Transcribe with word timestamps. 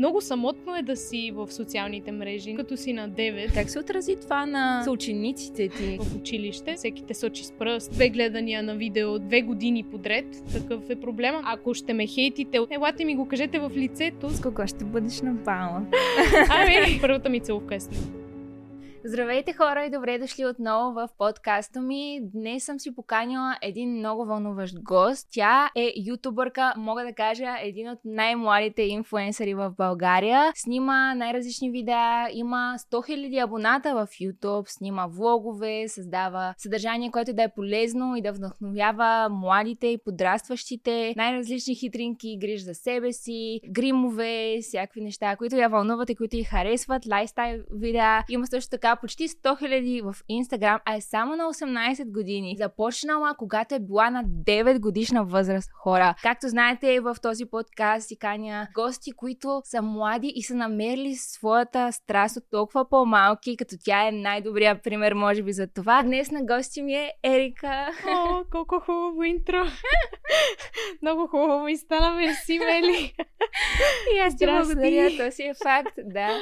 Много 0.00 0.20
самотно 0.20 0.76
е 0.76 0.82
да 0.82 0.96
си 0.96 1.32
в 1.34 1.52
социалните 1.52 2.12
мрежи, 2.12 2.54
като 2.54 2.76
си 2.76 2.92
на 2.92 3.10
9. 3.10 3.54
Как 3.54 3.70
се 3.70 3.78
отрази 3.78 4.16
това 4.16 4.46
на 4.46 4.82
съучениците 4.84 5.68
ти? 5.68 5.98
В 6.00 6.16
училище 6.16 6.74
всеки 6.74 7.04
те 7.04 7.14
сочи 7.14 7.44
с 7.44 7.52
пръст, 7.52 7.92
две 7.92 8.08
гледания 8.08 8.62
на 8.62 8.74
видео, 8.74 9.18
две 9.18 9.42
години 9.42 9.84
подред. 9.84 10.26
Такъв 10.52 10.90
е 10.90 11.00
проблема. 11.00 11.40
Ако 11.44 11.74
ще 11.74 11.94
ме 11.94 12.06
хейтите, 12.06 12.58
елате 12.70 13.04
ми 13.04 13.16
го 13.16 13.28
кажете 13.28 13.58
в 13.58 13.70
лицето. 13.76 14.30
С 14.30 14.40
кого 14.40 14.66
ще 14.66 14.84
бъдеш 14.84 15.20
на 15.20 15.32
бала? 15.32 15.86
Ами, 16.50 16.98
първата 17.00 17.28
ми 17.28 17.40
целувка 17.40 17.74
е 17.74 17.80
с. 17.80 17.88
Здравейте 19.04 19.52
хора 19.52 19.84
и 19.84 19.90
добре 19.90 20.18
дошли 20.18 20.46
отново 20.46 20.92
в 20.92 21.08
подкаста 21.18 21.80
ми. 21.80 22.20
Днес 22.22 22.64
съм 22.64 22.80
си 22.80 22.94
поканила 22.94 23.56
един 23.62 23.98
много 23.98 24.24
вълнуващ 24.24 24.82
гост. 24.82 25.28
Тя 25.30 25.70
е 25.76 25.92
ютубърка, 25.96 26.74
мога 26.76 27.04
да 27.04 27.12
кажа, 27.12 27.56
един 27.62 27.90
от 27.90 27.98
най-младите 28.04 28.82
инфуенсъри 28.82 29.54
в 29.54 29.74
България. 29.78 30.52
Снима 30.54 31.14
най-различни 31.14 31.70
видеа, 31.70 32.28
има 32.32 32.74
100 32.78 32.92
000 32.92 33.44
абоната 33.44 33.94
в 33.94 34.06
YouTube, 34.06 34.68
снима 34.68 35.06
влогове, 35.06 35.88
създава 35.88 36.54
съдържание, 36.58 37.10
което 37.10 37.32
да 37.32 37.42
е 37.42 37.54
полезно 37.54 38.16
и 38.16 38.22
да 38.22 38.32
вдъхновява 38.32 39.28
младите 39.30 39.86
и 39.86 39.98
подрастващите. 40.04 41.14
Най-различни 41.16 41.74
хитринки, 41.74 42.38
гриж 42.40 42.62
за 42.62 42.74
себе 42.74 43.12
си, 43.12 43.60
гримове, 43.70 44.58
всякакви 44.62 45.00
неща, 45.00 45.36
които 45.36 45.56
я 45.56 45.68
вълнуват 45.68 46.10
и 46.10 46.16
които 46.16 46.36
й 46.36 46.44
харесват, 46.44 47.06
лайфстайл 47.06 47.62
видеа. 47.72 48.24
Има 48.28 48.46
също 48.46 48.70
така 48.70 48.89
почти 48.96 49.28
100 49.28 49.62
000 49.62 50.12
в 50.12 50.22
Инстаграм, 50.28 50.80
а 50.84 50.94
е 50.94 51.00
само 51.00 51.36
на 51.36 51.44
18 51.44 52.12
години. 52.12 52.54
Започнала, 52.58 53.34
когато 53.38 53.74
е 53.74 53.78
била 53.78 54.10
на 54.10 54.24
9 54.24 54.80
годишна 54.80 55.24
възраст 55.24 55.70
хора. 55.74 56.14
Както 56.22 56.48
знаете, 56.48 57.00
в 57.00 57.16
този 57.22 57.44
подкаст 57.44 58.08
си 58.08 58.18
каня 58.18 58.68
гости, 58.74 59.12
които 59.12 59.62
са 59.64 59.82
млади 59.82 60.32
и 60.34 60.42
са 60.42 60.54
намерили 60.54 61.14
своята 61.14 61.92
страст 61.92 62.36
от 62.36 62.44
толкова 62.50 62.88
по-малки, 62.88 63.56
като 63.56 63.74
тя 63.84 64.08
е 64.08 64.12
най-добрият 64.12 64.82
пример, 64.82 65.12
може 65.12 65.42
би, 65.42 65.52
за 65.52 65.66
това. 65.66 66.02
Днес 66.02 66.30
на 66.30 66.44
гости 66.44 66.82
ми 66.82 66.94
е 66.94 67.12
Ерика. 67.24 67.88
О, 68.08 68.44
колко 68.50 68.80
хубаво 68.80 69.22
интро! 69.22 69.64
Много 71.02 71.26
хубаво 71.26 71.68
и 71.68 71.76
стана 71.76 72.10
мерси, 72.10 72.58
Мели. 72.58 73.14
и 74.14 74.18
аз 74.18 74.36
ти 74.36 74.46
благодаря, 74.46 75.10
то 75.16 75.32
си 75.32 75.42
е 75.42 75.54
факт, 75.62 75.94
да. 76.04 76.38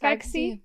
Как 0.00 0.24
си? 0.24 0.62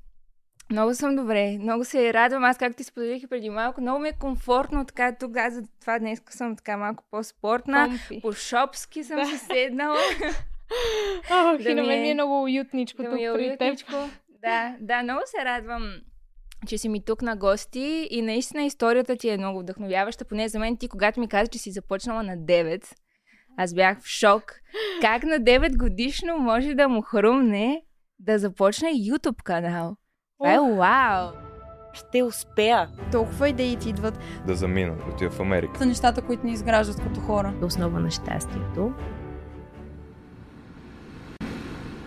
Много 0.71 0.93
съм 0.93 1.15
добре. 1.15 1.57
Много 1.57 1.85
се 1.85 2.13
радвам. 2.13 2.43
Аз, 2.43 2.57
както 2.57 2.77
ти 2.77 2.83
споделих 2.83 3.23
и 3.23 3.27
преди 3.27 3.49
малко, 3.49 3.81
много 3.81 3.99
ми 3.99 4.09
е 4.09 4.17
комфортно 4.19 4.85
така 4.85 5.15
тук. 5.19 5.37
Аз 5.37 5.53
за 5.53 5.63
това 5.81 5.99
днес 5.99 6.21
съм 6.29 6.55
така 6.55 6.77
малко 6.77 7.03
по-спортна. 7.11 7.99
По-шопски 8.21 9.03
съм 9.03 9.19
да. 9.19 9.25
се 9.25 9.37
седнала. 9.37 9.97
Ох, 11.31 11.57
да 11.57 11.69
и 11.69 11.75
на 11.75 11.83
мен 11.83 12.01
ми 12.01 12.09
е 12.09 12.13
много 12.13 12.43
уютничко 12.43 13.03
да 13.03 13.09
тук 13.09 13.19
е 13.19 13.33
при 13.33 13.49
уютничко. 13.49 13.91
теб. 13.91 14.09
Да, 14.41 14.75
да, 14.79 15.03
много 15.03 15.21
се 15.25 15.45
радвам 15.45 16.01
че 16.67 16.77
си 16.77 16.89
ми 16.89 17.05
тук 17.05 17.21
на 17.21 17.35
гости 17.35 18.07
и 18.11 18.21
наистина 18.21 18.63
историята 18.63 19.15
ти 19.15 19.29
е 19.29 19.37
много 19.37 19.59
вдъхновяваща, 19.59 20.25
поне 20.25 20.49
за 20.49 20.59
мен 20.59 20.77
ти, 20.77 20.87
когато 20.87 21.19
ми 21.19 21.27
каза, 21.27 21.47
че 21.47 21.59
си 21.59 21.71
започнала 21.71 22.23
на 22.23 22.37
9, 22.37 22.95
аз 23.57 23.73
бях 23.73 24.01
в 24.01 24.07
шок. 24.07 24.53
Как 25.01 25.23
на 25.23 25.35
9 25.35 25.77
годишно 25.77 26.37
може 26.37 26.73
да 26.73 26.87
му 26.87 27.01
хрумне 27.01 27.81
да 28.19 28.39
започне 28.39 28.89
YouTube 28.89 29.43
канал? 29.43 29.95
Е 30.43 30.59
вау! 30.59 31.29
Ще 31.93 32.23
успея. 32.23 32.89
Толкова 33.11 33.49
идеи 33.49 33.75
ти 33.75 33.89
идват. 33.89 34.19
Да 34.47 34.55
замина, 34.55 34.95
да 34.95 35.13
отида 35.13 35.31
в 35.31 35.39
Америка. 35.39 35.73
За 35.79 35.85
нещата, 35.85 36.21
които 36.21 36.45
ни 36.45 36.51
изграждат 36.51 37.03
като 37.03 37.19
хора. 37.19 37.53
Основа 37.61 37.99
на 37.99 38.11
щастието 38.11 38.93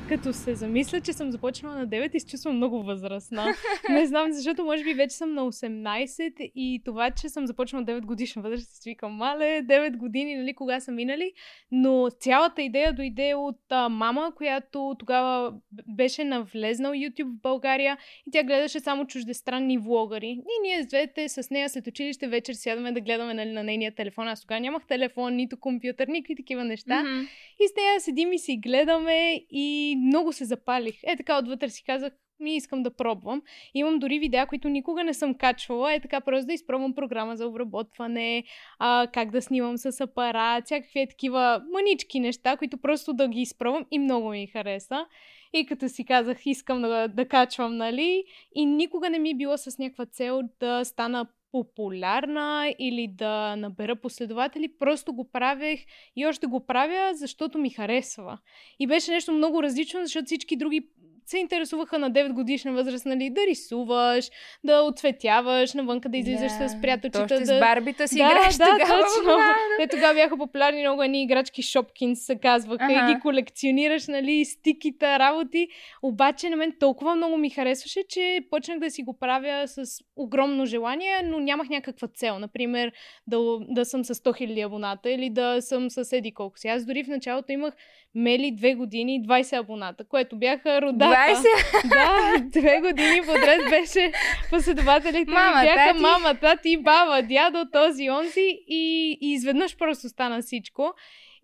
като 0.08 0.32
се 0.32 0.54
замисля, 0.54 1.00
че 1.00 1.12
съм 1.12 1.30
започнала 1.30 1.76
на 1.76 1.88
9 1.88 2.16
и 2.16 2.20
се 2.20 2.26
чувствам 2.26 2.56
много 2.56 2.82
възрастна. 2.82 3.54
Не 3.90 4.06
знам, 4.06 4.32
защото 4.32 4.64
може 4.64 4.84
би 4.84 4.94
вече 4.94 5.16
съм 5.16 5.34
на 5.34 5.42
18 5.42 6.52
и 6.54 6.82
това, 6.84 7.10
че 7.10 7.28
съм 7.28 7.46
започнала 7.46 7.84
9 7.84 8.00
годишна 8.00 8.42
възраст, 8.42 8.82
си 8.82 8.90
викам, 8.90 9.12
мале, 9.12 9.44
9 9.44 9.96
години, 9.96 10.36
нали, 10.36 10.54
кога 10.54 10.80
са 10.80 10.92
минали. 10.92 11.32
Но 11.72 12.08
цялата 12.20 12.62
идея 12.62 12.92
дойде 12.92 13.34
от 13.34 13.60
а, 13.70 13.88
мама, 13.88 14.32
която 14.36 14.96
тогава 14.98 15.54
беше 15.86 16.24
навлезнал 16.24 16.92
YouTube 16.92 17.38
в 17.38 17.42
България 17.42 17.98
и 18.26 18.30
тя 18.30 18.42
гледаше 18.42 18.80
само 18.80 19.06
чуждестранни 19.06 19.78
влогари. 19.78 20.28
И 20.28 20.62
ние 20.62 20.82
с 20.82 20.86
двете 20.86 21.28
с 21.28 21.50
нея 21.50 21.68
след 21.68 21.86
училище 21.86 22.28
вечер 22.28 22.54
сядаме 22.54 22.92
да 22.92 23.00
гледаме 23.00 23.34
нали, 23.34 23.50
на 23.50 23.64
нейния 23.64 23.94
телефон. 23.94 24.28
Аз 24.28 24.40
тогава 24.40 24.60
нямах 24.60 24.86
телефон, 24.86 25.34
нито 25.34 25.60
компютър, 25.60 26.08
никакви 26.08 26.36
такива 26.36 26.64
неща. 26.64 27.02
Mm-hmm. 27.02 27.28
И 27.60 27.68
с 27.68 27.76
нея 27.76 28.00
седим 28.00 28.32
и 28.32 28.38
си 28.38 28.56
гледаме 28.56 29.44
и 29.50 29.97
много 30.06 30.32
се 30.32 30.44
запалих. 30.44 31.00
Е 31.02 31.16
така 31.16 31.38
отвътре 31.38 31.68
си 31.68 31.84
казах, 31.84 32.12
ми 32.40 32.56
искам 32.56 32.82
да 32.82 32.90
пробвам. 32.90 33.42
Имам 33.74 33.98
дори 33.98 34.18
видеа, 34.18 34.46
които 34.46 34.68
никога 34.68 35.04
не 35.04 35.14
съм 35.14 35.34
качвала. 35.34 35.94
Е 35.94 36.00
така 36.00 36.20
просто 36.20 36.46
да 36.46 36.52
изпробвам 36.52 36.94
програма 36.94 37.36
за 37.36 37.46
обработване, 37.46 38.44
а, 38.78 39.06
как 39.12 39.30
да 39.30 39.42
снимам 39.42 39.78
с 39.78 40.00
апарат, 40.00 40.64
всякакви 40.64 41.06
такива 41.08 41.62
манички 41.72 42.20
неща, 42.20 42.56
които 42.56 42.78
просто 42.78 43.12
да 43.12 43.28
ги 43.28 43.40
изпробвам 43.40 43.86
и 43.90 43.98
много 43.98 44.30
ми 44.30 44.46
хареса. 44.46 45.06
И 45.52 45.66
като 45.66 45.88
си 45.88 46.04
казах, 46.04 46.46
искам 46.46 46.82
да, 46.82 47.08
да 47.08 47.28
качвам, 47.28 47.76
нали? 47.76 48.24
И 48.54 48.66
никога 48.66 49.10
не 49.10 49.18
ми 49.18 49.30
е 49.30 49.34
било 49.34 49.58
с 49.58 49.78
някаква 49.78 50.06
цел 50.06 50.42
да 50.60 50.84
стана 50.84 51.26
популярна 51.52 52.74
или 52.78 53.08
да 53.08 53.56
набера 53.56 53.96
последователи, 53.96 54.78
просто 54.78 55.12
го 55.12 55.30
правех 55.32 55.80
и 56.16 56.26
още 56.26 56.46
го 56.46 56.66
правя, 56.66 57.14
защото 57.14 57.58
ми 57.58 57.70
харесва. 57.70 58.38
И 58.78 58.86
беше 58.86 59.10
нещо 59.10 59.32
много 59.32 59.62
различно, 59.62 60.00
защото 60.00 60.26
всички 60.26 60.56
други 60.56 60.88
се 61.28 61.38
интересуваха 61.38 61.98
на 61.98 62.10
9 62.10 62.32
годишна 62.32 62.72
възраст, 62.72 63.06
нали, 63.06 63.30
да 63.30 63.40
рисуваш, 63.50 64.30
да 64.64 64.82
отцветяваш, 64.82 65.74
навънка 65.74 66.08
да 66.08 66.16
излизаш 66.16 66.52
да, 66.58 66.68
с 66.68 66.80
приятелчета. 66.80 67.26
Точно 67.26 67.46
да... 67.46 67.56
с 67.56 67.60
барбита 67.60 68.08
си 68.08 68.16
да, 68.16 68.24
играеш 68.24 68.54
да, 68.54 68.64
тогава. 68.64 69.02
Точно. 69.02 69.38
Те 69.78 69.86
тогава 69.88 70.14
бяха 70.14 70.38
популярни 70.38 70.80
много 70.80 71.02
едни 71.02 71.22
играчки 71.22 71.62
Шопкинс 71.62 72.20
се 72.20 72.38
казваха 72.38 72.84
ага. 72.84 73.10
и 73.10 73.14
ги 73.14 73.20
колекционираш, 73.20 74.06
нали, 74.06 74.44
стиките, 74.44 75.18
работи. 75.18 75.68
Обаче 76.02 76.50
на 76.50 76.56
мен 76.56 76.72
толкова 76.80 77.14
много 77.14 77.36
ми 77.36 77.50
харесваше, 77.50 78.00
че 78.08 78.40
почнах 78.50 78.78
да 78.78 78.90
си 78.90 79.02
го 79.02 79.18
правя 79.18 79.68
с 79.68 80.00
огромно 80.16 80.66
желание, 80.66 81.22
но 81.24 81.40
нямах 81.40 81.68
някаква 81.68 82.08
цел. 82.08 82.38
Например, 82.38 82.92
да, 83.26 83.38
да 83.68 83.84
съм 83.84 84.04
с 84.04 84.14
100 84.14 84.46
000 84.46 84.66
абоната 84.66 85.10
или 85.10 85.30
да 85.30 85.60
съм 85.60 85.90
с 85.90 86.12
еди 86.12 86.34
колко 86.34 86.58
си. 86.58 86.68
Аз 86.68 86.84
дори 86.84 87.04
в 87.04 87.08
началото 87.08 87.52
имах 87.52 87.74
мели 88.14 88.50
две 88.50 88.74
години 88.74 89.14
и 89.14 89.22
20 89.22 89.58
абоната, 89.58 90.04
което 90.04 90.38
бяха 90.38 90.82
родата. 90.82 91.17
20? 91.18 91.44
Да, 91.88 92.38
две 92.60 92.80
години 92.80 93.20
подред 93.26 93.70
беше 93.70 94.12
последователите 94.50 95.30
мама, 95.30 95.60
ми 95.60 95.66
бяха 95.66 95.90
тати. 95.90 96.00
мама, 96.00 96.34
тати, 96.34 96.76
баба, 96.76 97.22
дядо, 97.22 97.64
този, 97.72 98.10
онзи 98.10 98.58
и, 98.68 99.18
и 99.20 99.32
изведнъж 99.32 99.76
просто 99.76 100.08
стана 100.08 100.42
всичко. 100.42 100.94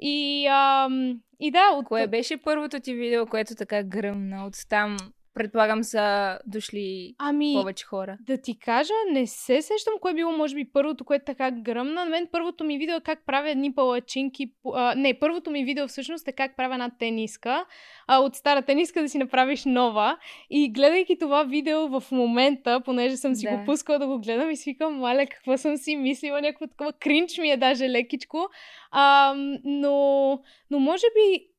И, 0.00 0.46
ам, 0.46 1.14
и 1.40 1.50
да, 1.50 1.70
от... 1.74 1.86
Кое 1.86 2.06
беше 2.06 2.36
първото 2.36 2.80
ти 2.80 2.94
видео, 2.94 3.26
което 3.26 3.54
така 3.54 3.82
гръмна 3.82 4.46
от 4.46 4.54
там 4.68 4.96
предполагам 5.34 5.84
са 5.84 6.38
дошли 6.46 7.14
ами, 7.18 7.54
повече 7.54 7.84
хора. 7.84 8.18
Да 8.20 8.38
ти 8.38 8.58
кажа, 8.58 8.92
не 9.12 9.26
се 9.26 9.62
сещам 9.62 9.94
кое 10.00 10.10
е 10.10 10.14
било, 10.14 10.32
може 10.32 10.54
би, 10.54 10.64
първото, 10.72 11.04
което 11.04 11.24
така 11.24 11.50
гръмна. 11.50 12.04
На 12.04 12.10
мен 12.10 12.28
първото 12.32 12.64
ми 12.64 12.78
видео 12.78 12.96
е 12.96 13.00
как 13.00 13.26
правя 13.26 13.50
едни 13.50 13.74
палачинки. 13.74 14.52
А, 14.74 14.94
не, 14.94 15.18
първото 15.18 15.50
ми 15.50 15.64
видео 15.64 15.88
всъщност 15.88 16.28
е 16.28 16.32
как 16.32 16.56
правя 16.56 16.74
една 16.74 16.90
тениска. 16.98 17.64
А, 18.06 18.18
от 18.18 18.34
стара 18.34 18.62
тениска 18.62 19.02
да 19.02 19.08
си 19.08 19.18
направиш 19.18 19.64
нова. 19.64 20.18
И 20.50 20.72
гледайки 20.72 21.18
това 21.18 21.44
видео 21.44 21.88
в 21.88 22.04
момента, 22.12 22.80
понеже 22.84 23.16
съм 23.16 23.34
си 23.34 23.46
да. 23.46 23.56
го 23.56 23.64
пускала 23.64 23.98
да 23.98 24.06
го 24.06 24.18
гледам 24.18 24.50
и 24.50 24.56
си 24.56 24.70
викам, 24.70 24.94
маля, 24.94 25.26
какво 25.26 25.56
съм 25.56 25.76
си 25.76 25.96
мислила, 25.96 26.40
някакво 26.40 26.66
такова 26.66 26.92
кринч 26.92 27.38
ми 27.38 27.50
е 27.50 27.56
даже 27.56 27.90
лекичко. 27.90 28.48
А, 28.90 29.34
но, 29.64 30.40
но 30.70 30.78
може 30.78 31.06
би 31.14 31.53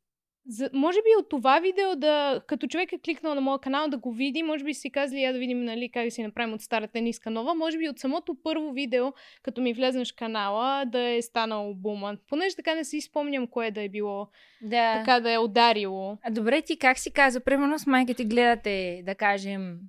за, 0.47 0.69
може 0.73 0.97
би 0.97 1.19
от 1.19 1.29
това 1.29 1.59
видео 1.59 1.95
да, 1.95 2.41
като 2.47 2.67
човек 2.67 2.93
е 2.93 2.99
кликнал 2.99 3.35
на 3.35 3.41
моя 3.41 3.59
канал 3.59 3.87
да 3.87 3.97
го 3.97 4.11
види, 4.11 4.43
може 4.43 4.63
би 4.63 4.73
си 4.73 4.91
казали 4.91 5.21
я 5.21 5.33
да 5.33 5.39
видим 5.39 5.63
нали, 5.63 5.89
как 5.89 6.05
да 6.05 6.11
си 6.11 6.23
направим 6.23 6.53
от 6.53 6.61
старата 6.61 7.01
ниска 7.01 7.29
нова, 7.29 7.53
може 7.53 7.77
би 7.77 7.89
от 7.89 7.99
самото 7.99 8.35
първо 8.43 8.71
видео, 8.71 9.13
като 9.43 9.61
ми 9.61 9.73
влезнеш 9.73 10.11
канала, 10.11 10.85
да 10.85 10.99
е 10.99 11.21
станал 11.21 11.73
бума. 11.73 12.17
Понеже 12.29 12.55
така 12.55 12.75
не 12.75 12.83
си 12.83 13.01
спомням 13.01 13.47
кое 13.47 13.71
да 13.71 13.81
е 13.81 13.89
било, 13.89 14.27
да. 14.61 14.97
така 14.97 15.19
да 15.19 15.31
е 15.31 15.39
ударило. 15.39 16.17
А 16.23 16.31
добре 16.31 16.61
ти 16.61 16.77
как 16.77 16.99
си 16.99 17.11
каза, 17.11 17.39
примерно 17.39 17.79
с 17.79 17.87
майка 17.87 18.13
ти 18.13 18.25
гледате, 18.25 19.01
да 19.05 19.15
кажем, 19.15 19.79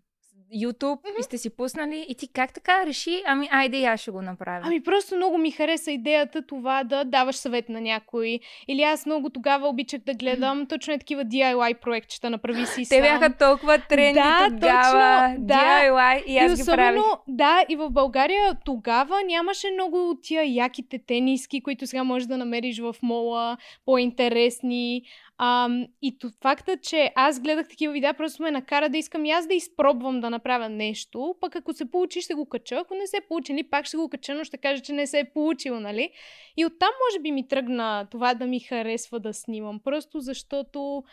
YouTube 0.54 1.02
mm-hmm. 1.02 1.20
и 1.20 1.22
сте 1.22 1.38
си 1.38 1.50
пуснали 1.50 2.06
и 2.08 2.14
ти 2.14 2.28
как 2.28 2.52
така 2.52 2.87
реши, 2.87 3.22
ами 3.26 3.48
айде 3.52 3.84
аз 3.84 4.00
ще 4.00 4.10
го 4.10 4.22
направя. 4.22 4.60
Ами 4.64 4.82
просто 4.82 5.16
много 5.16 5.38
ми 5.38 5.50
хареса 5.50 5.93
идеята 5.93 6.43
това 6.43 6.84
да 6.84 7.04
даваш 7.04 7.37
съвет 7.37 7.69
на 7.69 7.81
някой. 7.81 8.40
Или 8.69 8.82
аз 8.82 9.06
много 9.06 9.31
тогава 9.31 9.69
обичах 9.69 10.00
да 10.00 10.14
гледам 10.14 10.58
mm-hmm. 10.58 10.69
точно 10.69 10.94
е 10.94 10.98
такива 10.98 11.25
DIY 11.25 11.75
проектчета, 11.75 12.31
направи 12.31 12.66
си 12.66 12.84
сам. 12.84 12.98
Те 12.98 13.02
бяха 13.02 13.37
толкова 13.37 13.78
тренди 13.88 14.14
да, 14.14 14.48
тогава, 14.50 15.28
точно, 15.28 15.46
да. 15.46 15.54
DIY 15.54 16.25
и 16.26 16.38
аз 16.38 16.58
и 16.58 16.62
особено, 16.62 16.92
ги 16.92 17.02
правих. 17.02 17.02
Да, 17.28 17.64
и 17.69 17.76
в 17.76 17.90
България 17.90 18.56
тогава 18.64 19.16
нямаше 19.26 19.70
много 19.70 20.10
от 20.10 20.22
тия 20.22 20.54
яките 20.54 20.99
тениски, 20.99 21.60
които 21.60 21.87
сега 21.87 22.04
можеш 22.04 22.26
да 22.26 22.37
намериш 22.37 22.81
в 22.81 22.96
мола, 23.02 23.56
по-интересни. 23.84 25.02
Ам, 25.38 25.87
и 26.03 26.19
то, 26.19 26.31
факта, 26.43 26.77
че 26.77 27.12
аз 27.15 27.41
гледах 27.41 27.69
такива 27.69 27.93
видеа, 27.93 28.15
просто 28.15 28.43
ме 28.43 28.50
накара 28.50 28.88
да 28.88 28.99
искам 28.99 29.25
и 29.25 29.31
аз 29.31 29.47
да 29.47 29.55
изпробвам 29.55 30.21
да 30.21 30.31
направя 30.31 30.69
нещо, 30.69 31.35
пък 31.41 31.56
ако 31.56 31.73
се 31.73 31.91
получи, 31.91 32.21
ще 32.21 32.35
го 32.35 32.47
кача. 32.49 32.77
Ако 32.77 32.94
не 32.94 33.06
се 33.06 33.21
получи, 33.29 33.53
нали, 33.53 33.71
пак 33.71 33.87
ще 33.87 33.97
го 33.97 34.09
кача, 34.09 34.35
но 34.35 34.44
ще 34.44 34.59
кажа, 34.59 34.83
че 34.83 34.93
не 34.93 35.06
се 35.06 35.19
е 35.19 35.31
получило, 35.35 35.81
нали? 35.81 36.11
И 36.56 36.67
оттам 36.67 36.91
може 37.06 37.23
би 37.23 37.33
ми 37.33 37.49
тръгна 37.49 38.09
това 38.11 38.35
да 38.35 38.47
ми 38.47 38.61
харесва 38.61 39.21
да 39.21 39.35
снимам. 39.35 39.81
Просто 39.85 40.21
защото 40.21 41.05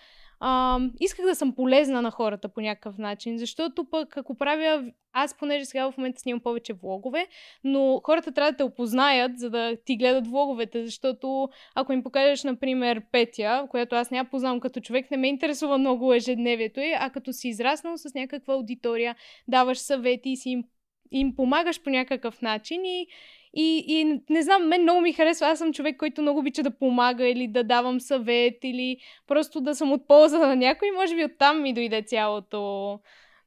а, 0.45 0.79
исках 0.99 1.25
да 1.25 1.35
съм 1.35 1.55
полезна 1.55 2.01
на 2.01 2.11
хората 2.11 2.49
по 2.49 2.61
някакъв 2.61 2.97
начин, 2.97 3.37
защото 3.37 3.85
пък 3.89 4.17
ако 4.17 4.35
правя, 4.35 4.91
аз 5.13 5.37
понеже 5.37 5.65
сега 5.65 5.91
в 5.91 5.97
момента 5.97 6.21
снимам 6.21 6.39
повече 6.39 6.73
влогове, 6.73 7.27
но 7.63 8.01
хората 8.03 8.31
трябва 8.31 8.51
да 8.51 8.57
те 8.57 8.63
опознаят, 8.63 9.39
за 9.39 9.49
да 9.49 9.77
ти 9.85 9.97
гледат 9.97 10.27
влоговете, 10.27 10.85
защото 10.85 11.49
ако 11.75 11.93
им 11.93 12.03
покажеш, 12.03 12.43
например, 12.43 13.01
Петя, 13.11 13.67
която 13.69 13.95
аз 13.95 14.11
няма 14.11 14.29
познавам 14.29 14.59
като 14.59 14.79
човек, 14.79 15.11
не 15.11 15.17
ме 15.17 15.27
интересува 15.27 15.77
много 15.77 16.13
ежедневието 16.13 16.79
й, 16.79 16.93
а 16.99 17.09
като 17.09 17.33
си 17.33 17.47
израснал 17.47 17.97
с 17.97 18.13
някаква 18.13 18.53
аудитория, 18.53 19.15
даваш 19.47 19.77
съвети 19.77 20.29
и 20.29 20.37
си 20.37 20.49
им, 20.49 20.63
им 21.11 21.35
помагаш 21.35 21.83
по 21.83 21.89
някакъв 21.89 22.41
начин 22.41 22.85
и, 22.85 23.07
и, 23.53 23.85
и 23.87 24.21
не 24.29 24.41
знам, 24.41 24.67
мен 24.67 24.81
много 24.81 25.01
ми 25.01 25.13
харесва. 25.13 25.47
Аз 25.47 25.59
съм 25.59 25.73
човек, 25.73 25.97
който 25.97 26.21
много 26.21 26.39
обича 26.39 26.63
да 26.63 26.77
помага 26.77 27.27
или 27.27 27.47
да 27.47 27.63
давам 27.63 27.99
съвет 27.99 28.57
или 28.63 28.97
просто 29.27 29.61
да 29.61 29.75
съм 29.75 29.91
от 29.91 30.07
полза 30.07 30.37
на 30.37 30.55
някой. 30.55 30.91
Може 30.91 31.15
би 31.15 31.25
оттам 31.25 31.61
ми 31.61 31.73
дойде 31.73 32.01
цялото 32.01 32.99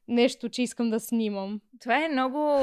нещо, 0.07 0.49
че 0.49 0.61
искам 0.61 0.89
да 0.89 0.99
снимам. 0.99 1.59
Това 1.81 2.05
е 2.05 2.09
много 2.09 2.59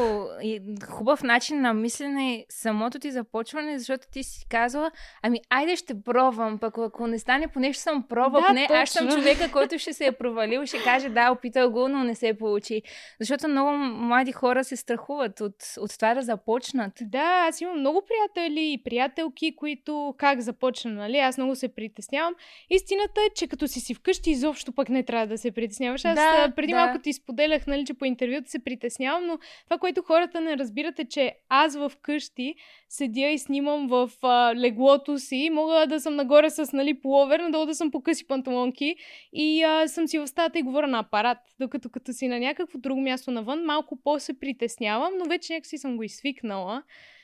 хубав 0.88 1.22
начин 1.22 1.60
на 1.60 1.74
мислене 1.74 2.46
самото 2.48 2.98
ти 2.98 3.10
започване, 3.10 3.78
защото 3.78 4.06
ти 4.12 4.22
си 4.22 4.46
казала, 4.48 4.90
ами 5.22 5.40
айде 5.50 5.76
ще 5.76 6.02
пробвам, 6.02 6.58
пък 6.58 6.78
ако 6.78 7.06
не 7.06 7.18
стане, 7.18 7.48
поне 7.48 7.72
ще 7.72 7.82
съм 7.82 8.02
пробвал, 8.08 8.40
да, 8.40 8.46
поне 8.46 8.66
точно. 8.66 8.76
аз 8.76 8.90
съм 8.90 9.08
човека, 9.08 9.52
който 9.52 9.78
ще 9.78 9.92
се 9.92 10.06
е 10.06 10.12
провалил 10.12 10.66
ще 10.66 10.82
каже, 10.82 11.08
да, 11.08 11.30
опитал 11.30 11.70
го, 11.70 11.88
но 11.88 12.04
не 12.04 12.14
се 12.14 12.38
получи. 12.38 12.82
Защото 13.20 13.48
много 13.48 13.70
млади 13.78 14.32
хора 14.32 14.64
се 14.64 14.76
страхуват 14.76 15.40
от, 15.40 15.54
от 15.78 15.94
това 15.98 16.14
да 16.14 16.22
започнат. 16.22 16.92
Да, 17.00 17.46
аз 17.48 17.60
имам 17.60 17.78
много 17.78 18.02
приятели 18.06 18.72
и 18.72 18.82
приятелки, 18.84 19.56
които 19.56 20.14
как 20.18 20.40
започна, 20.40 20.90
нали? 20.90 21.18
Аз 21.18 21.38
много 21.38 21.54
се 21.54 21.68
притеснявам. 21.68 22.34
Истината 22.70 23.20
е, 23.20 23.34
че 23.34 23.46
като 23.46 23.68
си 23.68 23.80
си 23.80 23.94
вкъщи, 23.94 24.30
изобщо 24.30 24.72
пък 24.72 24.88
не 24.88 25.02
трябва 25.02 25.26
да 25.26 25.38
се 25.38 25.50
притесняваш. 25.50 26.04
Аз 26.04 26.14
Да, 26.14 26.52
преди 26.56 26.72
да. 26.72 26.78
малко 26.78 27.02
ти 27.02 27.12
споделях, 27.34 27.66
нали, 27.66 27.84
че 27.84 27.94
по 27.94 28.04
интервюта 28.04 28.50
се 28.50 28.64
притеснявам, 28.64 29.26
но 29.26 29.38
това, 29.64 29.78
което 29.78 30.02
хората 30.02 30.40
не 30.40 30.56
разбират 30.56 30.98
е, 30.98 31.04
че 31.04 31.34
аз 31.48 31.76
в 31.76 31.92
къщи 32.02 32.54
седя 32.88 33.28
и 33.28 33.38
снимам 33.38 33.88
в 33.88 34.10
а, 34.22 34.54
леглото 34.56 35.18
си. 35.18 35.50
Мога 35.52 35.86
да 35.86 36.00
съм 36.00 36.16
нагоре 36.16 36.50
с 36.50 36.72
нали, 36.72 37.00
половер, 37.00 37.40
надолу 37.40 37.66
да 37.66 37.74
съм 37.74 37.90
по 37.90 38.02
къси 38.02 38.26
панталонки 38.26 38.96
и 39.32 39.62
а, 39.62 39.88
съм 39.88 40.08
си 40.08 40.18
в 40.18 40.26
стаята 40.26 40.58
и 40.58 40.62
говоря 40.62 40.86
на 40.86 40.98
апарат. 40.98 41.38
Докато 41.60 41.90
като 41.90 42.12
си 42.12 42.28
на 42.28 42.40
някакво 42.40 42.78
друго 42.78 43.00
място 43.00 43.30
навън, 43.30 43.64
малко 43.64 43.98
по-се 44.04 44.38
притеснявам, 44.38 45.12
но 45.18 45.24
вече 45.24 45.52
някакси 45.52 45.78
съм 45.78 45.96
го 45.96 46.02
изсвикнала. 46.02 46.82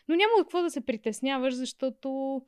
Но 0.09 0.17
няма 0.17 0.33
от 0.39 0.45
какво 0.45 0.63
да 0.63 0.71
се 0.71 0.87
притесняваш, 0.87 1.55
защото 1.55 2.41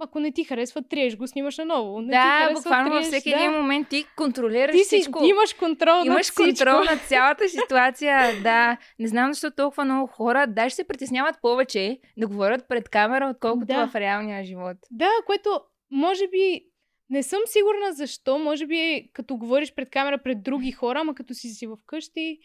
ако 0.00 0.20
не 0.20 0.32
ти 0.32 0.44
харесва, 0.44 0.82
триеш 0.82 1.16
го, 1.16 1.26
снимаш 1.26 1.58
наново. 1.58 2.00
Не 2.00 2.06
ти 2.06 2.10
да, 2.10 2.22
харесва, 2.22 2.54
буквално 2.54 2.90
във 2.90 3.00
триеш, 3.00 3.06
всеки 3.06 3.30
да. 3.30 3.36
един 3.36 3.52
момент 3.52 3.88
ти 3.88 4.04
контролираш 4.16 4.76
Ти 4.76 4.84
си, 4.84 4.84
всичко. 4.84 5.24
имаш 5.24 5.54
контрол 5.54 6.02
Имаш 6.04 6.28
над 6.28 6.36
контрол 6.36 6.84
над 6.84 7.00
цялата 7.00 7.48
ситуация, 7.48 8.40
да. 8.42 8.76
Не 8.98 9.08
знам 9.08 9.32
защо 9.32 9.50
толкова 9.50 9.84
много 9.84 10.06
хора 10.06 10.46
даже 10.46 10.74
се 10.74 10.86
притесняват 10.86 11.36
повече 11.42 11.98
да 12.16 12.26
говорят 12.26 12.68
пред 12.68 12.88
камера, 12.88 13.30
отколкото 13.34 13.66
Да. 13.66 13.88
в 13.88 13.94
реалния 13.94 14.44
живот. 14.44 14.76
Да, 14.90 15.10
което 15.26 15.60
може 15.90 16.28
би 16.28 16.64
не 17.10 17.22
съм 17.22 17.40
сигурна 17.46 17.92
защо. 17.92 18.38
Може 18.38 18.66
би 18.66 19.10
като 19.12 19.36
говориш 19.36 19.74
пред 19.74 19.90
камера 19.90 20.18
пред 20.18 20.42
други 20.42 20.72
хора, 20.72 21.00
ама 21.00 21.14
като 21.14 21.34
си 21.34 21.48
си 21.48 21.68
вкъщи, 21.82 22.38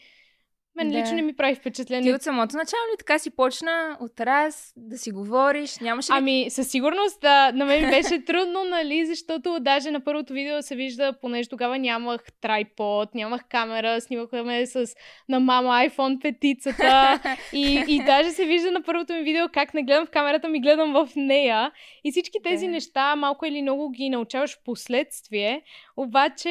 мен 0.75 0.89
Да. 0.89 0.97
лично 0.97 1.15
не 1.15 1.21
ми 1.21 1.35
прави 1.35 1.53
Ти 1.53 1.59
впечатление. 1.59 2.13
от 2.13 2.21
самото 2.21 2.57
начало 2.57 2.81
ли 2.93 2.97
така 2.97 3.19
си 3.19 3.29
почна 3.29 3.97
от 4.01 4.19
раз 4.19 4.73
да 4.77 4.97
си 4.97 5.11
говориш? 5.11 5.79
Нямаше 5.79 6.11
ли... 6.11 6.15
Ами, 6.17 6.45
със 6.49 6.67
сигурност, 6.67 7.21
да, 7.21 7.51
на 7.51 7.65
мен 7.65 7.89
беше 7.89 8.25
трудно, 8.25 8.63
нали, 8.63 9.05
защото 9.05 9.57
даже 9.61 9.91
на 9.91 9.99
първото 9.99 10.33
видео 10.33 10.61
се 10.61 10.75
вижда, 10.75 11.13
понеже 11.21 11.49
тогава 11.49 11.79
нямах 11.79 12.21
трайпод, 12.41 13.15
нямах 13.15 13.41
камера, 13.49 14.01
снимахме 14.01 14.65
с 14.65 14.95
на 15.29 15.39
мама 15.39 15.69
iPhone 15.69 16.21
петицата 16.21 17.19
и, 17.53 17.83
и 17.87 18.03
даже 18.05 18.29
се 18.29 18.45
вижда 18.45 18.71
на 18.71 18.81
първото 18.83 19.13
ми 19.13 19.21
видео 19.21 19.45
как 19.53 19.73
не 19.73 19.83
гледам 19.83 20.05
в 20.05 20.09
камерата, 20.09 20.47
ми 20.49 20.61
гледам 20.61 20.93
в 20.93 21.09
нея. 21.15 21.71
И 22.03 22.11
всички 22.11 22.37
тези 22.43 22.65
Да. 22.65 22.71
неща 22.71 23.15
малко 23.15 23.45
или 23.45 23.61
много 23.61 23.89
ги 23.89 24.09
научаваш 24.09 24.55
в 24.55 24.63
последствие, 24.65 25.61
обаче 25.97 26.49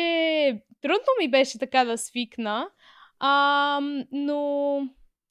трудно 0.82 1.06
ми 1.20 1.30
беше 1.30 1.58
така 1.58 1.84
да 1.84 1.98
свикна, 1.98 2.68
а, 3.22 3.80
но, 4.12 4.78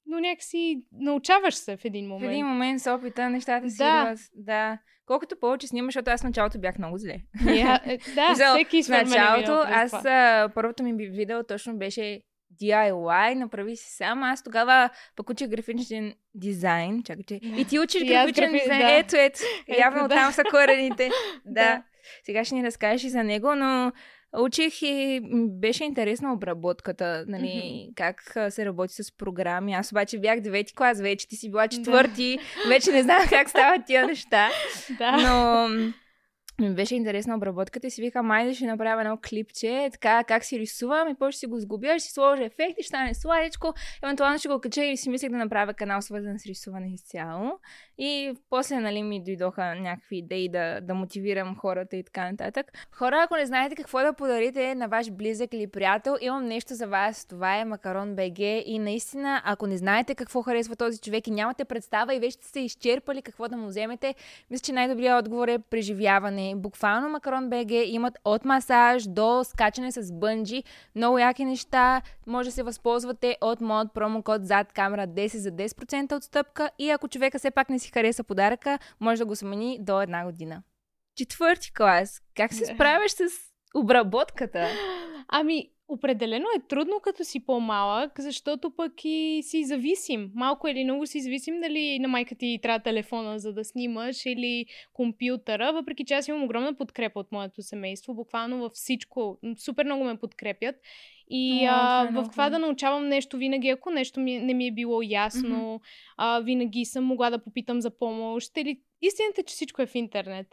но 0.06 0.20
някакси 0.20 0.76
научаваш 0.92 1.54
се 1.54 1.76
в 1.76 1.84
един 1.84 2.06
В 2.06 2.08
момент. 2.08 2.32
един 2.32 2.46
момент 2.46 2.80
с 2.80 2.92
опита 2.92 3.30
нещата 3.30 3.70
си 3.70 3.76
Да. 3.78 4.04
раз- 4.04 4.30
да. 4.34 4.78
Колкото 5.06 5.36
повече 5.36 5.66
снимаш, 5.66 5.88
защото 5.88 6.10
аз 6.10 6.20
в 6.20 6.24
началото 6.24 6.58
бях 6.58 6.78
много 6.78 6.98
зле. 6.98 7.16
Я, 7.46 7.80
е, 7.86 7.98
да, 8.14 8.28
Мисъл, 8.30 8.54
всеки 8.54 8.82
в 8.82 8.88
началото 8.88 9.52
аз 9.66 10.04
а, 10.04 10.48
първото 10.54 10.82
ми 10.82 11.06
видео 11.06 11.44
точно 11.44 11.78
беше 11.78 12.20
DIY, 12.62 13.34
направи 13.34 13.76
си 13.76 13.90
сам. 13.90 14.22
Аз 14.22 14.42
тогава 14.42 14.90
пък 15.16 15.30
учих 15.30 15.48
графичен 15.48 16.14
дизайн. 16.34 17.02
Чакайте. 17.02 17.34
И 17.34 17.64
ти 17.64 17.78
учиш 17.78 18.04
графичен 18.04 18.44
графи- 18.44 18.60
дизайн. 18.60 18.80
да. 18.80 18.92
Ето, 18.92 19.16
ето. 19.16 19.40
Ето, 19.68 19.80
Явно 19.80 20.08
да. 20.08 20.14
там 20.14 20.32
са 20.32 20.44
корените. 20.44 21.10
да. 21.44 21.52
Да. 21.52 21.82
Сега 22.22 22.44
ще 22.44 22.54
ни 22.54 22.64
разкажеш 22.64 23.04
и 23.04 23.10
за 23.10 23.24
него, 23.24 23.54
но 23.54 23.92
учих 24.38 24.82
и 24.82 25.20
беше 25.48 25.84
интересна 25.84 26.32
обработката, 26.32 27.24
нали, 27.28 27.88
как 27.96 28.36
а, 28.36 28.50
се 28.50 28.64
работи 28.64 28.94
с 28.94 29.16
програми. 29.16 29.74
Аз 29.74 29.92
обаче 29.92 30.18
бях 30.18 30.40
девети 30.40 30.74
клас 30.74 31.00
вече, 31.00 31.28
ти 31.28 31.36
си 31.36 31.50
била 31.50 31.68
четвърти, 31.68 32.38
вече 32.68 32.92
не 32.92 33.02
знам 33.02 33.22
как 33.28 33.50
стават 33.50 33.86
тия 33.86 34.06
неща. 34.06 34.50
Да. 34.98 35.16
Но 35.16 35.68
ми 36.60 36.74
беше 36.74 36.94
интересна 36.94 37.36
обработката 37.36 37.86
и 37.86 37.90
си 37.90 38.02
викам, 38.02 38.26
майде 38.26 38.54
ще 38.54 38.66
направя 38.66 39.00
едно 39.00 39.18
клипче, 39.28 39.88
така 39.92 40.24
как 40.24 40.44
си 40.44 40.58
рисувам 40.58 41.08
и 41.08 41.14
после 41.18 41.38
си 41.38 41.46
го 41.46 41.60
сгубя, 41.60 41.98
ще 41.98 42.12
сложа 42.12 42.44
ефекти, 42.44 42.82
ще 42.82 42.88
стане 42.88 43.14
сладичко, 43.14 43.74
евентуално 44.02 44.38
ще 44.38 44.48
го 44.48 44.60
кача 44.60 44.84
и 44.84 44.96
си 44.96 45.10
мислех 45.10 45.30
да 45.30 45.36
направя 45.36 45.74
канал 45.74 46.02
свързан 46.02 46.38
с 46.38 46.46
рисуване 46.46 46.92
изцяло. 46.94 47.52
И 47.98 48.34
после, 48.50 48.76
нали, 48.80 49.02
ми 49.02 49.24
дойдоха 49.24 49.74
някакви 49.74 50.16
идеи 50.16 50.48
да, 50.48 50.80
да 50.80 50.94
мотивирам 50.94 51.56
хората 51.56 51.96
и 51.96 52.04
така 52.04 52.30
нататък. 52.30 52.66
Хора, 52.92 53.22
ако 53.24 53.36
не 53.36 53.46
знаете 53.46 53.76
какво 53.76 54.00
да 54.00 54.12
подарите 54.12 54.74
на 54.74 54.88
ваш 54.88 55.10
близък 55.10 55.54
или 55.54 55.66
приятел, 55.66 56.16
имам 56.20 56.44
нещо 56.44 56.74
за 56.74 56.86
вас. 56.86 57.26
Това 57.26 57.56
е 57.56 57.64
Макарон 57.64 58.14
БГ 58.16 58.38
и 58.66 58.78
наистина, 58.78 59.42
ако 59.44 59.66
не 59.66 59.76
знаете 59.76 60.14
какво 60.14 60.42
харесва 60.42 60.76
този 60.76 60.98
човек 60.98 61.26
и 61.26 61.30
нямате 61.30 61.64
представа 61.64 62.14
и 62.14 62.18
вече 62.18 62.36
сте 62.36 62.48
се 62.48 62.60
изчерпали 62.60 63.22
какво 63.22 63.48
да 63.48 63.56
му 63.56 63.66
вземете, 63.66 64.14
мисля, 64.50 64.64
че 64.64 64.72
най-добрият 64.72 65.18
отговор 65.18 65.48
е 65.48 65.58
преживяване. 65.58 66.41
Буквално 66.56 67.08
Макарон 67.08 67.50
БГ 67.50 67.70
имат 67.70 68.18
от 68.24 68.44
масаж 68.44 69.04
до 69.08 69.44
скачане 69.44 69.92
с 69.92 70.12
бънджи, 70.12 70.64
много 70.94 71.18
яки 71.18 71.44
неща. 71.44 72.02
Може 72.26 72.48
да 72.48 72.52
се 72.52 72.62
възползвате 72.62 73.36
от 73.40 73.60
моят 73.60 73.88
промокод 73.94 74.46
зад 74.46 74.72
камера 74.72 75.06
10 75.06 75.36
за 75.36 75.50
10% 75.50 76.16
отстъпка 76.16 76.70
и 76.78 76.90
ако 76.90 77.08
човека 77.08 77.38
все 77.38 77.50
пак 77.50 77.70
не 77.70 77.78
си 77.78 77.90
хареса 77.90 78.24
подаръка, 78.24 78.78
може 79.00 79.18
да 79.18 79.26
го 79.26 79.36
смени 79.36 79.78
до 79.80 80.02
една 80.02 80.24
година. 80.24 80.62
Четвърти 81.16 81.72
клас. 81.74 82.22
Как 82.36 82.54
се 82.54 82.66
справяш 82.66 83.10
с 83.10 83.22
обработката? 83.74 84.68
Ами, 85.28 85.70
определено 85.92 86.46
е 86.56 86.66
трудно 86.68 87.00
като 87.02 87.24
си 87.24 87.46
по-малък, 87.46 88.20
защото 88.20 88.70
пък 88.76 88.92
и 89.04 89.40
си 89.42 89.64
зависим. 89.64 90.30
Малко 90.34 90.68
или 90.68 90.84
много 90.84 91.06
си 91.06 91.20
зависим 91.20 91.60
дали 91.60 91.98
на 91.98 92.08
майка 92.08 92.34
ти 92.34 92.58
трябва 92.62 92.78
телефона 92.78 93.38
за 93.38 93.52
да 93.52 93.64
снимаш 93.64 94.26
или 94.26 94.66
компютъра, 94.92 95.72
въпреки 95.72 96.04
че 96.04 96.14
аз 96.14 96.28
имам 96.28 96.44
огромна 96.44 96.74
подкрепа 96.74 97.20
от 97.20 97.32
моето 97.32 97.62
семейство, 97.62 98.14
буквално 98.14 98.58
във 98.58 98.72
всичко. 98.72 99.38
Супер 99.58 99.84
много 99.84 100.04
ме 100.04 100.16
подкрепят. 100.16 100.76
И 101.28 101.66
а, 101.70 102.06
това 102.06 102.20
е 102.20 102.24
в 102.24 102.30
това 102.30 102.50
да 102.50 102.58
научавам 102.58 103.08
нещо 103.08 103.36
винаги, 103.36 103.68
ако 103.68 103.90
нещо 103.90 104.20
ми, 104.20 104.38
не 104.38 104.54
ми 104.54 104.66
е 104.66 104.72
било 104.72 105.02
ясно, 105.02 105.80
а, 106.16 106.40
винаги 106.40 106.84
съм 106.84 107.04
могла 107.04 107.30
да 107.30 107.44
попитам 107.44 107.80
за 107.80 107.98
помощ. 107.98 108.56
Или... 108.56 108.80
Истината 109.02 109.40
е, 109.40 109.44
че 109.44 109.52
всичко 109.52 109.82
е 109.82 109.86
в 109.86 109.94
интернет. 109.94 110.46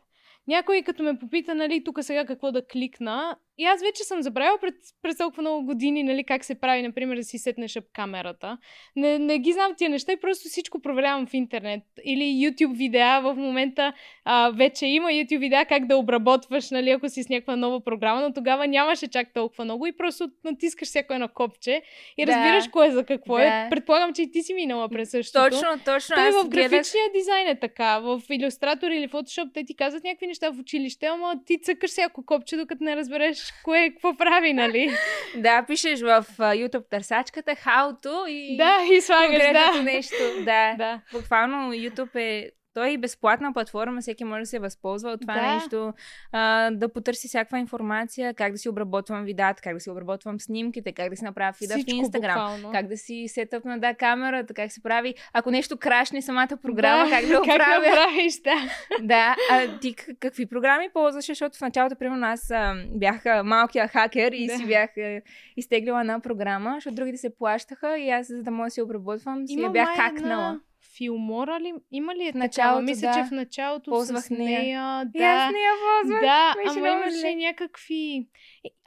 Някой 0.48 0.82
като 0.82 1.04
ме 1.04 1.20
попита, 1.20 1.56
нали, 1.56 1.84
тук 1.84 1.98
сега 2.02 2.26
какво 2.26 2.52
да 2.52 2.66
кликна, 2.66 3.38
И 3.60 3.66
аз 3.66 3.82
вече 3.82 4.04
съм 4.04 4.22
забравила 4.22 4.58
пред, 4.62 4.74
през 5.02 5.18
толкова 5.18 5.42
много 5.42 5.66
години, 5.66 6.04
нали, 6.04 6.24
как 6.24 6.46
се 6.46 6.56
прави, 6.56 6.82
например, 6.82 7.16
да 7.16 7.24
си 7.24 7.38
сетнеш 7.38 7.76
ап 7.76 7.84
камерата. 7.94 8.58
Не, 8.96 9.20
не 9.20 9.40
ги 9.40 9.54
знам 9.54 9.74
тия 9.78 9.90
неща 9.90 10.12
и 10.12 10.20
просто 10.20 10.50
всичко 10.50 10.82
проверявам 10.82 11.28
в 11.28 11.34
интернет. 11.34 11.84
Или 12.04 12.24
YouTube 12.24 12.74
видеа 12.74 13.22
в 13.22 13.36
момента 13.36 13.94
а, 14.26 14.50
вече 14.50 14.86
има 14.86 15.10
YouTube 15.10 15.40
видеа 15.40 15.66
как 15.66 15.86
да 15.86 15.98
обработваш, 15.98 16.70
нали, 16.72 16.90
ако 16.90 17.10
си 17.10 17.24
с 17.24 17.30
някаква 17.30 17.56
нова 17.56 17.84
програма, 17.84 18.22
но 18.22 18.34
тогава 18.34 18.68
нямаше 18.68 19.08
чак 19.08 19.34
толкова 19.34 19.64
много 19.66 19.86
и 19.88 19.92
просто 19.92 20.30
натискаш 20.46 20.88
всяко 20.88 21.14
едно 21.14 21.28
копче 21.28 21.82
и 22.18 22.26
Да. 22.26 22.32
разбираш 22.32 22.68
кое 22.68 22.92
за 22.92 23.06
какво 23.06 23.36
Да. 23.36 23.44
е. 23.46 23.70
Предполагам, 23.70 24.14
че 24.14 24.22
и 24.22 24.32
ти 24.32 24.44
си 24.44 24.54
минала 24.54 24.90
през 24.90 25.10
същото. 25.10 25.50
Точно, 25.50 25.68
точно. 25.86 26.16
Той 26.16 26.32
в 26.32 26.46
гледах- 26.46 26.70
графичния 26.70 27.04
дизайн 27.16 27.48
е 27.48 27.60
така. 27.60 28.00
В 28.00 28.22
Illustrator 28.22 28.88
или 28.88 29.08
Photoshop 29.08 29.54
те 29.54 29.64
ти 29.64 29.76
казват 29.76 30.04
някакви 30.04 30.28
неща 30.28 30.50
в 30.50 30.60
училище, 30.60 31.06
ама 31.06 31.36
ти 31.46 31.62
цъкаш 31.62 31.90
всяко 31.90 32.26
копче, 32.26 32.58
докато 32.58 32.84
не 32.84 32.96
разбереш 32.96 33.49
кое 33.64 33.90
какво 33.90 34.18
прави, 34.18 34.54
нали? 34.54 34.92
Да, 35.36 35.66
пишеш 35.68 36.02
в 36.02 36.26
YouTube 36.40 36.90
търсачката 36.90 37.52
how 37.52 38.06
to 38.06 38.28
и 38.28 38.58
да, 38.58 38.78
и 38.94 39.02
слагаш, 39.02 39.44
да. 39.54 39.84
нещо. 39.84 40.16
Да. 40.40 40.76
да. 40.78 41.02
Буквално 41.14 41.74
YouTube 41.74 42.16
е 42.16 42.52
той 42.74 42.94
е 42.94 42.98
безплатна 42.98 43.54
платформа, 43.54 44.02
всеки 44.02 44.24
може 44.24 44.40
да 44.40 44.46
се 44.46 44.60
възползва 44.60 45.10
от 45.10 45.22
това 45.22 45.34
Да. 45.34 45.54
нещо, 45.54 45.94
а, 46.32 46.72
да 46.72 46.90
потърси 46.90 47.28
всякаква 47.28 47.60
информация, 47.60 48.34
как 48.34 48.52
да 48.52 48.58
си 48.58 48.70
обработвам 48.70 49.24
видеата, 49.24 49.62
как 49.62 49.74
да 49.74 49.80
си 49.80 49.90
обработвам 49.90 50.40
снимките, 50.40 50.92
как 50.92 51.10
да 51.10 51.16
си 51.16 51.24
направя 51.24 51.54
фида 51.54 51.74
Всичко 51.74 51.92
в 51.92 51.96
Инстаграм, 51.96 52.34
буквално. 52.34 52.72
как 52.72 52.88
да 52.88 52.98
си 52.98 53.26
сетъпна 53.28 53.80
да 53.80 53.94
камерата, 53.94 54.54
как 54.54 54.72
се 54.72 54.84
прави, 54.84 55.14
ако 55.34 55.52
нещо 55.52 55.78
крашне 55.78 56.22
самата 56.22 56.58
програма, 56.62 57.10
как 57.10 57.26
да 57.26 57.40
го 57.40 57.46
как 57.48 57.58
да 57.58 57.92
правиш, 57.92 58.34
да. 58.36 58.56
Да, 59.02 59.36
а 59.52 59.80
ти 59.80 59.96
какви 60.20 60.46
програми 60.46 60.90
ползваш? 60.94 61.26
Защото 61.26 61.58
в 61.58 61.62
началото, 61.62 61.96
примерно, 61.96 62.26
аз 62.28 62.52
а, 62.52 62.74
бях 62.90 63.16
малкия 63.44 63.88
хакер 63.88 64.32
и 64.32 64.48
Да. 64.48 64.58
си 64.58 64.66
бях 64.68 64.90
а, 64.98 65.22
изтеглила 65.58 66.00
една 66.02 66.20
програма, 66.20 66.72
защото 66.74 66.96
другите 66.96 67.18
се 67.18 67.36
плащаха 67.36 67.98
и 67.98 68.10
аз, 68.10 68.28
за 68.28 68.44
да 68.44 68.52
мога 68.52 68.68
да 68.68 68.72
си 68.72 68.82
обработвам, 68.82 69.48
си 69.48 69.62
я 69.62 69.70
бях 69.70 69.96
хакнала. 69.96 70.34
една 70.44 70.60
Филмора 71.00 71.60
ли? 71.60 71.74
Има 71.92 72.16
ли 72.16 72.24
е 72.24 72.32
началото, 72.36 72.84
Мисля, 72.84 73.08
да. 73.08 73.14
че 73.14 73.24
в 73.24 73.32
началото 73.32 73.92
Ползвах 73.92 74.24
с 74.24 74.30
нея. 74.30 74.60
нея. 74.62 75.02
И 75.16 75.22
аз 75.24 75.38
Да. 75.38 75.52
не 75.52 75.60
я 75.60 75.74
ползвах. 75.82 76.22
Да, 76.22 76.54
Беше 76.58 76.80
ама 76.80 76.90
имаше 76.90 77.36
някакви... 77.36 78.28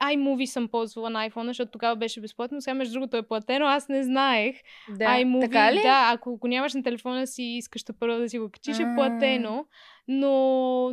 iMovie 0.03 0.45
съм 0.45 0.67
ползвала 0.67 1.09
на 1.09 1.29
iPhone, 1.29 1.47
защото 1.47 1.71
тогава 1.71 1.95
беше 1.95 2.21
безплатно. 2.21 2.61
Сега, 2.61 2.73
между 2.73 2.93
другото, 2.93 3.17
е 3.17 3.23
платено. 3.23 3.65
Аз 3.65 3.89
не 3.89 4.03
знаех. 4.03 4.55
Да. 4.89 5.05
iMovie, 5.05 5.41
така 5.41 5.73
ли? 5.73 5.81
да, 5.81 6.09
ако 6.13 6.37
го 6.37 6.47
нямаш 6.47 6.73
на 6.73 6.83
телефона 6.83 7.27
си 7.27 7.43
и 7.43 7.57
искаш 7.57 7.83
да 7.83 7.93
първо 7.93 8.17
да 8.17 8.29
си 8.29 8.39
го 8.39 8.49
качиш, 8.49 8.79
е 8.79 8.85
платено. 8.95 9.65
Но 10.07 10.29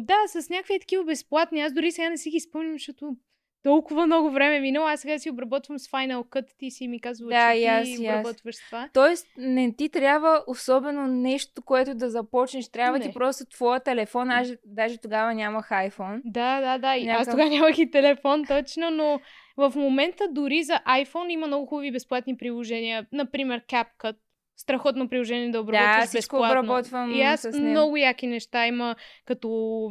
да, 0.00 0.15
с 0.27 0.49
някакви 0.50 0.81
такива 0.81 1.05
безплатни. 1.05 1.61
Аз 1.61 1.73
дори 1.73 1.93
сега 1.93 2.11
не 2.11 2.17
си 2.17 2.31
ги 2.31 2.41
спомням, 2.41 2.73
защото 2.73 3.17
толкова 3.62 4.07
много 4.07 4.31
време 4.31 4.57
е 4.57 4.61
минало. 4.61 4.87
Аз 4.87 5.00
сега 5.00 5.19
си 5.19 5.31
обработвам 5.31 5.79
с 5.79 5.88
Final 5.88 6.23
Cut. 6.23 6.47
Ти 6.59 6.71
си 6.71 6.88
ми 6.88 7.00
казвала, 7.00 7.31
Да, 7.31 7.52
че 7.52 7.59
ти 7.59 7.67
аз, 7.67 7.88
аз. 7.88 7.99
обработваш 8.00 8.57
това. 8.61 8.88
Тоест, 8.95 9.26
не 9.38 9.73
ти 9.73 9.88
трябва 9.88 10.45
особено 10.47 11.07
нещо, 11.09 11.62
което 11.62 11.95
да 11.95 12.11
започнеш. 12.11 12.69
Трябва 12.69 12.99
Не. 12.99 13.05
ти 13.05 13.12
просто 13.12 13.45
твоя 13.47 13.81
телефон. 13.81 14.31
Аз 14.31 14.52
даже 14.67 14.99
тогава 14.99 15.35
нямах 15.35 15.69
iPhone. 15.69 16.21
Да, 16.25 16.61
да, 16.61 16.79
да. 16.79 16.97
И 16.97 17.00
Аз 17.00 17.07
Някакъв- 17.09 17.31
тогава 17.31 17.50
нямах 17.50 17.79
и 17.79 17.90
телефон, 17.90 18.45
точно, 18.47 18.90
но 18.90 19.21
в 19.59 19.73
момента 19.76 20.25
дори 20.31 20.62
за 20.62 20.81
iPhone 20.88 21.29
има 21.29 21.47
много 21.47 21.67
хубави 21.67 21.93
безплатни 21.93 22.37
приложения. 22.37 23.07
Например, 23.12 23.62
CapCut. 23.62 24.17
Страхотно 24.57 25.09
приложение 25.09 25.50
да 25.50 25.61
обработваш 25.61 26.07
Да, 26.07 26.12
безплатно. 26.12 26.49
обработвам 26.50 27.11
И 27.11 27.23
аз 27.23 27.40
с 27.40 27.52
него. 27.52 27.64
много 27.64 27.97
яки 27.97 28.26
неща 28.26 28.67
има, 28.67 28.97
като 29.25 29.90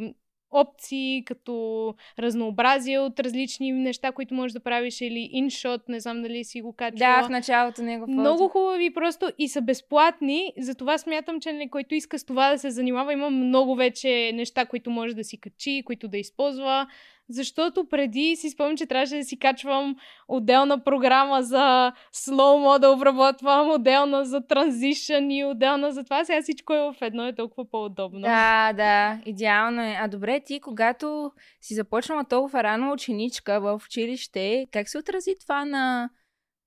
опции, 0.52 1.24
като 1.26 1.96
разнообразие 2.20 3.00
от 3.00 3.20
различни 3.20 3.72
неща, 3.72 4.12
които 4.12 4.34
можеш 4.34 4.54
да 4.54 4.60
правиш 4.60 5.02
или 5.02 5.32
InShot, 5.36 5.82
не 5.90 6.00
знам 6.00 6.22
дали 6.22 6.44
си 6.44 6.62
го 6.62 6.74
качвала. 6.74 7.22
Да, 7.22 7.28
в 7.28 7.30
началото 7.30 7.82
него. 7.82 8.06
Много 8.08 8.48
хубави 8.48 8.94
просто 8.94 9.32
и 9.38 9.48
са 9.48 9.62
безплатни, 9.62 10.54
затова 10.58 10.98
смятам, 10.98 11.40
че 11.40 11.54
нали, 11.54 11.70
който 11.70 11.96
иска 11.96 12.20
с 12.20 12.24
това 12.24 12.52
да 12.52 12.60
се 12.60 12.72
занимава, 12.72 13.14
има 13.14 13.30
много 13.30 13.76
вече 13.76 14.32
неща, 14.34 14.66
които 14.66 14.90
може 14.90 15.14
да 15.14 15.24
си 15.24 15.38
качи, 15.38 15.84
които 15.86 16.08
да 16.08 16.18
използва. 16.18 16.88
Защото 17.30 17.86
преди 17.90 18.36
си 18.36 18.50
спомням, 18.50 18.78
че 18.78 18.86
трябваше 18.86 19.16
да 19.16 19.24
си 19.24 19.40
качвам 19.40 19.96
отделна 20.28 20.84
програма 20.84 21.44
за 21.44 21.94
слоумо 22.12 22.80
да 22.80 22.90
обработвам, 22.90 23.72
отделна 23.72 24.26
за 24.26 24.48
транзишън 24.48 25.32
и 25.32 25.46
отделна 25.46 25.92
за 25.92 26.04
това. 26.04 26.26
Сега 26.26 26.42
всичко 26.42 26.74
е 26.74 26.80
в 26.80 26.96
едно, 27.02 27.28
е 27.28 27.36
толкова 27.36 27.70
по-удобно. 27.70 28.22
Да, 28.22 28.74
да, 28.74 29.20
идеално 29.26 29.82
е. 29.82 29.98
А 30.00 30.08
добре, 30.08 30.40
ти 30.40 30.60
когато 30.60 31.32
си 31.62 31.74
започнала 31.74 32.24
толкова 32.24 32.64
рано 32.64 32.92
ученичка 32.92 33.62
в 33.62 33.82
училище, 33.86 34.68
как 34.72 34.90
се 34.90 34.98
отрази 34.98 35.36
това 35.42 35.66
на 35.66 36.10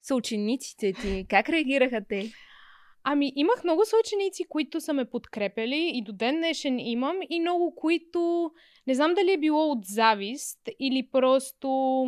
съучениците 0.03 0.93
ти? 0.93 1.27
Как 1.29 1.49
реагираха 1.49 2.01
те? 2.09 2.31
Ами, 3.05 3.33
имах 3.37 3.65
много 3.65 3.85
съученици, 3.85 4.45
които 4.49 4.81
са 4.81 4.93
ме 4.93 5.05
подкрепили 5.05 5.91
и 5.95 6.03
до 6.05 6.13
ден 6.13 6.37
днешен 6.37 6.79
имам 6.79 7.17
и 7.31 7.41
много, 7.41 7.75
които 7.75 8.51
не 8.87 8.95
знам 8.95 9.15
дали 9.15 9.33
е 9.33 9.39
било 9.39 9.71
от 9.71 9.85
завист 9.85 10.61
или 10.81 11.09
просто... 11.13 12.05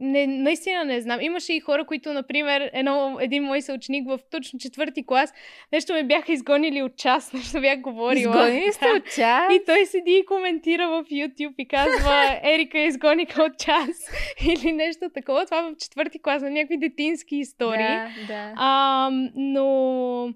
Не, 0.00 0.26
наистина 0.26 0.84
не 0.84 1.00
знам. 1.00 1.20
Имаше 1.20 1.52
и 1.52 1.60
хора, 1.60 1.84
които, 1.84 2.12
например, 2.12 2.70
едно, 2.72 3.18
един 3.20 3.42
мой 3.42 3.62
съученик 3.62 4.08
в 4.08 4.18
точно 4.30 4.58
четвърти 4.58 5.06
клас, 5.06 5.32
нещо 5.72 5.92
ме 5.92 6.02
бяха 6.04 6.32
изгонили 6.32 6.82
от 6.82 6.96
час, 6.96 7.32
нещо 7.32 7.60
бях 7.60 7.80
говорила. 7.80 8.44
Изгонили 8.44 8.72
сте 8.72 8.84
Да. 8.84 8.96
от 8.96 9.04
час? 9.14 9.52
И 9.54 9.64
той 9.66 9.86
седи 9.86 10.12
и 10.12 10.26
коментира 10.26 10.88
в 10.88 11.04
YouTube 11.04 11.54
и 11.58 11.68
казва, 11.68 12.40
Ерика 12.42 12.78
я 12.78 12.86
изгониха 12.86 13.42
от 13.42 13.58
час. 13.58 14.10
Или 14.46 14.72
нещо 14.72 15.10
такова. 15.14 15.44
Това 15.44 15.62
в 15.62 15.76
четвърти 15.76 16.22
клас, 16.22 16.42
на 16.42 16.50
някакви 16.50 16.76
детински 16.78 17.36
истории. 17.36 17.78
Да, 17.78 18.10
да. 18.28 18.52
А, 18.56 19.10
но, 19.36 20.34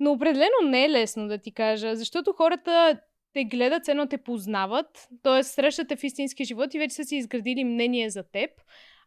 но 0.00 0.12
определено 0.12 0.56
не 0.64 0.84
е 0.84 0.90
лесно 0.90 1.28
да 1.28 1.38
ти 1.38 1.54
кажа, 1.54 1.96
защото 1.96 2.32
хората 2.32 3.00
те 3.34 3.44
гледат, 3.44 3.88
едно 3.88 4.06
те 4.06 4.18
познават, 4.18 5.08
т.е. 5.22 5.42
срещат 5.42 5.88
те 5.88 5.96
в 5.96 6.04
истински 6.04 6.44
живот 6.44 6.74
и 6.74 6.78
вече 6.78 6.94
са 6.94 7.04
си 7.04 7.16
изградили 7.16 7.64
мнение 7.64 8.10
за 8.10 8.22
теб, 8.32 8.50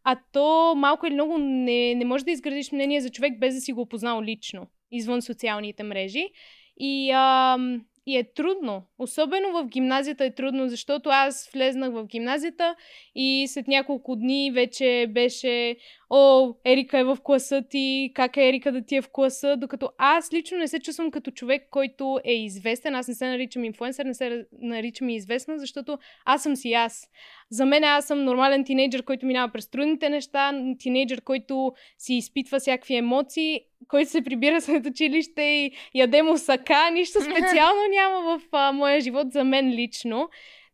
а 0.04 0.20
то 0.32 0.74
малко 0.78 1.06
или 1.06 1.14
много 1.14 1.38
не, 1.38 1.96
не 1.96 2.06
може 2.06 2.26
да 2.26 2.32
изградиш 2.32 2.72
мнение 2.72 3.02
за 3.02 3.10
човек 3.10 3.40
без 3.40 3.56
да 3.56 3.62
си 3.62 3.74
го 3.74 3.82
опознал 3.82 4.22
лично, 4.22 4.68
извън 4.92 5.22
социалните 5.22 5.84
мрежи. 5.84 6.30
И, 6.78 7.12
а, 7.12 7.58
и 8.06 8.18
е 8.18 8.34
трудно. 8.34 8.84
Особено 8.98 9.52
в 9.52 9.68
гимназията 9.68 10.26
е 10.26 10.36
трудно, 10.36 10.70
защото 10.70 11.10
аз 11.10 11.50
влезнах 11.54 11.92
в 11.94 12.06
гимназията 12.06 12.76
и 13.16 13.48
след 13.48 13.68
няколко 13.68 14.16
дни 14.16 14.52
вече 14.52 15.08
беше 15.10 15.78
о, 16.16 16.54
Ерика 16.66 17.00
е 17.00 17.04
в 17.04 17.18
класа 17.24 17.64
ти, 17.70 18.12
как 18.16 18.38
е 18.38 18.48
Ерика 18.48 18.72
да 18.72 18.82
ти 18.82 18.96
е 18.96 19.02
в 19.02 19.10
класа, 19.12 19.58
докато 19.58 19.90
аз 19.98 20.34
лично 20.34 20.58
не 20.58 20.68
се 20.68 20.80
чувствам 20.80 21.12
като 21.12 21.32
човек, 21.32 21.68
който 21.72 22.20
е 22.24 22.34
известен, 22.34 22.96
аз 22.96 23.08
не 23.08 23.14
се 23.14 23.28
наричам 23.28 23.64
инфлуенсър, 23.64 24.06
не 24.06 24.14
се 24.14 24.46
наричам 24.62 25.10
и 25.10 25.16
известна, 25.16 25.60
защото 25.60 25.98
аз 26.26 26.44
съм 26.44 26.56
си 26.56 26.74
аз. 26.74 27.08
За 27.50 27.66
мен 27.66 27.84
аз 27.84 28.06
съм 28.08 28.24
нормален 28.24 28.64
тинейджър, 28.64 29.04
който 29.04 29.26
минава 29.26 29.52
през 29.52 29.70
трудните 29.70 30.10
неща, 30.10 30.54
тинейджър, 30.80 31.22
който 31.22 31.74
си 31.98 32.14
изпитва 32.14 32.60
всякакви 32.60 32.96
емоции, 32.96 33.62
който 33.88 34.12
се 34.12 34.24
прибира 34.24 34.62
след 34.62 34.86
училище 34.86 35.42
и 35.42 35.72
яде 35.96 36.22
мусака, 36.22 36.90
нищо 36.92 37.22
специално 37.32 37.82
няма 37.90 38.38
в 38.38 38.42
а, 38.52 38.72
моя 38.72 39.02
живот 39.02 39.32
за 39.32 39.44
мен 39.44 39.70
лично. 39.70 40.30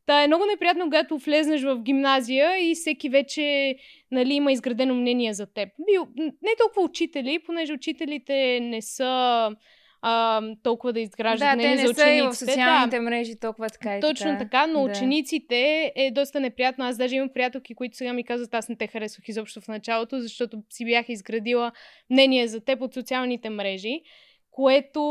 Та 0.09 0.23
е 0.23 0.27
много 0.27 0.45
неприятно, 0.45 0.83
когато 0.85 1.17
влезнеш 1.17 1.63
в 1.63 1.81
гимназия 1.81 2.69
и 2.71 2.75
всеки 2.75 3.09
вече 3.09 3.75
нали, 4.11 4.33
има 4.33 4.51
изградено 4.51 4.95
мнение 4.95 5.33
за 5.33 5.45
теб. 5.45 5.69
Не 6.19 6.55
толкова 6.59 6.81
учители, 6.81 7.39
понеже 7.45 7.73
учителите 7.73 8.59
не 8.61 8.81
са 8.81 9.51
а, 10.01 10.41
толкова 10.63 10.93
да 10.93 10.99
изграждат 10.99 11.47
Да, 11.47 11.51
те 11.51 11.55
мнение 11.55 11.75
не 11.75 11.87
за 11.87 11.91
и 11.91 11.93
в 11.93 11.97
учениците. 11.97 12.45
социалните 12.51 12.95
Да, 12.95 13.01
мрежи 13.01 13.39
толкова 13.39 13.69
така 13.69 13.97
и 13.97 14.01
точно 14.01 14.25
така. 14.25 14.37
така, 14.37 14.67
но 14.67 14.83
Да. 14.83 14.91
учениците 14.91 15.91
е 15.95 16.11
доста 16.11 16.39
неприятно. 16.39 16.85
Аз 16.85 16.97
даже 16.97 17.15
имам 17.15 17.29
приятелки, 17.33 17.75
които 17.75 17.97
сега 17.97 18.13
ми 18.13 18.23
казват, 18.23 18.53
аз 18.53 18.69
не 18.69 18.75
те 18.75 18.87
харесвах 18.87 19.27
изобщо 19.29 19.61
в 19.61 19.67
началото, 19.67 20.19
защото 20.19 20.57
си 20.69 20.85
бях 20.85 21.09
изградила 21.09 21.71
мнение 22.09 22.47
за 22.47 22.59
теб 22.59 22.81
от 22.81 22.93
социалните 22.93 23.49
мрежи, 23.49 24.01
което 24.51 25.01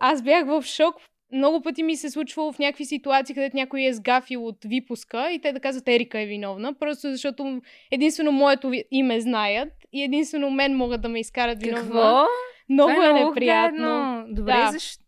аз 0.00 0.22
бях 0.22 0.46
в 0.46 0.62
шок. 0.62 0.94
Много 1.34 1.62
пъти 1.62 1.82
ми 1.82 1.96
се 1.96 2.10
случвало 2.10 2.52
в 2.52 2.58
някакви 2.58 2.84
ситуации, 2.84 3.34
където 3.34 3.56
някой 3.56 3.82
е 3.84 3.92
сгафил 3.92 4.46
от 4.46 4.56
випуска 4.64 5.30
и 5.32 5.38
те 5.38 5.52
да 5.52 5.60
казват 5.60 5.88
Ерика 5.88 6.20
е 6.20 6.26
виновна, 6.26 6.74
просто 6.74 7.10
защото 7.10 7.60
единствено 7.90 8.32
моето 8.32 8.72
име 8.90 9.20
знаят 9.20 9.68
и 9.92 10.02
единствено 10.02 10.50
мен 10.50 10.76
могат 10.76 11.00
да 11.00 11.08
ме 11.08 11.20
изкарат 11.20 11.62
виновна. 11.62 11.82
Какво? 11.84 12.24
Много 12.68 12.92
Това 12.92 13.06
е, 13.06 13.12
много 13.12 13.30
неприятно. 13.30 13.78
гадно. 13.78 14.34
Добре, 14.34 14.52
Да. 14.52 14.70
защо? 14.72 15.04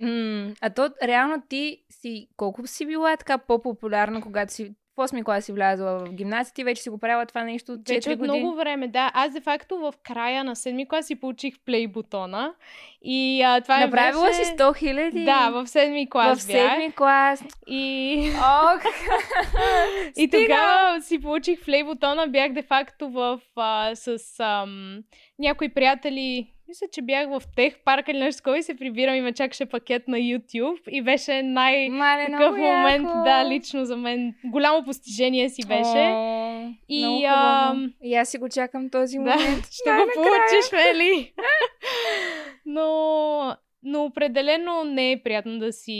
М, 0.00 0.54
а 0.60 0.70
то 0.70 0.90
реално 1.02 1.42
ти 1.48 1.78
си, 1.90 2.28
колко 2.36 2.66
си 2.66 2.86
била 2.86 3.16
така 3.16 3.38
по-популярна, 3.38 4.20
когато 4.20 4.52
си 4.52 4.70
в 4.98 5.08
8 5.08 5.24
клас 5.24 5.44
си 5.44 5.52
влязла 5.52 5.98
в 5.98 6.12
гимназия, 6.12 6.54
ти 6.54 6.64
вече 6.64 6.82
си 6.82 6.90
го 6.90 6.98
правила 6.98 7.26
това 7.26 7.44
нещо 7.44 7.72
от 7.72 7.80
4 7.80 7.94
Вече 7.94 8.16
години. 8.16 8.38
много 8.38 8.56
време, 8.56 8.88
да. 8.88 9.10
Аз 9.14 9.32
де 9.32 9.40
факто 9.40 9.78
в 9.78 9.94
края 10.02 10.44
на 10.44 10.56
седми 10.56 10.88
клас 10.88 11.06
си 11.06 11.14
получих 11.14 11.58
плей 11.58 11.86
бутона. 11.86 12.54
И 13.02 13.42
а, 13.42 13.60
това 13.60 13.78
Направила 13.78 14.26
беше... 14.26 14.44
си 14.44 14.52
100 14.58 14.76
хиляди? 14.78 15.24
Да, 15.24 15.50
в 15.50 15.66
седми 15.66 16.10
клас 16.10 16.44
в 16.44 16.46
бях. 16.46 16.70
седми 16.70 16.92
клас. 16.92 17.44
И... 17.66 18.30
Ох! 18.36 18.82
И 20.16 20.30
тогава 20.30 21.02
си 21.02 21.20
получих 21.20 21.64
плей 21.64 21.84
бутона, 21.84 22.26
бях 22.28 22.52
де-факто 22.52 23.10
в, 23.10 23.40
а, 23.56 23.94
с 23.94 24.18
ам, 24.40 25.02
някои 25.38 25.68
приятели, 25.68 26.52
мисля, 26.68 26.86
че 26.92 27.02
бях 27.02 27.28
в 27.28 27.42
тех 27.56 27.78
парка 27.78 28.10
или 28.10 28.18
нещо 28.18 28.38
такова 28.38 28.58
и 28.58 28.62
се 28.62 28.76
прибирам 28.76 29.14
и 29.14 29.20
ме 29.20 29.32
чакаше 29.32 29.66
пакет 29.66 30.08
на 30.08 30.16
YouTube 30.16 30.88
и 30.88 31.02
беше 31.02 31.42
най- 31.42 31.88
Мале, 31.88 32.26
такъв 32.26 32.50
момент, 32.52 33.06
яко. 33.06 33.22
да, 33.24 33.44
лично 33.46 33.84
за 33.84 33.96
мен. 33.96 34.34
Голямо 34.44 34.84
постижение 34.84 35.48
си 35.48 35.62
беше. 35.68 35.98
О, 36.06 36.70
И, 36.88 37.24
ам, 37.24 37.92
И 38.02 38.14
аз 38.14 38.28
си 38.28 38.38
го 38.38 38.48
чакам 38.48 38.90
този 38.90 39.16
Да, 39.16 39.20
момент. 39.20 39.64
ще 39.72 39.90
го 39.90 40.04
получиш, 40.14 40.72
Мели. 40.72 41.32
но, 42.66 43.56
но 43.82 44.04
определено 44.04 44.84
не 44.84 45.12
е 45.12 45.22
приятно 45.22 45.58
да 45.58 45.72
си 45.72 45.98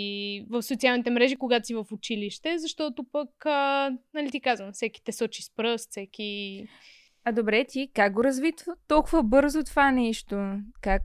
в 0.51 0.63
социалните 0.63 1.11
мрежи, 1.11 1.37
когато 1.37 1.67
си 1.67 1.75
в 1.75 1.85
училище, 1.93 2.59
защото 2.59 3.05
пък, 3.13 3.47
а, 3.47 3.91
нали 4.15 4.31
ти 4.31 4.41
казвам, 4.41 4.73
всеки 4.73 5.05
те 5.05 5.13
сочи 5.13 5.43
с 5.43 5.55
пръст, 5.57 5.91
всеки... 5.91 6.65
А 7.29 7.33
добре, 7.33 7.65
ти 7.65 7.91
как 7.95 8.13
го 8.13 8.25
разви 8.25 8.53
толкова 8.89 9.23
бързо 9.23 9.65
това 9.65 9.91
нещо? 9.91 10.37
Как, 10.81 11.03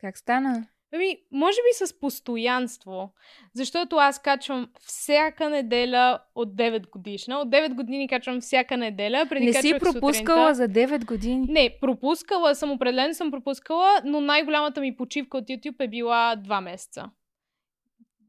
как 0.00 0.18
стана? 0.18 0.66
Ами, 0.94 1.16
може 1.32 1.56
би 1.56 1.86
с 1.86 2.00
постоянство, 2.00 3.12
защото 3.54 3.96
аз 3.96 4.22
качвам 4.22 4.68
всяка 4.80 5.50
неделя 5.50 6.18
от 6.34 6.48
9 6.48 6.90
годишна. 6.90 7.38
От 7.38 7.48
9 7.48 7.74
години 7.74 8.08
качвам 8.08 8.40
всяка 8.40 8.76
неделя. 8.76 9.26
Преди 9.28 9.46
Не 9.46 9.52
си 9.52 9.74
пропускала 9.78 10.54
сутринта. 10.54 10.54
за 10.54 10.68
9 10.68 11.04
години. 11.04 11.46
Не, 11.48 11.76
пропускала 11.80 12.54
съм, 12.54 12.70
определено 12.70 13.14
съм 13.14 13.30
пропускала, 13.30 14.00
но 14.04 14.20
най-голямата 14.20 14.80
ми 14.80 14.96
почивка 14.96 15.38
от 15.38 15.44
YouTube 15.44 15.84
е 15.84 15.88
била 15.88 16.36
2 16.36 16.60
месеца. 16.60 17.10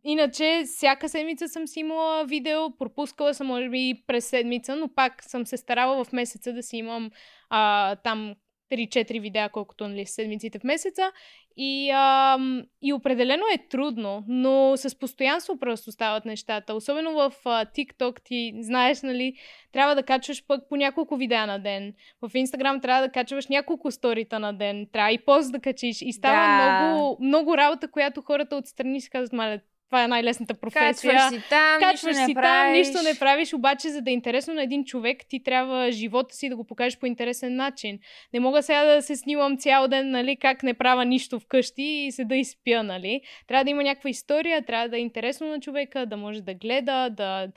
Иначе, 0.10 0.64
всяка 0.66 1.10
седмица 1.10 1.48
съм 1.48 1.68
си 1.68 1.80
имала 1.80 2.26
видео, 2.26 2.78
пропускала 2.78 3.34
съм, 3.34 3.48
може 3.48 3.70
би, 3.70 4.04
през 4.08 4.26
седмица, 4.26 4.76
но 4.76 4.90
пак 4.96 5.24
съм 5.24 5.46
се 5.46 5.58
старала 5.58 6.04
в 6.04 6.14
месеца 6.14 6.54
да 6.54 6.64
си 6.64 6.78
имам 6.78 7.12
а, 7.50 7.96
там 7.96 8.36
3-4 8.72 9.22
видеа, 9.22 9.50
колкото 9.50 9.88
нали, 9.88 10.06
седмиците 10.06 10.60
в 10.60 10.64
месеца. 10.64 11.12
И, 11.58 11.92
а, 11.92 12.38
и 12.82 12.94
определено 12.94 13.44
е 13.54 13.68
трудно, 13.70 14.24
но 14.28 14.74
с 14.78 15.00
постоянство 15.00 15.60
просто 15.60 15.92
стават 15.92 16.26
нещата. 16.26 16.74
Особено 16.74 17.14
в 17.14 17.34
а, 17.46 17.66
TikTok 17.66 18.22
ти 18.24 18.54
знаеш, 18.60 19.02
нали, 19.02 19.34
трябва 19.72 19.96
да 19.96 20.04
качваш 20.04 20.48
пък 20.48 20.70
по 20.70 20.76
няколко 20.76 21.18
видеа 21.18 21.48
на 21.48 21.60
ден. 21.60 21.94
В 22.22 22.30
Instagram 22.30 22.82
трябва 22.82 23.02
да 23.02 23.12
качваш 23.12 23.48
няколко 23.48 23.92
сторита 23.92 24.40
на 24.40 24.54
ден. 24.54 24.88
Трябва 24.92 25.12
и 25.12 25.26
пост 25.26 25.52
да 25.52 25.60
качиш. 25.60 26.02
И 26.02 26.14
става 26.14 26.58
Да. 26.58 26.90
много, 26.90 27.18
много 27.22 27.58
работа, 27.58 27.92
която 27.92 28.22
хората 28.22 28.56
отстрани 28.56 29.02
си 29.02 29.10
казват, 29.10 29.34
мале, 29.34 29.62
това 29.88 30.03
е 30.03 30.08
най-лесната 30.08 30.53
професия. 30.53 31.12
Качваш 31.12 31.41
си 31.41 31.50
там, 31.50 31.79
Качваш 31.79 32.03
нищо 32.03 32.25
си 32.25 32.27
не 32.27 32.34
там, 32.34 32.44
правиш. 32.44 32.88
нищо 32.88 33.03
не 33.03 33.20
правиш, 33.20 33.53
обаче 33.53 33.89
за 33.89 34.01
да 34.01 34.10
е 34.10 34.13
интересно 34.13 34.53
на 34.53 34.63
един 34.63 34.86
човек, 34.86 35.17
ти 35.29 35.44
трябва 35.44 35.91
живота 35.91 36.36
си 36.36 36.50
да 36.50 36.56
го 36.56 36.63
покажеш 36.63 37.00
по 37.00 37.06
интересен 37.06 37.56
начин. 37.56 38.00
Не 38.34 38.39
мога 38.39 38.63
сега 38.63 38.84
да 38.84 39.01
се 39.01 39.15
снимам 39.15 39.58
цял 39.58 39.88
ден, 39.88 40.12
нали, 40.12 40.36
как 40.36 40.63
не 40.63 40.74
правя 40.74 41.06
нищо 41.06 41.39
вкъщи 41.39 41.84
и 41.84 42.12
се 42.12 42.25
да 42.25 42.36
изпя, 42.36 42.84
нали. 42.84 43.22
Трябва 43.48 43.63
да 43.63 43.70
има 43.70 43.84
някаква 43.84 44.10
история, 44.10 44.65
трябва 44.65 44.89
да 44.89 44.98
е 44.98 45.01
интересно 45.01 45.48
на 45.48 45.60
човека, 45.60 46.06
да 46.06 46.17
може 46.17 46.41
да 46.41 46.53
гледа, 46.53 47.10
да 47.10 47.48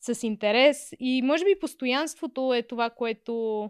с 0.00 0.22
интерес 0.22 0.90
и 1.00 1.22
може 1.22 1.44
би 1.44 1.60
постоянството 1.60 2.54
е 2.54 2.62
това, 2.62 2.90
което 2.90 3.64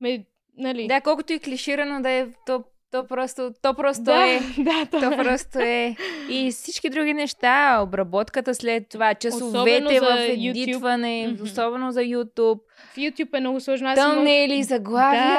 ме, 0.00 0.24
нали. 0.56 0.86
Да, 0.86 1.00
колкото 1.00 1.32
и 1.32 1.38
клиширано 1.38 2.02
да 2.02 2.10
е, 2.10 2.26
то, 2.46 2.64
то 2.94 3.06
просто, 3.06 3.52
то 3.62 3.74
просто 3.74 4.02
да, 4.02 4.26
е. 4.26 4.40
да, 4.58 4.86
То 4.90 4.98
това 5.00 5.14
е. 5.14 5.16
просто 5.24 5.58
е. 5.58 5.96
И 6.30 6.52
всички 6.52 6.90
други 6.90 7.14
неща, 7.14 7.80
обработката 7.82 8.54
след 8.54 8.88
това, 8.88 9.14
часовете 9.14 9.84
Особено 9.84 9.90
в 9.90 9.94
за 9.98 10.16
YouTube. 10.16 10.62
едитване, 10.62 11.28
Мгм. 11.28 11.44
особено 11.44 11.92
за 11.92 12.00
YouTube, 12.00 12.58
В 12.76 12.96
YouTube 12.96 13.36
е 13.36 13.40
много 13.40 13.60
сложно. 13.60 13.88
Аз 13.88 13.98
имам- 13.98 14.14
тъмнели, 14.14 14.62
заглавия. 14.62 15.38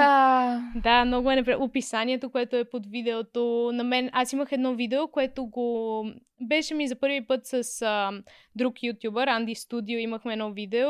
Да, 0.76 1.06
много 1.06 1.32
е 1.32 1.36
неприятно. 1.36 1.66
Описанието, 1.66 2.30
което 2.30 2.56
е 2.56 2.64
под 2.64 2.88
видеото. 2.88 3.42
На 3.74 3.84
мен, 3.84 4.10
аз 4.14 4.34
имах 4.34 4.52
едно 4.52 4.76
видео, 4.76 5.08
което 5.08 5.46
го... 5.46 6.06
Беше 6.42 6.74
ми 6.74 6.88
за 6.88 6.96
първи 6.96 7.22
път 7.22 7.42
с 7.44 7.82
а, 7.82 8.12
друг 8.56 8.84
ютубър, 8.84 9.28
Анди 9.28 9.56
Студио, 9.56 10.00
имахме 10.00 10.34
едно 10.34 10.52
видео. 10.52 10.88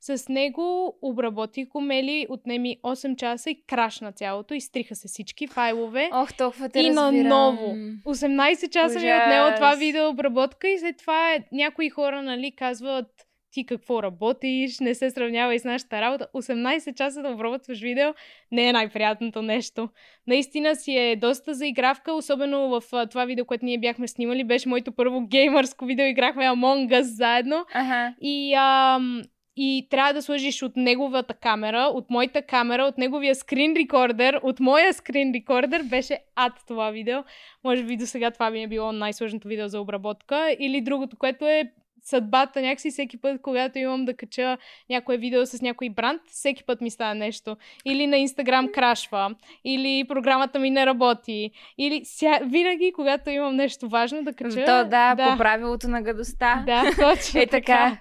С 0.00 0.28
него 0.28 0.96
обработих 1.02 1.68
го, 1.68 1.80
мели, 1.80 2.26
отнеми 2.30 2.76
8 2.78 3.16
часа 3.16 3.50
и 3.50 3.62
крашна 3.62 4.12
цялото. 4.12 4.54
Изтриха 4.54 4.94
се 4.94 5.08
всички 5.08 5.46
файлове. 5.46 6.10
Ох, 6.12 6.32
толкова 6.32 6.68
те 6.68 6.80
И 6.80 6.84
разбирам. 6.84 7.14
наново. 7.18 7.74
18 8.06 8.70
часа 8.70 9.00
ми 9.00 9.06
е 9.06 9.14
Ужас. 9.14 9.22
отнело 9.22 9.54
това 9.54 9.74
видео 9.74 10.08
обработка 10.08 10.68
и 10.68 10.78
след 10.78 10.96
това 10.98 11.32
е, 11.32 11.44
някои 11.52 11.90
хора, 11.90 12.22
нали, 12.22 12.52
казват 12.52 13.06
ти 13.56 13.66
какво 13.66 14.02
работиш, 14.02 14.80
не 14.80 14.94
се 14.94 15.10
сравнявай 15.10 15.58
с 15.58 15.64
нашата 15.64 16.00
работа. 16.00 16.26
18 16.34 16.94
часа 16.94 17.22
да 17.22 17.28
обработваш 17.28 17.80
видео 17.80 18.08
не 18.52 18.68
е 18.68 18.72
най-приятното 18.72 19.42
нещо. 19.42 19.88
Наистина 20.26 20.76
си 20.76 20.96
е 20.96 21.16
доста 21.16 21.54
заигравка, 21.54 22.12
особено 22.12 22.68
в 22.68 22.82
това 23.10 23.24
видео, 23.24 23.44
което 23.44 23.64
ние 23.64 23.78
бяхме 23.78 24.08
снимали. 24.08 24.44
Беше 24.44 24.68
моето 24.68 24.92
първо 24.92 25.20
геймърско 25.20 25.84
видео, 25.86 26.06
играхме 26.06 26.44
Among 26.44 27.00
Us 27.00 27.00
заедно. 27.00 27.64
Аха. 27.74 28.14
И, 28.20 28.54
ам, 28.54 29.22
и 29.56 29.86
трябва 29.90 30.12
да 30.12 30.22
сложиш 30.22 30.62
от 30.62 30.76
неговата 30.76 31.34
камера, 31.34 31.90
от 31.94 32.10
моята 32.10 32.42
камера, 32.42 32.84
от 32.84 32.98
неговия 32.98 33.34
скрин 33.34 33.74
рекордер, 33.76 34.40
от 34.42 34.60
моя 34.60 34.94
скрин 34.94 35.32
рекордер. 35.34 35.82
Беше 35.82 36.18
ад 36.34 36.52
това 36.68 36.90
видео. 36.90 37.18
Може 37.64 37.84
би 37.84 37.96
до 37.96 38.06
сега 38.06 38.30
това 38.30 38.50
ми 38.50 38.62
е 38.62 38.68
било 38.68 38.92
най-сложното 38.92 39.48
видео 39.48 39.68
за 39.68 39.80
обработка. 39.80 40.56
Или 40.58 40.80
другото, 40.80 41.16
което 41.16 41.46
е 41.46 41.72
съдбата 42.06 42.62
някакси 42.62 42.90
всеки 42.90 43.20
път, 43.20 43.42
когато 43.42 43.78
имам 43.78 44.04
да 44.04 44.14
кача 44.14 44.58
някое 44.90 45.16
видео 45.16 45.46
с 45.46 45.62
някой 45.62 45.90
бранд, 45.90 46.22
всеки 46.26 46.64
път 46.64 46.80
ми 46.80 46.90
става 46.90 47.14
нещо. 47.14 47.56
Или 47.84 48.06
на 48.06 48.16
Инстаграм 48.16 48.68
крашва, 48.72 49.34
или 49.64 50.04
програмата 50.08 50.58
ми 50.58 50.70
не 50.70 50.86
работи, 50.86 51.50
или 51.78 52.04
ся... 52.04 52.38
винаги, 52.42 52.92
когато 52.94 53.30
имам 53.30 53.56
нещо 53.56 53.88
важно 53.88 54.22
да 54.22 54.32
кача... 54.32 54.64
То, 54.64 54.84
да, 54.84 55.14
да, 55.14 55.30
по 55.30 55.38
правилото 55.38 55.88
на 55.88 56.02
гадостта. 56.02 56.62
да, 56.66 56.82
точно 57.00 57.40
Е 57.40 57.46
така. 57.46 57.96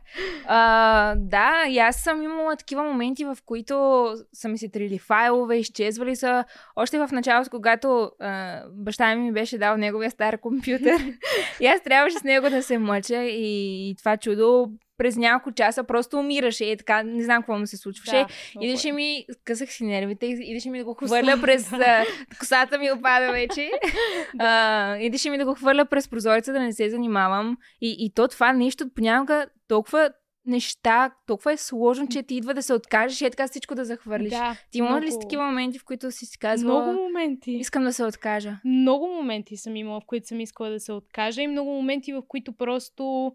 А, 0.48 1.16
да, 1.16 1.66
и 1.70 1.80
аз 1.80 1.96
съм 1.96 2.24
имала 2.24 2.56
такива 2.56 2.84
моменти, 2.84 3.26
в 3.26 3.38
които 3.46 4.08
са 4.34 4.50
ми 4.50 4.58
се 4.58 4.70
трили 4.70 5.00
файлове, 5.00 5.58
изчезвали 5.58 6.16
са. 6.16 6.44
Още 6.76 7.00
в 7.00 7.10
началото, 7.12 7.50
когато 7.50 8.12
а, 8.20 8.62
баща 8.70 9.16
ми 9.16 9.32
беше 9.32 9.58
дал 9.58 9.78
неговия 9.78 10.12
стар 10.12 10.38
компютър, 10.40 11.00
и 11.62 11.66
аз 11.66 11.82
трябваше 11.82 12.18
с 12.18 12.24
него 12.24 12.50
да 12.50 12.64
се 12.64 12.78
мъча 12.78 13.24
и, 13.24 13.95
и 13.96 13.98
това 13.98 14.18
чудо 14.18 14.68
през 14.98 15.18
няколко 15.18 15.56
часа 15.56 15.84
просто 15.84 16.18
умираше. 16.18 16.72
Е 16.72 16.78
така, 16.78 17.04
не 17.04 17.24
знам 17.24 17.42
какво 17.42 17.58
му 17.58 17.68
се 17.68 17.78
случваше. 17.78 18.12
Да, 18.12 18.28
Идеше 18.62 18.90
е. 18.90 18.92
ми, 18.92 19.26
късах 19.44 19.72
си 19.72 19.84
нервите, 19.84 20.26
идеше 20.26 20.70
ми 20.70 20.78
да 20.78 20.86
го 20.86 20.94
хвърля 20.94 21.38
през... 21.42 21.72
косата 22.40 22.80
ми 22.80 22.92
опада 22.92 23.32
вече. 23.32 23.72
а, 24.40 24.98
идеше 24.98 25.30
ми 25.30 25.38
да 25.38 25.46
го 25.46 25.54
хвърля 25.56 25.86
през 25.86 26.10
прозореца, 26.10 26.54
да 26.54 26.60
не 26.60 26.74
се 26.74 26.90
занимавам. 26.90 27.58
И, 27.82 27.96
и 28.00 28.12
то 28.14 28.28
това 28.28 28.54
нещо 28.54 28.90
понякога 28.96 29.46
толкова 29.68 30.10
неща, 30.48 31.12
толкова 31.28 31.54
е 31.54 31.58
сложно, 31.58 32.08
че 32.08 32.24
ти 32.24 32.36
идва 32.36 32.54
да 32.54 32.64
се 32.64 32.74
откажеш 32.74 33.22
и 33.22 33.26
е 33.26 33.30
така 33.30 33.48
всичко 33.48 33.76
да 33.76 33.86
захвърлиш. 33.86 34.30
Да, 34.30 34.58
Ти 34.72 34.78
има 34.78 34.90
ли 34.90 34.92
много- 34.92 35.12
си 35.12 35.18
такива 35.22 35.44
моменти, 35.46 35.80
в 35.80 35.86
които 35.86 36.12
си 36.12 36.26
си 36.26 36.40
казвала, 36.40 36.84
Много 36.84 37.04
моменти. 37.04 37.52
искам 37.52 37.84
да 37.84 37.94
се 37.94 38.04
откажа? 38.04 38.58
Много 38.66 39.08
моменти 39.08 39.58
съм 39.58 39.76
имала, 39.76 40.00
в 40.00 40.06
които 40.06 40.28
съм 40.28 40.40
искала 40.40 40.70
да 40.70 40.80
се 40.80 40.92
откажа 40.92 41.42
и 41.42 41.48
много 41.48 41.72
моменти, 41.72 42.14
в 42.14 42.22
които 42.28 42.54
просто 42.54 43.34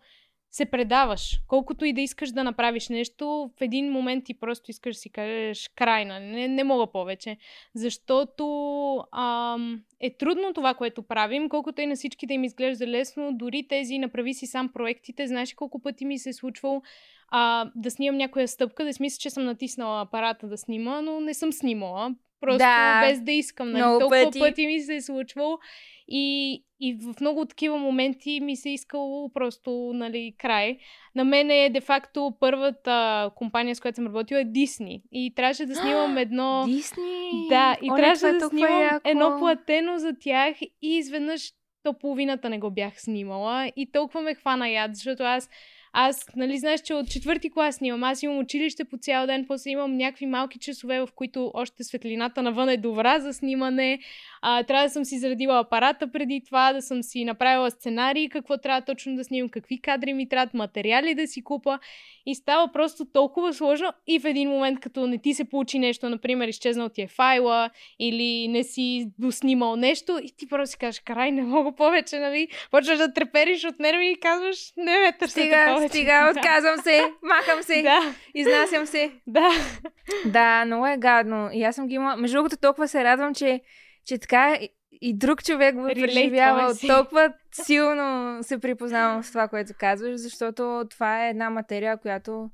се 0.50 0.64
предаваш. 0.64 1.40
Колкото 1.48 1.84
и 1.84 1.92
да 1.92 2.00
искаш 2.00 2.30
да 2.30 2.44
направиш 2.44 2.88
нещо, 2.88 3.50
в 3.58 3.60
един 3.60 3.92
момент 3.92 4.24
ти 4.24 4.34
просто 4.34 4.70
искаш 4.70 4.96
да 4.96 5.00
си 5.00 5.10
кажеш 5.10 5.70
край, 5.76 6.04
нали? 6.04 6.24
не, 6.24 6.48
не 6.48 6.64
мога 6.64 6.86
повече. 6.86 7.36
Защото 7.74 8.44
ам, 9.12 9.82
е 10.00 10.10
трудно 10.10 10.52
това, 10.54 10.74
което 10.74 11.02
правим, 11.02 11.48
колкото 11.48 11.80
и 11.80 11.86
на 11.86 11.96
всички 11.96 12.26
да 12.26 12.34
им 12.34 12.44
изглежда 12.44 12.86
лесно, 12.86 13.32
дори 13.32 13.68
тези 13.68 13.98
направи 13.98 14.34
си 14.34 14.46
сам 14.46 14.68
проектите, 14.72 15.26
знаеш 15.26 15.54
колко 15.54 15.82
пъти 15.82 16.04
ми 16.04 16.18
се 16.18 16.28
е 16.28 16.32
случвало 16.32 16.82
а, 17.28 17.70
да 17.76 17.90
снимам 17.90 18.16
някоя 18.16 18.48
стъпка, 18.48 18.84
да 18.84 18.92
си 18.92 19.02
мисля, 19.02 19.18
че 19.20 19.30
съм 19.30 19.44
натиснала 19.44 20.00
апарата 20.00 20.48
да 20.48 20.58
снима, 20.58 21.00
но 21.00 21.20
не 21.20 21.34
съм 21.34 21.52
снимала. 21.52 22.14
Просто 22.40 22.58
Да. 22.58 23.00
без 23.08 23.20
да 23.20 23.32
искам. 23.32 23.70
Нали? 23.70 23.82
Толкова 23.82 24.24
пъти. 24.24 24.38
пъти 24.38 24.66
ми 24.66 24.80
се 24.80 24.94
е 24.94 25.00
случвало. 25.00 25.58
И, 26.08 26.64
и 26.80 26.94
в 26.94 27.20
много 27.20 27.44
такива 27.44 27.78
моменти 27.78 28.40
ми 28.40 28.56
се 28.56 28.68
е 28.70 28.72
искало 28.72 29.32
просто, 29.32 29.90
нали, 29.94 30.34
край. 30.38 30.78
На 31.14 31.24
мен 31.24 31.50
е, 31.50 31.70
де-факто, 31.70 32.32
първата 32.40 33.30
компания, 33.36 33.76
с 33.76 33.80
която 33.80 33.96
съм 33.96 34.06
работила 34.06 34.40
е 34.40 34.44
Disney. 34.44 35.02
И 35.12 35.34
трябваше 35.36 35.66
да 35.66 35.74
снимам 35.74 36.18
едно... 36.18 36.64
Дисни! 36.66 37.46
Да, 37.48 37.76
и 37.82 37.90
Оле, 37.90 38.00
трябваше 38.00 38.28
е 38.28 38.32
да 38.32 38.48
снимам 38.48 38.80
яко. 38.80 39.08
едно 39.08 39.36
платено 39.38 39.98
за 39.98 40.12
тях 40.20 40.62
и 40.62 40.70
изведнъж 40.82 41.52
то 41.82 41.98
половината 41.98 42.50
не 42.50 42.58
го 42.58 42.70
бях 42.70 43.00
снимала 43.00 43.72
и 43.76 43.92
толкова 43.92 44.22
ме 44.22 44.34
хвана 44.34 44.68
яд, 44.68 44.94
защото 44.94 45.22
аз 45.22 45.50
Аз, 45.92 46.26
нали, 46.36 46.58
знаеш, 46.58 46.80
че 46.80 46.94
от 46.94 47.10
четвърти 47.10 47.50
клас 47.50 47.76
снимам. 47.76 48.04
Аз 48.04 48.22
имам 48.22 48.38
училище 48.38 48.84
по 48.84 48.96
цял 48.96 49.26
ден, 49.26 49.44
после 49.48 49.70
имам 49.70 49.96
някакви 49.96 50.26
малки 50.26 50.58
часове, 50.58 51.00
в 51.00 51.08
които 51.14 51.50
още 51.54 51.84
светлината 51.84 52.42
навън 52.42 52.68
е 52.68 52.76
добра 52.76 53.20
за 53.20 53.32
снимане. 53.32 53.98
А, 54.42 54.62
трябва 54.62 54.84
да 54.84 54.90
съм 54.90 55.04
си 55.04 55.18
заредила 55.18 55.58
апарата 55.58 56.12
преди 56.12 56.42
това, 56.46 56.72
да 56.72 56.82
съм 56.82 57.02
си 57.02 57.24
направила 57.24 57.70
сценарии, 57.70 58.28
какво 58.28 58.58
трябва 58.58 58.82
точно 58.82 59.16
да 59.16 59.24
снимам, 59.24 59.48
какви 59.48 59.80
кадри 59.80 60.12
ми 60.12 60.28
трябват, 60.28 60.54
материали 60.54 61.14
да 61.14 61.26
си 61.26 61.44
купа. 61.44 61.78
И 62.26 62.34
става 62.34 62.72
просто 62.72 63.04
толкова 63.04 63.54
сложно 63.54 63.92
и 64.06 64.18
в 64.18 64.24
един 64.24 64.48
момент, 64.48 64.80
като 64.80 65.06
не 65.06 65.18
ти 65.18 65.34
се 65.34 65.44
получи 65.44 65.78
нещо, 65.78 66.08
например, 66.08 66.48
изчезнал 66.48 66.88
ти 66.88 67.02
е 67.02 67.06
файла 67.06 67.70
или 67.98 68.48
не 68.48 68.64
си 68.64 69.10
доснимал 69.18 69.76
нещо 69.76 70.20
и 70.24 70.36
ти 70.36 70.48
просто 70.48 70.72
си 70.72 70.78
кажеш, 70.78 71.00
край, 71.00 71.32
не 71.32 71.42
мога 71.42 71.72
повече, 71.72 72.18
нали? 72.18 72.48
Почваш 72.70 72.98
да 72.98 73.12
трепериш 73.12 73.64
от 73.64 73.78
нерви 73.78 74.10
и 74.10 74.20
казваш, 74.20 74.72
не 74.76 74.98
ме 74.98 75.12
търсете 75.18 75.40
Стига, 75.40 75.79
повече. 75.80 75.98
стига, 75.98 76.32
отказвам 76.36 76.76
се, 76.82 77.12
махам 77.22 77.62
се, 77.62 77.82
Да, 77.82 78.14
изнасям 78.34 78.86
се. 78.86 79.12
да. 79.26 79.48
Да, 80.26 80.64
много 80.64 80.86
е 80.86 80.96
гадно. 80.96 81.50
И 81.52 81.62
аз 81.64 81.74
съм 81.74 81.86
ги 81.86 81.94
имала. 81.94 82.16
Между 82.16 82.36
другото, 82.36 82.56
толкова 82.56 82.88
се 82.88 83.04
радвам, 83.04 83.34
че, 83.34 83.60
че 84.06 84.18
така 84.18 84.58
и, 85.00 85.14
друг 85.14 85.44
човек 85.44 85.74
го 85.74 85.86
си. 86.74 86.86
Толкова 86.86 87.32
силно 87.52 88.38
се 88.42 88.58
припознавам 88.58 89.22
с 89.22 89.28
това, 89.28 89.48
което 89.48 89.72
казваш, 89.78 90.16
защото 90.16 90.84
това 90.90 91.26
е 91.26 91.30
една 91.30 91.50
материя, 91.50 91.96
която 91.96 92.50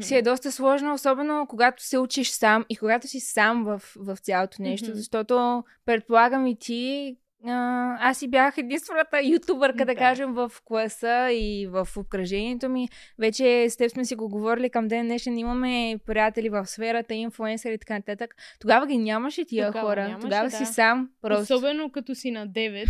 си 0.00 0.16
е 0.16 0.22
доста 0.22 0.52
сложна, 0.52 0.94
особено 0.94 1.46
когато 1.48 1.82
се 1.82 1.98
учиш 1.98 2.28
сам 2.30 2.64
и 2.68 2.76
когато 2.76 3.08
си 3.08 3.20
сам 3.20 3.64
в, 3.64 3.82
в 3.96 4.16
цялото 4.16 4.62
нещо, 4.62 4.88
Мгм. 4.88 4.96
защото 4.96 5.64
предполагам 5.86 6.46
и 6.46 6.58
ти. 6.58 7.16
А, 7.46 7.96
аз 8.10 8.18
си 8.18 8.28
бях 8.28 8.58
единствената 8.58 9.20
ютубърка, 9.22 9.78
да, 9.78 9.84
Да. 9.84 9.94
кажем, 9.94 10.32
в 10.32 10.52
класа 10.64 11.28
и 11.32 11.66
в 11.66 11.88
обкръжението 11.96 12.68
ми. 12.68 12.88
Вече 13.18 13.66
с 13.70 13.76
теб 13.76 13.90
сме 13.90 14.04
си 14.04 14.14
го 14.14 14.28
говорили 14.28 14.70
към 14.70 14.88
ден 14.88 15.06
днешен. 15.06 15.38
Имаме 15.38 15.98
приятели 16.06 16.48
в 16.48 16.66
сферата, 16.66 17.14
инфлуенсъри 17.14 17.74
и 17.74 17.78
така 17.78 17.94
нататък. 17.94 18.34
Тогава 18.60 18.86
ги 18.86 18.98
нямаше 18.98 19.44
тия 19.44 19.66
Тогава 19.66 19.88
хора. 19.88 20.02
нямаше, 20.08 20.20
Тогава 20.22 20.44
да. 20.44 20.56
си 20.56 20.64
сам. 20.64 21.10
Просто. 21.22 21.54
Особено 21.54 21.90
като 21.90 22.14
си 22.14 22.30
на 22.30 22.48
9 22.48 22.88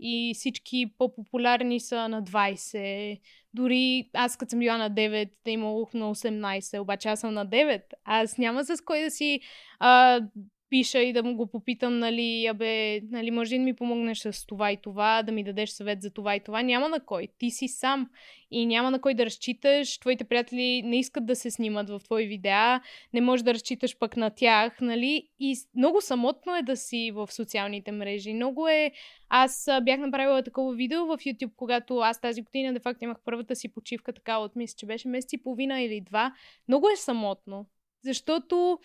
и 0.00 0.32
всички 0.34 0.92
по-популярни 0.98 1.80
са 1.80 2.08
на 2.08 2.22
20. 2.22 3.20
Дори 3.54 4.10
аз 4.14 4.36
като 4.36 4.50
съм 4.50 4.58
била 4.58 4.76
на 4.78 4.90
9, 4.90 5.30
да 5.44 5.50
имало 5.50 5.88
на 5.94 6.14
18, 6.14 6.80
обаче 6.80 7.08
аз 7.08 7.20
съм 7.20 7.34
на 7.34 7.46
9. 7.46 7.82
Аз 8.04 8.38
няма 8.38 8.64
с 8.64 8.80
кой 8.84 9.00
да 9.02 9.10
си 9.10 9.40
а, 9.78 10.20
пиша 10.70 10.98
и 10.98 11.12
да 11.12 11.22
му 11.22 11.36
го 11.36 11.46
попитам, 11.46 11.98
нали, 11.98 12.46
абе, 12.46 13.00
нали, 13.00 13.30
да 13.30 13.58
ми 13.58 13.76
помогнеш 13.76 14.18
с 14.18 14.46
това 14.46 14.72
и 14.72 14.76
това, 14.76 15.22
да 15.22 15.32
ми 15.32 15.44
дадеш 15.44 15.70
съвет 15.70 16.02
за 16.02 16.10
това 16.10 16.36
и 16.36 16.40
това. 16.40 16.62
Няма 16.62 16.88
на 16.88 17.00
кой. 17.00 17.28
Ти 17.38 17.50
си 17.50 17.68
сам 17.68 18.10
и 18.50 18.66
няма 18.66 18.90
на 18.90 19.00
кой 19.00 19.14
да 19.14 19.26
разчиташ. 19.26 19.98
Твоите 19.98 20.24
приятели 20.24 20.82
не 20.82 20.98
искат 20.98 21.26
да 21.26 21.36
се 21.36 21.50
снимат 21.50 21.90
в 21.90 22.00
твои 22.04 22.26
видеа, 22.26 22.80
не 23.14 23.20
можеш 23.20 23.44
да 23.44 23.54
разчиташ 23.54 23.98
пък 23.98 24.16
на 24.16 24.30
тях, 24.30 24.80
нали? 24.80 25.28
И 25.40 25.56
много 25.76 26.00
самотно 26.00 26.56
е 26.56 26.62
да 26.62 26.76
си 26.76 27.10
в 27.14 27.32
социалните 27.32 27.92
мрежи. 27.92 28.34
Много 28.34 28.68
е... 28.68 28.92
Аз 29.28 29.68
бях 29.82 30.00
направила 30.00 30.42
такова 30.42 30.74
видео 30.74 31.06
в 31.06 31.16
YouTube, 31.16 31.52
когато 31.56 31.98
аз 31.98 32.20
тази 32.20 32.42
година, 32.42 32.72
де 32.72 32.80
факто, 32.80 33.04
имах 33.04 33.18
първата 33.24 33.56
си 33.56 33.68
почивка 33.68 34.12
така 34.12 34.38
от 34.38 34.56
мисля, 34.56 34.76
че 34.78 34.86
беше 34.86 35.08
месец 35.08 35.32
и 35.32 35.42
половина 35.42 35.80
или 35.80 36.00
два. 36.00 36.34
Много 36.68 36.88
е 36.88 36.96
самотно. 36.96 37.66
Защото 38.04 38.78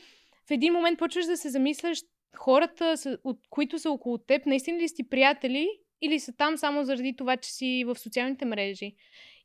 в 0.47 0.51
един 0.51 0.73
момент 0.73 0.99
почваш 0.99 1.25
да 1.25 1.37
се 1.37 1.49
замисляш 1.49 1.99
хората, 2.37 2.95
от 3.23 3.39
които 3.49 3.79
са 3.79 3.91
около 3.91 4.17
теб, 4.17 4.45
наистина 4.45 4.79
ли 4.79 4.87
си 4.87 5.09
приятели 5.09 5.69
или 6.01 6.19
са 6.19 6.33
там 6.37 6.57
само 6.57 6.83
заради 6.83 7.15
това, 7.15 7.37
че 7.37 7.51
си 7.51 7.83
в 7.87 7.95
социалните 7.99 8.45
мрежи. 8.45 8.95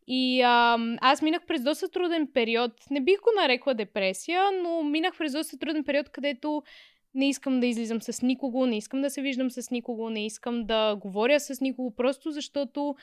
И 0.06 0.42
ам, 0.42 0.96
аз 1.00 1.22
минах 1.22 1.46
през 1.46 1.62
доста 1.62 1.88
труден 1.88 2.28
период. 2.34 2.72
Не 2.90 3.00
бих 3.00 3.20
го 3.20 3.30
нарекла 3.40 3.74
депресия, 3.74 4.42
но 4.62 4.82
минах 4.82 5.18
през 5.18 5.32
доста 5.32 5.58
труден 5.58 5.84
период, 5.84 6.08
където 6.08 6.62
не 7.14 7.28
искам 7.28 7.60
да 7.60 7.66
излизам 7.66 8.02
с 8.02 8.22
никого, 8.22 8.66
не 8.66 8.76
искам 8.76 9.02
да 9.02 9.10
се 9.10 9.22
виждам 9.22 9.50
с 9.50 9.70
никого, 9.70 10.10
не 10.10 10.26
искам 10.26 10.64
да 10.64 10.96
говоря 10.96 11.40
с 11.40 11.60
никого, 11.60 11.94
просто 11.94 12.30
защото 12.30 12.94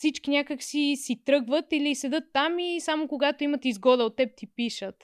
всички 0.00 0.30
някак 0.30 0.62
си, 0.62 0.94
си 0.96 1.24
тръгват 1.24 1.72
или 1.72 1.94
седат 1.94 2.24
там 2.32 2.58
и 2.58 2.80
само 2.80 3.08
когато 3.08 3.44
имат 3.44 3.64
изгода 3.64 4.04
от 4.04 4.16
теб 4.16 4.36
ти 4.36 4.46
пишат. 4.46 4.94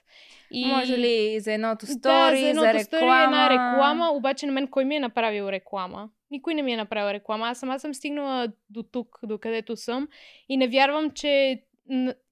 И... 0.50 0.66
Може 0.66 0.98
ли 0.98 1.40
за 1.40 1.52
едното 1.52 1.86
да, 1.86 1.92
стори, 1.92 2.40
за, 2.40 2.48
едното 2.48 2.66
за 2.66 2.74
реклама? 2.74 2.84
стори, 2.84 3.24
една 3.24 3.50
реклама, 3.50 4.10
обаче 4.14 4.46
на 4.46 4.52
мен 4.52 4.68
кой 4.68 4.84
ми 4.84 4.96
е 4.96 5.00
направил 5.00 5.48
реклама? 5.48 6.08
Никой 6.30 6.54
не 6.54 6.62
ми 6.62 6.72
е 6.72 6.76
направил 6.76 7.12
реклама. 7.12 7.46
Аз 7.46 7.58
сама 7.58 7.80
съм 7.80 7.94
стигнала 7.94 8.48
до 8.70 8.82
тук, 8.82 9.18
до 9.22 9.38
където 9.38 9.76
съм 9.76 10.08
и 10.48 10.56
не 10.56 10.68
вярвам, 10.68 11.10
че 11.10 11.62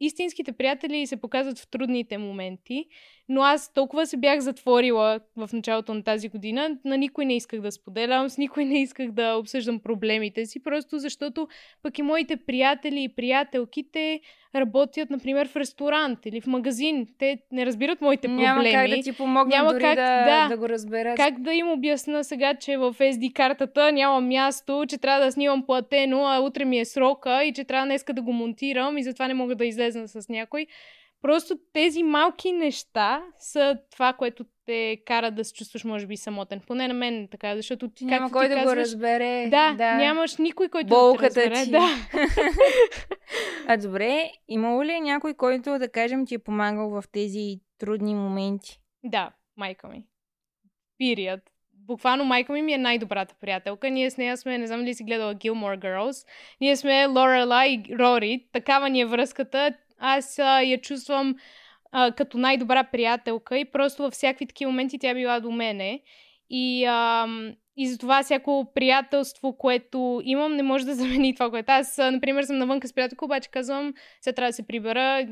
истинските 0.00 0.52
приятели 0.52 1.06
се 1.06 1.20
показват 1.20 1.58
в 1.58 1.70
трудните 1.70 2.18
моменти, 2.18 2.86
но 3.28 3.42
аз 3.42 3.72
толкова 3.72 4.06
се 4.06 4.16
бях 4.16 4.40
затворила 4.40 5.20
в 5.36 5.50
началото 5.52 5.94
на 5.94 6.02
тази 6.02 6.28
година, 6.28 6.78
на 6.84 6.96
никой 6.96 7.24
не 7.24 7.36
исках 7.36 7.60
да 7.60 7.72
споделям, 7.72 8.28
с 8.28 8.38
никой 8.38 8.64
не 8.64 8.82
исках 8.82 9.10
да 9.10 9.34
обсъждам 9.34 9.80
проблемите 9.80 10.46
си, 10.46 10.62
просто 10.62 10.98
защото 10.98 11.48
пък 11.82 11.98
и 11.98 12.02
моите 12.02 12.36
приятели 12.36 13.02
и 13.02 13.08
приятелките 13.08 14.20
работят, 14.54 15.10
например, 15.10 15.48
в 15.48 15.56
ресторант 15.56 16.26
или 16.26 16.40
в 16.40 16.46
магазин. 16.46 17.06
Те 17.18 17.38
не 17.52 17.66
разбират 17.66 18.00
моите 18.00 18.28
проблеми. 18.28 18.42
Няма 18.44 18.64
как 18.70 18.90
да 18.90 19.02
ти 19.02 19.12
помогна 19.12 19.56
Няма 19.56 19.72
дори 19.72 19.82
как, 19.82 19.94
да, 19.94 20.24
да. 20.24 20.48
да 20.48 20.56
го 20.56 20.68
разберат. 20.68 21.16
Как 21.16 21.40
да 21.40 21.52
им 21.52 21.70
обясна 21.70 22.24
сега, 22.24 22.54
че 22.54 22.76
в 22.76 22.94
SD 22.98 23.32
картата 23.32 23.92
няма 23.92 24.20
място, 24.20 24.84
че 24.88 24.98
трябва 24.98 25.24
да 25.24 25.32
снимам 25.32 25.66
платено, 25.66 26.26
а 26.26 26.40
утре 26.40 26.64
ми 26.64 26.78
е 26.78 26.84
срока 26.84 27.44
и 27.44 27.52
че 27.52 27.64
трябва 27.64 27.86
днеска 27.86 28.12
да 28.12 28.22
го 28.22 28.32
монтирам 28.32 28.98
и 28.98 29.02
затова 29.02 29.28
не 29.28 29.34
мога 29.34 29.54
да 29.54 29.64
излезна 29.64 30.08
с 30.08 30.28
някой. 30.28 30.66
Просто 31.24 31.58
тези 31.72 32.02
малки 32.02 32.52
неща 32.52 33.22
са 33.38 33.78
това, 33.90 34.12
което 34.12 34.44
те 34.66 35.02
кара 35.06 35.30
да 35.30 35.44
се 35.44 35.52
чувстваш, 35.52 35.84
може 35.84 36.06
би, 36.06 36.16
самотен. 36.16 36.60
Поне 36.66 36.88
на 36.88 36.94
мен 36.94 37.22
е 37.22 37.28
така, 37.30 37.56
защото 37.56 37.88
ти, 37.88 38.04
Няма 38.04 38.30
кой 38.30 38.44
ти 38.44 38.48
да 38.48 38.54
го 38.54 38.62
казваш, 38.64 38.78
разбере. 38.78 39.48
Да, 39.50 39.74
да. 39.78 39.94
нямаш 39.94 40.36
никой, 40.36 40.68
който 40.68 40.88
Болката 40.88 41.28
да 41.28 41.34
те 41.34 41.50
разбере. 41.50 41.64
ти. 41.64 41.70
Да. 41.70 41.88
А 43.66 43.76
добре, 43.76 44.30
имало 44.48 44.84
ли 44.84 44.92
е 44.92 45.00
някой, 45.00 45.34
който, 45.34 45.78
да 45.78 45.88
кажем, 45.88 46.26
ти 46.26 46.34
е 46.34 46.38
помагал 46.38 46.90
в 46.90 47.04
тези 47.12 47.60
трудни 47.78 48.14
моменти? 48.14 48.80
Да, 49.04 49.30
майка 49.56 49.88
ми. 49.88 50.04
Period. 51.00 51.40
Буквално 51.72 52.24
майка 52.24 52.52
ми 52.52 52.62
ми 52.62 52.72
е 52.72 52.78
най-добрата 52.78 53.34
приятелка. 53.40 53.90
Ние 53.90 54.10
с 54.10 54.16
нея 54.16 54.36
сме, 54.36 54.58
не 54.58 54.66
знам 54.66 54.80
дали 54.80 54.94
си 54.94 55.04
гледала 55.04 55.34
Gilmore 55.34 55.78
Girls, 55.78 56.26
ние 56.60 56.76
сме 56.76 57.06
Лорела 57.06 57.66
и 57.66 57.84
Рори. 57.98 58.46
Такава 58.52 58.88
ни 58.88 59.00
е 59.00 59.06
връзката. 59.06 59.74
Аз 59.98 60.38
а, 60.38 60.60
я 60.60 60.80
чувствам 60.80 61.34
а, 61.92 62.12
като 62.12 62.38
най-добра 62.38 62.84
приятелка 62.84 63.58
и 63.58 63.64
просто 63.64 64.02
във 64.02 64.12
всякакви 64.12 64.46
такива 64.46 64.70
моменти 64.70 64.98
тя 64.98 65.10
е 65.10 65.14
била 65.14 65.40
до 65.40 65.50
мене. 65.50 66.00
И, 66.50 66.84
ам, 66.84 67.52
и 67.76 67.88
затова 67.88 68.22
всяко 68.22 68.72
приятелство, 68.74 69.56
което 69.56 70.20
имам, 70.24 70.56
не 70.56 70.62
може 70.62 70.84
да 70.84 70.94
замени 71.00 71.34
това, 71.34 71.50
което 71.50 71.72
аз, 71.72 71.98
а, 71.98 72.10
например, 72.10 72.42
съм 72.42 72.58
навънка 72.58 72.88
с 72.88 72.92
приятелка, 72.92 73.24
обаче 73.24 73.50
казвам, 73.50 73.94
сега 74.20 74.34
трябва 74.34 74.48
да 74.48 74.52
се 74.52 74.66
прибера, 74.66 75.26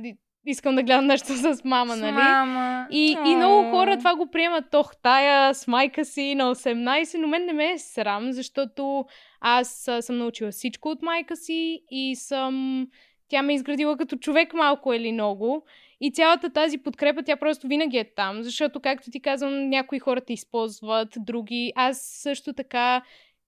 искам 0.46 0.74
да 0.74 0.82
гледам 0.82 1.06
нещо 1.06 1.26
с 1.26 1.64
мама, 1.64 1.96
С 1.96 2.00
нали? 2.00 2.12
мама. 2.12 2.86
И, 2.90 3.16
и 3.26 3.34
много 3.36 3.70
хора 3.70 3.98
това 3.98 4.16
го 4.16 4.30
приемат. 4.30 4.74
Ох, 4.74 4.96
тая 5.02 5.54
с 5.54 5.66
майка 5.66 6.04
си 6.04 6.34
на 6.34 6.54
18, 6.54 7.18
но 7.18 7.28
мен 7.28 7.46
не 7.46 7.52
ме 7.52 7.72
е 7.72 7.78
срам, 7.78 8.32
защото 8.32 9.04
аз 9.40 9.88
а, 9.88 10.02
съм 10.02 10.18
научила 10.18 10.50
всичко 10.50 10.88
от 10.88 11.02
майка 11.02 11.36
си 11.36 11.82
и 11.90 12.16
съм... 12.16 12.86
Тя 13.32 13.42
ме 13.42 13.52
е 13.52 13.56
изградила 13.56 13.96
като 13.96 14.16
човек 14.16 14.54
малко 14.54 14.92
или 14.92 15.12
много. 15.12 15.64
И 16.00 16.12
цялата 16.12 16.50
тази 16.50 16.78
подкрепа, 16.78 17.22
тя 17.22 17.36
просто 17.36 17.68
винаги 17.68 17.98
е 17.98 18.14
там, 18.16 18.42
защото, 18.42 18.80
както 18.80 19.10
ти 19.10 19.20
казвам, 19.20 19.68
някои 19.68 19.98
хора 19.98 20.20
те 20.20 20.32
използват, 20.32 21.08
други. 21.16 21.72
Аз 21.76 22.00
също 22.02 22.52
така 22.52 23.02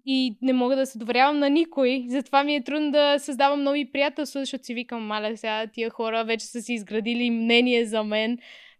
и 0.06 0.38
не 0.42 0.52
мога 0.52 0.76
да 0.76 0.86
се 0.86 0.98
доверявам 0.98 1.38
на 1.38 1.50
никой. 1.50 2.06
Затова 2.08 2.44
ми 2.44 2.54
е 2.54 2.64
трудно 2.64 2.90
да 2.90 3.18
създавам 3.18 3.62
нови 3.62 3.92
приятелства, 3.92 4.40
защото 4.40 4.64
си 4.64 4.74
викам, 4.74 5.06
маля 5.06 5.36
сега, 5.36 5.66
тия 5.66 5.90
хора 5.90 6.24
вече 6.24 6.46
са 6.46 6.62
си 6.62 6.74
изградили 6.74 7.30
мнение 7.30 7.84
за 7.84 8.04
мен. 8.04 8.38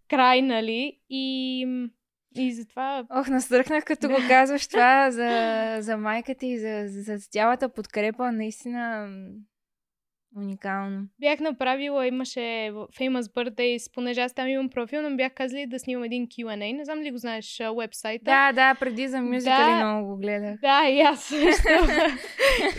Край, 0.08 0.42
нали? 0.42 0.98
И, 1.10 1.66
и 2.36 2.52
затова... 2.52 3.04
Ох, 3.10 3.28
настръхнах 3.28 3.84
като 3.84 4.08
го 4.08 4.16
казваш 4.28 4.66
това 4.66 5.10
за, 5.10 5.76
за 5.80 5.96
майка 5.96 6.34
ти 6.34 6.46
и 6.46 6.58
за, 6.58 6.84
за 6.86 7.18
цялата 7.18 7.68
подкрепа. 7.68 8.32
Наистина 8.32 9.08
уникално. 10.36 11.02
Бях 11.20 11.40
направила, 11.40 12.06
имаше 12.06 12.40
Famous 12.98 13.20
Birthdays, 13.20 13.94
понеже 13.94 14.20
аз 14.20 14.34
там 14.34 14.48
имам 14.48 14.68
профил, 14.68 15.02
но 15.10 15.16
бях 15.16 15.32
казали 15.34 15.66
да 15.66 15.78
снимам 15.78 16.04
един 16.04 16.26
Q&A. 16.26 16.76
Не 16.76 16.84
знам 16.84 17.00
ли 17.00 17.10
го 17.10 17.18
знаеш, 17.18 17.62
вебсайта. 17.78 18.24
Да, 18.24 18.52
да, 18.52 18.74
преди 18.80 19.08
за 19.08 19.20
мюзикали 19.20 19.70
Да. 19.70 19.84
много 19.84 20.08
го 20.08 20.16
гледах. 20.16 20.60
Да, 20.60 20.88
и 20.88 21.00
аз 21.00 21.24
също. 21.24 21.68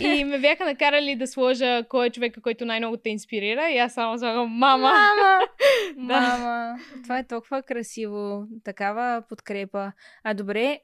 и 0.00 0.24
ме 0.24 0.38
бяха 0.38 0.64
накарали 0.64 1.16
да 1.16 1.26
сложа 1.26 1.84
кой 1.88 2.06
е 2.06 2.10
човека, 2.10 2.40
който 2.42 2.64
най-много 2.64 2.96
те 2.96 3.10
инспирира. 3.10 3.70
И 3.70 3.78
аз 3.78 3.94
само 3.94 4.18
слагам 4.18 4.48
мама. 4.48 4.82
Мама! 4.82 5.40
Да. 5.96 6.20
Мама! 6.20 6.78
Това 7.02 7.18
е 7.18 7.26
толкова 7.26 7.62
красиво. 7.62 8.46
Такава 8.64 9.22
подкрепа. 9.28 9.92
А 10.24 10.34
добре, 10.34 10.80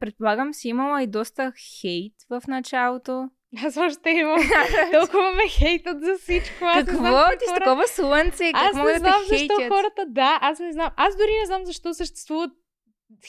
предполагам 0.00 0.54
си 0.54 0.68
имала 0.68 1.02
и 1.02 1.06
доста 1.06 1.52
хейт 1.80 2.12
в 2.30 2.42
началото. 2.48 3.30
Аз 3.64 3.76
още 3.76 4.10
имам. 4.10 4.40
Толкова 4.92 5.32
ме 5.32 5.48
хейтат 5.48 6.04
за 6.04 6.18
всичко. 6.18 6.64
Аз 6.64 6.86
не 6.86 6.92
знам 6.92 7.04
Какво? 7.04 7.38
Ти 7.38 7.44
с 7.44 7.48
хора- 7.48 7.58
такова 7.58 7.88
слънце, 7.88 8.52
как 8.52 8.62
Аз 8.62 8.74
могат 8.76 8.92
не 8.92 8.92
да 8.92 8.98
знам 8.98 9.20
те 9.20 9.36
защо 9.36 9.54
хейтят? 9.56 9.72
хората, 9.76 10.04
да, 10.06 10.38
аз 10.42 10.58
не 10.58 10.72
знам. 10.72 10.90
Аз 10.96 11.16
дори 11.16 11.30
не 11.40 11.46
знам 11.46 11.66
защо 11.66 11.94
съществуват 11.94 12.50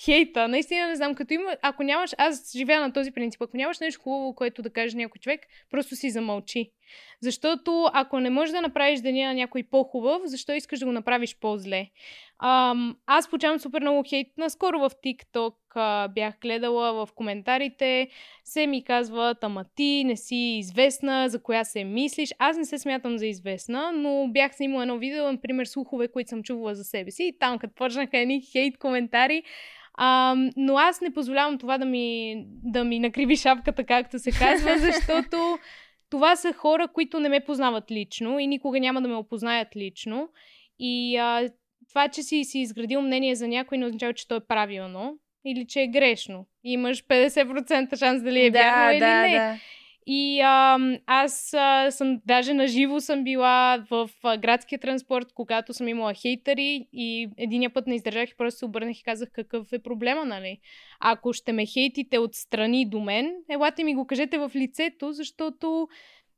хейта. 0.05 0.47
Наистина 0.47 0.87
не 0.87 0.95
знам. 0.95 1.15
Като 1.15 1.33
има, 1.33 1.57
ако 1.61 1.83
нямаш, 1.83 2.11
аз 2.17 2.51
живея 2.51 2.81
на 2.81 2.93
този 2.93 3.11
принцип. 3.11 3.41
Ако 3.41 3.57
нямаш 3.57 3.79
нещо 3.79 4.01
хубаво, 4.01 4.35
което 4.35 4.61
да 4.61 4.69
каже 4.69 4.97
някой 4.97 5.19
човек, 5.19 5.41
просто 5.71 5.95
си 5.95 6.09
замълчи. 6.09 6.71
Защото 7.21 7.89
ако 7.93 8.19
не 8.19 8.29
можеш 8.29 8.51
да 8.51 8.61
направиш 8.61 8.99
деня 8.99 9.27
на 9.27 9.33
някой 9.33 9.63
по-хубав, 9.63 10.21
защо 10.25 10.53
искаш 10.53 10.79
да 10.79 10.85
го 10.85 10.91
направиш 10.91 11.37
по-зле? 11.41 11.87
Ам, 12.39 12.97
аз 13.05 13.29
получавам 13.29 13.59
супер 13.59 13.81
много 13.81 14.03
хейт. 14.09 14.27
Наскоро 14.37 14.79
в 14.79 14.89
TikTok 14.89 15.53
а, 15.75 16.07
бях 16.07 16.39
гледала 16.41 17.05
в 17.05 17.13
коментарите. 17.15 18.07
Се 18.43 18.67
ми 18.67 18.83
казват, 18.83 19.43
ама 19.43 19.65
ти 19.75 20.03
не 20.05 20.15
си 20.15 20.35
известна, 20.35 21.29
за 21.29 21.43
коя 21.43 21.63
се 21.63 21.83
мислиш. 21.83 22.29
Аз 22.39 22.57
не 22.57 22.65
се 22.65 22.77
смятам 22.77 23.17
за 23.17 23.27
известна, 23.27 23.91
но 23.91 24.27
бях 24.27 24.55
снимала 24.55 24.83
едно 24.83 24.97
видео, 24.97 25.31
например, 25.31 25.65
слухове, 25.65 26.07
които 26.07 26.29
съм 26.29 26.43
чувала 26.43 26.75
за 26.75 26.83
себе 26.83 27.11
си. 27.11 27.23
И 27.23 27.39
там, 27.39 27.59
като 27.59 27.75
почнаха 27.75 28.17
едни 28.17 28.41
хейт 28.41 28.77
коментари, 28.77 29.43
Ам, 29.99 30.49
но 30.57 30.77
аз 30.77 31.01
не 31.01 31.13
позволявам 31.13 31.57
това 31.57 31.77
да 31.77 31.85
ми, 31.85 32.35
да 32.47 32.83
ми 32.83 32.99
накриви 32.99 33.35
шапката, 33.35 33.83
както 33.83 34.19
се 34.19 34.31
казва, 34.31 34.77
защото 34.77 35.57
това 36.09 36.35
са 36.35 36.53
хора, 36.53 36.87
които 36.87 37.19
не 37.19 37.29
ме 37.29 37.39
познават 37.39 37.91
лично 37.91 38.39
и 38.39 38.47
никога 38.47 38.79
няма 38.79 39.01
да 39.01 39.07
ме 39.07 39.15
опознаят 39.15 39.75
лично. 39.75 40.29
И 40.79 41.17
а, 41.17 41.49
това, 41.89 42.07
че 42.07 42.23
си, 42.23 42.43
си 42.43 42.59
изградил 42.59 43.01
мнение 43.01 43.35
за 43.35 43.47
някой, 43.47 43.77
не 43.77 43.85
означава, 43.85 44.13
че 44.13 44.27
то 44.27 44.35
е 44.35 44.47
правилно 44.47 45.17
или 45.45 45.67
че 45.67 45.81
е 45.81 45.87
грешно. 45.87 46.45
Имаш 46.63 47.05
50% 47.05 47.97
шанс 47.97 48.23
дали 48.23 48.45
е 48.45 48.51
вярно 48.51 48.85
да, 48.85 48.93
или 48.93 48.99
да, 48.99 49.21
не. 49.21 49.33
да. 49.33 49.59
И 50.09 50.41
а, 50.41 50.79
аз 51.05 51.53
а, 51.53 51.91
съм, 51.91 52.21
даже 52.25 52.53
на 52.53 52.67
живо 52.67 52.99
съм 52.99 53.23
била 53.23 53.85
в 53.89 54.09
а, 54.23 54.37
градския 54.37 54.79
транспорт, 54.79 55.27
когато 55.33 55.73
съм 55.73 55.87
имала 55.87 56.13
хейтери 56.13 56.87
и 56.93 57.29
единия 57.37 57.69
път 57.69 57.87
не 57.87 57.95
издържах 57.95 58.29
и 58.29 58.37
просто 58.37 58.57
се 58.57 58.65
обърнах 58.65 58.99
и 58.99 59.03
казах 59.03 59.29
какъв 59.33 59.73
е 59.73 59.79
проблема, 59.79 60.25
нали? 60.25 60.59
Ако 60.99 61.33
ще 61.33 61.51
ме 61.53 61.65
хейтите 61.65 62.17
от 62.17 62.35
страни 62.35 62.89
до 62.89 62.99
мен, 62.99 63.31
елате 63.49 63.83
ми 63.83 63.95
го 63.95 64.07
кажете 64.07 64.37
в 64.37 64.51
лицето, 64.55 65.11
защото 65.11 65.87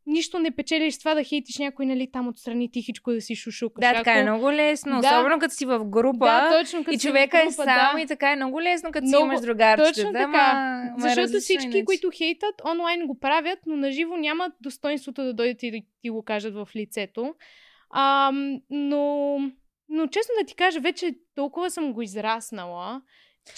нищо 0.09 0.39
не 0.39 0.51
печелиш 0.51 0.93
с 0.93 0.99
това 0.99 1.13
да 1.15 1.23
хейтиш 1.23 1.57
някой, 1.57 1.85
нали, 1.85 2.11
там 2.11 2.27
отстрани 2.27 2.71
тихичко 2.71 3.11
да 3.11 3.21
си 3.21 3.35
шушукаш. 3.35 3.81
Да, 3.81 3.93
така 3.93 4.19
е 4.19 4.23
много 4.23 4.51
лесно. 4.51 5.01
Да. 5.01 5.07
Особено 5.07 5.39
като 5.39 5.53
си 5.55 5.65
в 5.65 5.85
група. 5.85 6.25
Да, 6.25 6.59
точно 6.59 6.79
като 6.83 6.95
и 6.95 6.99
си 6.99 7.07
в 7.07 7.09
човека 7.09 7.39
е 7.39 7.41
група, 7.45 7.53
сам 7.53 7.95
да. 7.95 8.01
и 8.01 8.07
така 8.07 8.31
е 8.31 8.35
много 8.35 8.61
лесно, 8.61 8.91
като 8.91 9.07
си 9.07 9.15
Много- 9.15 9.25
имаш 9.25 9.41
другарчета. 9.41 9.93
точно 9.93 10.11
да, 10.11 10.19
така. 10.19 10.27
ма- 10.31 10.91
ма 10.91 10.99
Защото 11.01 11.21
различно 11.21 11.39
всички, 11.41 11.65
иначе. 11.65 11.85
които 11.85 12.09
хейтат, 12.13 12.55
онлайн 12.71 13.07
го 13.07 13.19
правят, 13.19 13.59
но 13.65 13.75
наживо 13.75 14.17
нямат 14.17 14.53
достоинството 14.61 15.23
да 15.23 15.33
дойдат 15.33 15.63
и 15.63 15.71
да 15.71 15.77
ти 16.01 16.09
го 16.09 16.23
кажат 16.23 16.53
в 16.53 16.67
лицето. 16.75 17.33
А, 17.89 18.31
но, 18.69 19.35
но 19.89 20.07
честно 20.07 20.33
да 20.41 20.45
ти 20.45 20.55
кажа, 20.55 20.79
вече 20.79 21.15
толкова 21.35 21.71
съм 21.71 21.93
го 21.93 22.01
израснала, 22.01 23.01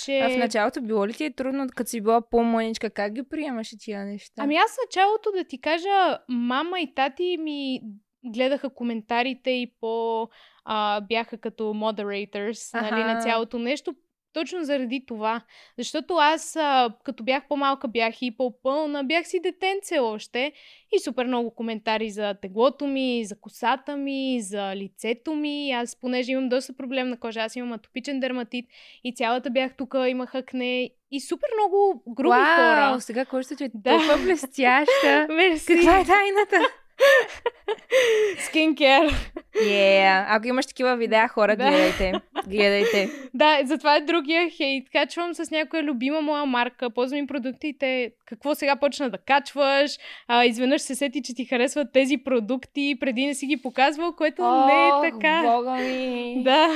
че... 0.03 0.19
А 0.19 0.29
в 0.29 0.37
началото 0.37 0.81
било 0.81 1.07
ли 1.07 1.13
ти 1.13 1.25
е 1.25 1.33
трудно, 1.33 1.67
като 1.75 1.89
си 1.89 2.01
била 2.01 2.29
по-мъничка, 2.29 2.89
как 2.89 3.13
ги 3.13 3.23
приемаше 3.23 3.77
тия 3.79 4.05
неща? 4.05 4.41
Ами 4.43 4.55
аз 4.55 4.71
в 4.71 4.77
началото 4.87 5.31
да 5.31 5.43
ти 5.43 5.61
кажа, 5.61 6.17
мама 6.29 6.79
и 6.79 6.93
тати 6.93 7.37
ми 7.39 7.81
гледаха 8.25 8.73
коментарите 8.73 9.49
и 9.49 9.73
по 9.79 10.27
а, 10.65 11.01
бяха 11.01 11.37
като 11.37 11.63
moderators 11.63 12.81
нали, 12.81 13.03
на 13.03 13.21
цялото 13.21 13.59
нещо. 13.59 13.95
Точно 14.33 14.63
заради 14.63 15.05
това. 15.05 15.41
Защото 15.77 16.13
аз, 16.15 16.55
а, 16.55 16.89
като 17.03 17.23
бях 17.23 17.47
по-малка, 17.47 17.87
бях 17.87 18.21
и 18.21 18.31
по-пълна, 18.37 19.03
бях 19.03 19.27
си 19.27 19.39
детенце 19.39 19.99
още. 19.99 20.51
И 20.95 20.99
супер 20.99 21.25
много 21.25 21.55
коментари 21.55 22.09
за 22.09 22.33
теглото 22.41 22.87
ми, 22.87 23.25
за 23.25 23.39
косата 23.39 23.97
ми, 23.97 24.41
за 24.41 24.75
лицето 24.75 25.33
ми. 25.35 25.71
Аз, 25.71 25.95
понеже 25.95 26.31
имам 26.31 26.49
доста 26.49 26.73
проблем 26.73 27.09
на 27.09 27.19
кожа, 27.19 27.39
аз 27.39 27.55
имам 27.55 27.73
атопичен 27.73 28.19
дерматит 28.19 28.65
и 29.03 29.15
цялата 29.15 29.49
бях 29.49 29.75
тук, 29.77 29.95
имах 30.07 30.35
акне 30.35 30.89
и 31.11 31.19
супер 31.21 31.47
много 31.57 32.03
груби 32.07 32.29
Вау, 32.29 32.55
хора. 32.91 33.01
сега 33.01 33.25
кожата 33.25 33.55
ти 33.55 33.63
е 33.63 33.69
Да. 33.73 33.89
толкова 33.89 34.17
блестяща. 34.23 35.27
Каква 35.67 35.99
е 35.99 36.05
тайната? 36.05 36.57
Скинкер. 38.39 39.31
Yeah. 39.55 40.25
Ако 40.27 40.47
имаш 40.47 40.65
такива 40.65 40.97
видеа, 40.97 41.27
хора, 41.27 41.55
Да. 41.55 41.63
гледайте. 41.69 42.13
Гледайте. 42.47 43.09
Да, 43.33 43.59
затова 43.63 43.95
е 43.95 44.01
другия 44.01 44.49
хейт. 44.49 44.89
Качвам 44.91 45.33
с 45.33 45.51
някоя 45.51 45.83
любима 45.83 46.21
моя 46.21 46.45
марка, 46.45 46.89
ползвам 46.89 47.27
продуктите. 47.27 48.11
Какво 48.25 48.55
сега 48.55 48.75
почна 48.75 49.09
да 49.09 49.17
качваш? 49.17 49.91
А, 50.27 50.45
изведнъж 50.45 50.81
се 50.81 50.95
сети, 50.95 51.21
че 51.23 51.35
ти 51.35 51.45
харесват 51.45 51.87
тези 51.93 52.17
продукти, 52.17 52.97
преди 52.99 53.25
не 53.25 53.33
си 53.35 53.45
ги 53.45 53.57
показвал, 53.57 54.13
което 54.15 54.65
не 54.65 54.87
е 54.87 55.11
така. 55.11 55.41
Бога 55.45 55.75
ми. 55.75 56.43
Да. 56.43 56.67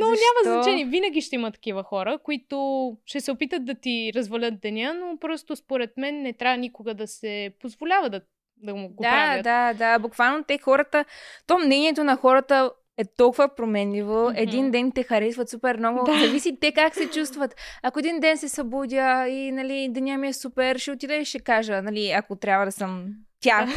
Но 0.00 0.06
Защо? 0.06 0.24
няма 0.44 0.56
значение. 0.56 0.84
Винаги 0.84 1.20
ще 1.20 1.34
има 1.36 1.50
такива 1.50 1.82
хора, 1.82 2.18
които 2.22 2.96
ще 3.06 3.20
се 3.20 3.32
опитат 3.32 3.64
да 3.64 3.74
ти 3.74 4.12
развалят 4.14 4.60
деня, 4.60 4.94
но 4.94 5.16
просто 5.20 5.56
според 5.56 5.90
мен 5.96 6.22
не 6.22 6.32
трябва 6.32 6.56
никога 6.56 6.94
да 6.94 7.06
се 7.06 7.50
позволява 7.60 8.10
да, 8.10 8.20
да 8.62 8.74
му 8.74 8.88
го 8.88 9.02
да, 9.02 9.10
правят. 9.10 9.44
да, 9.44 9.72
да. 9.74 9.98
Буквално 9.98 10.44
те 10.44 10.58
хората, 10.58 11.04
то 11.46 11.58
мнението 11.58 12.04
на 12.04 12.16
хората 12.16 12.70
е 12.98 13.04
толкова 13.16 13.54
променливо. 13.54 14.22
Мгм. 14.24 14.34
Един 14.36 14.70
ден 14.70 14.92
те 14.92 15.02
харесват 15.02 15.48
супер 15.48 15.76
много. 15.76 16.04
Да. 16.04 16.18
Зависи 16.18 16.56
те 16.60 16.72
как 16.72 16.94
се 16.94 17.10
чувстват. 17.10 17.54
Ако 17.82 17.98
един 17.98 18.20
ден 18.20 18.38
се 18.38 18.48
събудя 18.48 19.28
и 19.28 19.52
нали, 19.52 19.88
деня 19.90 20.18
ми 20.18 20.28
е 20.28 20.32
супер, 20.32 20.78
ще 20.78 20.90
отида 20.90 21.14
и 21.14 21.24
ще 21.24 21.38
кажа, 21.38 21.82
нали, 21.82 22.10
ако 22.10 22.36
трябва 22.36 22.64
да 22.64 22.72
съм 22.72 23.06
тя. 23.40 23.68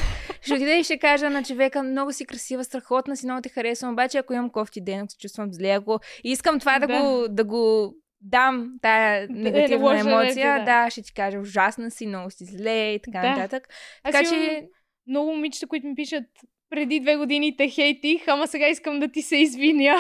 ще 0.42 0.54
отида 0.54 0.72
и 0.72 0.84
ще 0.84 0.98
кажа 0.98 1.30
на 1.30 1.44
човека, 1.44 1.84
много 1.84 2.14
си 2.14 2.26
красива, 2.26 2.64
страхотна 2.64 3.18
си, 3.18 3.26
много 3.26 3.42
те 3.42 3.50
харесвам, 3.50 3.92
обаче 3.94 4.18
ако 4.18 4.34
имам 4.34 4.50
кофти 4.50 4.82
ден, 4.82 5.00
ако 5.00 5.10
се 5.12 5.18
чувствам 5.18 5.54
зле, 5.54 5.70
ако 5.70 6.00
искам 6.24 6.60
това 6.60 6.80
да, 6.80 6.88
Да. 6.88 7.02
го, 7.02 7.26
да 7.30 7.44
го 7.44 7.94
дам, 8.22 8.70
тая 8.82 9.28
негативна 9.30 9.86
лоша 9.86 10.00
емоция, 10.00 10.60
да. 10.60 10.66
да, 10.66 10.90
ще 10.90 11.02
ти 11.02 11.14
кажа, 11.14 11.40
ужасна 11.40 11.92
си, 11.92 12.08
много 12.08 12.30
си 12.32 12.46
зле 12.46 12.92
и 12.92 13.00
така 13.00 13.20
Да. 13.22 13.30
нататък. 13.30 13.68
Аз 14.04 14.12
Така 14.12 14.36
имам 14.36 14.46
че 14.46 14.68
много 15.08 15.32
момичета, 15.32 15.68
които 15.68 15.88
ми 15.88 15.96
пишат 15.96 16.24
преди 16.70 17.00
две 17.00 17.16
години 17.16 17.58
те 17.58 17.70
хейтих, 17.70 18.28
ама 18.28 18.48
сега 18.48 18.68
искам 18.68 19.00
да 19.00 19.08
ти 19.08 19.22
се 19.22 19.38
извиня. 19.38 19.96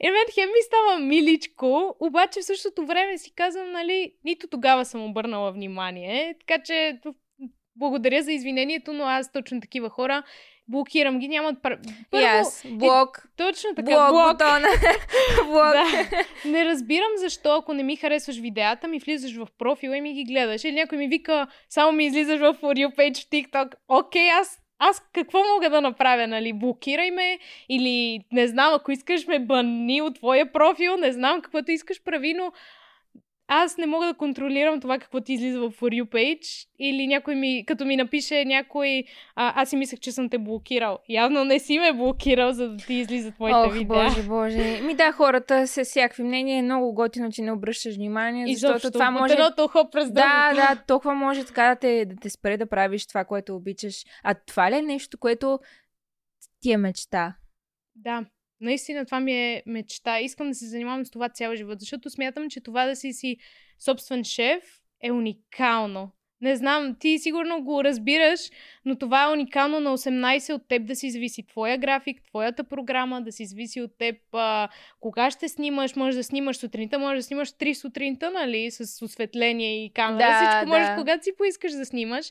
И 0.00 0.10
мен 0.10 0.24
хем 0.34 0.48
ми 0.48 0.62
става 0.62 0.98
миличко, 0.98 1.96
обаче 2.00 2.40
в 2.40 2.44
същото 2.44 2.86
време 2.86 3.18
си 3.18 3.32
казвам, 3.34 3.72
нали, 3.72 4.12
нито 4.24 4.48
тогава 4.48 4.84
съм 4.84 5.04
обърнала 5.04 5.52
внимание, 5.52 6.34
така 6.40 6.62
че 6.62 7.00
благодаря 7.76 8.22
за 8.22 8.32
извинението, 8.32 8.92
но 8.92 9.04
аз 9.04 9.32
точно 9.32 9.60
такива 9.60 9.88
хора 9.88 10.22
блокирам 10.70 11.18
ги, 11.18 11.28
нямат... 11.28 11.62
пр- 11.62 11.78
и 12.14 12.24
аз, 12.24 12.64
блок, 12.70 13.28
Точно 13.36 13.74
така, 13.76 13.90
блок, 13.90 14.10
блок. 14.10 14.38
блок. 15.46 15.72
Да. 15.72 16.06
Не 16.44 16.64
разбирам 16.64 17.10
защо, 17.16 17.54
ако 17.54 17.74
не 17.74 17.82
ми 17.82 17.96
харесваш 17.96 18.38
видеята, 18.38 18.88
ми 18.88 18.98
влизаш 18.98 19.36
в 19.36 19.46
профила 19.58 19.96
и 19.96 20.00
ми 20.00 20.12
ги 20.12 20.24
гледаш. 20.24 20.64
Или 20.64 20.72
някой 20.72 20.98
ми 20.98 21.08
вика, 21.08 21.46
само 21.68 21.92
ми 21.92 22.06
излизаш 22.06 22.40
в 22.40 22.54
For 22.54 22.86
You 22.86 22.96
page 22.96 23.26
в 23.26 23.30
TikTok. 23.30 23.74
Окей, 23.88 24.30
аз, 24.30 24.58
аз 24.78 25.02
какво 25.12 25.38
мога 25.54 25.70
да 25.70 25.80
направя, 25.80 26.26
нали? 26.26 26.52
Блокирай 26.52 27.10
ме 27.10 27.38
или 27.68 28.20
не 28.32 28.46
знам, 28.46 28.74
ако 28.74 28.92
искаш 28.92 29.26
ме 29.26 29.38
бани 29.38 30.02
от 30.02 30.14
твоя 30.14 30.52
профил, 30.52 30.96
не 30.96 31.12
знам 31.12 31.40
каквото 31.40 31.70
искаш 31.70 32.02
прави, 32.04 32.34
но 32.34 32.52
аз 33.52 33.76
не 33.76 33.86
мога 33.86 34.06
да 34.06 34.14
контролирам 34.14 34.80
това 34.80 34.98
какво 34.98 35.20
ти 35.20 35.32
излиза 35.32 35.60
в 35.60 35.70
For 35.70 36.02
You 36.02 36.04
page 36.04 36.68
или 36.78 37.06
някой 37.06 37.34
ми, 37.34 37.64
като 37.66 37.84
ми 37.84 37.96
напише 37.96 38.44
някой, 38.44 39.04
а, 39.36 39.62
аз 39.62 39.70
си 39.70 39.76
мислех, 39.76 40.00
че 40.00 40.12
съм 40.12 40.28
те 40.28 40.38
блокирал. 40.38 40.98
Явно 41.08 41.44
не 41.44 41.58
си 41.58 41.78
ме 41.78 41.92
блокирал, 41.92 42.52
за 42.52 42.68
да 42.68 42.76
ти 42.76 42.94
излизат 42.94 43.40
моите 43.40 43.56
Ох, 43.56 43.72
видеа. 43.72 44.04
боже, 44.04 44.22
боже. 44.22 44.80
Ми 44.82 44.94
да, 44.94 45.12
хората 45.12 45.66
с 45.66 45.84
всякакви 45.84 46.22
мнения 46.22 46.58
е 46.58 46.62
много 46.62 46.94
готино, 46.94 47.32
че 47.32 47.42
не 47.42 47.52
обръщаш 47.52 47.94
внимание, 47.94 48.54
защото 48.56 48.90
това 48.90 49.10
може... 49.10 49.34
От 49.34 49.40
едното 49.40 49.64
ухо 49.64 49.90
през 49.90 50.12
Да, 50.12 50.52
да, 50.54 50.82
толкова 50.86 51.14
може 51.14 51.44
така 51.44 51.68
да 51.68 51.76
те, 51.76 52.04
да 52.04 52.16
те 52.16 52.30
спре 52.30 52.56
да 52.56 52.68
правиш 52.68 53.06
това, 53.06 53.24
което 53.24 53.56
обичаш. 53.56 54.04
А 54.24 54.34
това 54.34 54.70
ли 54.70 54.76
е 54.76 54.82
нещо, 54.82 55.18
което 55.18 55.58
ти 56.60 56.72
е 56.72 56.76
мечта? 56.76 57.36
Да, 57.94 58.24
наистина 58.60 59.04
това 59.04 59.20
ми 59.20 59.32
е 59.32 59.62
мечта. 59.66 60.20
Искам 60.20 60.48
да 60.48 60.54
се 60.54 60.66
занимавам 60.66 61.06
с 61.06 61.10
това 61.10 61.28
цял 61.28 61.54
живот, 61.54 61.80
защото 61.80 62.10
смятам, 62.10 62.50
че 62.50 62.60
това 62.60 62.86
да 62.86 62.96
си 62.96 63.12
си 63.12 63.36
собствен 63.78 64.24
шеф 64.24 64.62
е 65.02 65.12
уникално. 65.12 66.10
Не 66.42 66.56
знам, 66.56 66.96
ти 67.00 67.18
сигурно 67.18 67.64
го 67.64 67.84
разбираш, 67.84 68.40
но 68.84 68.98
това 68.98 69.24
е 69.24 69.32
уникално 69.32 69.80
на 69.80 69.98
18 69.98 70.54
от 70.54 70.68
теб 70.68 70.86
да 70.86 70.96
си 70.96 71.10
зависи 71.10 71.46
твоя 71.46 71.78
график, 71.78 72.22
твоята 72.22 72.64
програма, 72.64 73.22
да 73.22 73.32
си 73.32 73.46
зависи 73.46 73.80
от 73.80 73.98
теб 73.98 74.16
а, 74.32 74.68
кога 75.00 75.30
ще 75.30 75.48
снимаш, 75.48 75.96
може 75.96 76.16
да 76.16 76.24
снимаш 76.24 76.56
сутринта, 76.56 76.98
може 76.98 77.16
да 77.16 77.22
снимаш 77.22 77.48
3 77.48 77.74
сутринта, 77.74 78.30
нали, 78.30 78.70
с 78.70 79.04
осветление 79.04 79.84
и 79.84 79.92
камера. 79.92 80.18
Да, 80.18 80.36
Всичко 80.36 80.68
можеш, 80.68 80.88
да. 80.88 80.96
когато 80.96 81.24
си 81.24 81.30
поискаш 81.38 81.72
да 81.72 81.86
снимаш. 81.86 82.30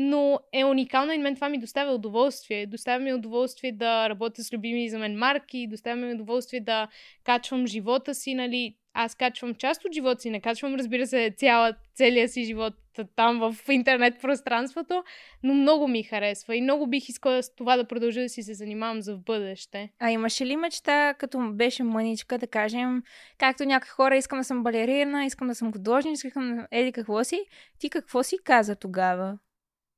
Но 0.00 0.38
е 0.52 0.64
уникално 0.64 1.12
и 1.12 1.18
мен 1.18 1.34
това 1.34 1.48
ми 1.48 1.58
доставя 1.58 1.92
удоволствие. 1.92 2.66
Доставя 2.66 3.04
ми 3.04 3.14
удоволствие 3.14 3.72
да 3.72 4.08
работя 4.08 4.44
с 4.44 4.52
любими 4.52 4.88
за 4.88 4.98
мен 4.98 5.16
марки, 5.16 5.66
доставя 5.70 5.96
ми 5.96 6.14
удоволствие 6.14 6.60
да 6.60 6.88
качвам 7.24 7.66
живота 7.66 8.14
си, 8.14 8.34
нали. 8.34 8.76
Аз 8.94 9.14
качвам 9.14 9.54
част 9.54 9.84
от 9.84 9.92
живота 9.94 10.20
си, 10.20 10.30
не 10.30 10.40
качвам, 10.40 10.74
разбира 10.74 11.06
се, 11.06 11.34
цяла, 11.36 11.74
целия 11.94 12.28
си 12.28 12.44
живот 12.44 12.74
там 13.16 13.38
в 13.38 13.68
интернет 13.68 14.20
пространството, 14.20 15.04
но 15.42 15.54
много 15.54 15.88
ми 15.88 16.02
харесва 16.02 16.56
и 16.56 16.60
много 16.60 16.86
бих 16.86 17.08
искала 17.08 17.42
с 17.42 17.54
това 17.54 17.76
да 17.76 17.88
продължа 17.88 18.20
да 18.20 18.28
си 18.28 18.42
се 18.42 18.54
занимавам 18.54 19.02
за 19.02 19.16
в 19.16 19.20
бъдеще. 19.20 19.90
А 19.98 20.10
имаше 20.10 20.46
ли 20.46 20.56
мечта, 20.56 21.14
като 21.14 21.52
беше 21.52 21.82
мъничка, 21.82 22.38
да 22.38 22.46
кажем, 22.46 23.02
както 23.38 23.64
някои 23.64 23.88
хора, 23.88 24.16
искам 24.16 24.38
да 24.38 24.44
съм 24.44 24.62
балерина, 24.62 25.24
искам 25.24 25.48
да 25.48 25.54
съм 25.54 25.72
художник, 25.72 26.14
искам 26.24 26.56
да... 26.56 26.66
Еди 26.70 26.92
какво 26.92 27.24
си? 27.24 27.40
Ти 27.78 27.90
какво 27.90 28.22
си 28.22 28.36
каза 28.44 28.76
тогава? 28.76 29.38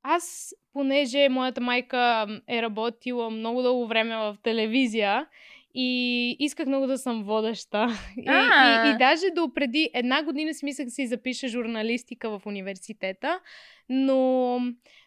Аз, 0.03 0.55
понеже 0.73 1.29
моята 1.29 1.61
майка 1.61 2.27
е 2.49 2.63
работила 2.63 3.31
много 3.31 3.63
дълго 3.63 3.87
време 3.87 4.17
в 4.17 4.37
телевизия 4.43 5.27
и 5.75 6.37
исках 6.39 6.67
много 6.67 6.87
да 6.87 6.99
съм 6.99 7.23
водеща. 7.23 7.87
И, 8.17 8.21
и, 8.21 8.95
и 8.95 8.99
даже 8.99 9.31
до 9.35 9.55
преди 9.55 9.91
една 9.95 10.23
година 10.23 10.55
си 10.55 10.65
мислех 10.65 10.87
да 10.87 10.91
си 10.91 11.07
запиша 11.07 11.49
журналистика 11.49 12.39
в 12.39 12.47
университета, 12.47 13.41
но, 13.89 14.59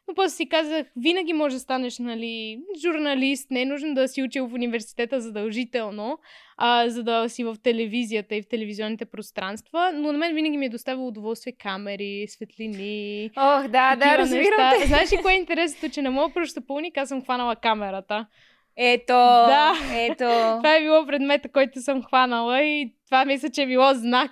но 0.07 0.13
после 0.13 0.35
си 0.35 0.49
казах, 0.49 0.87
винаги 0.95 1.33
може 1.33 1.55
да 1.55 1.59
станеш 1.59 1.99
нали, 1.99 2.59
журналист, 2.81 3.51
не 3.51 3.61
е 3.61 3.65
нужно 3.65 3.93
да 3.93 4.07
си 4.07 4.23
учил 4.23 4.47
в 4.47 4.53
университета 4.53 5.21
задължително, 5.21 6.17
а, 6.57 6.89
за 6.89 7.03
да 7.03 7.29
си 7.29 7.43
в 7.43 7.55
телевизията 7.63 8.35
и 8.35 8.41
в 8.41 8.47
телевизионните 8.47 9.05
пространства, 9.05 9.91
но 9.93 10.11
на 10.11 10.17
мен 10.17 10.35
винаги 10.35 10.57
ми 10.57 10.65
е 10.65 10.69
доставило 10.69 11.07
удоволствие 11.07 11.53
камери, 11.53 12.25
светлини, 12.27 13.31
Ох, 13.37 13.67
да, 13.67 13.95
да, 13.95 14.17
разбирам 14.17 14.73
те. 14.79 14.87
Знаеш 14.87 15.11
ли 15.11 15.17
кое 15.21 15.33
е 15.33 15.37
интересното, 15.37 15.93
че 15.93 16.01
на 16.01 16.11
моя 16.11 16.33
пръщопълник 16.33 16.97
аз 16.97 17.09
съм 17.09 17.23
хванала 17.23 17.55
камерата. 17.55 18.25
Ето, 18.77 19.13
Да. 19.13 19.73
ето. 19.93 20.15
Това 20.57 20.75
е 20.75 20.81
било 20.81 21.05
предмета, 21.05 21.49
който 21.49 21.81
съм 21.81 22.03
хванала 22.03 22.61
и 22.61 22.93
това 23.05 23.25
мисля, 23.25 23.49
че 23.49 23.61
е 23.61 23.67
било 23.67 23.93
знак. 23.93 24.31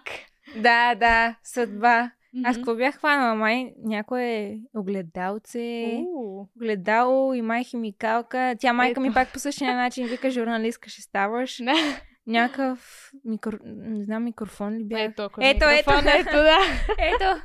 Да, 0.56 0.96
да, 0.96 1.36
съдба. 1.44 2.12
Аз 2.44 2.56
Мгм. 2.56 2.62
какво 2.62 2.76
бях 2.76 2.96
хванала? 2.96 3.36
Май 3.36 3.74
някое 3.78 4.60
огледалце, 4.76 5.98
Уу. 5.98 6.48
огледало 6.56 7.34
и 7.34 7.42
май 7.42 7.64
химикалка. 7.64 8.56
Тя 8.60 8.74
майка 8.74 9.00
ми 9.00 9.08
Ето. 9.08 9.14
пак 9.14 9.34
по 9.34 9.40
същия 9.40 9.76
начин 9.76 10.08
вика, 10.08 10.32
журналистка 10.32 10.90
ще 10.90 11.02
ставаш. 11.02 11.60
Някакъв 12.28 13.12
микро... 13.26 13.58
не 13.66 14.04
знам, 14.04 14.24
микрофон 14.24 14.74
ли 14.74 14.84
бях? 14.84 15.00
Ето, 15.02 15.22
ако 15.22 15.42
Ето, 15.44 15.66
ето. 15.66 15.90
микрофон, 15.92 16.08
ето, 16.08 16.32
да. 16.32 16.58
Ето. 17.00 17.42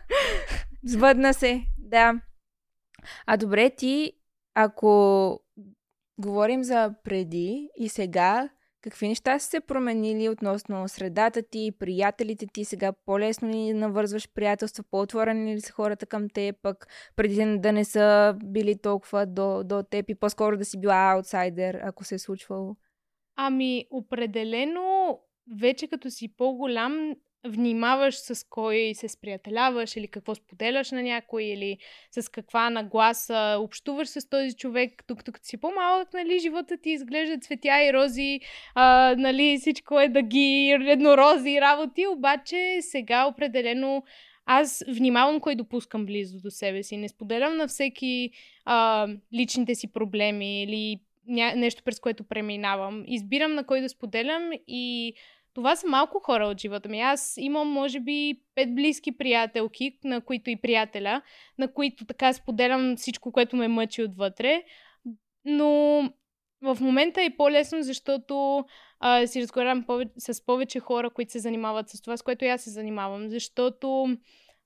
Сбъдна 0.84 1.34
се, 1.34 1.62
да. 1.78 2.20
А 3.26 3.36
добре, 3.36 3.70
ти, 3.70 4.12
ако 4.54 5.40
говорим 6.18 6.64
за 6.64 6.94
преди 7.04 7.68
и 7.78 7.88
сега, 7.88 8.48
какви 8.86 9.08
неща 9.08 9.38
са 9.38 9.48
се 9.48 9.60
променили 9.60 10.28
относно 10.28 10.88
средата 10.88 11.42
ти, 11.42 11.72
приятелите 11.78 12.46
ти? 12.46 12.64
Сега 12.64 12.92
по-лесно 12.92 13.48
ли 13.48 13.72
навързваш 13.72 14.28
приятелства, 14.34 14.84
по-отворени 14.90 15.54
ли 15.54 15.60
са 15.60 15.72
хората 15.72 16.06
към 16.06 16.28
теб, 16.28 16.56
пък 16.62 16.86
преди 17.16 17.58
да 17.58 17.72
не 17.72 17.84
са 17.84 18.36
били 18.44 18.78
толкова 18.78 19.26
до, 19.26 19.64
до 19.64 19.82
теб 19.82 20.10
и 20.10 20.14
по-скоро 20.14 20.56
да 20.56 20.64
си 20.64 20.80
била 20.80 21.12
аутсайдер, 21.12 21.80
ако 21.82 22.04
се 22.04 22.14
е 22.14 22.18
случвало? 22.18 22.76
Ами, 23.36 23.86
определено, 23.90 25.18
вече 25.60 25.88
като 25.88 26.10
си 26.10 26.36
по-голям, 26.36 27.14
внимаваш 27.48 28.14
с 28.14 28.46
кой 28.50 28.92
се 28.94 29.08
сприятеляваш 29.08 29.96
или 29.96 30.08
какво 30.08 30.34
споделяш 30.34 30.90
на 30.90 31.02
някой 31.02 31.42
или 31.42 31.78
с 32.10 32.28
каква 32.28 32.70
нагласа 32.70 33.56
общуваш 33.60 34.08
с 34.08 34.28
този 34.28 34.56
човек, 34.56 35.04
докато 35.08 35.32
като 35.32 35.46
си 35.46 35.56
по-малък, 35.56 36.12
нали, 36.14 36.38
живота 36.38 36.76
ти 36.76 36.90
изглежда 36.90 37.38
цветя 37.38 37.84
и 37.84 37.92
рози, 37.92 38.40
а, 38.74 39.14
нали, 39.18 39.58
всичко 39.60 40.00
е 40.00 40.08
дъги, 40.08 40.76
еднорози 40.86 41.50
и 41.50 41.60
работи, 41.60 42.06
обаче 42.06 42.78
сега 42.80 43.26
определено 43.26 44.02
аз 44.46 44.84
внимавам 44.88 45.40
кой 45.40 45.54
допускам 45.54 46.06
близо 46.06 46.40
до 46.40 46.50
себе 46.50 46.82
си. 46.82 46.96
Не 46.96 47.08
споделям 47.08 47.56
на 47.56 47.68
всеки 47.68 48.30
а, 48.64 49.08
личните 49.32 49.74
си 49.74 49.92
проблеми 49.92 50.62
или 50.62 51.00
нещо, 51.56 51.82
през 51.84 52.00
което 52.00 52.24
преминавам. 52.24 53.04
Избирам 53.06 53.54
на 53.54 53.64
кой 53.64 53.80
да 53.80 53.88
споделям 53.88 54.50
и 54.68 55.14
това 55.56 55.76
са 55.76 55.86
малко 55.86 56.20
хора 56.20 56.46
от 56.46 56.60
живота 56.60 56.88
ми. 56.88 57.00
Аз 57.00 57.34
имам, 57.36 57.68
може 57.68 58.00
би, 58.00 58.40
пет 58.54 58.74
близки 58.74 59.18
приятелки, 59.18 59.98
на 60.04 60.20
които 60.20 60.50
и 60.50 60.56
приятеля, 60.56 61.22
на 61.58 61.72
които 61.72 62.06
така 62.06 62.32
споделям 62.32 62.96
всичко, 62.96 63.32
което 63.32 63.56
ме 63.56 63.68
мъчи 63.68 64.02
отвътре. 64.02 64.62
Но 65.44 66.02
в 66.62 66.78
момента 66.80 67.22
е 67.22 67.36
по-лесно, 67.36 67.82
защото 67.82 68.64
а, 69.00 69.26
си 69.26 69.42
разговарям 69.42 69.84
повече, 69.86 70.12
с 70.18 70.46
повече 70.46 70.80
хора, 70.80 71.10
които 71.10 71.32
се 71.32 71.38
занимават 71.38 71.88
с 71.88 72.02
това, 72.02 72.16
с 72.16 72.22
което 72.22 72.44
аз 72.44 72.62
се 72.62 72.70
занимавам. 72.70 73.28
Защото 73.28 74.16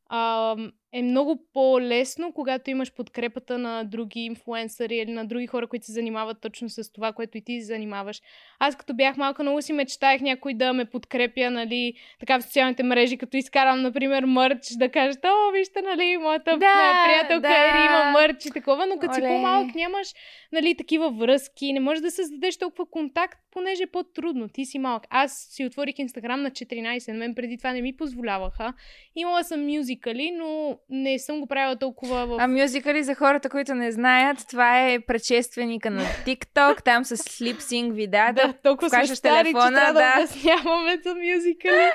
а, 0.07 0.57
е 0.93 1.03
много 1.03 1.39
по-лесно, 1.55 2.33
когато 2.33 2.71
имаш 2.71 2.93
подкрепата 2.93 3.59
на 3.59 3.85
други 3.85 4.21
инфлуенсъри 4.21 4.97
или 4.97 5.13
на 5.13 5.25
други 5.25 5.47
хора, 5.47 5.67
които 5.67 5.87
се 5.87 5.93
занимават 5.93 6.41
точно 6.41 6.69
с 6.69 6.93
това, 6.93 7.13
което 7.13 7.39
и 7.39 7.41
ти 7.41 7.61
се 7.61 7.67
занимаваш. 7.67 8.23
Аз 8.59 8.77
като 8.77 8.95
бях 8.95 9.17
малка, 9.17 9.43
много 9.43 9.63
си 9.63 9.73
мечтаях 9.73 10.21
някой 10.21 10.55
да 10.55 10.73
ме 10.73 10.85
подкрепя, 10.85 11.51
нали, 11.51 11.95
така 12.21 12.39
в 12.39 12.43
социалните 12.43 12.83
мрежи, 12.83 13.17
като 13.17 13.37
изкарам, 13.37 13.83
например, 13.83 14.25
мърч, 14.25 14.67
да 14.77 14.89
кажат, 14.89 15.25
о, 15.25 15.53
вижте, 15.53 15.83
нали, 15.83 16.17
моята 16.17 16.59
Да, 16.59 17.05
приятелка 17.07 17.49
да. 17.49 17.69
Ери 17.69 17.85
има 17.85 18.11
мърч 18.11 18.47
и 18.47 18.51
такова, 18.51 18.87
но 18.87 18.99
като 18.99 19.15
си 19.15 19.21
Оле. 19.21 19.29
по-малък 19.29 19.75
нямаш, 19.75 20.09
нали, 20.53 20.75
такива 20.75 21.11
връзки, 21.11 21.73
не 21.73 21.81
можеш 21.81 22.03
да 22.03 22.11
създадеш 22.11 22.57
толкова 22.57 22.91
контакт, 22.91 23.39
понеже 23.51 23.83
е 23.83 23.87
по-трудно. 23.87 24.49
Ти 24.49 24.65
си 24.65 24.79
малък. 24.79 25.03
Аз 25.11 25.49
си 25.51 25.65
отворих 25.65 25.99
Инстаграм 25.99 26.43
на 26.43 26.51
14, 26.51 27.13
на 27.13 27.19
мен 27.19 27.35
преди 27.35 27.59
това 27.59 27.73
не 27.73 27.83
ми 27.83 27.97
позволяваха. 27.97 28.73
Имала 29.17 29.45
съм 29.45 29.67
мюзикали, 29.67 30.31
но 30.31 30.79
не 30.91 31.19
съм 31.19 31.41
го 31.41 31.47
правила 31.47 31.77
толкова 31.77 32.27
в... 32.27 32.37
А 32.41 32.49
мюзикали 32.49 33.03
за 33.03 33.15
хората, 33.15 33.49
които 33.49 33.75
не 33.75 33.93
знаят, 33.93 34.39
това 34.51 34.89
е 34.89 35.01
предшественика 35.01 35.91
на 35.91 36.03
TikTok, 36.27 36.83
там 36.83 37.05
с 37.05 37.41
липсинг 37.41 37.95
видеята. 37.95 38.47
да, 38.47 38.53
толкова 38.53 38.91
сме 38.91 39.07
стари, 39.07 39.45
телефона, 39.45 39.81
че 39.87 39.87
да, 39.87 39.93
да. 39.93 40.15
обясняваме 40.19 40.99
за 41.05 41.15
мюзикали. 41.15 41.91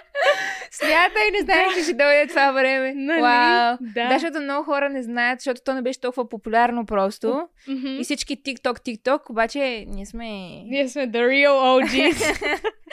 Смята 0.71 1.19
и 1.29 1.31
не 1.31 1.41
знаеш, 1.41 1.73
че 1.73 1.83
ще 1.83 1.93
дойде 1.93 2.27
това 2.27 2.51
време. 2.51 2.93
Нали? 2.95 3.21
Вау. 3.21 3.77
Да. 3.81 4.07
Да, 4.07 4.19
защото 4.19 4.41
много 4.41 4.63
хора 4.63 4.89
не 4.89 5.03
знаят, 5.03 5.39
защото 5.39 5.61
то 5.65 5.73
не 5.73 5.81
беше 5.81 5.99
толкова 5.99 6.29
популярно 6.29 6.85
просто. 6.85 7.47
Мгм. 7.67 7.87
И 7.87 8.03
всички 8.03 8.37
TikTok, 8.37 8.79
TikTok, 8.79 9.29
обаче 9.29 9.85
ние 9.87 10.05
сме... 10.05 10.25
Ние 10.65 10.87
сме 10.89 11.07
the 11.07 11.27
real 11.27 11.51
OGs. 11.51 12.59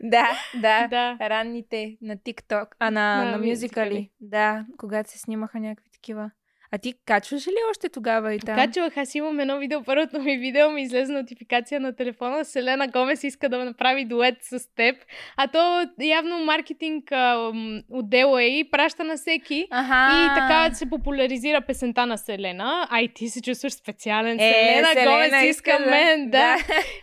да, 0.00 0.30
да, 0.54 0.86
да. 0.88 1.16
Ранните 1.20 1.96
на 2.02 2.16
TikTok, 2.16 2.66
а 2.78 2.90
на, 2.90 3.16
На 3.16 3.30
на, 3.30 3.38
мюзикали. 3.38 3.48
мюзикали. 3.48 4.10
Да, 4.20 4.64
когато 4.76 5.10
се 5.10 5.18
снимаха 5.18 5.60
някакви 5.60 5.90
такива. 5.92 6.30
А 6.72 6.78
ти 6.78 6.94
качваш 7.06 7.46
ли 7.46 7.56
още 7.70 7.88
тогава 7.88 8.34
и 8.34 8.38
там? 8.38 8.56
Качвах, 8.56 8.96
аз 8.96 9.14
имам 9.14 9.40
едно 9.40 9.58
видео, 9.58 9.82
първото 9.82 10.20
ми 10.20 10.38
видео 10.38 10.70
ми 10.70 10.82
излезе 10.82 11.12
нотификация 11.12 11.80
на 11.80 11.96
телефона, 11.96 12.44
Селена 12.44 12.88
Гомес 12.88 13.24
иска 13.24 13.48
да 13.48 13.64
направи 13.64 14.04
дует 14.04 14.34
с 14.42 14.74
теб, 14.74 14.96
а 15.36 15.46
то 15.46 15.86
явно 16.00 16.38
маркетинг 16.38 17.12
а, 17.12 17.52
отдела 17.90 18.42
е 18.42 18.48
и 18.48 18.70
праща 18.70 19.04
на 19.04 19.16
всеки. 19.16 19.66
Аха. 19.70 20.24
И 20.24 20.40
така 20.40 20.74
се 20.74 20.90
популяризира 20.90 21.60
песента 21.60 22.06
на 22.06 22.18
Селена, 22.18 22.88
а 22.90 23.00
и 23.00 23.08
ти 23.08 23.28
се 23.28 23.42
чувстваш 23.42 23.72
специален. 23.72 24.40
Е, 24.40 24.52
Селена, 24.52 24.88
Селена 24.88 25.10
Гомес 25.10 25.26
иска 25.28 25.46
иска 25.46 25.78
да- 25.78 25.90
мен, 25.90 26.24
да. 26.24 26.30
да. 26.30 26.56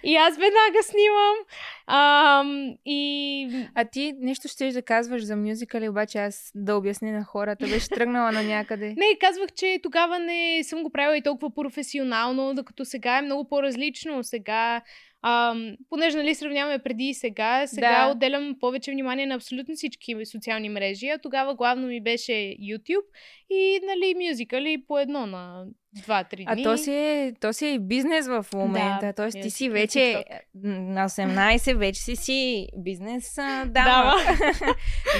И 0.03 0.15
аз 0.15 0.33
веднага 0.33 0.83
снимам. 0.83 1.35
Ам, 1.87 2.75
и 2.85 3.67
А 3.75 3.85
ти 3.85 4.13
нещо 4.19 4.47
ще 4.47 4.71
да 4.71 4.81
казваш 4.81 5.23
за 5.23 5.35
мюзикали, 5.35 5.89
обаче 5.89 6.17
аз 6.17 6.51
да 6.55 6.75
обясня 6.75 7.11
на 7.11 7.23
хората. 7.23 7.67
Беше 7.67 7.89
тръгнала 7.89 8.31
на 8.31 8.43
някъде. 8.43 8.85
Не, 8.97 9.17
казвах, 9.19 9.51
че 9.51 9.79
тогава 9.83 10.19
не 10.19 10.63
съм 10.63 10.83
го 10.83 10.89
правила 10.89 11.17
и 11.17 11.21
толкова 11.21 11.55
професионално, 11.55 12.53
докато 12.53 12.85
сега 12.85 13.17
е 13.17 13.21
много 13.21 13.49
по-различно. 13.49 14.23
Сега, 14.23 14.81
ам, 15.21 15.75
понеже 15.89 16.17
нали 16.17 16.35
сравняваме 16.35 16.79
преди 16.79 17.03
и 17.03 17.13
сега, 17.13 17.67
сега 17.67 18.05
Да. 18.05 18.11
отделям 18.11 18.55
повече 18.59 18.91
внимание 18.91 19.25
на 19.25 19.35
абсолютно 19.35 19.75
всички 19.75 20.15
социални 20.25 20.69
мрежи, 20.69 21.07
а 21.07 21.17
тогава 21.17 21.55
главно 21.55 21.87
ми 21.87 22.01
беше 22.03 22.31
YouTube 22.71 23.05
и 23.49 23.79
нали 23.85 24.15
мюзикали 24.29 24.83
по 24.87 24.99
едно 24.99 25.25
на 25.25 25.65
2-3 25.97 26.43
А 26.47 26.55
дни. 26.55 26.63
то 26.63 26.77
си, 26.77 26.91
е, 26.91 27.33
то 27.39 27.53
си 27.53 27.65
е 27.65 27.73
и 27.73 27.79
бизнес 27.79 28.27
в 28.27 28.45
момента. 28.53 29.05
Да, 29.05 29.13
Тоест 29.13 29.41
ти 29.41 29.47
е, 29.47 29.49
си 29.49 29.69
вече 29.69 30.23
на 30.63 31.09
18, 31.09 31.75
вече 31.75 32.01
си 32.01 32.15
си 32.15 32.67
бизнес 32.77 33.37
а, 33.37 33.65
дама. 33.65 33.67
Дама. 33.71 34.15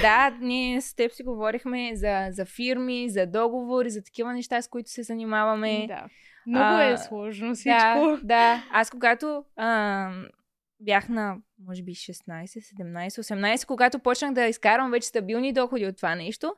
да, 0.02 0.36
ние 0.40 0.80
с 0.80 0.94
теб 0.94 1.12
си 1.12 1.22
говорихме 1.22 1.96
за, 1.96 2.26
за 2.30 2.44
фирми, 2.44 3.08
за 3.08 3.26
договори, 3.26 3.90
за 3.90 4.02
такива 4.02 4.32
неща, 4.32 4.62
с 4.62 4.68
които 4.68 4.90
се 4.90 5.02
занимаваме. 5.02 5.86
Да. 5.86 6.06
Много 6.46 6.76
А, 6.76 6.84
е 6.84 6.98
сложно 6.98 7.54
всичко. 7.54 7.78
Да, 7.78 8.18
да. 8.22 8.64
Аз 8.72 8.90
когато 8.90 9.44
а, 9.56 10.10
бях 10.80 11.08
на, 11.08 11.36
може 11.66 11.82
би, 11.82 11.92
16, 11.92 12.14
17, 12.44 13.08
18, 13.08 13.66
когато 13.66 13.98
почнах 13.98 14.32
да 14.32 14.46
изкарвам 14.46 14.90
вече 14.90 15.08
стабилни 15.08 15.52
доходи 15.52 15.86
от 15.86 15.96
това 15.96 16.14
нещо 16.14 16.54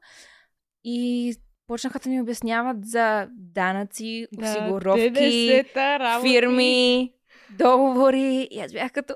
и 0.85 1.35
почнаха 1.67 1.99
да 1.99 2.11
ми 2.11 2.21
обясняват 2.21 2.87
за 2.87 3.29
данъци, 3.31 4.27
осигуровки, 4.43 5.11
ДДС-та, 5.11 5.99
работи. 5.99 6.31
фирми, 6.31 7.13
договори. 7.51 8.49
И 8.51 8.61
аз 8.61 8.73
бях 8.73 8.93
като, 8.93 9.15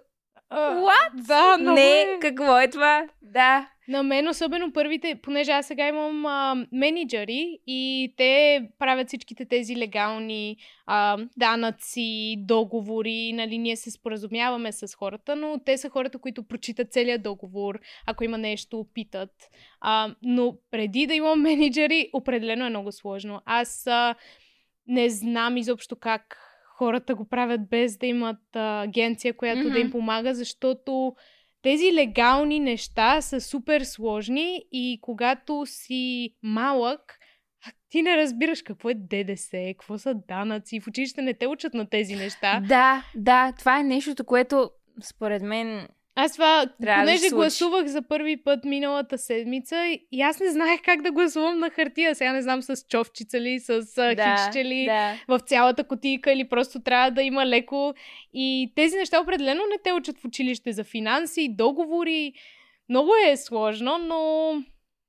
What? 0.51 1.27
Да, 1.27 1.59
много 1.61 1.75
Не, 1.75 2.01
е. 2.01 2.19
какво 2.21 2.61
е 2.61 2.71
това? 2.71 3.09
Да. 3.23 3.69
На 3.89 4.03
мен 4.03 4.29
особено 4.29 4.73
първите, 4.73 5.15
понеже 5.23 5.53
аз 5.53 5.67
сега 5.67 5.89
имам 5.89 6.27
а, 6.27 6.67
менеджери 6.73 7.59
и 7.67 8.15
те 8.17 8.63
правят 8.79 9.09
всичките 9.09 9.45
тези 9.45 9.77
легални 9.77 10.57
а, 10.87 11.19
данъци, 11.37 12.37
договори, 12.39 13.33
нали, 13.33 13.59
ние 13.59 13.77
се 13.77 13.91
споразумяваме 13.91 14.73
с 14.73 14.95
хората, 14.95 15.37
но 15.37 15.61
те 15.65 15.79
са 15.79 15.91
хората, 15.91 16.19
които 16.19 16.43
прочитат 16.43 16.93
целият 16.93 17.23
договор, 17.23 17.81
ако 18.07 18.25
има 18.25 18.39
нещо, 18.39 18.87
питат. 18.95 19.33
А, 19.81 20.15
но 20.23 20.57
преди 20.71 21.07
да 21.07 21.15
имам 21.15 21.43
менеджери, 21.43 22.11
определено 22.13 22.67
е 22.67 22.71
много 22.71 22.93
сложно. 22.93 23.41
Аз 23.45 23.87
а, 23.87 24.15
не 24.87 25.11
знам 25.11 25.57
изобщо 25.57 25.97
как 25.97 26.50
хората 26.81 27.15
го 27.15 27.29
правят 27.29 27.69
без 27.69 27.99
да 27.99 28.07
имат 28.07 28.57
а, 28.57 28.83
агенция, 28.83 29.37
която 29.37 29.61
mm-hmm. 29.61 29.73
да 29.73 29.79
им 29.79 29.91
помага, 29.91 30.35
защото 30.35 31.15
тези 31.63 31.93
легални 31.95 32.61
неща 32.61 33.21
са 33.21 33.41
супер 33.41 33.81
сложни 33.81 34.63
и 34.73 34.99
когато 35.03 35.63
си 35.67 36.35
малък, 36.43 37.19
ти 37.91 38.03
не 38.03 38.17
разбираш 38.17 38.63
какво 38.63 38.91
е 38.91 38.95
ДДС, 38.95 39.75
какво 39.79 39.99
са 39.99 40.15
данъци. 40.29 40.81
В 40.81 40.87
училище 40.87 41.23
не 41.23 41.35
те 41.35 41.47
учат 41.47 41.75
на 41.75 41.89
тези 41.89 42.15
неща. 42.15 42.61
Да, 42.69 43.05
да, 43.17 43.53
това 43.59 43.81
е 43.81 43.83
нещото, 43.83 44.25
което 44.25 44.71
според 45.03 45.43
мен 45.43 45.89
Аз 46.25 46.33
това, 46.33 46.67
Трябва 46.83 47.03
да 47.03 47.07
понеже 47.07 47.19
случи. 47.19 47.35
гласувах 47.35 47.87
за 47.87 48.03
първи 48.03 48.37
път 48.37 48.65
миналата 48.65 49.19
седмица 49.19 49.97
и 50.13 50.23
аз 50.23 50.41
не 50.41 50.51
знаех 50.51 50.81
как 50.85 51.03
да 51.03 51.11
гласувам 51.11 51.59
на 51.59 51.71
хартия. 51.71 52.15
Сега 52.15 52.33
не 52.33 52.43
знам 52.43 52.63
с 52.63 52.87
човчица 52.89 53.41
ли, 53.41 53.61
с 53.61 53.83
да, 53.97 54.37
хиксче 54.37 54.65
ли, 54.65 54.85
да. 54.85 55.15
в 55.29 55.41
цялата 55.41 55.85
котийка 55.85 56.33
или 56.33 56.49
просто 56.49 56.81
трябва 56.81 57.11
да 57.11 57.23
има 57.23 57.47
леко. 57.47 57.95
И 58.35 58.73
тези 58.77 58.97
неща 58.97 59.21
определено 59.21 59.63
не 59.71 59.79
те 59.85 59.93
учат 59.93 60.19
в 60.19 60.25
училище 60.25 60.73
за 60.73 60.85
финанси, 60.85 61.49
договори. 61.57 62.33
Много 62.89 63.11
е 63.29 63.37
сложно, 63.37 63.99
но... 63.99 64.53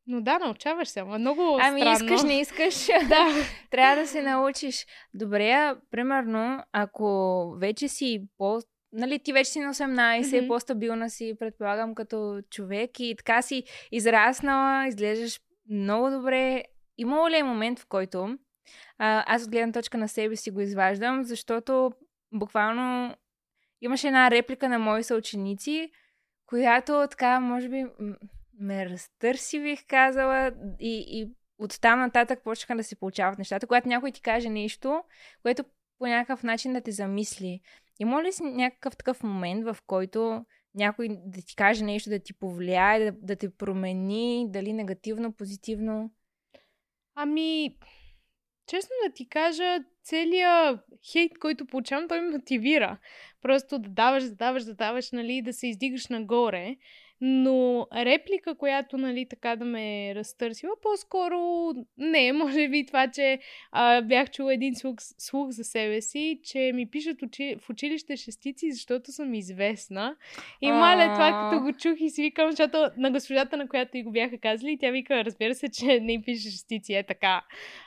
Но 0.07 0.21
да, 0.21 0.39
научаваш 0.39 0.87
се, 0.87 0.99
ама 0.99 1.19
много 1.19 1.57
Ами 1.61 1.81
странно. 1.81 2.05
искаш, 2.05 2.23
не 2.23 2.39
искаш. 2.39 2.87
Да. 3.09 3.27
Трябва 3.71 4.01
да 4.01 4.07
се 4.07 4.21
научиш. 4.21 4.85
Добре, 5.13 5.51
а, 5.51 5.75
примерно, 5.91 6.63
ако 6.71 7.51
вече 7.59 7.87
си 7.87 8.21
по... 8.37 8.59
Нали, 8.93 9.19
ти 9.19 9.33
вече 9.33 9.51
си 9.51 9.59
на 9.59 9.73
18, 9.73 10.37
Мгм. 10.37 10.47
по-стабилна 10.47 11.09
си, 11.09 11.35
предполагам, 11.39 11.95
като 11.95 12.41
човек 12.49 12.99
и 12.99 13.15
така 13.17 13.41
си 13.41 13.63
израснала, 13.91 14.87
изглеждаш 14.87 15.39
много 15.69 16.09
добре. 16.09 16.63
Имало 16.97 17.29
ли 17.29 17.37
е 17.37 17.43
момент, 17.43 17.79
в 17.79 17.85
който 17.85 18.37
а, 18.97 19.35
аз 19.35 19.43
от 19.43 19.51
гледна 19.51 19.71
точка 19.71 19.97
на 19.97 20.07
себе 20.07 20.35
си 20.35 20.51
го 20.51 20.61
изваждам, 20.61 21.23
защото 21.23 21.91
буквално 22.33 23.15
имаше 23.81 24.07
една 24.07 24.31
реплика 24.31 24.69
на 24.69 24.79
мои 24.79 25.03
съученици, 25.03 25.91
която 26.45 27.07
така, 27.09 27.39
може 27.39 27.69
би, 27.69 27.85
ме 28.59 28.89
разтърси, 28.89 29.61
бих 29.61 29.85
казала, 29.87 30.51
и, 30.79 31.05
и 31.07 31.31
от 31.59 31.81
там 31.81 31.99
нататък 31.99 32.43
почнаха 32.43 32.75
да 32.75 32.83
се 32.83 32.95
получават 32.95 33.37
нещата. 33.37 33.67
Когато 33.67 33.87
някой 33.87 34.11
ти 34.11 34.21
каже 34.21 34.49
нещо, 34.49 35.03
което 35.41 35.63
по 35.99 36.07
някакъв 36.07 36.43
начин 36.43 36.73
да 36.73 36.81
те 36.81 36.91
замисли. 36.91 37.61
Има 37.99 38.23
ли 38.23 38.31
си 38.31 38.43
някакъв 38.43 38.97
такъв 38.97 39.23
момент, 39.23 39.65
в 39.65 39.77
който 39.87 40.45
някой 40.75 41.07
да 41.09 41.41
ти 41.41 41.55
каже 41.55 41.83
нещо, 41.83 42.09
да 42.09 42.19
ти 42.19 42.33
повлияе, 42.33 42.99
да, 42.99 43.17
да 43.21 43.35
те 43.35 43.55
промени, 43.55 44.45
дали 44.49 44.73
негативно, 44.73 45.33
позитивно? 45.33 46.11
Ами, 47.15 47.77
честно 48.67 48.89
да 49.07 49.13
ти 49.13 49.29
кажа, 49.29 49.79
целият 50.03 50.79
хейт, 51.11 51.39
който 51.39 51.65
получавам, 51.65 52.07
той 52.07 52.21
ме 52.21 52.37
мотивира. 52.37 52.97
Просто 53.41 53.79
да 53.79 53.89
даваш, 53.89 54.23
да 54.23 54.35
даваш, 54.35 54.63
да 54.63 54.73
даваш, 54.73 55.11
нали, 55.11 55.41
да 55.41 55.53
се 55.53 55.67
издигаш 55.67 56.07
нагоре. 56.07 56.75
Но 57.23 57.87
реплика, 57.95 58.55
която, 58.55 58.97
нали, 58.97 59.25
така 59.29 59.55
да 59.55 59.65
ме 59.65 60.15
разтърсила, 60.15 60.71
по-скоро 60.81 61.71
не, 61.97 62.33
може 62.33 62.69
би 62.69 62.85
това, 62.85 63.07
че 63.07 63.39
а, 63.71 64.01
бях 64.01 64.31
чула 64.31 64.53
един 64.53 64.75
слух, 64.75 64.95
слух 64.99 65.49
за 65.49 65.63
себе 65.63 66.01
си, 66.01 66.39
че 66.43 66.71
ми 66.75 66.89
пишат 66.89 67.21
учи, 67.21 67.55
в 67.59 67.69
училище 67.69 68.17
шестици, 68.17 68.71
защото 68.71 69.11
съм 69.11 69.33
известна. 69.33 70.15
И 70.61 70.71
маля 70.71 71.13
това, 71.13 71.27
А. 71.33 71.49
като 71.49 71.63
го 71.63 71.73
чух 71.73 71.95
и 71.99 72.09
си 72.09 72.21
викам, 72.21 72.51
защото 72.51 72.89
на 72.97 73.11
госпожата, 73.11 73.57
на 73.57 73.67
която 73.67 73.97
и 73.97 74.03
го 74.03 74.11
бяха 74.11 74.37
казали, 74.37 74.77
тя 74.79 74.91
вика, 74.91 75.25
разбира 75.25 75.55
се, 75.55 75.69
че 75.69 75.99
не 75.99 76.13
им 76.13 76.23
пише 76.23 76.51
шестици, 76.51 76.93
е 76.93 77.03
така. 77.03 77.41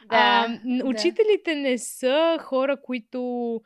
а, 0.09 0.49
да. 0.64 0.85
учителите 0.85 1.55
не 1.55 1.78
са 1.78 2.39
хора, 2.41 2.76
които 2.82 3.61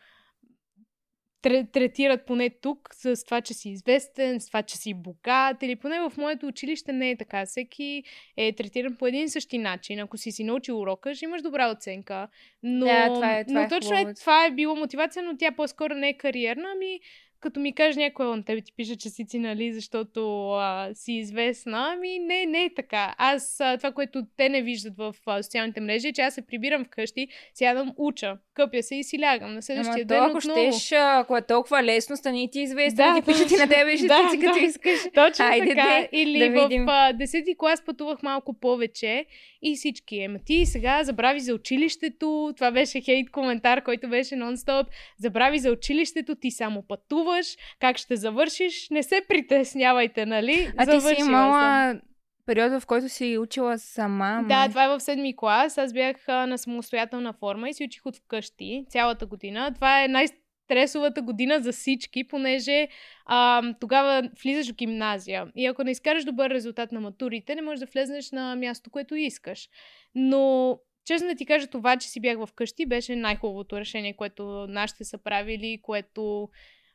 третират 1.42 2.26
поне 2.26 2.50
тук 2.50 2.88
с 2.92 3.24
това, 3.24 3.40
че 3.40 3.54
си 3.54 3.68
известен, 3.70 4.40
с 4.40 4.46
това, 4.46 4.62
че 4.62 4.76
си 4.76 4.94
богат, 4.94 5.62
или 5.62 5.76
поне 5.76 6.00
в 6.00 6.12
моето 6.16 6.46
училище 6.46 6.92
не 6.92 7.10
е 7.10 7.16
така. 7.16 7.46
Всеки 7.46 8.02
е 8.36 8.52
третиран 8.52 8.96
по 8.96 9.06
един 9.06 9.24
и 9.24 9.28
същи 9.28 9.58
начин. 9.58 10.00
Ако 10.00 10.16
си 10.16 10.32
си 10.32 10.44
научил 10.44 10.80
урока, 10.80 11.14
ще 11.14 11.24
имаш 11.24 11.42
добра 11.42 11.70
оценка. 11.70 12.28
Но, 12.62 12.86
Да, 12.86 13.06
това 13.14 13.38
е- 13.38 13.44
това 13.44 13.60
но 13.60 13.66
е 13.66 13.68
точно 13.68 13.96
е, 13.98 14.14
това 14.14 14.46
е 14.46 14.50
било 14.50 14.76
мотивация, 14.76 15.22
но 15.22 15.36
тя 15.36 15.52
по-скоро 15.52 15.94
не 15.94 16.08
е 16.08 16.16
кариерна, 16.16 16.68
ами 16.74 17.00
като 17.40 17.60
ми 17.60 17.74
каже 17.74 17.98
някой 17.98 18.26
на 18.26 18.44
тебе 18.44 18.60
ти 18.60 18.72
пише, 18.76 18.96
че 18.96 19.10
си 19.10 19.26
нали, 19.38 19.72
защото 19.72 20.50
а, 20.50 20.90
си 20.94 21.12
известна, 21.12 21.92
ами 21.96 22.18
не, 22.18 22.46
не 22.46 22.64
е 22.64 22.74
така. 22.74 23.14
Аз 23.18 23.60
а, 23.60 23.76
това, 23.76 23.92
което 23.92 24.22
те 24.36 24.48
не 24.48 24.62
виждат 24.62 24.96
в 24.96 25.14
а, 25.26 25.42
социалните 25.42 25.80
мрежи, 25.80 26.08
е, 26.08 26.12
че 26.12 26.22
аз 26.22 26.34
се 26.34 26.46
прибирам 26.46 26.84
вкъщи, 26.84 27.28
сядам, 27.54 27.92
уча, 27.96 28.36
къпя 28.54 28.82
се 28.82 28.94
и 28.96 29.04
си 29.04 29.20
лягам. 29.20 29.54
На 29.54 29.62
следващия 29.62 29.94
Ама 29.94 30.04
ден 30.04 30.22
ако 30.22 30.36
отново. 30.36 30.72
щеш, 30.72 30.92
ако 30.92 31.36
е 31.36 31.42
толкова 31.42 31.82
лесно, 31.82 32.16
стани 32.16 32.50
ти 32.50 32.60
известен, 32.60 32.96
Да, 32.96 33.12
да, 33.14 33.20
ти 33.20 33.26
пишат 33.26 33.50
и 33.50 33.56
на 33.56 33.68
тебе 33.68 33.96
ще 33.96 34.06
да, 34.06 34.28
ти 34.30 34.40
като 34.40 34.58
да. 34.58 34.64
искаш. 34.66 34.98
Точно 35.14 35.44
Айде 35.44 35.66
така. 35.68 35.82
де, 35.84 36.08
Или 36.12 36.38
да 36.38 36.50
в 36.50 36.52
видим. 36.52 36.88
а, 36.88 37.12
10-ти 37.12 37.54
клас 37.58 37.84
пътувах 37.84 38.22
малко 38.22 38.60
повече 38.60 39.26
и 39.62 39.76
всички. 39.76 40.18
Ема 40.18 40.38
ти 40.46 40.66
сега 40.66 41.04
забрави 41.04 41.40
за 41.40 41.54
училището. 41.54 42.52
Това 42.56 42.70
беше 42.70 43.00
хейт 43.00 43.30
коментар, 43.30 43.82
който 43.82 44.08
беше 44.08 44.34
нон-стоп. 44.34 44.86
Забрави 45.18 45.58
за 45.58 45.70
училището, 45.70 46.34
ти 46.34 46.50
само 46.50 46.82
пътуваш. 47.28 47.56
Как 47.80 47.96
ще 47.96 48.16
завършиш? 48.16 48.88
Не 48.90 49.02
се 49.02 49.22
притеснявайте, 49.28 50.26
нали? 50.26 50.72
А 50.76 50.86
ти 50.86 50.90
си 50.90 51.00
Завършила 51.00 51.14
съм. 51.16 51.28
имала 51.28 52.00
периода, 52.46 52.80
в 52.80 52.86
който 52.86 53.08
си 53.08 53.38
учила 53.38 53.78
сама. 53.78 54.24
ама- 54.28 54.48
Да, 54.48 54.68
това 54.68 54.84
е 54.84 54.88
в 54.88 55.00
седми 55.00 55.36
клас. 55.36 55.78
Аз 55.78 55.92
бях 55.92 56.16
на 56.28 56.58
самостоятелна 56.58 57.32
форма 57.32 57.68
и 57.68 57.74
си 57.74 57.84
учих 57.84 58.06
от 58.06 58.16
вкъщи 58.16 58.84
цялата 58.88 59.26
година. 59.26 59.72
Това 59.74 60.04
е 60.04 60.08
най-стресовата 60.08 61.22
година 61.22 61.60
за 61.60 61.72
всички, 61.72 62.24
понеже 62.24 62.88
а, 63.26 63.62
тогава 63.80 64.30
влизаш 64.42 64.70
в 64.70 64.74
гимназия. 64.74 65.46
И 65.56 65.66
ако 65.66 65.84
не 65.84 65.90
изкараш 65.90 66.24
добър 66.24 66.50
резултат 66.50 66.92
на 66.92 67.00
матурите, 67.00 67.54
не 67.54 67.62
можеш 67.62 67.80
да 67.80 67.86
влезнеш 67.86 68.30
на 68.30 68.56
място, 68.56 68.90
което 68.90 69.14
искаш. 69.14 69.68
Но 70.14 70.78
честно 71.04 71.28
да 71.28 71.34
ти 71.34 71.46
кажа, 71.46 71.66
това, 71.66 71.96
че 71.96 72.08
си 72.08 72.20
бях 72.20 72.46
вкъщи, 72.46 72.86
беше 72.86 73.16
най-хубавото 73.16 73.80
решение, 73.80 74.16
което 74.16 74.42
нашите 74.68 75.04
са 75.04 75.18
правили, 75.18 75.78
което 75.82 76.48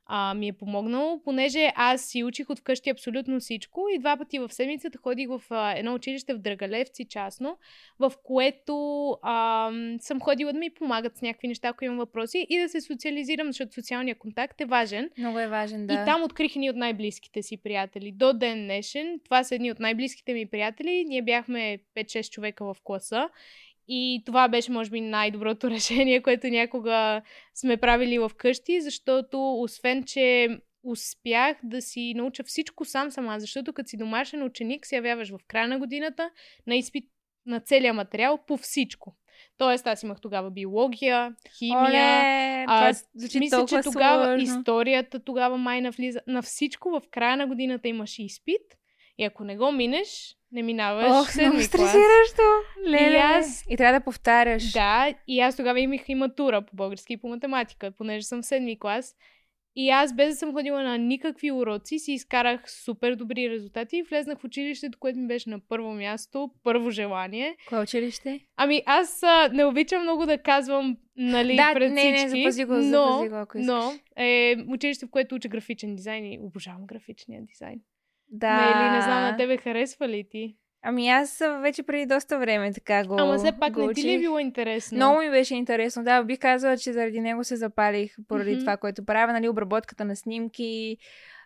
а, 0.06 0.34
ми 0.34 0.48
е 0.48 0.54
помогнало, 0.54 1.22
понеже 1.24 1.72
аз 1.76 2.02
си 2.02 2.24
учих 2.24 2.50
от 2.50 2.60
вкъщи 2.60 2.90
абсолютно 2.90 3.40
всичко 3.40 3.88
и 3.96 4.00
два 4.00 4.18
пъти 4.18 4.40
в 4.40 4.54
седмицата 4.54 4.98
ходих 4.98 5.30
в 5.30 5.42
а, 5.50 5.78
едно 5.78 5.94
училище 5.94 6.34
в 6.34 6.38
Драгалевци 6.38 7.06
частно, 7.10 7.58
в 8.00 8.12
което 8.24 9.10
а, 9.22 9.72
съм 10.00 10.20
ходила 10.20 10.54
да 10.54 10.60
ми 10.60 10.70
помагат 10.70 11.18
с 11.18 11.22
някакви 11.22 11.48
неща, 11.48 11.68
ако 11.68 11.86
имам 11.86 11.98
въпроси 11.98 12.48
и 12.50 12.60
да 12.60 12.70
се 12.70 12.82
социализирам, 12.82 13.48
защото 13.48 13.74
социалният 13.74 14.18
контакт 14.18 14.62
е 14.62 14.66
важен. 14.66 15.10
Много 15.18 15.40
е 15.40 15.48
важен, 15.48 15.88
да. 15.88 15.94
И 15.94 15.98
там 16.06 16.24
открих 16.24 16.56
едни 16.56 16.70
от 16.70 16.76
най-близките 16.76 17.44
си 17.44 17.58
приятели. 17.58 18.12
До 18.12 18.34
ден 18.34 18.64
днешен. 18.64 19.20
Това 19.26 19.44
са 19.44 19.56
едни 19.56 19.72
от 19.72 19.80
най-близките 19.80 20.34
ми 20.34 20.46
приятели. 20.46 21.06
Ние 21.08 21.22
бяхме 21.22 21.80
5-6 21.96 22.30
човека 22.30 22.66
в 22.66 22.76
класа. 22.84 23.30
И 23.88 24.24
това 24.26 24.48
беше, 24.48 24.72
може 24.72 24.90
би, 24.90 25.02
най-доброто 25.02 25.70
решение, 25.70 26.22
което 26.22 26.48
някога 26.48 27.22
сме 27.56 27.78
правили 27.78 28.20
в 28.20 28.32
къщи, 28.38 28.82
защото 28.82 29.62
освен, 29.62 30.04
че 30.04 30.50
успях 30.84 31.58
да 31.64 31.82
си 31.82 32.14
науча 32.16 32.44
всичко 32.44 32.86
сам 32.86 33.12
сама, 33.12 33.40
защото 33.40 33.74
като 33.74 33.90
си 33.90 33.98
домашен 33.98 34.44
ученик 34.44 34.86
се 34.86 34.96
явяваш 34.96 35.30
в 35.30 35.40
края 35.48 35.68
на 35.68 35.80
годината 35.80 36.30
на 36.68 36.76
изпит 36.76 37.06
на 37.46 37.60
целия 37.60 37.94
материал 37.94 38.40
по 38.48 38.58
всичко. 38.58 39.16
Тоест, 39.58 39.88
аз 39.88 40.04
имах 40.04 40.22
тогава 40.22 40.52
биология, 40.52 41.36
химия, 41.58 41.88
Оле, 41.88 42.66
а, 42.68 42.94
звучи 43.16 43.40
мисля, 43.40 43.66
че 43.66 43.82
тогава 43.84 44.24
сложно. 44.24 44.60
историята 44.60 45.20
тогава 45.20 45.58
май 45.58 45.82
навлиза. 45.82 46.22
На 46.28 46.42
всичко 46.42 46.90
в 46.90 47.02
края 47.12 47.38
на 47.38 47.48
годината 47.48 47.88
имаш 47.88 48.20
изпит 48.20 48.62
и 49.18 49.24
ако 49.24 49.44
не 49.44 49.58
го 49.58 49.72
минеш, 49.72 50.38
не 50.54 50.64
минаваш 50.64 51.12
Ох, 51.12 51.36
много 51.38 51.60
стресиращо. 51.60 52.42
Леле. 52.88 53.12
И 53.12 53.16
аз- 53.16 53.66
И 53.70 53.78
трябва 53.78 54.00
да 54.00 54.04
повтаряш. 54.04 54.72
Да, 54.72 55.14
и 55.28 55.40
аз 55.40 55.56
тогава 55.58 55.80
имах 55.80 56.10
и 56.10 56.16
матура 56.16 56.62
по 56.62 56.76
български 56.76 57.14
и 57.14 57.18
по 57.18 57.28
математика, 57.28 57.92
понеже 57.92 58.26
съм 58.26 58.42
в 58.42 58.46
седми 58.46 58.80
клас. 58.80 59.16
И 59.76 59.90
аз, 59.90 60.16
без 60.16 60.30
да 60.30 60.36
съм 60.36 60.54
ходила 60.54 60.84
на 60.84 60.98
никакви 60.98 61.52
уроци, 61.52 62.00
си 62.00 62.12
изкарах 62.14 62.72
супер 62.72 63.16
добри 63.16 63.50
резултати 63.50 63.98
и 63.98 64.04
влезнах 64.04 64.40
в 64.40 64.44
училището, 64.44 65.00
което 65.00 65.20
ми 65.20 65.28
беше 65.28 65.50
на 65.50 65.60
първо 65.60 65.94
място, 65.94 66.50
първо 66.64 66.92
желание. 66.92 67.56
Кое 67.70 67.80
училище? 67.80 68.40
Ами 68.58 68.84
аз 68.86 69.24
а, 69.24 69.50
не 69.54 69.66
обичам 69.66 70.02
много 70.02 70.26
да 70.26 70.38
казвам, 70.38 70.98
нали, 71.18 71.56
Да, 71.56 71.72
пред 71.74 71.92
не, 71.92 72.12
не, 72.12 72.18
всички, 72.18 72.42
запази 72.42 72.66
го, 72.66 72.74
но, 72.74 72.82
запази 72.82 73.30
го, 73.30 73.36
ако 73.36 73.58
искаш. 73.58 73.68
но 73.68 73.94
е 74.18 74.56
училище, 74.68 75.06
в 75.06 75.10
което 75.10 75.36
уча 75.36 75.48
графичен 75.48 75.96
дизайн 75.96 76.26
и 76.26 76.40
обожавам 76.42 76.86
графичния 76.86 77.42
дизайн. 77.44 77.80
Да. 78.34 78.54
Нали, 78.56 78.96
не 78.96 79.02
знам, 79.02 79.22
на 79.22 79.38
тебе 79.38 79.58
харесва 79.58 80.08
ли 80.08 80.24
ти? 80.32 80.56
Ами 80.86 81.10
аз 81.10 81.42
вече 81.62 81.84
преди 81.84 82.06
доста 82.06 82.40
време 82.40 82.74
така 82.74 83.04
го 83.06 83.16
Ама 83.20 83.38
все 83.38 83.52
пак 83.52 83.76
не 83.78 83.94
ти 83.94 84.04
ли 84.04 84.14
е 84.14 84.20
било 84.20 84.40
интересно? 84.40 84.96
Много 84.96 85.20
ми 85.20 85.30
беше 85.30 85.56
интересно. 85.56 86.04
Да, 86.04 86.24
бих 86.24 86.40
казала, 86.40 86.78
че 86.78 86.94
заради 86.94 87.20
него 87.20 87.44
се 87.44 87.56
запалих 87.56 88.16
поради 88.28 88.52
Мгм. 88.52 88.60
това, 88.60 88.78
което 88.78 89.06
правя, 89.06 89.34
нали, 89.34 89.50
обработката 89.50 90.06
на 90.06 90.16
снимки, 90.16 90.98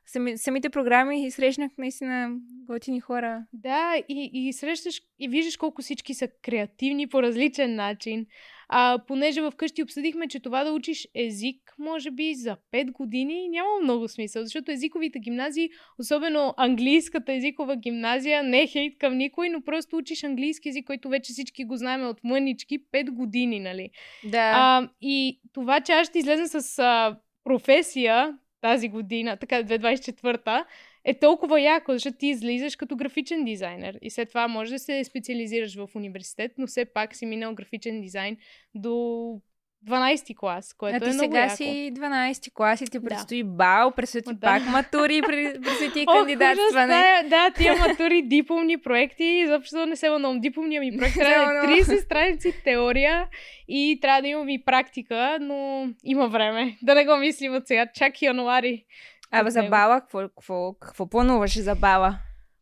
сами, 0.08 0.38
самите 0.38 0.70
програми 0.70 1.26
и 1.26 1.32
срещнах 1.32 1.72
наистина 1.78 2.30
готини 2.68 2.99
хора. 2.99 3.45
Да, 3.53 3.95
и, 4.10 4.30
и 4.34 4.53
срещаш 4.53 5.01
и 5.20 5.28
виждаш 5.28 5.58
колко 5.58 5.82
всички 5.82 6.14
са 6.14 6.28
креативни 6.43 7.08
по 7.08 7.24
различен 7.24 7.76
начин. 7.76 8.26
А, 8.70 8.99
понеже 9.08 9.41
вкъщи 9.51 9.84
обсъдихме, 9.84 10.28
че 10.28 10.39
това 10.39 10.64
да 10.64 10.72
учиш 10.72 11.08
език, 11.16 11.74
може 11.80 12.12
би 12.12 12.36
за 12.36 12.58
5 12.74 12.91
години, 12.91 13.49
няма 13.49 13.70
много 13.84 14.08
смисъл, 14.08 14.43
защото 14.43 14.72
езиковите 14.72 15.20
гимназии, 15.20 15.70
особено 15.99 16.53
английската 16.58 17.34
езикова 17.34 17.76
гимназия, 17.76 18.43
не 18.43 18.62
е 18.62 18.68
хейт 18.68 18.97
към 18.97 19.18
никой, 19.18 19.49
но 19.49 19.62
просто 19.62 19.97
учиш 19.97 20.24
английски 20.24 20.70
език, 20.70 20.86
който 20.86 21.10
вече 21.10 21.34
всички 21.34 21.66
го 21.66 21.78
знаем 21.78 22.08
от 22.08 22.24
мънички, 22.24 22.80
5 22.93 23.10
години, 23.10 23.60
нали? 23.60 23.89
Да. 24.24 24.51
А, 24.55 24.89
и 25.01 25.41
това, 25.53 25.82
че 25.82 25.91
аз 25.91 26.08
ще 26.08 26.20
излезна 26.20 26.47
с 26.47 26.80
а, 26.80 27.18
професия 27.43 28.38
тази 28.68 28.89
година, 28.89 29.38
така 29.38 29.63
2024-та, 29.63 30.65
е 31.03 31.20
толкова 31.20 31.61
яко, 31.61 31.93
защото 31.93 32.18
ти 32.18 32.28
излизаш 32.28 32.76
като 32.76 32.95
графичен 32.95 33.45
дизайнер. 33.45 33.99
И 34.01 34.09
след 34.09 34.30
това 34.30 34.47
може 34.47 34.72
да 34.72 34.80
се 34.80 35.03
специализираш 35.03 35.76
в 35.76 35.89
университет, 35.95 36.51
но 36.57 36.68
все 36.68 36.86
пак 36.86 37.15
си 37.15 37.26
минал 37.26 37.53
графичен 37.53 38.01
дизайн 38.01 38.38
до 38.76 39.41
12-ти 39.88 40.36
клас, 40.36 40.74
което 40.74 40.96
а 40.96 41.00
ти 41.00 41.06
е 41.06 41.14
много 41.14 41.20
сега 41.24 41.40
яко. 41.40 41.56
си 41.56 41.92
12 41.94 42.54
клас 42.54 42.82
и 42.82 42.86
ти 42.86 43.00
Да. 43.00 43.06
предстои 43.06 43.44
бал, 43.46 43.92
предстои 43.92 44.22
ти 44.22 44.34
да. 44.34 44.40
пак 44.42 44.66
матури, 44.66 45.22
пред- 45.22 45.64
предстои 45.64 45.92
ти 45.92 46.06
кандидатстване. 46.14 46.88
да, 46.88 47.30
да, 47.30 47.52
тия 47.52 47.76
матури, 47.78 48.22
дипломни 48.22 48.78
проекти, 48.78 49.24
изобщо 49.24 49.86
не 49.86 49.96
се 49.96 50.10
вълнувам. 50.10 50.40
Дипломния 50.40 50.82
ми 50.82 50.98
проект 50.98 51.16
трябва 51.16 51.54
да 51.56 51.74
е 51.74 51.76
30 51.76 52.00
страници 52.00 52.54
теория 52.64 53.28
и 53.68 54.00
трябва 54.02 54.22
да 54.22 54.28
имам 54.28 54.50
и 54.50 54.64
практика, 54.64 55.38
но 55.42 55.58
има 56.04 56.28
време. 56.28 56.78
Да 56.82 56.96
не 56.96 57.06
го 57.06 57.18
мислим 57.18 57.56
от 57.56 57.68
сега, 57.68 57.88
чак 57.88 58.22
януари. 58.22 58.84
Абе, 59.32 59.50
за 59.50 59.64
бала, 59.64 60.02
какво, 60.02 60.20
какво, 60.22 60.74
какво 60.74 61.10
плануваш 61.10 61.60
за 61.60 61.76
бала? 61.76 62.16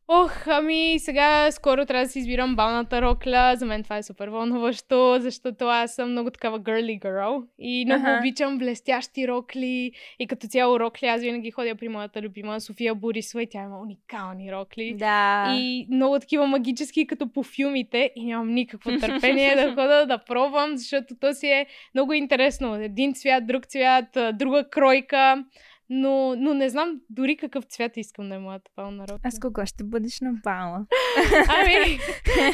Ох, 0.08 0.48
ами 0.48 1.00
сега 1.00 1.52
скоро 1.52 1.86
трябва 1.86 2.06
да 2.06 2.10
си 2.12 2.20
избирам 2.20 2.56
балната 2.56 3.02
рокля. 3.02 3.56
За 3.56 3.66
мен 3.66 3.84
това 3.84 3.98
е 3.98 4.04
супер 4.04 4.28
вълнуващо, 4.28 5.18
защото 5.20 5.66
аз 5.66 5.96
съм 5.96 6.12
много 6.12 6.32
такава 6.32 6.60
girly 6.60 7.00
girl 7.02 7.44
и 7.60 7.86
много 7.86 8.06
Аха. 8.06 8.18
обичам 8.20 8.58
блестящи 8.58 9.28
рокли. 9.28 9.92
И 10.20 10.28
като 10.28 10.48
цяло 10.48 10.80
рокли, 10.80 11.08
аз 11.08 11.22
винаги 11.22 11.52
ходя 11.52 11.76
при 11.76 11.88
моята 11.88 12.22
любима 12.22 12.62
София 12.62 12.96
Борисова 12.96 13.44
и 13.44 13.50
тя 13.50 13.64
има 13.64 13.80
уникални 13.80 14.52
рокли. 14.52 14.96
Да. 15.00 15.56
И 15.58 15.88
много 15.92 16.20
такива 16.20 16.48
магически, 16.48 17.08
като 17.08 17.34
по 17.34 17.44
филмите. 17.44 18.12
И 18.16 18.26
нямам 18.26 18.54
никакво 18.54 19.00
търпение 19.00 19.56
да 19.56 19.70
хода 19.76 20.06
да 20.06 20.18
пробвам, 20.18 20.78
защото 20.78 21.16
то 21.20 21.34
си 21.34 21.48
е 21.48 21.66
много 21.94 22.14
интересно. 22.14 22.76
Един 22.76 23.14
цвят, 23.14 23.48
друг 23.48 23.66
цвят, 23.66 24.18
друга 24.34 24.70
кройка. 24.70 25.44
Но, 25.90 26.36
но 26.36 26.54
не 26.54 26.70
знам 26.70 27.02
дори 27.10 27.38
какъв 27.38 27.64
цвят 27.66 27.98
искам 27.98 28.30
да 28.30 28.36
е 28.36 28.40
моята 28.40 28.72
пална 28.76 29.04
рокля. 29.04 29.20
А 29.24 29.32
с 29.32 29.40
кого 29.40 29.66
ще 29.66 29.84
бъдеш 29.84 30.22
на 30.22 30.34
бала? 30.44 30.86
Ами, 31.48 32.00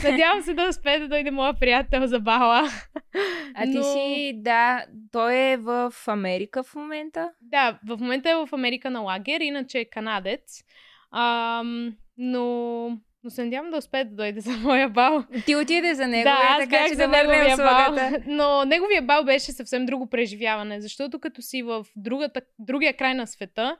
надявам 0.03 0.41
се 0.41 0.53
да 0.53 0.67
успее 0.69 0.99
да 0.99 1.07
дойде 1.07 1.31
моя 1.31 1.53
приятел 1.53 2.07
за 2.07 2.19
бала. 2.19 2.69
А 3.55 3.63
ти 3.63 3.77
Но- 3.77 3.83
си, 3.83 4.33
да, 4.35 4.85
той 5.11 5.35
е 5.35 5.57
в 5.57 5.93
Америка 6.07 6.63
в 6.63 6.75
момента. 6.75 7.31
Да, 7.41 7.79
в 7.87 7.97
момента 7.97 8.29
е 8.29 8.35
в 8.35 8.49
Америка 8.51 8.89
на 8.89 8.99
лагер, 8.99 9.39
иначе 9.41 9.79
е 9.79 9.85
канадец. 9.85 10.63
Ам, 11.11 11.95
но, 12.17 12.97
но 13.23 13.29
се 13.29 13.43
надявам 13.43 13.71
да 13.71 13.77
успее 13.77 14.05
да 14.05 14.15
дойде 14.15 14.39
за 14.39 14.51
моя 14.51 14.89
бал. 14.89 15.23
Ти 15.45 15.55
отиде 15.55 15.95
за 15.95 16.07
него, 16.07 16.23
да, 16.23 16.39
аз 16.41 16.59
така 16.59 16.85
че 16.87 16.95
за 16.95 17.01
да 17.01 17.07
неговия 17.07 17.57
бал. 17.57 17.95
Но 18.27 18.65
неговия 18.65 19.01
бал 19.01 19.23
беше 19.23 19.51
съвсем 19.51 19.85
друго 19.85 20.07
преживяване, 20.07 20.81
защото 20.81 21.19
като 21.19 21.41
си 21.41 21.63
в 21.63 21.85
другата, 21.95 22.41
другия 22.59 22.97
край 22.97 23.13
на 23.13 23.27
света, 23.27 23.77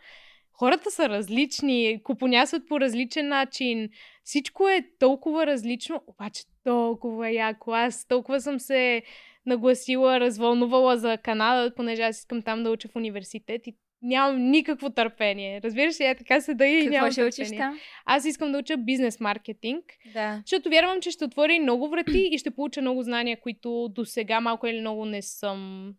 хората 0.54 0.92
са 0.92 1.10
различни, 1.10 2.02
купонясват 2.04 2.68
по 2.68 2.80
различен 2.80 3.28
начин. 3.28 3.90
Всичко 4.24 4.70
е 4.70 4.84
толкова 5.00 5.46
различно, 5.46 6.04
обаче 6.08 6.44
толкова 6.64 7.30
яко. 7.30 7.72
Аз 7.72 8.08
толкова 8.08 8.42
съм 8.42 8.60
се 8.60 9.04
нагласила, 9.46 10.20
развълнувала 10.20 10.98
за 10.98 11.18
Канада, 11.18 11.76
понеже 11.76 12.02
аз 12.02 12.20
искам 12.20 12.42
там 12.42 12.64
да 12.64 12.72
уча 12.72 12.88
в 12.88 12.96
университет 12.96 13.68
и 13.68 13.76
нямам 14.02 14.52
никакво 14.52 14.90
търпение. 14.90 15.62
Разбираш 15.62 16.00
ли, 16.00 16.04
е 16.06 16.16
така 16.16 16.42
се 16.42 16.54
да 16.54 16.66
и 16.66 16.80
Какво 16.80 16.92
нямам 16.92 17.12
ще 17.12 17.24
учиш 17.24 17.36
търпение. 17.36 17.58
там? 17.60 17.80
Аз 18.06 18.26
искам 18.26 18.52
да 18.52 18.58
уча 18.58 18.78
бизнес 18.78 19.20
маркетинг, 19.20 19.84
Да. 20.14 20.42
защото 20.46 20.70
вярвам, 20.70 21.02
че 21.02 21.12
ще 21.12 21.26
отвори 21.26 21.60
много 21.60 21.90
врати 21.90 22.30
и 22.32 22.38
ще 22.38 22.52
получа 22.52 22.82
много 22.82 23.04
знания, 23.04 23.40
които 23.42 23.88
до 23.90 24.06
сега 24.06 24.40
малко 24.40 24.68
или 24.68 24.80
много 24.80 25.06
не 25.06 25.22
съм 25.22 25.92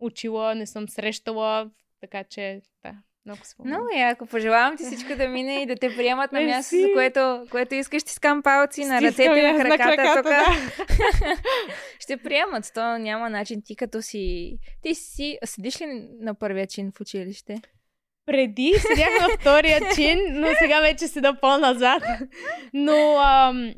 учила, 0.00 0.54
не 0.54 0.66
съм 0.66 0.88
срещала. 0.88 1.70
Така 2.00 2.24
че, 2.24 2.60
да, 2.84 2.94
много 3.26 3.40
се 3.44 3.54
вълнувам. 3.58 3.80
Много 3.80 3.98
яко. 3.98 4.26
Пожелавам 4.26 4.76
ти 4.76 4.84
всичко 4.84 5.16
да 5.16 5.28
мине 5.28 5.62
и 5.62 5.66
да 5.66 5.76
те 5.76 5.96
приемат 5.96 6.32
на 6.32 6.40
място, 6.40 6.76
Мерси. 6.76 6.82
за 6.82 6.92
което, 6.92 7.46
което 7.50 7.74
искаш. 7.74 8.02
Стискам 8.02 8.42
палци 8.42 8.84
на 8.84 9.02
ръцете, 9.02 9.42
на 9.42 9.48
аз 9.48 9.62
краката. 9.62 10.14
тук. 10.16 10.24
да. 10.24 10.44
Ще 12.00 12.16
приемат. 12.16 12.70
То 12.74 12.98
няма 12.98 13.30
начин. 13.30 13.62
Ти 13.64 13.76
като 13.76 14.02
си... 14.02 14.56
Ти 14.82 14.94
си... 14.94 15.38
Седиш 15.44 15.80
ли 15.80 15.86
на 16.20 16.34
първия 16.34 16.66
чин 16.66 16.92
в 16.92 17.00
училище? 17.00 17.60
Преди 18.26 18.74
седях 18.78 19.20
на 19.20 19.28
втория 19.40 19.80
чин, 19.94 20.18
но 20.30 20.48
сега 20.58 20.80
вече 20.80 21.08
седа 21.08 21.34
по-назад. 21.40 22.02
Но, 22.74 23.18
ам, 23.18 23.74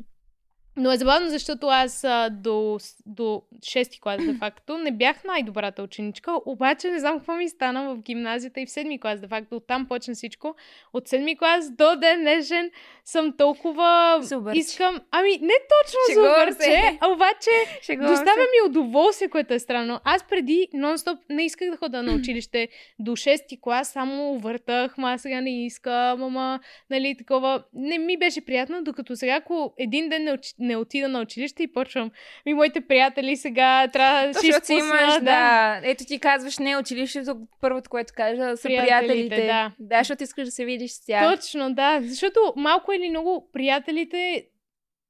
но 0.79 0.91
е 0.91 0.97
забавно, 0.97 1.29
защото 1.29 1.67
аз 1.67 2.03
а, 2.03 2.29
до, 2.29 2.77
до 3.05 3.41
6-ти 3.59 4.01
клас, 4.01 4.25
де 4.25 4.33
факто, 4.33 4.77
не 4.77 4.91
бях 4.91 5.23
най-добрата 5.23 5.83
ученичка, 5.83 6.31
обаче 6.45 6.89
не 6.89 6.99
знам 6.99 7.17
какво 7.17 7.35
ми 7.35 7.49
стана 7.49 7.95
в 7.95 8.01
гимназията 8.01 8.61
и 8.61 8.65
в 8.65 8.69
7-ми 8.69 8.99
клас, 8.99 9.19
де 9.19 9.27
факто. 9.27 9.55
Оттам 9.55 9.87
почна 9.87 10.13
всичко. 10.13 10.55
От 10.93 11.09
7-ми 11.09 11.37
клас 11.37 11.71
до 11.71 11.95
ден 11.95 12.19
днешен 12.21 12.71
съм 13.05 13.33
толкова... 13.37 14.19
Зубърче. 14.21 14.59
Искам... 14.59 14.99
Ами, 15.11 15.31
не 15.31 15.53
точно 15.69 15.99
Шегувам 16.09 16.51
зубърче, 16.51 16.97
а 17.01 17.07
обаче 17.07 17.49
Шегувам 17.81 18.11
Доставя 18.11 18.41
ми 18.41 18.69
удоволствие, 18.69 19.29
което 19.29 19.53
е 19.53 19.59
странно. 19.59 19.99
Аз 20.03 20.23
преди 20.23 20.67
нон-стоп 20.75 21.17
не 21.29 21.45
исках 21.45 21.69
да 21.69 21.77
хода 21.77 22.03
на 22.03 22.13
училище 22.13 22.67
до 22.99 23.11
6-ти 23.11 23.61
клас, 23.61 23.91
само 23.91 24.39
въртах, 24.39 24.97
ма 24.97 25.19
сега 25.19 25.41
не 25.41 25.65
искам, 25.65 26.23
ама, 26.23 26.59
нали, 26.89 27.15
такова. 27.17 27.63
Не 27.73 27.97
ми 27.97 28.17
беше 28.17 28.45
приятно, 28.45 28.83
докато 28.83 29.15
сега, 29.15 29.33
ако 29.35 29.73
един 29.77 30.09
ден 30.09 30.37
не. 30.59 30.68
Не 30.69 30.77
отида 30.77 31.07
на 31.07 31.21
училище 31.21 31.63
и 31.63 31.73
почвам, 31.73 32.11
ми 32.45 32.53
моите 32.53 32.81
приятели 32.81 33.37
сега 33.37 33.87
трябва 33.93 34.27
да 34.27 34.33
си 34.33 34.47
изпусна, 34.47 34.75
имаш, 34.75 35.23
да. 35.23 35.81
Ето 35.83 36.05
ти 36.05 36.19
казваш 36.19 36.57
не 36.57 36.77
училището, 36.77 37.37
първото, 37.61 37.89
което 37.89 38.13
кажа, 38.15 38.57
са 38.57 38.67
Приятелите, 38.67 39.07
приятелите. 39.07 39.45
да. 39.45 39.71
да, 39.79 39.97
защото 39.97 40.23
искаш 40.23 40.45
да 40.45 40.51
се 40.51 40.65
видиш 40.65 40.91
с 40.91 41.05
тях. 41.05 41.35
Точно, 41.35 41.73
да. 41.73 41.99
Защото 42.03 42.53
малко 42.55 42.93
или 42.93 43.09
много 43.09 43.49
приятелите 43.53 44.45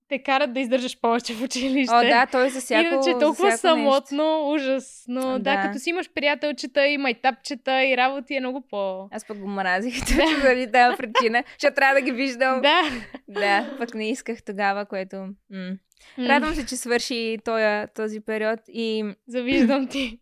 те 0.09 0.23
карат 0.23 0.53
да 0.53 0.59
издържаш 0.59 0.99
повече 1.01 1.33
в 1.33 1.43
училище. 1.43 1.95
О, 1.95 2.01
да, 2.01 2.25
той 2.31 2.49
за 2.49 2.59
всяко 2.59 2.93
Иначе 2.93 3.11
за 3.11 3.19
толкова 3.19 3.33
всяко 3.33 3.75
нещо. 3.77 3.89
самотно, 3.91 4.51
ужас. 4.51 5.03
Но 5.07 5.21
да. 5.21 5.39
Да. 5.39 5.61
като 5.61 5.79
си 5.79 5.89
имаш 5.89 6.09
приятелчета 6.13 6.87
и 6.87 6.97
майтапчета 6.97 7.83
и 7.83 7.97
работи 7.97 8.35
е 8.35 8.39
много 8.39 8.61
по... 8.69 9.07
Аз 9.11 9.27
пък 9.27 9.39
го 9.39 9.47
мразих 9.47 9.99
точно 9.99 10.41
заради 10.41 10.71
тази 10.71 10.97
причина, 10.97 11.43
защото 11.59 11.75
трябва 11.75 11.95
да 11.95 12.01
ги 12.01 12.11
виждам. 12.11 12.61
Да. 12.61 12.81
Да, 13.27 13.75
пък 13.77 13.93
не 13.93 14.09
исках 14.09 14.43
тогава, 14.43 14.85
което... 14.85 15.15
М, 15.49 15.71
Радвам 16.19 16.53
се, 16.53 16.65
че 16.65 16.75
свърши 16.75 17.37
този, 17.45 17.87
този 17.95 18.19
период 18.19 18.59
и, 18.67 19.13
Завиждам 19.27 19.87
ти. 19.87 20.19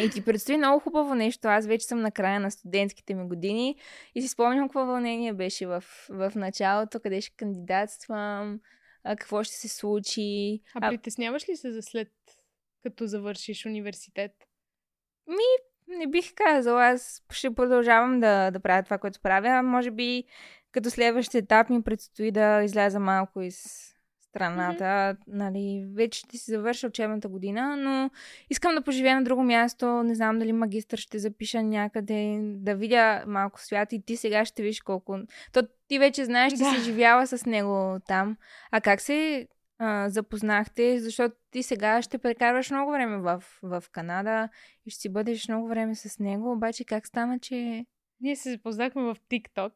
и 0.00 0.10
ти 0.10 0.24
предстои 0.24 0.56
много 0.56 0.80
хубаво 0.80 1.14
нещо. 1.14 1.48
Аз 1.48 1.66
вече 1.66 1.86
съм 1.86 2.00
на 2.00 2.10
края 2.10 2.40
на 2.40 2.50
студентските 2.50 3.14
ми 3.14 3.28
години 3.28 3.76
и 4.14 4.22
си 4.22 4.28
спомням 4.28 4.68
какво 4.68 4.86
вълнение 4.86 5.32
беше 5.32 5.66
в, 5.66 5.84
в 6.10 6.32
началото, 6.34 7.00
къде 7.00 7.20
ще 7.20 7.36
кандидатствам, 7.36 8.60
а, 9.04 9.16
какво 9.16 9.42
ще 9.44 9.54
се 9.54 9.68
случи. 9.68 10.60
А 10.74 10.90
притесняваш 10.90 11.48
ли 11.48 11.56
се 11.56 11.72
за 11.72 11.82
след 11.82 12.12
като 12.82 13.06
завършиш 13.06 13.66
университет? 13.66 14.32
Не 15.88 16.06
бих 16.06 16.34
казала, 16.34 16.86
аз 16.86 17.22
ще 17.30 17.54
продължавам 17.54 18.20
да, 18.20 18.50
да 18.50 18.60
правя 18.60 18.82
това, 18.82 18.98
което 18.98 19.20
правя. 19.20 19.62
Може 19.62 19.90
би 19.90 20.24
като 20.72 20.90
следващ 20.90 21.34
етап 21.34 21.70
ми 21.70 21.82
предстои 21.82 22.30
да 22.30 22.62
изляза 22.62 23.00
малко 23.00 23.40
из 23.40 23.90
страната, 24.30 25.16
нали, 25.26 25.86
вече 25.94 26.18
ще 26.18 26.38
си 26.38 26.50
завърша 26.50 26.86
учебната 26.86 27.28
година, 27.28 27.76
но 27.76 28.10
искам 28.50 28.74
да 28.74 28.82
поживея 28.82 29.16
на 29.16 29.24
друго 29.24 29.42
място, 29.42 30.02
не 30.02 30.14
знам 30.14 30.38
дали 30.38 30.52
магистър 30.52 30.98
ще 30.98 31.18
запиша 31.18 31.62
някъде, 31.62 32.38
да 32.42 32.74
видя 32.74 33.24
малко 33.26 33.60
свят 33.60 33.92
и 33.92 34.02
ти 34.02 34.16
сега 34.16 34.44
ще 34.44 34.62
виж 34.62 34.80
колко... 34.80 35.18
То 35.52 35.62
ти 35.88 35.98
вече 35.98 36.24
знаеш, 36.24 36.52
че 36.52 36.58
Да. 36.58 36.70
си 36.70 36.80
живяла 36.80 37.26
с 37.26 37.46
него 37.46 37.98
там. 38.06 38.36
А 38.70 38.80
как 38.80 39.00
се 39.00 39.48
а, 39.78 40.08
запознахте? 40.08 40.98
Защото 41.00 41.34
ти 41.50 41.62
сега 41.62 42.02
ще 42.02 42.18
прекарваш 42.18 42.70
много 42.70 42.92
време 42.92 43.18
в, 43.18 43.42
в 43.62 43.84
Канада 43.92 44.48
и 44.86 44.90
ще 44.90 45.00
си 45.00 45.08
бъдеш 45.08 45.48
много 45.48 45.68
време 45.68 45.94
с 45.94 46.18
него, 46.18 46.52
обаче 46.52 46.84
как 46.84 47.06
стана, 47.06 47.38
че... 47.38 47.84
Ние 48.20 48.36
се 48.36 48.50
запознахме 48.50 49.02
в 49.02 49.16
TikTok. 49.30 49.72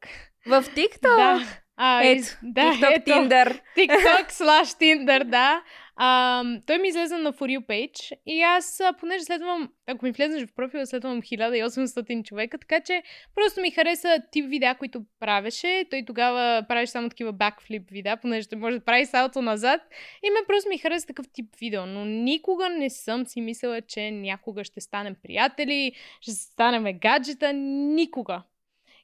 В 0.47 0.63
TikTok? 0.63 1.17
Да. 1.17 1.64
А, 1.77 2.05
Ето, 2.05 2.29
да, 2.43 2.61
TikTok, 2.61 2.97
ето. 2.97 3.11
Tinder. 3.11 3.61
TikTok 3.77 4.31
slash 4.31 4.81
Tinder, 4.81 5.25
да. 5.25 5.63
А, 5.97 6.45
той 6.67 6.79
ми 6.79 6.89
излезе 6.89 7.17
на 7.17 7.33
For 7.33 7.59
You 7.59 7.67
page 7.67 8.13
и 8.27 8.43
аз, 8.43 8.83
понеже 9.01 9.25
следвам, 9.25 9.69
ако 9.87 10.05
ми 10.05 10.13
влезнеш 10.13 10.47
в 10.49 10.55
профила, 10.55 10.87
следвам 10.87 11.23
1800 11.23 12.25
човека, 12.25 12.59
така 12.59 12.81
че 12.81 13.03
просто 13.35 13.61
ми 13.61 13.71
хареса 13.71 14.23
тип 14.31 14.47
видеа, 14.49 14.75
които 14.75 15.03
правеше. 15.21 15.85
Той 15.91 16.05
тогава 16.07 16.65
правеше 16.69 16.93
само 16.93 17.09
такива 17.09 17.33
бакфлип 17.33 17.91
видеа, 17.91 18.17
понеже 18.17 18.49
той 18.49 18.59
може 18.59 18.79
да 18.79 18.85
прави 18.85 19.07
салто 19.07 19.43
назад. 19.43 19.81
И 20.23 20.31
ме 20.31 20.47
просто 20.47 20.69
ми 20.69 20.79
хареса 20.79 21.07
такъв 21.07 21.27
тип 21.33 21.57
видео, 21.61 21.87
но 21.87 22.05
никога 22.05 22.69
не 22.69 22.91
съм 22.91 23.27
си 23.27 23.41
мислила, 23.41 23.81
че 23.81 24.11
някога 24.11 24.65
ще 24.65 24.81
станем 24.81 25.17
приятели, 25.23 25.93
ще 26.21 26.31
станем 26.31 26.99
гаджета, 26.99 27.53
никога. 27.53 28.43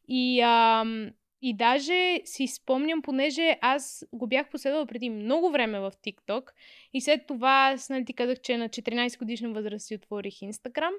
И, 0.09 0.41
ам, 0.41 1.11
и 1.43 1.57
даже 1.57 2.21
си 2.25 2.47
спомням, 2.47 3.03
понеже 3.03 3.59
аз 3.61 4.07
го 4.13 4.27
бях 4.27 4.49
последвала 4.51 4.87
преди 4.87 5.11
много 5.11 5.51
време 5.51 5.81
в 5.81 5.93
TikTok 6.07 6.51
и 6.93 7.01
след 7.01 7.27
това, 7.27 7.71
аз 7.75 7.89
нали 7.89 8.05
ти 8.05 8.13
казах, 8.13 8.41
че 8.41 8.57
на 8.57 8.69
14 8.69 9.19
годишна 9.19 9.53
възраст 9.53 9.87
си 9.87 9.95
отворих 9.95 10.35
Instagram. 10.35 10.93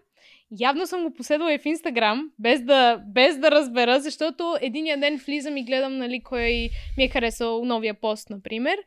Явно 0.60 0.88
съм 0.88 1.04
го 1.04 1.14
последвала 1.14 1.54
и 1.54 1.58
в 1.58 1.64
Instagram, 1.64 2.30
без 2.40 2.62
да, 2.62 3.04
без 3.08 3.38
да 3.38 3.52
разбера, 3.52 4.00
защото 4.00 4.58
единия 4.62 5.00
ден 5.00 5.22
влизам 5.26 5.58
и 5.58 5.64
гледам, 5.64 5.98
нали, 5.98 6.24
кой 6.24 6.70
ми 6.98 7.04
е 7.04 7.10
харесал 7.10 7.66
новия 7.66 7.94
пост, 7.94 8.30
например. 8.30 8.78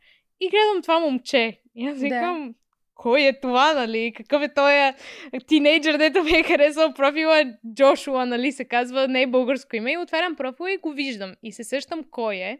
И 0.40 0.48
гледам 0.48 0.82
това 0.82 1.00
момче. 1.00 1.60
И 1.74 1.86
аз 1.86 1.98
Да. 1.98 2.54
Кой 2.94 3.22
е 3.22 3.40
това, 3.40 3.72
нали? 3.72 4.12
Какъв 4.16 4.42
е 4.42 4.54
той 4.54 4.92
тинейджър, 5.46 5.96
дето 5.98 6.22
ми 6.22 6.30
е 6.30 6.42
харесал 6.42 6.92
профила 6.94 7.44
Джошуа, 7.74 8.26
нали, 8.26 8.52
се 8.52 8.64
казва, 8.64 9.08
не 9.08 9.22
е 9.22 9.26
българско 9.26 9.76
име. 9.76 9.92
И 9.92 9.98
отварям 9.98 10.36
профила 10.36 10.72
и 10.72 10.76
го 10.76 10.92
виждам. 10.92 11.34
И 11.42 11.52
се 11.52 11.64
сещам 11.64 12.04
кой 12.10 12.36
е. 12.36 12.58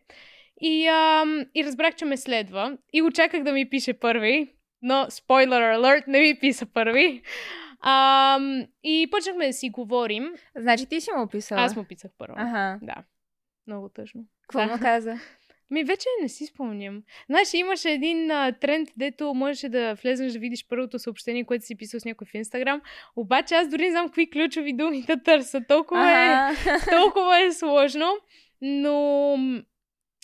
И, 0.61 0.87
ам, 0.87 1.45
и 1.55 1.65
разбрах, 1.65 1.95
че 1.95 2.05
ме 2.05 2.17
следва. 2.17 2.79
И 2.93 3.03
очаках 3.03 3.43
да 3.43 3.53
ми 3.53 3.69
пише 3.71 3.93
първи. 3.93 4.53
Но, 4.83 5.07
спойлер 5.11 5.63
alert, 5.63 6.05
не 6.07 6.21
ми 6.21 6.39
писа 6.41 6.67
първи. 6.67 7.23
Ам, 7.87 8.67
и 8.85 9.09
почнахме 9.11 9.47
да 9.47 9.53
си 9.53 9.71
говорим. 9.71 10.33
Значи 10.57 10.87
ти 10.87 11.01
си 11.01 11.11
му 11.17 11.23
описала? 11.23 11.61
Аз 11.61 11.77
му 11.77 11.85
писах 11.85 12.11
първо. 12.19 12.35
Ага. 12.39 12.79
Да. 12.83 12.95
Много 13.67 13.89
тъжно. 13.89 14.23
Какво 14.43 14.59
Да. 14.59 14.67
му 14.67 14.83
каза? 14.83 15.19
Ми 15.71 15.85
вече 15.85 16.07
не 16.23 16.29
си 16.29 16.47
спомням. 16.47 17.03
Знаеш, 17.27 17.55
имаше 17.55 17.91
един 17.91 18.31
а, 18.31 18.53
тренд, 18.53 18.89
дето 18.97 19.35
можеше 19.35 19.69
да 19.69 19.95
влезнеш 19.95 20.33
да 20.33 20.39
видиш 20.39 20.67
първото 20.69 20.99
съобщение, 20.99 21.45
което 21.45 21.65
си 21.65 21.75
писал 21.75 22.01
с 22.01 22.05
някой 22.05 22.27
в 22.27 22.35
Инстаграм. 22.35 22.81
Обаче 23.17 23.55
аз 23.55 23.69
дори 23.69 23.83
не 23.83 23.91
знам 23.91 24.07
какви 24.07 24.31
ключови 24.31 24.73
думи 24.73 25.03
да 25.03 25.23
търся. 25.23 25.61
Толкова, 25.69 26.11
е, 26.11 26.55
толкова 26.91 27.41
е 27.41 27.53
сложно. 27.53 28.07
Но, 28.63 29.37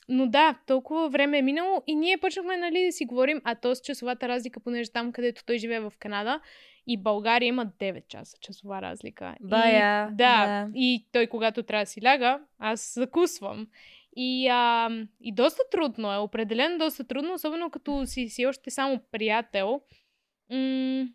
но 0.08 0.26
да, 0.26 0.58
толкова 0.66 1.08
време 1.08 1.38
е 1.38 1.42
минало 1.42 1.82
и 1.86 1.94
ние 1.94 2.18
почнахме 2.18 2.56
нали, 2.56 2.84
да 2.84 2.92
си 2.92 3.04
говорим, 3.04 3.40
а 3.44 3.54
то 3.54 3.74
с 3.74 3.80
часовата 3.80 4.28
разлика, 4.28 4.60
понеже 4.60 4.92
там, 4.92 5.12
където 5.12 5.44
той 5.44 5.58
живее 5.58 5.80
в 5.80 5.92
Канада, 5.98 6.40
и 6.86 6.96
България 6.96 7.46
има 7.46 7.66
9 7.66 8.06
часа 8.08 8.36
часова 8.40 8.82
разлика. 8.82 9.34
Бая, 9.40 10.08
и, 10.12 10.14
да, 10.14 10.46
да. 10.46 10.68
и 10.74 11.06
той, 11.12 11.26
когато 11.26 11.62
трябва 11.62 11.84
да 11.84 11.90
си 11.90 12.02
ляга, 12.02 12.40
аз 12.58 12.94
закусвам. 12.94 13.66
И, 14.16 14.48
а, 14.48 14.90
и 15.20 15.34
доста 15.34 15.62
трудно 15.70 16.14
е, 16.14 16.16
определено 16.16 16.78
доста 16.78 17.04
трудно, 17.04 17.34
особено 17.34 17.70
като 17.70 18.06
си, 18.06 18.28
си 18.28 18.46
още 18.46 18.70
само 18.70 19.00
приятел. 19.12 19.80
М- 20.50 21.06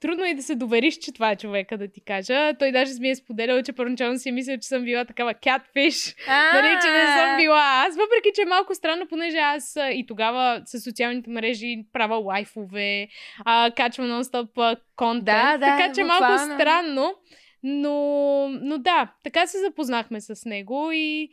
трудно 0.00 0.24
е 0.24 0.34
да 0.34 0.42
се 0.42 0.54
довериш, 0.54 0.98
че 0.98 1.12
това 1.12 1.30
е 1.30 1.36
човека, 1.36 1.78
да 1.78 1.88
ти 1.88 2.04
кажа. 2.04 2.54
Той 2.58 2.72
даже 2.72 2.92
ми 3.00 3.10
е 3.10 3.16
споделял, 3.16 3.62
че 3.62 3.72
първоначално 3.72 4.18
си 4.18 4.28
е 4.28 4.32
мислил, 4.32 4.56
че 4.56 4.68
съм 4.68 4.84
била 4.84 5.04
такава 5.04 5.34
catfish. 5.34 6.16
Нали, 6.54 6.78
че 6.82 6.90
не 6.90 7.06
съм 7.06 7.36
била 7.36 7.84
аз. 7.86 7.96
Въпреки, 7.96 8.30
че 8.34 8.42
е 8.42 8.46
малко 8.46 8.74
странно, 8.74 9.06
понеже 9.08 9.36
аз 9.36 9.76
и 9.92 10.04
тогава 10.08 10.62
с 10.64 10.80
социалните 10.80 11.30
мрежи 11.30 11.76
правя 11.92 12.16
лайфове, 12.16 13.08
а, 13.44 13.70
качвам 13.76 14.06
нон-стоп 14.06 14.76
контент. 14.96 15.24
Да, 15.24 15.58
да, 15.58 15.66
така 15.66 15.92
че 15.94 16.00
е 16.00 16.04
малко 16.04 16.38
странно. 16.38 17.14
Но, 17.62 18.48
но 18.48 18.78
да, 18.78 19.12
така 19.24 19.46
се 19.46 19.58
запознахме 19.58 20.20
с 20.20 20.44
него 20.44 20.90
и 20.92 21.28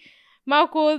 малко 0.46 0.98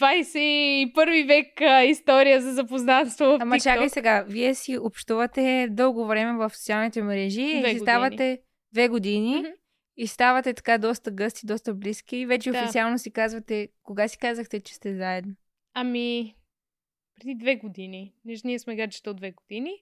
21 0.00 1.26
век 1.26 1.60
а, 1.60 1.82
история 1.84 2.40
за 2.40 2.52
запознанство 2.52 3.24
в 3.24 3.38
Ама 3.40 3.60
чакай 3.60 3.88
сега, 3.88 4.24
вие 4.28 4.54
си 4.54 4.78
общувате 4.78 5.68
дълго 5.70 6.06
време 6.06 6.38
в 6.38 6.50
социалните 6.56 7.02
мрежи 7.02 7.58
Две 7.60 7.70
и 7.70 7.74
си 7.74 7.78
ставате 7.78 8.40
две 8.72 8.88
години 8.88 9.36
Мгм. 9.38 9.48
и 9.96 10.06
ставате 10.06 10.54
така 10.54 10.78
доста 10.78 11.10
гъсти, 11.10 11.46
доста 11.46 11.74
близки 11.74 12.16
и 12.16 12.26
вече 12.26 12.50
Да. 12.50 12.58
официално 12.62 12.98
си 12.98 13.10
казвате, 13.10 13.68
кога 13.82 14.08
си 14.08 14.18
казахте, 14.18 14.60
че 14.60 14.74
сте 14.74 14.94
заедно? 14.96 15.34
Ами, 15.74 16.34
преди 17.20 17.34
две 17.34 17.56
години. 17.56 18.14
Ние 18.44 18.58
сме 18.58 18.76
гаджета 18.76 19.10
от 19.10 19.16
две 19.16 19.30
години. 19.32 19.72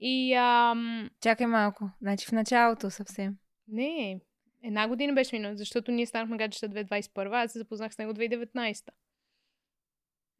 И 0.00 0.34
ам, 0.34 1.10
Чакай 1.20 1.46
малко, 1.46 1.90
значи 2.00 2.26
в 2.26 2.32
началото 2.32 2.90
съвсем. 2.90 3.36
Не, 3.68 4.20
една 4.62 4.88
година 4.88 5.12
беше 5.12 5.36
минала, 5.36 5.56
защото 5.56 5.90
ние 5.92 6.06
станахме 6.06 6.36
гаджета 6.36 6.68
2021, 6.68 7.44
аз 7.44 7.52
се 7.52 7.58
запознах 7.58 7.94
с 7.94 7.98
него 7.98 8.12
2019. 8.12 8.88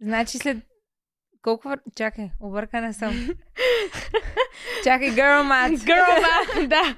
Значи 0.01 0.39
след 0.39 0.59
колко 1.43 1.69
вър... 1.69 1.81
Чакай, 1.97 2.31
объркана 2.41 2.95
съм. 2.95 3.15
Чакай, 4.85 5.09
girl 5.09 5.43
math. 5.43 5.77
Girl 5.77 6.25
math, 6.25 6.67
да. 6.67 6.97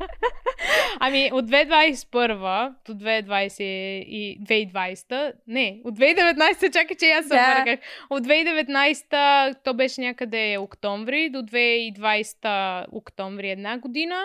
Ами, 1.00 1.30
от 1.32 1.44
2021 1.46 2.72
до 2.86 2.92
2020 2.94 3.62
и 3.62 4.38
2020, 4.40 5.32
не, 5.46 5.80
от 5.84 5.98
2019, 5.98 6.72
чакай, 6.72 6.96
че 6.96 7.10
аз 7.10 7.24
се 7.24 7.28
Да. 7.28 7.52
обърках. 7.54 7.80
От 8.10 8.26
2019 8.26 9.54
то 9.64 9.74
беше 9.74 10.00
някъде 10.00 10.58
октомври, 10.58 11.28
до 11.30 11.38
2020 11.38 12.84
октомври 12.92 13.50
една 13.50 13.78
година. 13.78 14.16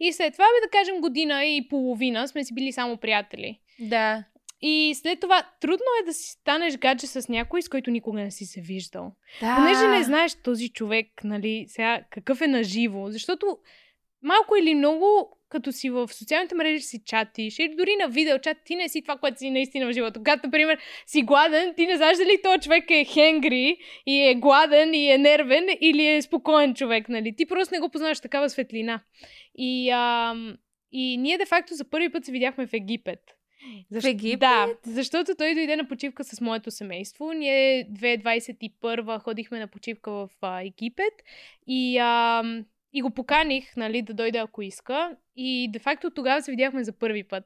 И 0.00 0.12
след 0.12 0.32
това, 0.32 0.44
бе 0.44 0.66
да 0.66 0.78
кажем, 0.78 1.00
година 1.00 1.44
и 1.44 1.68
половина 1.68 2.28
сме 2.28 2.44
си 2.44 2.54
били 2.54 2.72
само 2.72 2.96
приятели. 2.96 3.58
Да. 3.78 4.24
И 4.66 4.94
след 4.94 5.20
това 5.20 5.42
трудно 5.60 5.86
е 6.02 6.06
да 6.06 6.12
си 6.12 6.30
станеш 6.30 6.78
гадже 6.78 7.06
с 7.06 7.28
някой, 7.28 7.62
с 7.62 7.68
който 7.68 7.90
никога 7.90 8.20
не 8.20 8.30
си 8.30 8.44
се 8.44 8.60
виждал. 8.60 9.12
да. 9.40 9.56
Понеже 9.56 9.88
не 9.88 10.04
знаеш 10.04 10.34
този 10.34 10.68
човек, 10.68 11.06
нали, 11.24 11.64
сега 11.68 12.00
какъв 12.10 12.40
е 12.40 12.46
наживо, 12.46 13.10
защото 13.10 13.58
малко 14.22 14.56
или 14.56 14.74
много, 14.74 15.38
като 15.48 15.72
си 15.72 15.90
в 15.90 16.08
социалните 16.12 16.54
мрежи 16.54 16.80
си 16.80 17.02
чатиш, 17.06 17.58
или 17.58 17.74
дори 17.76 17.96
на 18.00 18.08
видеочат, 18.08 18.56
ти 18.64 18.76
не 18.76 18.88
си 18.88 19.02
това, 19.02 19.16
което 19.16 19.38
си 19.38 19.50
наистина 19.50 19.86
в 19.86 19.92
живота. 19.92 20.20
Когато, 20.20 20.46
например, 20.46 20.78
си 21.06 21.22
гладен, 21.22 21.74
ти 21.74 21.86
не 21.86 21.96
знаеш 21.96 22.18
дали 22.18 22.42
този 22.42 22.60
човек 22.60 22.84
е 22.90 23.04
хенгри 23.04 23.76
и 24.06 24.28
е 24.28 24.34
гладен 24.34 24.94
и 24.94 25.10
е 25.10 25.18
нервен 25.18 25.66
или 25.80 26.06
е 26.06 26.22
спокоен 26.22 26.74
човек, 26.74 27.08
нали? 27.08 27.36
Ти 27.36 27.46
просто 27.46 27.74
не 27.74 27.80
го 27.80 27.88
познаваш 27.88 28.20
такава 28.20 28.50
светлина. 28.50 29.00
И, 29.58 29.90
ам, 29.90 30.56
и 30.92 31.16
ние, 31.16 31.38
де 31.38 31.46
факто, 31.46 31.74
за 31.74 31.90
първи 31.90 32.08
път 32.08 32.24
се 32.24 32.32
видяхме 32.32 32.66
в 32.66 32.74
Египет. 32.74 33.20
В 33.92 34.06
Египет? 34.06 34.40
Да, 34.40 34.66
защото 34.82 35.34
той 35.34 35.54
дойде 35.54 35.76
на 35.76 35.88
почивка 35.88 36.24
с 36.24 36.40
моето 36.40 36.70
семейство. 36.70 37.32
Ние 37.32 37.88
2021 37.90 39.18
ходихме 39.18 39.58
на 39.58 39.66
почивка 39.66 40.10
в 40.10 40.28
а, 40.42 40.60
Египет 40.62 41.14
и, 41.66 41.98
а, 41.98 42.42
и 42.92 43.02
го 43.02 43.10
поканих, 43.10 43.76
нали, 43.76 44.02
да 44.02 44.14
дойде 44.14 44.38
ако 44.38 44.62
иска. 44.62 45.10
И 45.36 45.68
де-факто 45.70 46.10
тогава 46.10 46.42
се 46.42 46.50
видяхме 46.50 46.84
за 46.84 46.92
първи 46.92 47.24
път. 47.24 47.44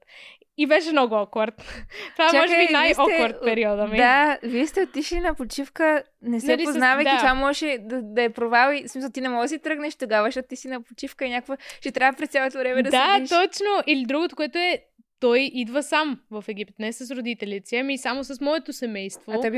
И 0.56 0.66
беше 0.66 0.92
много 0.92 1.14
awkward. 1.14 1.54
Това 2.16 2.28
е, 2.28 2.32
може 2.32 2.48
Чакай, 2.48 2.66
би 2.66 2.72
най-awkward 2.72 3.36
сте- 3.36 3.44
периода 3.44 3.86
ми. 3.86 3.96
Да, 3.96 4.38
вие 4.42 4.66
сте 4.66 4.82
отишли 4.82 5.20
на 5.20 5.34
почивка, 5.34 6.02
не 6.22 6.40
се 6.40 6.46
Нали, 6.46 6.62
с- 6.62 6.64
познавайки, 6.64 7.10
да. 7.10 7.16
това 7.16 7.34
може 7.34 7.78
да, 7.80 8.02
да 8.02 8.22
е 8.22 8.30
провал 8.30 8.72
и 8.72 8.82
в 8.82 8.88
смисъл 8.88 9.10
ти 9.10 9.20
не 9.20 9.28
можеш 9.28 9.50
да 9.50 9.56
си 9.56 9.62
тръгнеш 9.62 9.96
тогава, 9.96 10.28
защото 10.28 10.48
ти 10.48 10.56
си 10.56 10.68
на 10.68 10.82
почивка 10.82 11.24
и 11.24 11.30
някаква, 11.30 11.56
ще 11.80 11.92
трябва 11.92 12.18
през 12.18 12.28
цялото 12.28 12.58
време 12.58 12.82
да, 12.82 12.90
да, 12.90 13.14
седиш. 13.14 13.30
точно. 13.30 13.66
Или 13.86 14.04
другото, 14.04 14.36
което 14.36 14.58
е, 14.58 14.82
той 15.20 15.50
идва 15.54 15.82
сам 15.82 16.20
в 16.30 16.44
Египет, 16.48 16.78
не 16.78 16.92
с 16.92 17.16
родителите 17.16 17.68
си, 17.68 17.76
ами 17.76 17.98
само 17.98 18.24
с 18.24 18.40
моето 18.40 18.72
семейство. 18.72 19.32
А 19.32 19.40
той 19.40 19.50
би. 19.50 19.56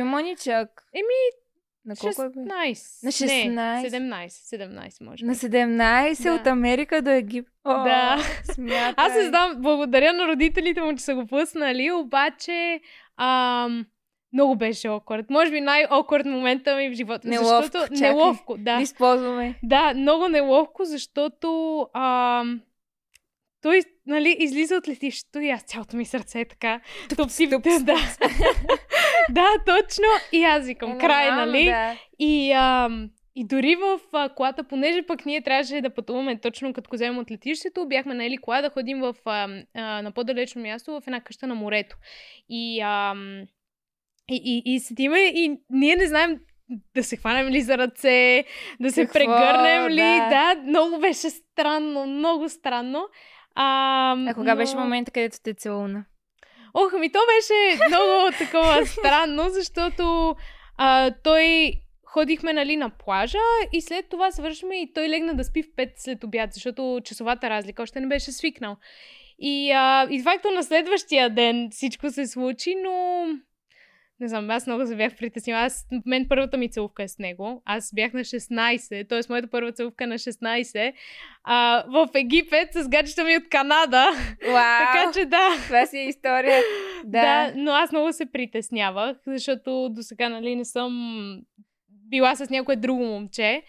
Еми, 0.94 1.20
на 1.84 1.96
колко 1.96 2.22
е 2.22 2.28
бил? 2.28 2.42
16. 2.42 3.04
На 3.04 3.12
16? 3.12 3.48
Не, 3.48 3.90
17. 3.90 4.28
17, 4.28 5.04
може 5.04 5.24
би. 5.24 5.28
На 5.28 5.34
17 5.34 6.22
Да. 6.22 6.34
от 6.34 6.46
Америка 6.46 7.02
до 7.02 7.10
Египет. 7.10 7.52
О, 7.64 7.84
Да. 7.84 8.18
Смятай. 8.44 8.94
Аз 8.96 9.14
не 9.14 9.28
знам, 9.28 9.54
благодаря 9.58 10.12
на 10.12 10.28
родителите 10.28 10.82
му, 10.82 10.96
че 10.96 11.04
са 11.04 11.14
го 11.14 11.26
пуснали, 11.26 11.92
обаче 11.92 12.80
ам, 13.16 13.86
много 14.32 14.56
беше 14.56 14.88
awkward. 14.88 15.26
Може 15.30 15.50
би 15.50 15.60
най-awkward 15.60 16.30
момента 16.30 16.76
ми 16.76 16.90
в 16.90 16.92
живота. 16.92 17.28
Неловко, 17.28 17.62
защото... 17.62 17.94
чакай. 17.94 18.10
Неловко, 18.10 18.56
да. 18.58 18.78
Използваме. 18.80 19.58
Да, 19.62 19.94
много 19.94 20.28
неловко, 20.28 20.84
защото 20.84 21.80
а, 21.92 22.44
той, 23.62 23.82
нали, 24.06 24.36
излиза 24.38 24.76
от 24.76 24.88
летището 24.88 25.40
и 25.40 25.50
аз 25.50 25.62
цялото 25.62 25.96
ми 25.96 26.04
сърце 26.04 26.40
е 26.40 26.44
така. 26.44 26.80
Туп, 27.16 27.30
си, 27.30 27.46
да, 27.46 27.60
да. 29.30 29.48
точно. 29.66 30.04
И 30.32 30.44
аз 30.44 30.66
викам, 30.66 30.98
край, 30.98 31.26
Нормално, 31.26 31.52
нали? 31.52 31.64
Да. 31.64 31.96
И, 32.18 32.52
а, 32.52 32.88
и 33.36 33.46
дори 33.46 33.76
в 33.76 34.00
а, 34.12 34.28
колата, 34.28 34.64
понеже 34.64 35.02
пък 35.02 35.26
ние 35.26 35.42
трябваше 35.42 35.80
да 35.80 35.94
пътуваме 35.94 36.40
точно 36.40 36.72
като 36.72 36.90
вземем 36.92 37.18
от 37.18 37.30
летището, 37.30 37.88
бяхме 37.88 38.14
наели 38.14 38.38
кола 38.38 38.62
да 38.62 38.70
ходим 38.70 39.00
в, 39.00 39.16
а, 39.24 39.48
а, 39.74 40.02
на 40.02 40.12
по-далечно 40.12 40.62
място 40.62 40.92
в 40.92 41.02
една 41.06 41.20
къща 41.20 41.46
на 41.46 41.54
морето. 41.54 41.96
И, 42.48 42.80
а, 42.80 43.14
и, 44.30 44.62
и, 44.66 44.74
и 44.74 44.80
седиме 44.80 45.18
и 45.18 45.60
ние 45.70 45.96
не 45.96 46.06
знаем 46.06 46.40
да 46.94 47.04
се 47.04 47.16
хванем 47.16 47.48
ли 47.48 47.60
за 47.60 47.78
ръце, 47.78 48.44
да 48.80 48.90
се 48.90 49.02
Какво? 49.02 49.12
прегърнем 49.12 49.88
ли. 49.88 49.96
Да. 49.96 50.54
Да. 50.54 50.62
много 50.62 50.98
беше 50.98 51.30
странно, 51.30 52.06
много 52.06 52.48
странно. 52.48 53.08
А, 53.62 54.16
А 54.28 54.34
кога 54.34 54.54
но- 54.54 54.56
беше 54.56 54.76
момента, 54.76 55.10
където 55.10 55.38
те 55.42 55.54
целуна? 55.54 56.04
Ох, 56.74 56.92
ми 56.92 57.12
то 57.12 57.18
беше 57.36 57.84
много 57.88 58.36
такова 58.38 58.86
странно, 58.86 59.48
защото 59.48 60.36
а, 60.76 61.10
той 61.24 61.72
ходихме 62.04 62.52
нали, 62.52 62.76
на 62.76 62.90
плажа 62.90 63.38
и 63.72 63.80
след 63.80 64.08
това 64.08 64.30
свършихме 64.30 64.76
и 64.76 64.92
той 64.92 65.08
легна 65.08 65.34
да 65.34 65.44
спи 65.44 65.62
в 65.62 65.66
5 65.66 65.90
след 65.96 66.24
обяд, 66.24 66.52
защото 66.52 67.00
часовата 67.04 67.50
разлика 67.50 67.82
още 67.82 68.00
не 68.00 68.06
беше 68.06 68.32
свикнал. 68.32 68.76
И, 69.38 69.72
а, 69.72 70.06
и 70.10 70.22
факто 70.22 70.50
на 70.50 70.62
следващия 70.62 71.30
ден 71.30 71.68
всичко 71.70 72.10
се 72.10 72.26
случи, 72.26 72.74
но 72.74 73.26
не 74.20 74.28
знам, 74.28 74.50
аз 74.50 74.66
много 74.66 74.86
се 74.86 74.96
бях 74.96 75.16
притеснила. 75.16 75.60
Аз, 75.60 75.86
мен 76.06 76.26
първата 76.28 76.56
ми 76.56 76.70
целувка 76.70 77.02
е 77.02 77.08
с 77.08 77.18
него. 77.18 77.62
Аз 77.64 77.94
бях 77.94 78.12
на 78.12 78.20
16, 78.20 79.08
т.е. 79.08 79.20
моята 79.28 79.50
първа 79.50 79.72
целувка 79.72 80.04
е 80.04 80.06
на 80.06 80.18
16. 80.18 80.92
А, 81.44 81.84
в 81.88 82.08
Египет 82.14 82.68
с 82.74 82.88
гаджета 82.88 83.24
ми 83.24 83.36
от 83.36 83.48
Канада. 83.48 84.06
Вау! 84.42 84.52
така 84.92 85.10
че 85.14 85.24
да. 85.24 85.48
Това 85.66 85.86
си 85.86 85.98
е 85.98 86.08
история. 86.08 86.62
Да. 87.04 87.22
Да. 87.22 87.52
но 87.56 87.72
аз 87.72 87.92
много 87.92 88.12
се 88.12 88.32
притеснявах, 88.32 89.16
защото 89.26 89.88
до 89.90 90.02
сега, 90.02 90.28
нали, 90.28 90.56
не 90.56 90.64
съм 90.64 90.92
била 91.88 92.36
с 92.36 92.50
някое 92.50 92.76
друго 92.76 93.04
момче. 93.04 93.62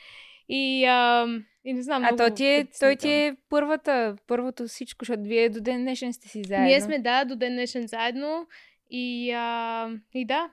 И, 0.49 0.85
а, 0.85 1.27
и 1.65 1.73
не 1.73 1.81
знам, 1.81 2.03
А 2.03 2.15
то 2.15 2.35
ти 2.35 2.45
е, 2.45 2.67
той 2.79 2.95
ти 2.95 3.09
е 3.09 3.35
първата, 3.49 4.15
първото 4.27 4.67
всичко, 4.67 5.05
защото 5.05 5.23
вие 5.23 5.49
до 5.49 5.61
ден 5.61 5.81
днешен 5.81 6.13
сте 6.13 6.27
си 6.27 6.41
заедно. 6.47 6.65
Ние 6.65 6.81
сме, 6.81 6.99
да, 6.99 7.25
до 7.25 7.35
ден 7.35 7.53
днешен 7.53 7.87
заедно. 7.87 8.47
И, 8.91 9.31
а, 9.31 9.89
и 10.13 10.25
да. 10.25 10.49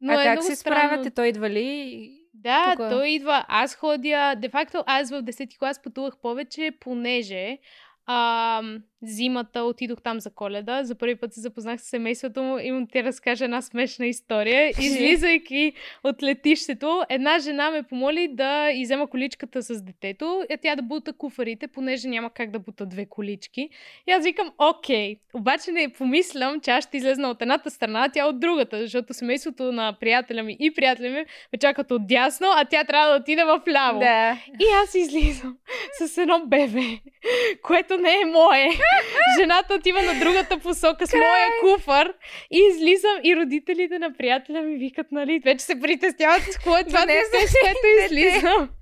Но 0.00 0.12
а 0.12 0.22
е 0.22 0.24
как 0.24 0.42
се 0.42 0.56
странно. 0.56 0.80
справяте? 0.80 1.10
Той 1.10 1.28
идва 1.28 1.50
ли? 1.50 2.18
Да, 2.34 2.72
тука? 2.72 2.90
той 2.90 3.08
идва. 3.08 3.44
Аз 3.48 3.74
ходя. 3.74 4.34
Де 4.34 4.48
факто, 4.48 4.84
аз 4.86 5.10
в 5.10 5.22
10 5.22 5.58
клас 5.58 5.82
пътувах 5.82 6.18
повече, 6.22 6.70
понеже 6.80 7.58
а, 8.06 8.62
зимата 9.02 9.62
отидох 9.62 10.02
там 10.02 10.20
за 10.20 10.30
коледа. 10.30 10.84
За 10.84 10.94
първи 10.94 11.16
път 11.16 11.34
се 11.34 11.40
запознах 11.40 11.80
с 11.80 11.84
семейството 11.84 12.42
му. 12.42 12.58
Имам 12.58 12.86
ти 12.86 13.04
разкажа 13.04 13.44
една 13.44 13.62
смешна 13.62 14.06
история. 14.06 14.68
Излизайки 14.80 15.72
от 16.04 16.22
летището, 16.22 17.02
една 17.08 17.38
жена 17.38 17.70
ме 17.70 17.82
помоли 17.82 18.28
да 18.28 18.70
изема 18.70 19.06
количката 19.06 19.62
с 19.62 19.82
детето, 19.82 20.44
а 20.50 20.56
тя 20.56 20.76
да 20.76 20.82
бута 20.82 21.12
куфарите, 21.12 21.68
понеже 21.68 22.08
няма 22.08 22.30
как 22.30 22.50
да 22.50 22.58
бута 22.58 22.86
две 22.86 23.06
колички. 23.06 23.68
И 24.06 24.10
аз 24.10 24.24
викам, 24.24 24.52
окей. 24.58 25.16
Обаче 25.34 25.72
не 25.72 25.92
помислям, 25.92 26.60
че 26.60 26.70
аз 26.70 26.84
ще 26.84 26.96
излезна 26.96 27.30
от 27.30 27.42
едната 27.42 27.70
страна, 27.70 28.04
а 28.04 28.08
тя 28.08 28.26
от 28.26 28.40
другата, 28.40 28.78
защото 28.78 29.14
семейството 29.14 29.72
на 29.72 29.96
приятеля 30.00 30.42
ми 30.42 30.56
и 30.60 30.74
приятеля 30.74 31.10
ми 31.10 31.24
ме 31.52 31.58
чакат 31.60 31.90
от 31.90 32.06
дясно, 32.06 32.46
а 32.56 32.64
тя 32.64 32.84
трябва 32.84 33.10
да 33.10 33.20
отиде 33.20 33.44
в 33.44 33.62
ляво. 33.68 34.00
Да. 34.00 34.38
И 34.60 34.64
аз 34.82 34.94
излизам 34.94 35.56
с 35.98 36.18
едно 36.18 36.42
бебе, 36.46 36.80
което 37.62 37.96
не 37.98 38.20
е 38.22 38.24
мое. 38.24 38.68
Жената 39.40 39.74
отива 39.74 40.02
на 40.02 40.14
другата 40.14 40.58
посока 40.58 41.06
с 41.06 41.12
моя 41.14 41.48
куфар 41.62 42.12
и 42.50 42.58
излизам 42.70 43.16
и 43.24 43.36
родителите 43.36 43.98
на 43.98 44.12
приятеля 44.12 44.62
ми 44.62 44.76
викат, 44.76 45.06
нали, 45.12 45.40
вече 45.44 45.64
се 45.64 45.80
притесняват 45.80 46.42
с 46.42 46.58
кое 46.58 46.80
е 46.80 46.84
това 46.84 47.00
Донесе 47.00 47.30
дете, 47.32 47.46
с 47.46 47.54
което 47.62 48.04
излизам. 48.04 48.68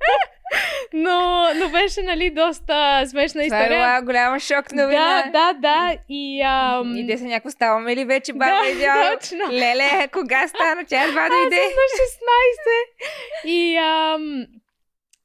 Но, 0.93 1.21
но 1.55 1.69
беше, 1.69 2.03
нали, 2.03 2.31
доста 2.31 3.03
смешна 3.07 3.45
Това 3.45 3.59
е 3.59 3.63
история. 3.63 4.03
голяма 4.03 4.41
шок 4.41 4.73
новина. 4.73 5.23
Да, 5.27 5.53
да, 5.53 5.59
да. 5.61 5.97
И, 6.09 6.43
ам... 6.43 6.97
И 6.97 7.07
те 7.07 7.19
са 7.19 7.25
някакво 7.25 7.51
ставаме 7.51 7.97
ли 7.97 8.05
вече 8.05 8.33
баба 8.33 8.61
Да, 8.65 8.71
идеал? 8.71 9.15
точно. 9.15 9.39
Леле, 9.51 10.09
кога 10.09 10.49
стана? 10.49 10.85
Тя 10.89 11.05
едва 11.05 11.29
дойде. 11.29 11.57
на 11.57 11.63
16. 11.63 13.47
И, 13.47 13.77
ам, 13.77 14.47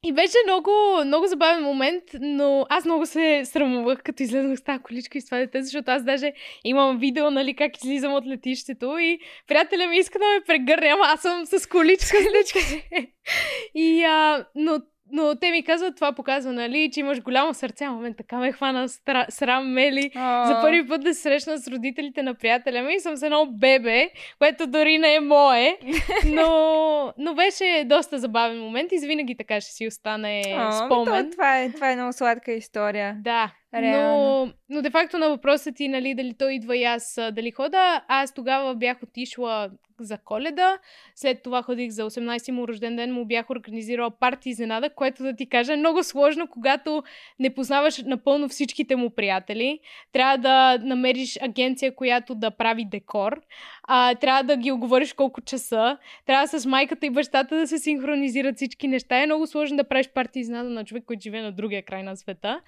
и 0.06 0.14
беше 0.14 0.38
много, 0.45 0.72
много 1.06 1.28
забавен 1.28 1.64
момент, 1.64 2.03
но 2.20 2.66
аз 2.70 2.86
много 2.86 3.06
се 3.06 3.41
срамувах, 3.45 4.03
като 4.03 4.24
излезнах 4.24 4.60
с 4.60 4.64
тази 4.64 4.80
количка 4.80 5.18
и 5.18 5.22
с 5.22 5.26
това 5.26 5.38
дете, 5.38 5.64
защото 5.64 5.91
аз 5.91 6.03
даже 6.03 6.34
имам 6.64 6.97
видео, 6.97 7.32
нали, 7.32 7.56
как 7.56 7.78
излизам 7.78 8.14
от 8.14 8.28
летището 8.28 8.97
и 8.97 9.20
приятеля 9.47 9.88
ми 9.88 9.97
иска 9.97 10.20
да 10.20 10.26
ме 10.26 10.45
прегърне, 10.47 10.88
ама 10.88 11.03
аз 11.06 11.22
съм 11.22 11.45
с 11.45 11.70
количка. 11.70 12.18
с 12.18 12.24
дете. 12.24 13.12
и, 13.76 14.03
а, 14.03 14.45
но 14.56 14.80
но 15.12 15.36
те 15.36 15.51
ми 15.51 15.64
казват, 15.64 15.95
това 15.95 16.14
показва, 16.14 16.53
нали, 16.53 16.89
че 16.93 16.99
имаш 16.99 17.22
голямо 17.22 17.53
сърце. 17.53 17.84
Ама 17.84 17.99
мен 17.99 18.14
така 18.14 18.38
ме 18.38 18.51
хвана 18.51 18.89
стра... 18.89 19.26
срам, 19.30 19.74
мели. 19.74 20.12
За 20.16 20.58
първи 20.62 20.88
път 20.88 21.03
да 21.03 21.14
се 21.14 21.22
срещна 21.22 21.58
с 21.58 21.68
родителите 21.68 22.24
на 22.24 22.34
приятеля 22.34 22.82
ми 22.82 22.99
съм 22.99 23.16
с 23.16 23.24
едно 23.24 23.45
бебе, 23.45 24.10
което 24.38 24.68
дори 24.68 24.97
не 24.97 25.16
е 25.16 25.20
мое. 25.20 25.78
Но, 26.26 27.14
но 27.18 27.36
беше 27.36 27.84
доста 27.86 28.20
забавен 28.20 28.60
момент 28.60 28.91
и 28.91 29.08
винаги 29.08 29.38
така 29.38 29.62
ще 29.62 29.72
си 29.72 29.88
остане 29.88 30.41
О, 30.58 30.72
спомен. 30.72 31.26
То, 31.26 31.32
това, 31.32 31.60
е, 31.60 31.72
това 31.72 31.91
е 31.91 31.95
много 31.95 32.14
сладка 32.14 32.51
история. 32.51 33.18
Да, 33.22 33.51
Реално. 33.76 34.45
но, 34.45 34.53
но 34.69 34.82
де 34.82 34.89
факто 34.89 35.17
на 35.17 35.30
въпроса 35.30 35.71
ти, 35.71 35.88
нали, 35.88 36.15
дали 36.15 36.34
той 36.34 36.53
идва 36.53 36.78
и 36.78 36.84
аз 36.84 37.19
дали 37.32 37.51
хода, 37.51 38.01
аз 38.07 38.34
тогава 38.34 38.76
бях 38.76 39.03
отишла 39.03 39.69
за 39.99 40.17
коледа, 40.17 40.78
след 41.15 41.43
това 41.43 41.61
ходих 41.61 41.91
за 41.91 42.09
18 42.09 42.51
му 42.51 42.67
рожден 42.67 42.95
ден, 42.95 43.13
му 43.13 43.26
бях 43.26 43.49
организирала 43.49 44.11
парти 44.11 44.49
изненада, 44.49 44.89
което 44.89 45.23
да 45.23 45.36
ти 45.36 45.49
кажа 45.49 45.73
е 45.73 45.78
много 45.78 46.03
сложно, 46.03 46.47
когато 46.47 47.03
не 47.39 47.53
познаваш 47.53 48.03
напълно 48.05 48.49
всичките 48.49 48.95
му 48.95 49.09
приятели. 49.09 49.80
Трябва 50.11 50.38
да 50.38 50.78
намериш 50.78 51.38
агенция, 51.41 51.95
която 51.95 52.36
да 52.36 52.51
прави 52.51 52.86
декор, 52.86 53.41
а, 53.84 54.15
трябва 54.15 54.43
да 54.43 54.57
ги 54.57 54.71
оговориш 54.71 55.13
колко 55.13 55.41
часа, 55.41 55.97
трябва 56.26 56.47
с 56.47 56.65
майката 56.65 57.05
и 57.05 57.09
бащата 57.09 57.55
да 57.57 57.67
се 57.67 57.78
синхронизират 57.78 58.55
всички 58.55 58.88
неща. 58.88 59.23
Е 59.23 59.26
много 59.26 59.47
сложно 59.47 59.78
да 59.78 59.84
правиш 59.84 60.09
парти 60.09 60.39
изненада 60.39 60.69
на 60.69 60.86
човек, 60.86 61.03
който 61.05 61.21
живее 61.21 61.41
на 61.41 61.51
другия 61.51 61.84
край 61.84 62.03
на 62.03 62.17
света. 62.17 62.61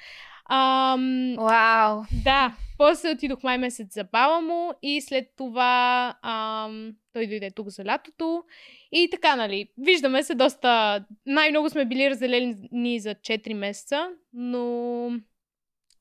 Ам, 0.49 1.35
Вау! 1.39 2.01
да, 2.23 2.55
после 2.77 3.09
отидох 3.11 3.43
май 3.43 3.57
месец 3.57 3.93
за 3.93 4.03
баба 4.03 4.41
му 4.41 4.71
и 4.81 5.01
след 5.01 5.25
това 5.37 6.13
ам, 6.21 6.91
той 7.13 7.27
дойде 7.27 7.51
тук 7.51 7.67
за 7.69 7.85
лятото. 7.85 8.43
И 8.91 9.09
така, 9.11 9.35
нали, 9.35 9.69
виждаме 9.77 10.23
се 10.23 10.35
доста... 10.35 11.05
Най-много 11.25 11.69
сме 11.69 11.85
били 11.85 12.09
разделени 12.09 12.99
за 12.99 13.15
4 13.15 13.53
месеца, 13.53 14.09
но... 14.33 15.09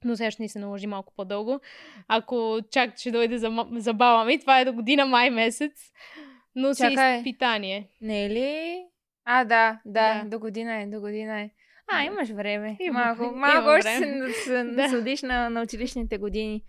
Но 0.05 0.17
сега 0.17 0.31
ще 0.31 0.43
ни 0.43 0.49
се 0.49 0.59
наложи 0.59 0.87
малко 0.87 1.13
по-дълго. 1.17 1.61
Ако 2.09 2.59
чак 2.71 2.99
ще 2.99 3.11
дойде 3.11 3.39
за, 3.39 3.67
за 3.73 3.95
баба 3.95 4.25
ми, 4.25 4.41
това 4.41 4.61
е 4.61 4.65
до 4.65 4.73
година 4.73 5.07
май 5.07 5.31
месец. 5.31 5.73
Но 6.55 6.75
си 6.75 6.83
Чакай. 6.83 7.19
изпитание. 7.19 7.89
Не 8.01 8.25
е 8.25 8.31
ли? 8.31 8.83
А, 9.25 9.45
да, 9.45 9.81
да, 9.85 10.23
Да. 10.23 10.29
до 10.31 10.39
година 10.39 10.75
е, 10.83 10.87
до 10.87 11.01
година 11.01 11.41
е. 11.41 11.51
А, 11.89 12.05
имаш 12.05 12.29
време. 12.29 12.77
Имам- 12.81 13.03
малко, 13.19 13.37
малко 13.37 13.69
още 13.69 13.91
се, 13.91 13.99
време. 14.01 14.33
се 14.45 14.53
Да. 14.53 14.65
насладиш 14.65 15.23
на, 15.23 15.49
на 15.51 15.63
училищните 15.63 16.19
години. 16.19 16.63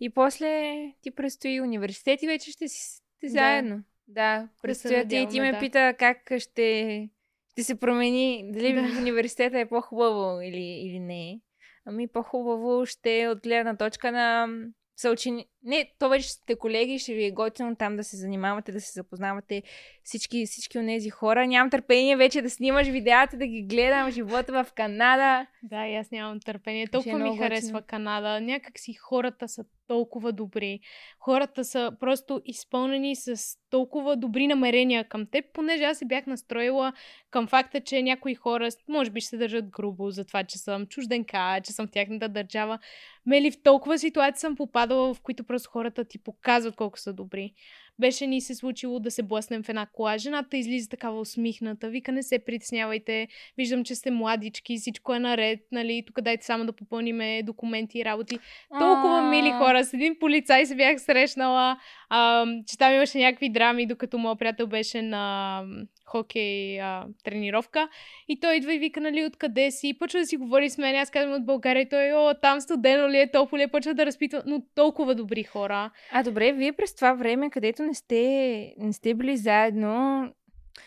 И 0.00 0.10
после 0.10 0.74
ти 1.02 1.10
предстои 1.10 1.60
университет 1.60 2.22
и 2.22 2.26
вече 2.26 2.50
ще 2.50 2.68
си 2.68 2.78
сте 2.82 3.26
Да. 3.26 3.28
заедно. 3.28 3.82
Да, 4.08 4.48
предстоят 4.62 5.12
и 5.12 5.26
ти 5.30 5.40
ме 5.40 5.52
да. 5.52 5.58
пита 5.58 5.94
как 5.98 6.32
ще, 6.38 7.08
ще 7.52 7.62
се 7.62 7.74
промени, 7.74 8.50
дали 8.52 8.72
Да. 8.74 8.82
в 8.82 8.98
университета 8.98 9.58
е 9.58 9.68
по-хубаво 9.68 10.40
или, 10.42 10.80
или 10.86 11.00
не. 11.00 11.40
Ами 11.86 12.08
по-хубаво 12.08 12.86
ще 12.86 13.20
е 13.20 13.28
от 13.28 13.42
гледна 13.42 13.76
точка 13.76 14.12
на 14.12 14.48
съучени... 14.96 15.46
Не, 15.62 15.92
то 15.98 16.08
вече 16.08 16.28
сте 16.28 16.56
колеги, 16.56 16.98
ще 16.98 17.14
ви 17.14 17.24
е 17.24 17.30
готино 17.30 17.76
там 17.76 17.96
да 17.96 18.04
се 18.04 18.16
занимавате, 18.16 18.72
да 18.72 18.80
се 18.80 18.92
запознавате 18.92 19.62
всички, 20.04 20.46
всички 20.46 20.78
от 20.78 20.86
тези 20.86 21.10
хора. 21.10 21.46
Нямам 21.46 21.70
търпение 21.70 22.16
вече 22.16 22.42
да 22.42 22.50
снимаш 22.50 22.88
видеята, 22.88 23.36
да 23.36 23.46
ги 23.46 23.62
гледам, 23.62 24.10
живота 24.10 24.64
в 24.64 24.72
Канада. 24.72 25.46
Да, 25.62 25.86
и 25.86 25.94
аз 25.94 26.10
нямам 26.10 26.40
търпение. 26.40 26.82
Е 26.82 26.88
Толкова 26.88 27.18
ми 27.18 27.24
много 27.24 27.38
харесва. 27.38 27.82
Канада. 27.82 28.40
Някак 28.40 28.78
си 28.78 28.94
хората 28.94 29.48
са 29.48 29.64
толкова 29.88 30.32
добри. 30.32 30.80
Хората 31.18 31.64
са 31.64 31.92
просто 32.00 32.40
изпълнени 32.44 33.16
с 33.16 33.36
толкова 33.70 34.16
добри 34.16 34.46
намерения 34.46 35.08
към 35.08 35.26
теб, 35.26 35.44
понеже 35.52 35.84
аз 35.84 35.98
се 35.98 36.04
бях 36.04 36.26
настроила 36.26 36.92
към 37.30 37.46
факта, 37.46 37.80
че 37.80 38.02
някои 38.02 38.34
хора 38.34 38.68
може 38.88 39.10
би 39.10 39.20
ще 39.20 39.28
се 39.28 39.36
държат 39.36 39.70
грубо 39.70 40.10
за 40.10 40.24
това, 40.24 40.44
че 40.44 40.58
съм 40.58 40.86
чужденка, 40.86 41.60
че 41.64 41.72
съм 41.72 41.86
в 41.86 41.90
тяхната 41.90 42.28
държава. 42.28 42.78
Мели 43.26 43.50
в 43.50 43.62
толкова 43.62 43.98
ситуации 43.98 44.40
съм 44.40 44.56
попадала, 44.56 45.14
в 45.14 45.20
които 45.20 45.44
просто 45.48 45.70
хората 45.70 46.04
ти 46.04 46.18
показват 46.18 46.76
колко 46.76 46.98
са 46.98 47.12
добри. 47.12 47.54
Беше 48.00 48.26
ни 48.26 48.40
се 48.40 48.54
случило 48.54 49.00
да 49.00 49.10
се 49.10 49.22
блъснем 49.22 49.62
в 49.62 49.68
една 49.68 49.86
кола. 49.86 50.18
Жената 50.18 50.56
излиза 50.56 50.88
такава 50.88 51.20
усмихната, 51.20 51.88
вика 51.88 52.12
не 52.12 52.22
се 52.22 52.38
притеснявайте, 52.38 53.28
виждам, 53.56 53.84
че 53.84 53.94
сте 53.94 54.10
младички, 54.10 54.76
всичко 54.76 55.14
е 55.14 55.18
наред, 55.18 55.60
нали, 55.72 56.02
тук 56.06 56.20
дайте 56.20 56.46
само 56.46 56.66
да 56.66 56.72
попълниме 56.72 57.42
документи 57.42 57.98
и 57.98 58.04
работи. 58.04 58.38
Толкова 58.78 59.22
мили 59.22 59.50
хора, 59.50 59.84
с 59.84 59.94
един 59.94 60.16
полицай 60.20 60.66
се 60.66 60.76
бях 60.76 61.00
срещнала, 61.00 61.78
а, 62.08 62.46
че 62.66 62.78
там 62.78 62.92
имаше 62.92 63.18
някакви 63.18 63.48
драми, 63.48 63.86
докато 63.86 64.18
моят 64.18 64.38
приятел 64.38 64.66
беше 64.66 65.02
на 65.02 65.62
хокей 66.08 66.80
а, 66.80 67.06
тренировка. 67.24 67.88
И 68.28 68.40
той 68.40 68.56
идва 68.56 68.74
и 68.74 68.78
вика, 68.78 69.00
нали, 69.00 69.24
откъде 69.24 69.70
си. 69.70 69.88
И 69.88 69.98
почва 69.98 70.20
да 70.20 70.26
си 70.26 70.36
говори 70.36 70.70
с 70.70 70.78
мен. 70.78 70.96
Аз 70.96 71.10
казвам 71.10 71.34
от 71.34 71.46
България. 71.46 71.82
И 71.82 71.88
той, 71.88 72.12
о, 72.12 72.34
там 72.42 72.60
студено 72.60 73.08
ли 73.08 73.18
е, 73.18 73.30
топло 73.30 73.58
ли 73.58 73.62
е. 73.62 73.68
Почва 73.68 73.94
да 73.94 74.06
разпитва. 74.06 74.42
Но 74.46 74.62
толкова 74.74 75.14
добри 75.14 75.42
хора. 75.42 75.90
А 76.12 76.22
добре, 76.22 76.52
вие 76.52 76.72
през 76.72 76.94
това 76.94 77.12
време, 77.12 77.50
където 77.50 77.82
не 77.88 77.94
сте, 77.94 78.74
не 78.78 78.92
сте 78.92 79.14
били 79.14 79.36
заедно, 79.36 80.24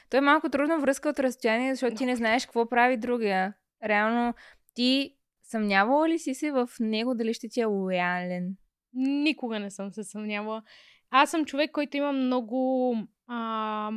то 0.10 0.18
е 0.18 0.22
малко 0.22 0.49
трудно 0.49 0.80
връзка 0.80 1.10
от 1.10 1.20
разстояние, 1.20 1.76
защото 1.76 1.95
ти 1.95 2.06
не 2.06 2.16
знаеш 2.16 2.45
какво 2.45 2.70
прави 2.70 2.97
другия. 2.97 3.54
Реално, 3.84 4.34
ти 4.74 5.16
съмнявала 5.43 6.10
ли 6.10 6.20
си 6.20 6.34
се 6.34 6.52
в 6.52 6.70
него 6.80 7.16
дали 7.16 7.34
ще 7.34 7.49
ти 7.49 7.62
е 7.62 7.66
лоялен? 7.66 8.56
Никога 8.93 9.60
не 9.60 9.72
съм 9.72 9.91
се 9.91 10.04
съмнявала. 10.04 10.64
Аз 11.10 11.32
съм 11.32 11.45
човек, 11.45 11.72
който 11.72 11.97
има 11.97 12.12
много 12.12 12.95
а, 13.28 13.91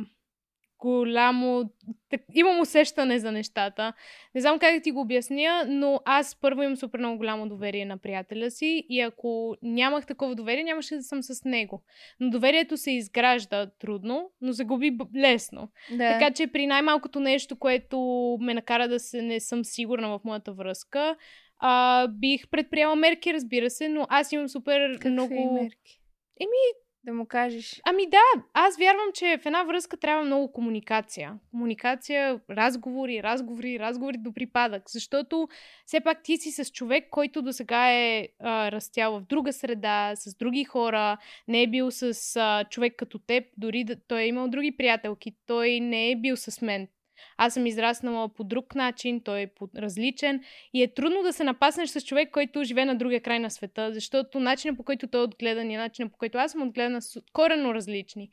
голямо... 0.79 1.69
Так, 2.09 2.21
имам 2.33 2.59
усещане 2.59 3.19
за 3.19 3.31
нещата. 3.31 3.93
Не 4.35 4.41
знам 4.41 4.59
как 4.59 4.75
да 4.75 4.81
ти 4.81 4.91
го 4.91 5.01
обясня, 5.01 5.65
но 5.67 5.99
аз 6.05 6.35
първо 6.41 6.61
имам 6.61 6.77
супер 6.77 6.99
много 6.99 7.17
голямо 7.17 7.49
доверие 7.49 7.85
на 7.85 7.97
приятеля 7.97 8.51
си 8.51 8.85
и 8.89 9.01
ако 9.01 9.55
нямах 9.61 10.05
такова 10.05 10.35
доверие, 10.35 10.63
нямаше 10.63 10.95
да 10.95 11.03
съм 11.03 11.23
с 11.23 11.45
него. 11.45 11.83
Но 12.19 12.29
доверието 12.29 12.77
се 12.77 12.91
изгражда 12.91 13.69
трудно, 13.79 14.31
но 14.41 14.51
загуби 14.51 14.97
лесно. 15.15 15.69
Да. 15.91 16.19
Така 16.19 16.33
че 16.33 16.47
при 16.47 16.67
най-малкото 16.67 17.19
нещо, 17.19 17.55
което 17.55 17.97
ме 18.41 18.53
накара 18.53 18.87
да 18.87 18.99
се 18.99 19.21
не 19.21 19.39
съм 19.39 19.65
сигурна 19.65 20.09
в 20.09 20.23
моята 20.23 20.53
връзка, 20.53 21.15
а, 21.59 22.07
бих 22.07 22.49
предприела 22.49 22.95
мерки, 22.95 23.33
разбира 23.33 23.69
се, 23.69 23.89
но 23.89 24.07
аз 24.09 24.31
имам 24.31 24.49
супер 24.49 24.93
Какви 24.93 25.09
много... 25.09 25.53
мерки? 25.53 26.01
Еми, 26.41 26.84
Да 27.05 27.13
му 27.13 27.25
кажеш. 27.25 27.81
Ами 27.83 28.09
да, 28.09 28.43
аз 28.53 28.77
вярвам, 28.77 29.07
че 29.13 29.37
в 29.37 29.45
една 29.45 29.63
връзка 29.63 29.97
трябва 29.97 30.23
много 30.23 30.51
комуникация. 30.51 31.33
Комуникация, 31.51 32.39
разговори, 32.49 33.23
разговори, 33.23 33.79
разговори 33.79 34.17
до 34.17 34.33
припадък. 34.33 34.83
Защото 34.87 35.47
все 35.85 35.99
пак 35.99 36.23
ти 36.23 36.37
си 36.37 36.51
с 36.51 36.71
човек, 36.71 37.07
който 37.11 37.41
до 37.41 37.53
сега 37.53 37.91
е 37.91 38.27
а, 38.39 38.71
растял 38.71 39.19
в 39.19 39.21
друга 39.21 39.53
среда, 39.53 40.11
с 40.15 40.35
други 40.35 40.63
хора, 40.63 41.17
не 41.47 41.63
е 41.63 41.67
бил 41.67 41.91
с 41.91 42.35
а, 42.35 42.63
човек 42.69 42.93
като 42.97 43.19
теб, 43.19 43.43
дори 43.57 43.83
да 43.83 43.95
той 44.07 44.21
е 44.21 44.27
имал 44.27 44.47
други 44.47 44.77
приятелки, 44.77 45.35
той 45.45 45.79
не 45.79 46.11
е 46.11 46.15
бил 46.15 46.35
с 46.35 46.61
мен. 46.61 46.87
Аз 47.37 47.53
съм 47.53 47.65
израснала 47.65 48.29
по 48.29 48.43
друг 48.43 48.75
начин, 48.75 49.21
той 49.23 49.39
е 49.39 49.49
различен 49.77 50.43
и 50.73 50.83
е 50.83 50.93
трудно 50.93 51.23
да 51.23 51.33
се 51.33 51.43
напаснеш 51.43 51.89
с 51.89 52.01
човек, 52.01 52.31
който 52.31 52.63
живее 52.63 52.85
на 52.85 52.95
другия 52.95 53.21
край 53.21 53.39
на 53.39 53.51
света, 53.51 53.93
защото 53.93 54.39
начинът 54.39 54.77
по 54.77 54.83
който 54.83 55.07
той 55.07 55.21
е 55.21 55.23
отгледан 55.23 55.71
и 55.71 55.77
начинът 55.77 56.11
по 56.11 56.17
който 56.17 56.37
аз 56.37 56.51
съм 56.51 56.61
отгледана 56.61 57.01
са 57.01 57.21
коренно 57.33 57.73
различни. 57.73 58.29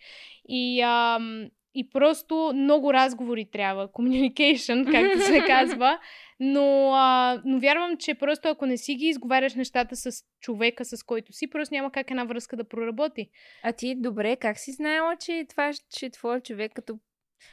И, 0.49 0.81
ам, 0.81 1.49
и 1.75 1.91
просто 1.91 2.53
много 2.55 2.93
разговори 2.93 3.45
трябва, 3.53 3.89
communication, 3.89 4.93
както 4.93 5.27
се 5.27 5.41
казва, 5.47 5.99
но, 6.41 6.93
а, 6.95 7.43
но 7.45 7.61
вярвам, 7.61 7.97
че 7.97 8.15
просто 8.15 8.49
ако 8.49 8.67
не 8.67 8.77
си 8.77 8.95
ги 8.95 9.07
изговаряш 9.07 9.55
нещата 9.55 9.97
с 9.97 10.25
човека, 10.41 10.85
с 10.85 11.03
който 11.03 11.33
си, 11.33 11.51
просто 11.51 11.75
няма 11.75 11.93
как 11.93 12.11
една 12.11 12.25
връзка 12.25 12.57
да 12.57 12.65
проработи. 12.65 13.31
А 13.63 13.73
ти 13.73 13.95
добре, 13.99 14.37
как 14.37 14.59
си 14.59 14.73
знаела, 14.73 15.17
че 15.17 15.47
това 15.49 15.73
ще 15.73 16.07
е 16.07 16.11
твой 16.11 16.41
човек, 16.41 16.73
като 16.75 16.99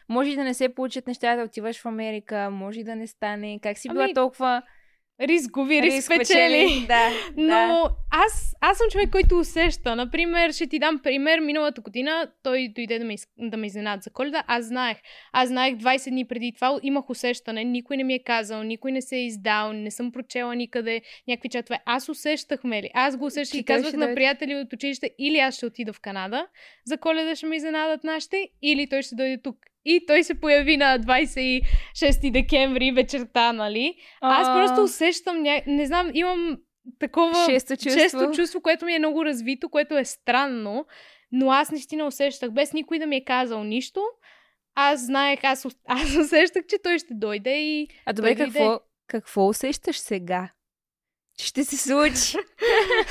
може 0.09 0.29
и 0.29 0.35
да 0.35 0.43
не 0.43 0.53
се 0.53 0.69
получат 0.69 1.07
нещата, 1.07 1.37
да 1.37 1.43
отиваш 1.43 1.81
в 1.81 1.85
Америка, 1.85 2.49
може 2.51 2.79
и 2.79 2.83
да 2.83 2.95
не 2.95 3.07
стане. 3.07 3.59
Как 3.63 3.77
си 3.77 3.89
била 3.89 4.03
Ами, 4.03 4.13
толкова 4.13 4.61
Рискови, 5.21 5.81
риск 5.81 5.95
риск 5.95 6.19
печели. 6.19 6.85
Да, 6.87 7.09
Но 7.37 7.47
да. 7.47 7.89
аз, 8.11 8.55
аз 8.61 8.77
съм 8.77 8.87
човек, 8.91 9.09
който 9.11 9.39
усеща. 9.39 9.95
Например, 9.95 10.51
ще 10.51 10.67
ти 10.67 10.79
дам 10.79 10.99
пример. 10.99 11.39
Миналата 11.39 11.81
година 11.81 12.31
той 12.43 12.71
дойде 12.75 12.99
да 12.99 13.05
ме, 13.05 13.15
да 13.37 13.57
ме 13.57 13.67
изненада 13.67 14.01
за 14.01 14.09
коледа. 14.09 14.43
Аз 14.47 14.65
знаех. 14.65 14.97
Аз 15.33 15.49
знаех 15.49 15.75
20 15.75 16.09
дни 16.09 16.25
преди 16.25 16.51
това. 16.55 16.79
Имах 16.83 17.09
усещане. 17.09 17.63
Никой 17.63 17.97
не 17.97 18.03
ми 18.03 18.13
е 18.13 18.23
казал, 18.23 18.63
никой 18.63 18.91
не 18.91 19.01
се 19.01 19.15
е 19.15 19.25
издал, 19.25 19.73
не 19.73 19.91
съм 19.91 20.11
прочела 20.11 20.55
никъде 20.55 21.01
някакви 21.27 21.49
чатове. 21.49 21.79
Аз 21.85 22.09
усещах, 22.09 22.63
Мели. 22.63 22.89
Аз 22.93 23.17
го 23.17 23.25
усещах 23.25 23.59
и 23.59 23.65
казвах 23.65 23.93
на 23.93 24.15
приятели 24.15 24.55
от 24.55 24.73
училище 24.73 25.11
или 25.19 25.39
аз 25.39 25.55
ще 25.55 25.65
отида 25.65 25.93
в 25.93 25.99
Канада. 25.99 26.47
За 26.85 26.97
коледа 26.97 27.35
ще 27.35 27.45
ме 27.45 27.55
изненадат 27.55 28.03
нашите, 28.03 28.49
или 28.61 28.89
той 28.89 29.01
ще 29.01 29.15
дойде 29.15 29.41
тук. 29.41 29.57
И 29.85 30.05
той 30.07 30.23
се 30.23 30.39
появи 30.39 30.77
на 30.77 30.99
26 30.99 32.31
декември 32.31 32.91
вечерта, 32.91 33.53
нали? 33.53 33.95
Аз 34.21 34.47
А, 34.47 34.53
просто 34.53 34.83
усещам, 34.83 35.41
ня... 35.43 35.61
не 35.67 35.85
знам, 35.85 36.11
имам 36.13 36.57
такова 36.99 37.45
Шесто 37.45 37.75
чувство. 37.75 37.99
често 38.01 38.31
чувство, 38.31 38.61
което 38.61 38.85
ми 38.85 38.93
е 38.93 38.99
много 38.99 39.25
развито, 39.25 39.69
което 39.69 39.97
е 39.97 40.05
странно, 40.05 40.85
но 41.31 41.51
аз 41.51 41.71
наистина 41.71 42.05
усещах, 42.07 42.51
без 42.51 42.73
никой 42.73 42.99
да 42.99 43.05
ми 43.05 43.15
е 43.15 43.23
казал 43.23 43.63
нищо. 43.63 44.03
Аз 44.75 45.05
знаех, 45.05 45.39
аз, 45.43 45.65
аз 45.87 46.15
усещах, 46.17 46.65
че 46.69 46.77
той 46.83 46.99
ще 46.99 47.13
дойде 47.13 47.59
и... 47.61 47.87
А 48.05 48.13
добре, 48.13 48.35
той 48.35 48.45
дойде. 48.45 48.59
какво, 48.59 48.79
какво 49.07 49.47
усещаш 49.47 49.97
сега? 49.97 50.49
Ще 51.41 51.63
се 51.63 51.77
случи. 51.77 52.37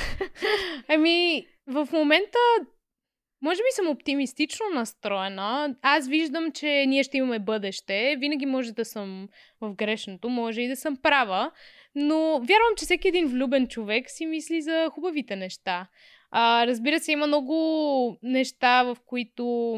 Ами, 0.87 1.47
в 1.67 1.87
момента, 1.93 2.37
може 3.41 3.57
би 3.57 3.71
съм 3.71 3.87
оптимистично 3.87 4.65
настроена. 4.73 5.75
Аз 5.81 6.07
виждам, 6.07 6.51
че 6.51 6.85
ние 6.87 7.03
ще 7.03 7.17
имаме 7.17 7.39
бъдеще. 7.39 8.15
Винаги 8.19 8.45
може 8.45 8.71
да 8.71 8.85
съм 8.85 9.29
в 9.61 9.73
грешното, 9.73 10.29
може 10.29 10.61
и 10.61 10.67
да 10.67 10.75
съм 10.75 10.97
права. 10.97 11.51
Но 11.95 12.39
вярвам, 12.39 12.75
че 12.77 12.85
всеки 12.85 13.07
един 13.07 13.27
влюбен 13.27 13.67
човек 13.67 14.09
си 14.09 14.25
мисли 14.25 14.61
за 14.61 14.89
хубавите 14.91 15.35
неща. 15.35 15.87
А, 16.31 16.67
разбира 16.67 16.99
се, 16.99 17.11
има 17.11 17.27
много 17.27 18.17
неща, 18.23 18.83
в 18.83 18.97
които... 19.05 19.73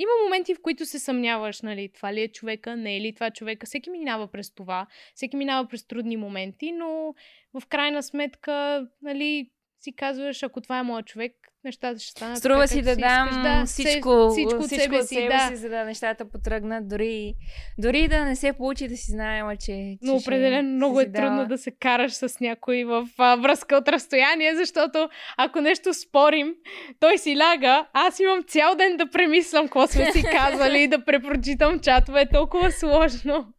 Има 0.00 0.10
моменти, 0.24 0.54
в 0.54 0.62
които 0.62 0.86
се 0.86 0.98
съмняваш, 0.98 1.62
нали, 1.62 1.88
това 1.94 2.14
ли 2.14 2.22
е 2.22 2.28
човека, 2.28 2.76
не 2.76 2.96
е 2.96 3.00
ли 3.00 3.14
това 3.14 3.30
човека. 3.30 3.66
Всеки 3.66 3.90
минава 3.90 4.26
през 4.26 4.54
това. 4.54 4.86
Всеки 5.14 5.36
минава 5.36 5.68
през 5.68 5.86
трудни 5.86 6.16
моменти, 6.16 6.72
но 6.72 7.14
в 7.54 7.66
крайна 7.66 8.02
сметка, 8.02 8.86
нали, 9.02 9.50
си 9.80 9.96
казваш, 9.96 10.42
ако 10.42 10.60
това 10.60 10.78
е 10.78 10.82
моят 10.82 11.06
човек, 11.06 11.47
нещата 11.64 12.00
ще 12.00 12.10
станат. 12.10 12.38
Струва 12.38 12.56
така, 12.56 12.66
си 12.68 12.82
да 12.82 12.94
си 12.94 13.00
дам 13.00 13.28
искаш. 13.28 13.42
Да, 13.42 13.64
всичко, 13.66 14.28
всичко, 14.30 14.62
всичко 14.62 14.62
от 14.62 14.68
себе 14.68 15.02
си, 15.02 15.28
да. 15.28 15.48
си, 15.48 15.56
за 15.56 15.68
да 15.68 15.84
нещата 15.84 16.28
потръгнат. 16.28 16.88
Дори, 16.88 17.34
дори 17.78 18.08
да 18.08 18.24
не 18.24 18.36
се 18.36 18.52
получи 18.52 18.88
да 18.88 18.96
си 18.96 19.10
знаела, 19.10 19.56
че... 19.56 19.66
че 19.66 19.96
Но 20.02 20.14
определено 20.16 20.74
много 20.74 21.00
е 21.00 21.04
си 21.04 21.12
трудно 21.12 21.36
дала. 21.36 21.46
да 21.46 21.58
се 21.58 21.70
караш 21.70 22.12
с 22.12 22.40
някой 22.40 22.84
в 22.84 23.08
а, 23.18 23.36
връзка 23.36 23.76
от 23.76 23.88
разстояние, 23.88 24.54
защото 24.54 25.08
ако 25.36 25.60
нещо 25.60 25.94
спорим, 25.94 26.54
той 27.00 27.18
си 27.18 27.36
ляга, 27.36 27.86
аз 27.92 28.20
имам 28.20 28.44
цял 28.46 28.74
ден 28.74 28.96
да 28.96 29.10
премислям 29.10 29.64
какво 29.64 29.86
сме 29.86 30.12
си 30.12 30.22
казали, 30.32 30.88
да 30.88 31.04
препрочитам 31.04 31.80
чатове, 31.80 32.20
е 32.20 32.28
толкова 32.28 32.72
сложно. 32.72 33.52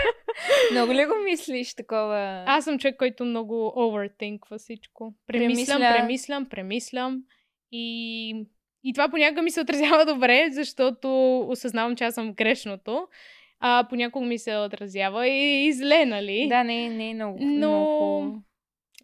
Много 0.72 0.92
ли 0.92 1.06
го 1.06 1.14
мислиш 1.24 1.74
такова? 1.74 2.44
Аз 2.46 2.64
съм 2.64 2.78
човек, 2.78 2.96
който 2.98 3.24
много 3.24 3.72
overthinkва 3.76 4.58
всичко. 4.58 5.14
Премислям, 5.26 5.78
Премисля. 5.78 5.96
премислям, 5.96 6.46
премислям 6.50 7.22
и, 7.72 8.30
и 8.84 8.92
това 8.92 9.08
понякога 9.08 9.42
ми 9.42 9.50
се 9.50 9.60
отразява 9.60 10.06
добре, 10.06 10.48
защото 10.50 11.38
осъзнавам, 11.40 11.96
че 11.96 12.04
аз 12.04 12.14
съм 12.14 12.32
грешното. 12.32 13.08
А 13.60 13.86
понякога 13.88 14.26
ми 14.26 14.38
се 14.38 14.56
отразява 14.56 15.28
и, 15.28 15.66
и 15.66 15.72
зле, 15.72 16.06
нали? 16.06 16.46
Да, 16.48 16.64
не, 16.64 16.88
не 16.88 17.10
е 17.10 17.14
много, 17.14 17.38
Но- 17.40 17.46
много. 17.46 18.42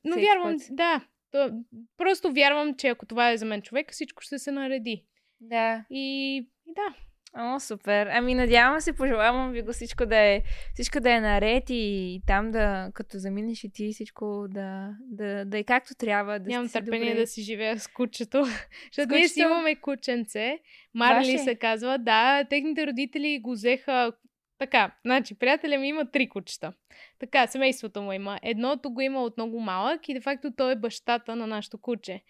Но 0.04 0.12
Всеки 0.12 0.26
вярвам, 0.26 0.52
път. 0.52 0.66
да. 0.70 1.00
То, 1.32 1.50
просто 1.96 2.32
вярвам, 2.32 2.74
че 2.76 2.88
ако 2.88 3.06
това 3.06 3.30
е 3.30 3.36
за 3.36 3.44
мен 3.44 3.62
човек, 3.62 3.92
всичко 3.92 4.22
ще 4.22 4.38
се 4.38 4.50
нареди. 4.50 5.04
Да. 5.40 5.84
И, 5.90 6.36
и 6.66 6.72
да. 6.74 6.94
О, 7.38 7.60
супер. 7.60 8.06
Ами 8.06 8.34
надявам 8.34 8.80
се, 8.80 8.92
пожелавам 8.92 9.52
ви 9.52 9.62
го 9.62 9.72
всичко 9.72 10.06
да 10.06 10.16
е, 10.16 10.42
всичко 10.74 11.00
да 11.00 11.12
е 11.12 11.20
наред 11.20 11.70
и, 11.70 11.74
и 12.14 12.22
там 12.26 12.50
да, 12.50 12.90
като 12.94 13.18
заминеш 13.18 13.64
и 13.64 13.72
ти 13.72 13.92
всичко 13.92 14.46
да, 14.48 14.90
да, 15.00 15.44
да 15.44 15.58
е 15.58 15.64
както 15.64 15.94
трябва. 15.94 16.38
Да 16.38 16.48
Нямам 16.48 16.68
търпение 16.68 17.10
добре. 17.10 17.20
да 17.20 17.26
си 17.26 17.42
живея 17.42 17.78
с 17.78 17.88
кучето. 17.88 18.44
Защото 18.92 19.14
ние 19.14 19.28
си 19.28 19.40
имаме 19.40 19.74
кученце. 19.74 20.58
Марли 20.94 21.32
Ваше? 21.32 21.38
се 21.38 21.54
казва. 21.54 21.98
Да, 21.98 22.44
техните 22.50 22.86
родители 22.86 23.40
го 23.42 23.52
взеха 23.52 24.12
така. 24.58 24.94
Значи, 25.04 25.34
приятеля 25.34 25.78
ми 25.78 25.88
има 25.88 26.10
три 26.10 26.28
кучета. 26.28 26.72
Така, 27.18 27.46
семейството 27.46 28.02
му 28.02 28.12
има. 28.12 28.38
Едното 28.42 28.90
го 28.90 29.00
има 29.00 29.22
от 29.22 29.36
много 29.36 29.60
малък 29.60 30.08
и 30.08 30.14
де 30.14 30.20
факто 30.20 30.52
той 30.56 30.72
е 30.72 30.76
бащата 30.76 31.36
на 31.36 31.46
нашето 31.46 31.78
куче. 31.78 32.20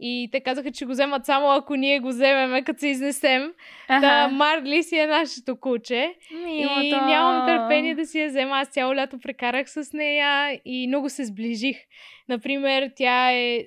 И 0.00 0.28
те 0.32 0.40
казаха, 0.40 0.72
че 0.72 0.84
го 0.84 0.92
вземат 0.92 1.26
само 1.26 1.50
ако 1.50 1.74
ние 1.74 2.00
го 2.00 2.08
вземеме, 2.08 2.62
като 2.62 2.80
се 2.80 2.88
изнесем. 2.88 3.52
Аха. 3.88 4.00
Да, 4.00 4.28
Марли 4.28 4.82
си 4.82 4.98
е 4.98 5.06
нашето 5.06 5.56
куче. 5.56 6.14
Милото. 6.44 6.82
И 6.82 6.90
нямам 6.90 7.46
търпение 7.46 7.94
да 7.94 8.06
си 8.06 8.20
я 8.20 8.28
взема. 8.28 8.56
Аз 8.56 8.68
цяло 8.68 8.94
лято 8.94 9.18
прекарах 9.18 9.70
с 9.70 9.92
нея 9.92 10.60
и 10.64 10.86
много 10.88 11.08
се 11.08 11.24
сближих. 11.24 11.76
Например, 12.28 12.90
тя 12.96 13.32
е... 13.32 13.66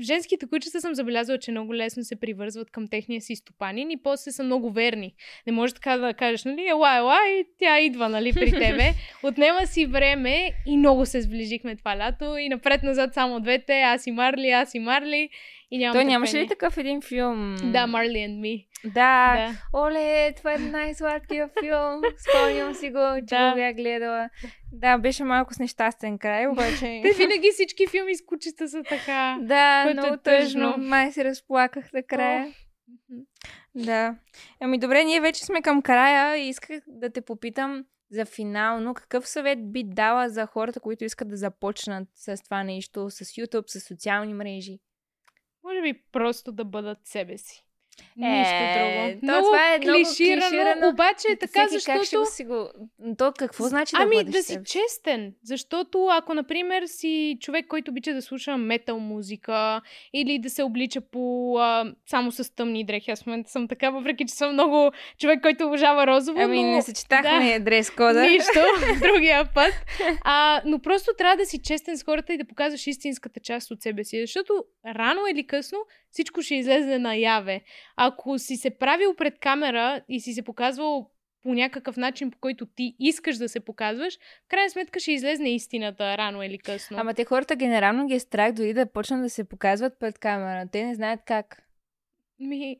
Женските 0.00 0.46
кучета 0.46 0.80
съм 0.80 0.94
забелязала, 0.94 1.38
че 1.38 1.50
много 1.50 1.74
лесно 1.74 2.04
се 2.04 2.20
привързват 2.20 2.70
към 2.70 2.88
техния 2.88 3.20
си 3.20 3.36
стопанин 3.36 3.90
и 3.90 4.02
после 4.02 4.32
са 4.32 4.42
много 4.42 4.70
верни. 4.70 5.14
Не 5.46 5.52
може 5.52 5.74
така 5.74 5.96
да 5.96 6.14
кажеш, 6.14 6.44
нали, 6.44 6.68
ела, 6.68 6.96
ела 6.96 7.18
и 7.28 7.44
тя 7.58 7.80
идва, 7.80 8.08
нали, 8.08 8.32
при 8.32 8.50
тебе. 8.50 8.92
Отнема 9.22 9.66
си 9.66 9.86
време 9.86 10.52
и 10.66 10.76
много 10.76 11.06
се 11.06 11.22
сближихме 11.22 11.76
това 11.76 11.96
лято 11.96 12.36
и 12.36 12.48
напред-назад 12.48 13.14
само 13.14 13.40
двете, 13.40 13.80
аз 13.80 14.06
и 14.06 14.10
Марли, 14.10 14.50
аз 14.50 14.74
и 14.74 14.78
Марли. 14.78 15.28
И 15.70 15.78
нямам 15.78 15.94
Той 15.94 16.04
нямаше 16.04 16.38
ли 16.38 16.46
такъв 16.46 16.78
един 16.78 17.02
филм? 17.02 17.56
Да, 17.62 17.86
Marley 17.86 18.28
and 18.28 18.40
Me. 18.40 18.66
Да. 18.84 18.90
Да. 19.36 19.78
Оле, 19.78 20.32
това 20.36 20.54
е 20.54 20.58
най-сладкия 20.58 21.48
филм. 21.60 22.02
Спомням 22.28 22.74
си 22.74 22.90
го, 22.90 23.16
че 23.28 23.34
Да. 23.34 23.50
го 23.50 23.56
бях 23.56 23.76
гледала. 23.76 24.28
Да, 24.72 24.98
беше 24.98 25.24
малко 25.24 25.54
с 25.54 25.58
нещастен 25.58 26.18
край, 26.18 26.46
обаче... 26.46 27.00
Те 27.02 27.12
винаги 27.12 27.50
всички 27.52 27.86
филми 27.86 28.16
с 28.16 28.24
кучета 28.26 28.68
са 28.68 28.82
така. 28.82 29.38
да, 29.42 29.90
е 29.90 29.92
много 29.92 30.16
тъжно. 30.16 30.72
тъжно. 30.72 30.88
Май 30.88 31.12
се 31.12 31.24
разплаках 31.24 31.92
накрая. 31.92 32.54
Да. 33.74 34.16
Ами 34.60 34.78
добре, 34.78 35.04
ние 35.04 35.20
вече 35.20 35.44
сме 35.44 35.62
към 35.62 35.82
края 35.82 36.36
и 36.36 36.48
исках 36.48 36.82
да 36.86 37.10
те 37.10 37.20
попитам 37.20 37.84
за 38.10 38.24
финално. 38.24 38.94
Какъв 38.94 39.28
съвет 39.28 39.72
би 39.72 39.84
дала 39.84 40.28
за 40.28 40.46
хората, 40.46 40.80
които 40.80 41.04
искат 41.04 41.28
да 41.28 41.36
започнат 41.36 42.08
с 42.14 42.42
това 42.44 42.64
нещо, 42.64 43.10
с 43.10 43.24
YouTube, 43.24 43.66
с 43.66 43.80
социални 43.80 44.34
мрежи? 44.34 44.78
Може 45.64 45.82
би 45.82 46.02
просто 46.12 46.52
да 46.52 46.64
бъдат 46.64 46.98
себе 47.04 47.38
си. 47.38 47.67
Е, 48.22 48.28
Нищо 48.28 48.54
то 48.54 48.78
друго. 48.78 49.20
това 49.20 49.32
много 49.42 49.54
е 49.54 49.78
много 49.78 49.98
клиширано, 49.98 50.48
клиширано. 50.50 50.88
обаче 50.88 51.28
е 51.32 51.36
така, 51.36 51.66
Всеки 51.66 51.84
как 51.84 51.96
ще 51.96 51.98
защото... 51.98 52.24
го 52.24 52.30
си 52.30 52.44
го... 52.44 52.68
То 53.18 53.32
какво 53.38 53.64
значи 53.64 53.96
да 53.96 54.02
ами 54.02 54.24
да 54.24 54.42
си 54.42 54.52
себе 54.52 54.64
честен, 54.64 55.34
защото 55.42 56.06
ако, 56.06 56.34
например, 56.34 56.82
си 56.86 57.38
човек, 57.40 57.66
който 57.68 57.90
обича 57.90 58.14
да 58.14 58.22
слуша 58.22 58.56
метал 58.56 58.98
музика 58.98 59.80
или 60.14 60.38
да 60.38 60.50
се 60.50 60.62
облича 60.62 61.00
по 61.00 61.54
а, 61.58 61.92
само 62.06 62.32
с 62.32 62.54
тъмни 62.54 62.84
дрехи, 62.84 63.10
аз 63.10 63.22
в 63.22 63.26
момента 63.26 63.50
съм 63.50 63.68
така, 63.68 63.90
въпреки 63.90 64.24
че 64.26 64.34
съм 64.34 64.52
много 64.52 64.92
човек, 65.18 65.42
който 65.42 65.66
обожава 65.66 66.06
розово, 66.06 66.40
Ами 66.40 66.62
но... 66.62 66.70
не 66.70 66.82
съчетахме 66.82 67.60
дрес 67.60 67.90
кода. 67.90 68.22
Нищо, 68.22 68.60
другия 69.00 69.48
път. 69.54 69.74
А, 70.24 70.62
но 70.64 70.78
просто 70.78 71.10
трябва 71.18 71.36
да 71.36 71.46
си 71.46 71.58
честен 71.62 71.98
с 71.98 72.02
хората 72.02 72.32
и 72.32 72.38
да 72.38 72.44
показваш 72.44 72.86
истинската 72.86 73.40
част 73.40 73.70
от 73.70 73.82
себе 73.82 74.04
си. 74.04 74.20
Защото 74.20 74.64
рано 74.86 75.20
или 75.30 75.46
късно 75.46 75.78
всичко 76.18 76.42
ще 76.42 76.54
излезе 76.54 76.98
наяве. 76.98 77.60
Ако 77.96 78.38
си 78.38 78.56
се 78.56 78.70
правил 78.70 79.14
пред 79.14 79.38
камера 79.38 80.00
и 80.08 80.20
си 80.20 80.32
се 80.32 80.42
показвал 80.42 81.10
по 81.42 81.54
някакъв 81.54 81.96
начин, 81.96 82.30
по 82.30 82.38
който 82.38 82.66
ти 82.66 82.96
искаш 82.98 83.36
да 83.36 83.48
се 83.48 83.60
показваш, 83.60 84.16
в 84.16 84.48
крайна 84.48 84.70
сметка 84.70 85.00
ще 85.00 85.12
излезне 85.12 85.54
истината 85.54 86.18
рано 86.18 86.42
или 86.42 86.58
късно. 86.58 86.96
Ама 87.00 87.14
те 87.14 87.24
хората 87.24 87.56
генерално 87.56 88.06
ги 88.06 88.14
е 88.14 88.20
страх 88.20 88.52
дори 88.52 88.74
да 88.74 88.92
почнат 88.92 89.22
да 89.22 89.30
се 89.30 89.48
показват 89.48 89.98
пред 90.00 90.18
камера. 90.18 90.68
Те 90.72 90.84
не 90.84 90.94
знаят 90.94 91.20
как. 91.26 91.62
Ми... 92.40 92.76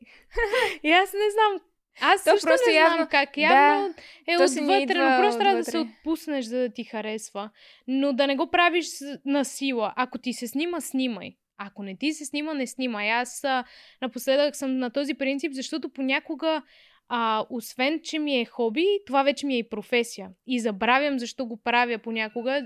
и 0.83 0.91
аз 0.91 1.13
не 1.13 1.31
знам. 1.31 1.61
Аз 2.01 2.23
То 2.23 2.29
също 2.29 2.47
просто 2.47 2.69
не 2.69 2.75
явно- 2.75 2.95
знам 2.95 3.07
как. 3.11 3.37
Явно 3.37 3.93
е 4.27 4.47
си 4.47 4.61
ни 4.61 4.77
отвътре, 4.77 4.97
но 4.97 5.21
просто 5.21 5.39
трябва 5.39 5.57
да 5.57 5.63
се 5.63 5.77
отпуснеш, 5.77 6.45
за 6.45 6.57
да 6.57 6.69
ти 6.69 6.83
харесва. 6.83 7.49
Но 7.87 8.13
да 8.13 8.27
не 8.27 8.35
го 8.35 8.51
правиш 8.51 8.87
на 9.25 9.45
сила. 9.45 9.93
Ако 9.95 10.17
ти 10.17 10.33
се 10.33 10.47
снима, 10.47 10.81
снимай. 10.81 11.35
Ако 11.61 11.83
не 11.83 11.97
ти 11.97 12.13
се 12.13 12.25
снима, 12.25 12.53
не 12.53 12.67
снимай. 12.67 13.11
Аз 13.11 13.43
а, 13.43 13.63
напоследък 14.01 14.55
съм 14.55 14.77
на 14.77 14.89
този 14.89 15.13
принцип, 15.13 15.53
защото 15.53 15.89
понякога, 15.89 16.61
а, 17.09 17.45
освен, 17.49 17.99
че 18.03 18.19
ми 18.19 18.39
е 18.39 18.45
хоби, 18.45 18.85
това 19.05 19.23
вече 19.23 19.45
ми 19.45 19.55
е 19.55 19.57
и 19.57 19.69
професия. 19.69 20.29
И 20.47 20.59
забравям 20.59 21.19
защо 21.19 21.45
го 21.45 21.57
правя 21.63 21.97
понякога, 21.97 22.65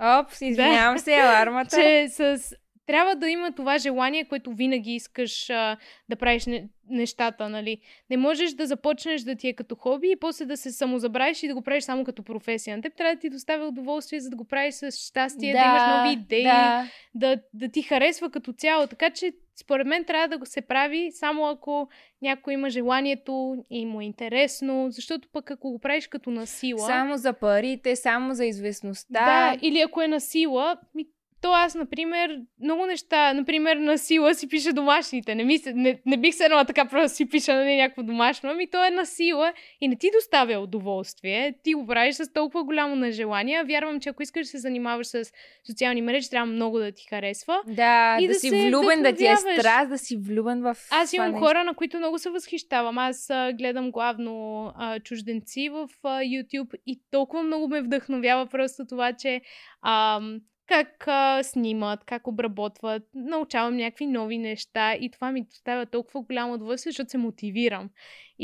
Опс, 0.00 0.40
извинявам 0.40 0.98
се, 0.98 1.14
алармата. 1.14 1.76
че 1.76 2.08
с... 2.08 2.54
трябва 2.86 3.16
да 3.16 3.28
има 3.28 3.52
това 3.52 3.78
желание, 3.78 4.24
което 4.24 4.52
винаги 4.52 4.94
искаш 4.94 5.50
а, 5.50 5.76
да 6.08 6.16
правиш 6.16 6.46
не, 6.46 6.68
нещата, 6.88 7.48
нали? 7.48 7.78
Не 8.10 8.16
можеш 8.16 8.52
да 8.52 8.66
започнеш 8.66 9.22
да 9.22 9.36
ти 9.36 9.48
е 9.48 9.52
като 9.52 9.74
хоби 9.74 10.10
и 10.10 10.16
после 10.16 10.44
да 10.44 10.56
се 10.56 10.72
самозабравиш 10.72 11.42
и 11.42 11.48
да 11.48 11.54
го 11.54 11.62
правиш 11.62 11.84
само 11.84 12.04
като 12.04 12.22
професия. 12.22 12.76
На 12.76 12.82
теб 12.82 12.94
трябва 12.96 13.14
да 13.14 13.20
ти 13.20 13.30
доставя 13.30 13.66
удоволствие, 13.66 14.20
за 14.20 14.30
да 14.30 14.36
го 14.36 14.44
правиш 14.44 14.74
с 14.74 14.92
щастие, 14.92 15.52
да, 15.52 15.58
да 15.58 15.64
имаш 15.64 15.82
нови 15.96 16.22
идеи, 16.22 16.42
да. 16.42 16.88
Да. 17.14 17.36
Да, 17.54 17.68
ти 17.68 17.82
харесва 17.82 18.30
като 18.30 18.52
цяло. 18.52 18.86
Така 18.86 19.10
че, 19.10 19.32
според 19.62 19.86
мен, 19.86 20.04
трябва 20.04 20.28
да 20.28 20.38
го 20.38 20.46
се 20.46 20.60
прави 20.60 21.10
само 21.12 21.46
ако 21.46 21.88
някой 22.22 22.54
има 22.54 22.70
желанието 22.70 23.64
и 23.70 23.86
му 23.86 24.00
е 24.00 24.04
интересно, 24.04 24.86
защото 24.90 25.28
пък 25.32 25.50
ако 25.50 25.70
го 25.70 25.78
правиш 25.78 26.06
като 26.06 26.30
насила... 26.30 26.86
Само 26.86 27.16
за 27.16 27.32
парите, 27.32 27.96
само 27.96 28.34
за 28.34 28.44
известността. 28.44 29.24
Да, 29.24 29.58
или 29.62 29.80
ако 29.80 30.02
е 30.02 30.08
на 30.08 30.20
сила, 30.20 30.76
ми, 30.94 31.06
то 31.42 31.52
аз, 31.52 31.74
например, 31.74 32.38
много 32.62 32.86
неща, 32.86 33.34
например, 33.34 33.76
на 33.76 33.98
сила 33.98 34.34
си 34.34 34.48
пиша 34.48 34.72
домашните. 34.72 35.34
Не, 35.34 35.44
ми 35.44 35.58
се, 35.58 35.72
не, 35.72 36.00
не 36.06 36.16
бих 36.16 36.34
се 36.34 36.44
еднала 36.44 36.64
така 36.64 36.84
просто 36.84 37.16
си 37.16 37.28
пиша 37.28 37.54
нали, 37.54 37.76
някакво 37.76 38.02
домашно, 38.02 38.50
ами 38.50 38.70
то 38.70 38.84
е 38.84 38.90
на 38.90 39.06
сила 39.06 39.52
и 39.80 39.88
не 39.88 39.96
ти 39.96 40.10
доставя 40.14 40.58
удоволствие. 40.58 41.54
Ти 41.62 41.74
го 41.74 41.86
правиш 41.86 42.14
с 42.14 42.32
толкова 42.32 42.64
голямо 42.64 42.96
нежелание. 42.96 43.64
Вярвам, 43.64 44.00
че 44.00 44.08
ако 44.08 44.22
искаш 44.22 44.46
да 44.46 44.50
се 44.50 44.58
занимаваш 44.58 45.06
с 45.06 45.24
социални 45.66 46.02
мрежи, 46.02 46.30
трябва 46.30 46.52
много 46.52 46.78
да 46.78 46.92
ти 46.92 47.06
харесва. 47.10 47.62
Да, 47.66 48.16
И 48.20 48.26
да, 48.26 48.32
да 48.32 48.38
си 48.38 48.50
влюбен, 48.50 49.02
да 49.02 49.14
ти 49.14 49.26
е 49.26 49.36
страст, 49.36 49.88
да 49.88 49.98
си 49.98 50.16
влюбен 50.16 50.62
в 50.62 50.76
Аз 50.90 51.12
имам 51.12 51.30
нещо. 51.30 51.46
хора, 51.46 51.64
на 51.64 51.74
които 51.74 51.98
много 51.98 52.18
се 52.18 52.30
възхищавам. 52.30 52.98
Аз 52.98 53.30
а, 53.30 53.52
гледам 53.52 53.90
главно 53.90 54.66
а, 54.76 55.00
чужденци 55.00 55.68
в 55.68 55.88
а, 56.02 56.08
YouTube 56.08 56.74
и 56.86 57.00
толкова 57.10 57.42
много 57.42 57.68
ме 57.68 57.82
вдъхновява 57.82 58.46
просто 58.46 58.86
това, 58.86 59.12
че 59.12 59.40
ам, 59.86 60.40
как 60.72 61.08
а, 61.08 61.42
снимат, 61.42 62.04
как 62.04 62.26
обработват, 62.26 63.02
научавам 63.14 63.76
някакви 63.76 64.06
нови 64.06 64.38
неща 64.38 64.94
и 64.94 65.10
това 65.10 65.32
ми 65.32 65.44
доставя 65.44 65.86
толкова 65.86 66.22
голямо 66.22 66.54
удоволствие, 66.54 66.90
защото 66.90 67.10
се 67.10 67.18
мотивирам. 67.18 67.90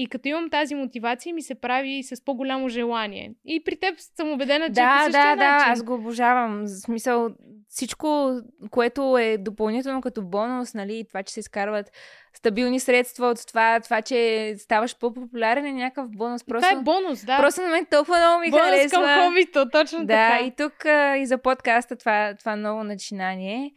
И 0.01 0.07
като 0.07 0.29
имам 0.29 0.51
тази 0.51 0.75
мотивация, 0.75 1.35
ми 1.35 1.43
се 1.43 1.55
прави 1.55 2.03
с 2.03 2.25
по-голямо 2.25 2.69
желание. 2.69 3.33
И 3.45 3.65
при 3.65 3.77
теб 3.77 3.95
съм 4.17 4.31
убедена, 4.33 4.65
че 4.65 4.71
е 4.71 4.85
по 4.85 4.89
Да, 4.89 5.03
същия 5.05 5.23
да, 5.27 5.37
да, 5.37 5.53
начин. 5.53 5.73
аз 5.73 5.83
го 5.83 5.95
обожавам. 5.95 6.63
В 6.63 6.69
смисъл, 6.69 7.29
всичко, 7.69 8.31
което 8.71 9.19
е 9.19 9.37
допълнително 9.39 10.01
като 10.01 10.23
бонус, 10.23 10.75
нали, 10.75 11.05
това, 11.09 11.23
че 11.23 11.35
се 11.35 11.41
изкарват 11.41 11.91
стабилни 12.35 12.81
средства 12.81 13.27
от 13.27 13.47
това, 13.47 13.81
това, 13.81 14.03
че 14.03 14.55
ставаш 14.59 14.99
по-популярен 14.99 15.67
е 15.67 15.73
някакъв 15.73 16.11
бонус. 16.11 16.45
Просто, 16.45 16.69
Това 16.69 16.81
е 16.81 16.83
бонус, 16.83 17.25
да. 17.25 17.37
просто 17.39 17.61
на 17.61 17.69
мен 17.69 17.87
толкова 17.87 18.19
много 18.19 18.41
ми 18.41 18.51
бонус 18.51 18.65
харесва. 18.67 19.03
към 19.03 19.29
хобито, 19.29 19.71
точно 19.71 19.99
Да, 19.99 20.07
така. 20.07 20.45
и 20.47 20.51
тук 20.51 20.75
и 21.19 21.27
за 21.27 21.39
подкаста 21.39 21.97
това, 21.97 22.35
това 22.35 22.57
ново 22.57 22.85
начинание. 22.85 23.71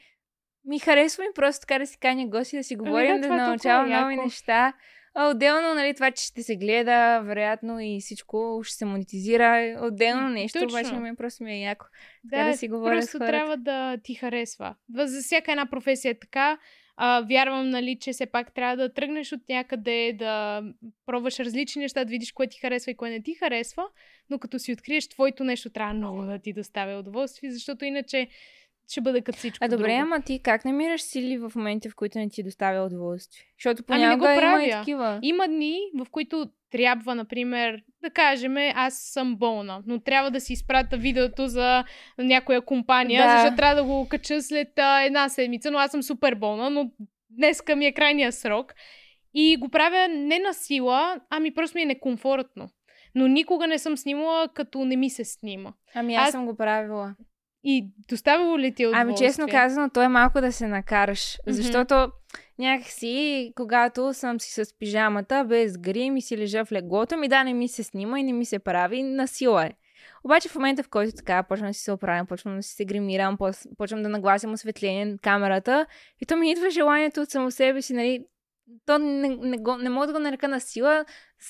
Ми 0.65 0.80
харесва 0.80 1.22
ми 1.24 1.30
просто 1.36 1.59
така 1.59 1.80
да 1.80 1.86
си 1.88 1.97
каня 1.99 2.28
гости, 2.28 2.57
да 2.57 2.63
си 2.63 2.76
говорим, 2.76 3.11
Ами 3.11 3.22
да, 3.22 3.28
да, 3.28 3.34
е 3.34 3.38
научавам 3.38 3.89
нови 3.89 4.13
яко. 4.13 4.24
неща. 4.24 4.74
А 5.14 5.30
отделно, 5.30 5.74
нали, 5.74 5.93
това, 5.93 6.12
че 6.12 6.26
ще 6.26 6.43
се 6.43 6.55
гледа, 6.55 7.22
вероятно 7.24 7.80
и 7.80 7.97
всичко 8.01 8.62
ще 8.64 8.76
се 8.76 8.86
монетизира. 8.86 9.80
Отделно 9.82 10.30
нещо, 10.30 10.59
Точно. 10.59 10.80
обаче 10.80 10.93
мен 10.93 11.16
просто 11.16 11.43
ми 11.43 11.53
е 11.53 11.59
яко. 11.59 11.86
Така 12.32 12.43
да 12.43 12.57
си 12.57 12.68
говоря 12.68 12.93
просто 12.93 13.12
с 13.12 13.12
хората. 13.12 13.32
трябва 13.32 13.57
да 13.57 13.97
ти 14.03 14.14
харесва. 14.16 14.76
За 14.93 15.22
всяка 15.22 15.51
една 15.51 15.70
професия 15.70 16.12
е 16.12 16.20
така. 16.20 16.57
А, 16.97 17.22
вярвам, 17.22 17.70
нали, 17.70 17.97
че 17.99 18.12
все 18.12 18.26
пак 18.26 18.53
трябва 18.53 18.78
да 18.78 18.93
тръгнеш 18.93 19.32
от 19.32 19.41
някъде, 19.49 20.14
да 20.20 20.64
пробваш 21.05 21.39
различни 21.39 21.82
неща, 21.82 22.05
да 22.05 22.09
видиш 22.09 22.32
кое 22.32 22.47
ти 22.47 22.59
харесва 22.59 22.91
и 22.91 22.97
кое 22.97 23.09
не 23.09 23.22
ти 23.22 23.34
харесва, 23.34 23.84
но 24.30 24.39
като 24.39 24.59
си 24.59 24.74
откриеш 24.74 25.07
твоето 25.07 25.43
нещо, 25.43 25.70
трябва 25.70 25.93
много 25.93 26.22
да 26.22 26.39
ти 26.39 26.53
доставя 26.53 26.99
удоволствие, 26.99 27.51
защото 27.51 27.86
иначе 27.86 28.28
ще 28.91 29.01
бъде 29.01 29.21
като 29.21 29.37
всичко 29.37 29.65
А 29.65 29.67
добре, 29.67 29.83
друго. 29.87 30.01
ама 30.01 30.21
ти 30.21 30.39
как 30.39 30.65
намираш 30.65 31.01
сили 31.01 31.37
в 31.37 31.51
момента, 31.55 31.89
в 31.89 31.95
които 31.95 32.17
не 32.17 32.29
ти 32.29 32.43
доставя 32.43 32.85
удоволствие? 32.85 33.43
Защото 33.57 33.83
Ами 33.87 34.01
не 34.01 34.15
го 34.15 34.19
понякога 34.19 34.33
има 34.47 34.63
и 34.63 34.69
правя. 34.69 34.79
такива. 34.79 35.19
Има 35.21 35.47
дни, 35.47 35.79
в 35.95 36.07
които 36.11 36.45
трябва, 36.71 37.15
например, 37.15 37.81
да 38.01 38.09
кажем, 38.09 38.55
аз 38.57 38.93
съм 38.95 39.35
болна, 39.35 39.83
но 39.85 39.99
трябва 39.99 40.31
да 40.31 40.39
си 40.39 40.53
изпратя 40.53 40.97
видеото 40.97 41.47
за 41.47 41.83
някоя 42.17 42.61
компания, 42.61 43.23
Да. 43.23 43.31
защото 43.31 43.55
трябва 43.55 43.75
да 43.75 43.83
го 43.83 44.07
кача 44.09 44.41
след 44.41 44.79
а, 44.79 45.01
една 45.01 45.29
седмица, 45.29 45.71
но 45.71 45.77
аз 45.77 45.91
съм 45.91 46.03
супер 46.03 46.35
болна, 46.35 46.69
но 46.69 46.91
днеска 47.29 47.75
ми 47.75 47.85
е 47.85 47.93
крайния 47.93 48.31
срок. 48.31 48.73
И 49.33 49.57
го 49.57 49.69
правя 49.69 50.07
не 50.09 50.39
на 50.39 50.53
сила, 50.53 51.19
ами 51.29 51.53
просто 51.53 51.77
ми 51.77 51.81
е 51.81 51.85
некомфортно. 51.85 52.69
Но 53.15 53.27
никога 53.27 53.67
не 53.67 53.79
съм 53.79 53.97
снимала, 53.97 54.47
като 54.49 54.85
не 54.85 54.95
ми 54.95 55.09
се 55.09 55.25
снима. 55.25 55.73
Ами 55.95 56.15
аз, 56.15 56.23
аз- 56.23 56.31
съм 56.31 56.45
го 56.45 56.55
правила. 56.55 57.15
И 57.64 57.88
доставило 58.09 58.59
ли 58.59 58.76
ти 58.76 58.84
е 58.84 58.86
Ами 58.86 58.95
удоволствие? 58.95 59.28
честно 59.28 59.47
казано, 59.47 59.89
то 59.89 60.01
е 60.01 60.07
малко 60.07 60.41
да 60.41 60.51
се 60.51 60.68
накараш. 60.68 61.38
Мгм. 61.47 61.53
Защото 61.53 62.12
някакси, 62.59 63.53
когато 63.55 64.14
съм 64.14 64.39
си 64.39 64.66
с 64.66 64.78
пижамата, 64.80 65.45
без 65.47 65.78
грим 65.78 66.18
и 66.18 66.22
си 66.22 66.38
лежа 66.38 66.66
в 66.66 66.72
леглото, 66.72 67.18
ми 67.18 67.28
да, 67.28 67.43
не 67.43 67.53
ми 67.53 67.68
се 67.68 67.84
снима 67.84 68.20
и 68.20 68.24
не 68.24 68.34
ми 68.34 68.45
се 68.45 68.59
прави, 68.59 69.03
на 69.03 69.28
сила 69.28 69.66
е. 69.66 69.72
Обаче 70.24 70.49
в 70.49 70.55
момента, 70.55 70.84
в 70.84 70.89
който 70.89 71.16
така 71.16 71.43
почвам 71.43 71.70
да 71.70 71.74
си 71.74 71.84
се 71.84 71.91
оправям, 71.91 72.28
почвам 72.28 72.55
да 72.55 72.64
си 72.64 72.76
се 72.76 72.86
гримирам, 72.86 73.38
почвам 73.78 74.03
да 74.03 74.09
нагласям 74.09 74.53
осветление 74.53 75.05
на 75.05 75.18
камерата 75.18 75.86
и 76.22 76.26
то 76.26 76.38
ми 76.38 76.51
идва 76.51 76.70
желанието 76.70 77.22
от 77.22 77.30
само 77.30 77.51
себе 77.51 77.82
си, 77.82 77.93
нали, 77.93 78.26
то 78.86 78.97
не, 78.99 79.30
не, 79.30 79.57
го, 79.57 79.78
не 79.78 79.89
мога 79.89 80.07
да 80.07 80.13
го 80.13 80.19
нарека 80.19 80.47
на 80.47 80.59
сила 80.59 81.05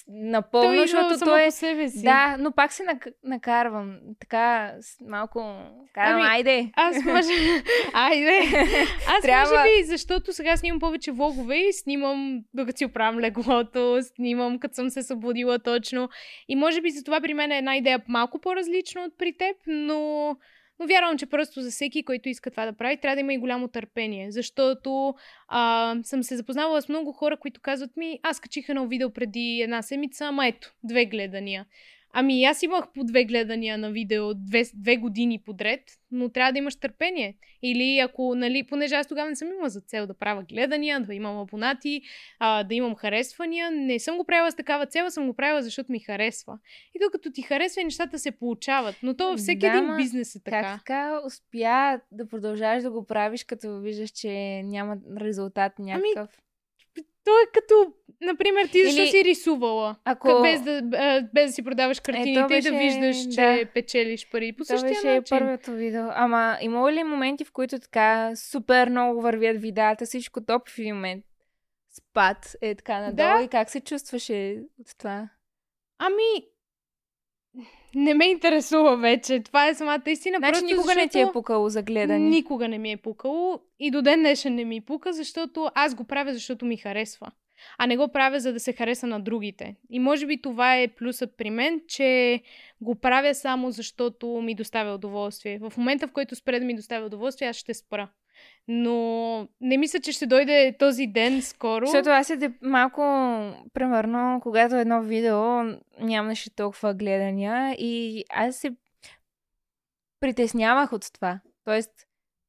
напълно, 0.08 0.68
Той 0.68 0.80
защото 0.80 1.18
само 1.18 1.32
то 1.32 1.38
е... 1.38 1.46
по 1.46 1.52
себе 1.52 1.90
си. 1.90 2.04
Да, 2.04 2.38
но 2.40 2.52
пак 2.52 2.74
се 2.74 2.84
нак- 2.84 3.14
накарвам. 3.24 3.98
Така, 4.20 4.74
малко... 5.08 5.56
Карам, 5.94 6.22
Ами, 6.22 6.30
айде. 6.30 6.72
Аз 6.76 7.06
може... 7.06 7.34
Айде! 7.94 8.40
Аз 9.08 9.22
Трябва- 9.22 9.56
може 9.56 9.64
би, 9.64 9.84
защото 9.84 10.34
сега 10.34 10.58
снимам 10.58 10.80
повече 10.80 11.12
влогове 11.12 11.56
и 11.56 11.74
снимам 11.74 12.42
докато 12.54 12.78
си 12.78 12.86
оправям 12.86 13.20
леглото, 13.20 14.00
снимам 14.02 14.60
като 14.60 14.76
съм 14.76 14.90
се 14.90 15.04
събудила 15.04 15.60
точно. 15.60 16.10
И 16.48 16.56
може 16.56 16.82
би 16.82 16.90
за 16.90 17.04
това 17.04 17.22
при 17.22 17.34
мен 17.34 17.52
е 17.52 17.58
една 17.58 17.78
идея 17.78 18.02
малко 18.08 18.40
по-различна 18.40 19.02
от 19.02 19.18
при 19.18 19.34
теб, 19.38 19.56
но... 19.68 20.36
Но 20.82 20.88
вярвам, 20.88 21.18
че 21.18 21.26
просто 21.26 21.62
за 21.62 21.72
всеки, 21.72 22.04
който 22.04 22.30
иска 22.30 22.52
това 22.52 22.66
да 22.66 22.74
прави, 22.74 22.98
трябва 22.98 23.16
да 23.16 23.20
има 23.20 23.34
и 23.34 23.38
голямо 23.38 23.68
търпение. 23.68 24.32
Защото 24.32 25.14
а, 25.48 25.96
съм 26.04 26.24
се 26.24 26.38
запознавала 26.38 26.82
с 26.82 26.90
много 26.90 27.12
хора, 27.12 27.38
които 27.38 27.62
казват 27.62 27.98
ми, 27.98 28.20
аз 28.24 28.40
качих 28.40 28.70
едно 28.70 28.88
видео 28.88 29.10
преди 29.10 29.62
една 29.62 29.82
седмица, 29.82 30.26
ама 30.26 30.48
ето, 30.48 30.74
две 30.84 31.06
гледания. 31.06 31.66
Ами 32.14 32.44
аз 32.44 32.64
имах 32.64 32.92
по 32.94 33.04
две 33.04 33.26
гледания 33.26 33.78
на 33.78 33.92
видео 33.92 34.34
две, 34.34 34.64
две 34.74 34.98
години 34.98 35.40
подред, 35.40 35.82
но 36.12 36.30
трябва 36.30 36.52
да 36.52 36.58
имаш 36.58 36.76
търпение. 36.76 37.38
Или 37.64 38.00
ако, 38.00 38.36
нали, 38.36 38.64
понеже 38.64 38.96
аз 38.96 39.08
тогава 39.08 39.30
не 39.30 39.36
съм 39.36 39.48
имала 39.48 39.70
за 39.70 39.82
цел 39.82 40.08
да 40.08 40.14
правя 40.14 40.44
гледания, 40.44 41.00
да 41.00 41.14
имам 41.14 41.38
абонати, 41.38 42.02
а, 42.40 42.64
да 42.64 42.76
имам 42.76 42.96
харесвания, 42.96 43.72
не 43.72 44.00
съм 44.00 44.18
го 44.18 44.24
правила 44.24 44.52
с 44.52 44.56
такава 44.56 44.86
цел, 44.86 45.10
съм 45.10 45.28
го 45.28 45.34
правила 45.34 45.62
защото 45.62 45.92
ми 45.92 46.00
харесва. 46.00 46.60
И 46.96 47.00
докато 47.06 47.32
ти 47.32 47.42
харесва, 47.42 47.84
нещата 47.84 48.20
се 48.20 48.32
получават. 48.32 48.96
Но 49.04 49.16
то 49.16 49.30
във 49.30 49.40
всеки 49.40 49.60
Да, 49.60 49.68
един 49.68 49.96
бизнес 49.98 50.36
е 50.36 50.44
така. 50.44 50.62
Как 50.62 50.80
така 50.80 51.22
успя 51.26 52.00
да 52.12 52.28
продължаваш 52.28 52.84
да 52.84 52.92
го 52.92 53.06
правиш, 53.06 53.44
като 53.44 53.80
виждаш, 53.80 54.10
че 54.10 54.64
няма 54.64 54.98
резултат 55.22 55.80
някакъв? 55.80 56.42
То 57.26 57.32
е 57.32 57.46
като, 57.54 57.94
например, 58.22 58.68
ти 58.68 58.86
защо 58.86 59.02
Или- 59.02 59.10
си 59.10 59.24
рисувала? 59.24 59.96
Ако... 60.06 60.42
Без, 60.42 60.62
да, 60.62 60.82
без 61.34 61.46
да 61.46 61.52
си 61.52 61.64
продаваш 61.64 62.00
картините 62.00 62.46
беше- 62.48 62.68
и 62.68 62.72
да 62.72 62.78
виждаш, 62.78 63.36
че 63.36 63.42
да. 63.66 63.66
печелиш 63.74 64.30
пари. 64.30 64.54
По 64.54 64.64
Това 64.64 64.78
същия 64.78 64.90
беше 64.94 65.08
начин. 65.08 65.40
първото 65.40 65.72
видео. 65.72 66.06
Ама 66.10 66.58
има 66.62 66.92
ли 66.92 67.04
моменти, 67.04 67.46
в 67.46 67.52
които 67.52 67.80
така 67.80 68.32
супер 68.36 68.90
много 68.90 69.22
вървят 69.22 69.62
видеята, 69.62 70.06
всичко 70.06 70.42
топ 70.42 70.70
в 70.70 70.80
един 70.80 70.96
момент? 70.96 71.26
Спад 71.92 72.56
е 72.62 72.76
така 72.76 73.00
надолу 73.00 73.16
Да. 73.38 73.44
и 73.44 73.48
как 73.48 73.70
се 73.70 73.82
чувстваше 73.82 74.58
от 74.80 74.98
това? 74.98 75.30
Ами, 76.00 76.46
не 77.96 78.14
ме 78.14 78.26
интересува 78.26 78.98
вече. 78.98 79.40
Това 79.40 79.68
е 79.68 79.76
самата 79.76 80.02
истина. 80.08 80.38
Значи 80.38 80.52
просто 80.52 80.66
никога 80.66 80.96
не 80.96 81.08
ти 81.08 81.20
е 81.20 81.32
пукало 81.34 81.70
за 81.70 81.82
гледане. 81.82 82.30
Никога 82.30 82.68
не 82.68 82.78
ми 82.78 82.92
е 82.92 82.98
пукало 82.98 83.60
и 83.80 83.92
до 83.92 84.02
ден 84.02 84.20
днешен 84.20 84.56
не 84.56 84.66
ми 84.66 84.82
пука, 84.82 85.14
защото 85.14 85.72
аз 85.76 85.96
го 85.96 86.04
правя, 86.04 86.34
защото 86.34 86.66
ми 86.66 86.78
харесва. 86.78 87.32
А 87.78 87.88
не 87.88 87.98
го 87.98 88.08
правя, 88.08 88.40
за 88.40 88.54
да 88.54 88.60
се 88.60 88.74
хареса 88.74 89.08
на 89.08 89.20
другите. 89.20 89.76
И 89.90 90.00
може 90.00 90.26
би 90.26 90.42
това 90.42 90.78
е 90.78 90.88
плюсът 90.88 91.38
при 91.38 91.50
мен, 91.50 91.82
че 91.88 92.42
го 92.82 92.96
правя 92.96 93.36
само 93.36 93.72
защото 93.72 94.28
ми 94.28 94.56
доставя 94.56 94.96
удоволствие. 94.96 95.60
В 95.60 95.78
момента, 95.78 96.08
в 96.08 96.12
който 96.12 96.36
спре 96.36 96.60
да 96.60 96.66
ми 96.66 96.76
доставя 96.76 97.06
удоволствие, 97.06 97.48
аз 97.48 97.56
ще 97.56 97.74
спра. 97.74 98.10
Но 98.68 99.48
не 99.62 99.78
мисля, 99.78 100.00
че 100.00 100.12
ще 100.12 100.26
дойде 100.26 100.76
този 100.80 101.08
ден 101.08 101.42
скоро. 101.42 101.86
Защото 101.86 102.10
аз 102.10 102.30
е 102.30 102.54
малко, 102.62 103.02
примерно, 103.74 104.40
когато 104.42 104.76
едно 104.76 105.02
видео 105.02 105.64
нямаше 106.00 106.56
толкова 106.56 106.94
гледания 106.94 107.76
и 107.80 108.24
аз 108.30 108.56
се 108.56 108.72
притеснявах 110.20 110.94
от 110.94 111.14
това. 111.14 111.40
Тоест, 111.64 111.92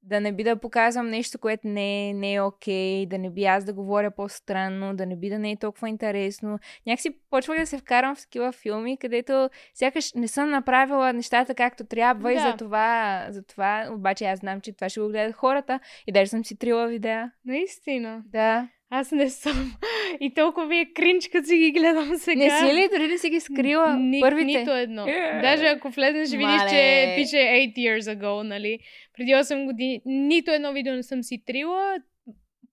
да 0.03 0.21
не 0.21 0.33
би 0.33 0.45
да 0.45 0.57
показвам 0.57 1.11
нещо, 1.11 1.39
което 1.39 1.69
не 1.69 2.09
е, 2.09 2.15
не 2.15 2.35
е 2.35 2.41
окей, 2.41 3.07
да 3.07 3.19
не 3.19 3.31
би 3.31 3.45
аз 3.45 3.65
да 3.65 3.73
говоря 3.73 4.11
по-странно, 4.11 4.97
да 4.97 5.07
не 5.07 5.17
би 5.17 5.29
да 5.29 5.39
не 5.39 5.51
е 5.51 5.57
толкова 5.57 5.89
интересно. 5.89 6.59
Някакси 6.87 7.19
почвах 7.31 7.59
да 7.59 7.67
се 7.67 7.79
вкарам 7.79 8.17
в 8.17 8.21
такива 8.21 8.53
филми, 8.53 8.97
където 8.97 9.51
сякаш 9.75 10.13
не 10.13 10.29
съм 10.29 10.51
направила 10.51 11.13
нещата 11.13 11.55
както 11.55 11.85
трябва 11.85 12.33
и 12.33 12.37
Да. 12.37 12.41
за 12.41 12.57
това, 12.57 13.27
за 13.31 13.43
това, 13.43 13.89
обаче 13.93 14.25
аз 14.25 14.39
знам, 14.39 14.61
че 14.61 14.73
това 14.73 14.89
ще 14.89 15.01
го 15.01 15.09
гледат 15.09 15.37
хората 15.37 15.81
и 16.07 16.13
даже 16.13 16.31
съм 16.31 16.45
си 16.45 16.59
трила 16.59 16.87
видеа. 16.87 17.31
Наистина. 17.45 18.23
Да. 18.27 18.69
Аз 18.95 19.12
не 19.12 19.30
съм. 19.30 19.72
И 20.20 20.34
толкова 20.34 20.66
ви 20.66 20.78
е 20.78 20.93
кринч, 20.95 21.28
като 21.28 21.47
си 21.47 21.59
ги 21.59 21.70
гледам 21.70 22.16
сега. 22.16 22.45
Не 22.45 22.51
си 22.51 22.76
ли 22.76 22.88
дори 22.88 23.09
да 23.09 23.18
си 23.18 23.30
ги 23.30 23.40
скрила 23.40 23.97
Ни, 23.97 24.20
първите? 24.20 24.59
Нито 24.59 24.70
едно. 24.70 25.07
Е. 25.09 25.40
Даже 25.43 25.66
ако 25.66 25.90
влезеш, 25.90 26.28
ще 26.28 26.36
видиш, 26.36 26.61
че 26.70 27.14
пише 27.16 27.36
8 27.36 27.76
years 27.76 28.16
ago, 28.16 28.43
нали? 28.43 28.78
Преди 29.16 29.30
8 29.30 29.64
години. 29.64 30.03
Нито 30.07 30.51
едно 30.51 30.72
видео 30.72 30.95
не 30.95 31.03
съм 31.03 31.22
си 31.22 31.43
трила, 31.47 31.97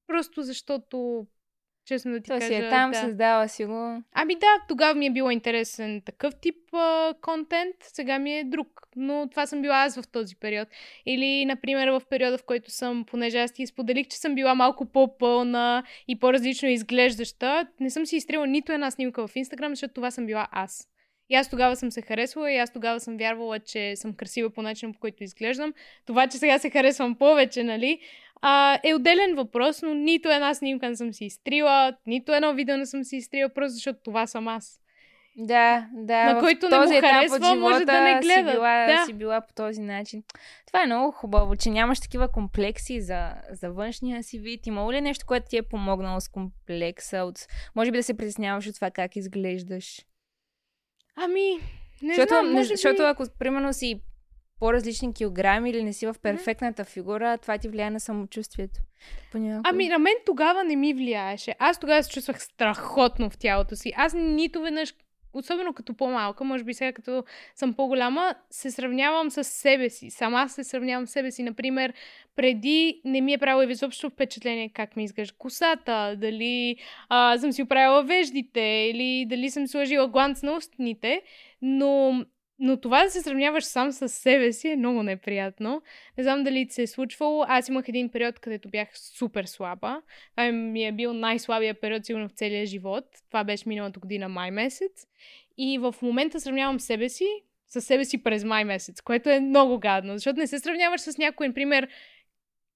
просто 0.07 0.41
защото, 0.41 1.25
честно 1.89 2.11
да 2.11 2.19
ти 2.19 2.27
То 2.27 2.33
кажа... 2.33 2.47
си 2.47 2.53
е 2.53 2.69
там, 2.69 2.91
да. 2.91 2.97
създава 2.97 3.47
си 3.47 3.65
го. 3.65 4.03
Ами 4.13 4.35
да, 4.35 4.47
тогава 4.67 4.95
ми 4.95 5.05
е 5.05 5.11
било 5.11 5.29
интересен 5.29 6.01
такъв 6.05 6.35
тип 6.35 6.55
а, 6.73 7.13
контент, 7.21 7.75
сега 7.79 8.19
ми 8.19 8.37
е 8.37 8.43
друг. 8.43 8.67
Но 8.95 9.27
това 9.31 9.45
съм 9.45 9.61
била 9.61 9.83
аз 9.83 10.01
в 10.01 10.07
този 10.07 10.35
период. 10.35 10.67
Или, 11.05 11.45
например, 11.45 11.87
в 11.87 12.01
периода, 12.09 12.37
в 12.37 12.43
който 12.43 12.71
съм, 12.71 13.05
понеже 13.07 13.39
аз 13.39 13.51
ти 13.51 13.67
споделих, 13.67 14.07
че 14.07 14.17
съм 14.17 14.35
била 14.35 14.55
малко 14.55 14.85
по-пълна 14.85 15.83
и 16.07 16.19
по-различно 16.19 16.69
изглеждаща, 16.69 17.67
не 17.79 17.89
съм 17.89 18.05
си 18.05 18.15
изстрела 18.15 18.47
нито 18.47 18.71
една 18.71 18.91
снимка 18.91 19.27
в 19.27 19.35
Инстаграм, 19.35 19.71
защото 19.71 19.93
това 19.93 20.11
съм 20.11 20.25
била 20.25 20.47
аз. 20.51 20.87
И 21.29 21.35
аз 21.35 21.49
тогава 21.49 21.75
съм 21.75 21.91
се 21.91 22.01
харесвала 22.01 22.51
и 22.51 22.57
аз 22.57 22.73
тогава 22.73 22.99
съм 22.99 23.17
вярвала, 23.17 23.59
че 23.59 23.95
съм 23.95 24.13
красива 24.13 24.49
по 24.49 24.61
начина, 24.61 24.93
по 24.93 24.99
който 24.99 25.23
изглеждам. 25.23 25.73
Това, 26.05 26.27
че 26.27 26.37
сега 26.37 26.59
се 26.59 26.69
харесвам 26.69 27.15
повече, 27.15 27.63
нали, 27.63 27.99
а, 28.41 28.79
е 28.83 28.93
отделен 28.93 29.35
въпрос, 29.35 29.81
но 29.81 29.93
нито 29.93 30.29
една 30.29 30.53
снимка 30.53 30.89
не 30.89 30.95
съм 30.95 31.13
си 31.13 31.25
изтрила, 31.25 31.93
нито 32.07 32.33
едно 32.33 32.53
видео 32.53 32.77
не 32.77 32.85
съм 32.85 33.03
си 33.03 33.17
изтрила, 33.17 33.49
просто 33.49 33.73
защото 33.73 33.99
това 34.03 34.27
съм 34.27 34.47
аз. 34.47 34.79
Да, 35.37 35.87
да. 35.93 36.33
На 36.33 36.39
който 36.39 36.69
не 36.69 36.77
му 36.77 37.01
харесва, 37.01 37.55
може 37.55 37.85
да 37.85 38.01
не 38.01 38.19
гледа. 38.19 38.49
Си 38.49 38.55
била, 38.55 38.85
Да. 38.87 39.05
си 39.05 39.13
била 39.13 39.41
по 39.41 39.53
този 39.53 39.81
начин. 39.81 40.23
Това 40.67 40.83
е 40.83 40.85
много 40.85 41.11
хубаво, 41.11 41.55
че 41.55 41.69
нямаш 41.69 41.99
такива 41.99 42.31
комплекси 42.31 43.01
за, 43.01 43.33
за 43.51 43.71
външния 43.71 44.23
си 44.23 44.39
вид. 44.39 44.67
Има 44.67 44.93
ли 44.93 45.01
нещо, 45.01 45.25
което 45.27 45.45
ти 45.49 45.57
е 45.57 45.61
помогнало 45.61 46.19
с 46.19 46.29
комплекса? 46.29 47.17
От... 47.17 47.39
Може 47.75 47.91
би 47.91 47.97
да 47.97 48.03
се 48.03 48.17
притесняваш 48.17 48.67
от 48.67 48.75
това 48.75 48.91
как 48.91 49.15
изглеждаш. 49.15 50.01
Ами, 51.15 51.59
не 52.01 52.13
защото, 52.13 52.27
знам, 52.27 52.51
може 52.51 52.69
би... 52.69 52.75
защото 52.75 53.03
ако, 53.03 53.25
примерно, 53.39 53.73
си 53.73 54.01
по-различни 54.59 55.13
килограми 55.13 55.69
или 55.69 55.83
не 55.83 55.93
си 55.93 56.07
в 56.07 56.15
перфектната 56.21 56.85
фигура, 56.85 57.37
това 57.37 57.57
ти 57.57 57.69
влияе 57.69 57.89
на 57.89 57.99
самочувствието. 57.99 58.79
Понякога. 59.31 59.69
Ами, 59.69 59.87
на 59.87 59.99
мен 59.99 60.13
тогава 60.25 60.63
не 60.63 60.75
ми 60.75 60.93
влияеше. 60.93 61.55
Аз 61.59 61.79
тогава 61.79 62.03
се 62.03 62.11
чувствах 62.11 62.41
страхотно 62.41 63.29
в 63.29 63.37
тялото 63.37 63.75
си. 63.75 63.93
Аз 63.95 64.13
нито 64.13 64.61
веднъж, 64.61 64.93
особено 65.33 65.73
като 65.73 65.93
по-малка, 65.93 66.43
може 66.43 66.63
би 66.63 66.73
сега 66.73 66.93
като 66.93 67.23
съм 67.55 67.73
по-голяма, 67.73 68.35
се 68.49 68.71
сравнявам 68.71 69.31
с 69.31 69.43
себе 69.43 69.89
си. 69.89 70.09
Сама 70.09 70.49
се 70.49 70.63
сравнявам 70.63 71.07
с 71.07 71.11
себе 71.11 71.31
си. 71.31 71.43
Например, 71.43 71.93
преди 72.35 73.01
не 73.05 73.21
ми 73.21 73.33
е 73.33 73.37
правило 73.37 73.71
изобщо 73.71 74.09
впечатление 74.09 74.69
как 74.69 74.95
ми 74.95 75.03
изглежда 75.03 75.35
косата, 75.37 76.15
дали 76.17 76.77
а, 77.09 77.37
съм 77.37 77.51
си 77.51 77.63
оправила 77.63 78.03
веждите 78.03 78.61
или 78.61 79.25
дали 79.29 79.49
съм 79.49 79.67
сложила 79.67 80.07
гланц 80.07 80.43
на 80.43 80.57
устните, 80.57 81.21
но 81.61 82.25
но 82.59 82.77
това 82.77 83.03
да 83.03 83.09
се 83.09 83.21
сравняваш 83.21 83.63
сам 83.63 83.91
с 83.91 84.09
себе 84.09 84.51
си 84.53 84.67
е 84.67 84.75
много 84.75 85.03
неприятно. 85.03 85.81
Не 86.17 86.23
знам 86.23 86.43
дали 86.43 86.67
ти 86.67 86.73
се 86.73 86.81
е 86.81 86.87
случвало. 86.87 87.45
Аз 87.47 87.69
имах 87.69 87.87
един 87.87 88.09
период, 88.09 88.39
където 88.39 88.69
бях 88.69 88.87
супер 88.93 89.45
слаба. 89.45 90.01
Това 90.31 90.51
ми 90.51 90.85
е 90.85 90.91
бил 90.91 91.13
най-слабия 91.13 91.73
период 91.73 92.05
сигурно 92.05 92.29
в 92.29 92.31
целия 92.31 92.65
живот. 92.65 93.05
Това 93.27 93.43
беше 93.43 93.69
миналата 93.69 93.99
година 93.99 94.29
май 94.29 94.51
месец. 94.51 95.07
И 95.57 95.77
в 95.77 95.95
момента 96.01 96.39
сравнявам 96.39 96.79
себе 96.79 97.09
си 97.09 97.27
с 97.69 97.81
себе 97.81 98.05
си 98.05 98.23
през 98.23 98.43
май 98.43 98.63
месец, 98.63 99.01
което 99.01 99.29
е 99.29 99.39
много 99.39 99.79
гадно, 99.79 100.13
защото 100.13 100.39
не 100.39 100.47
се 100.47 100.59
сравняваш 100.59 101.01
с 101.01 101.17
някой, 101.17 101.47
например, 101.47 101.87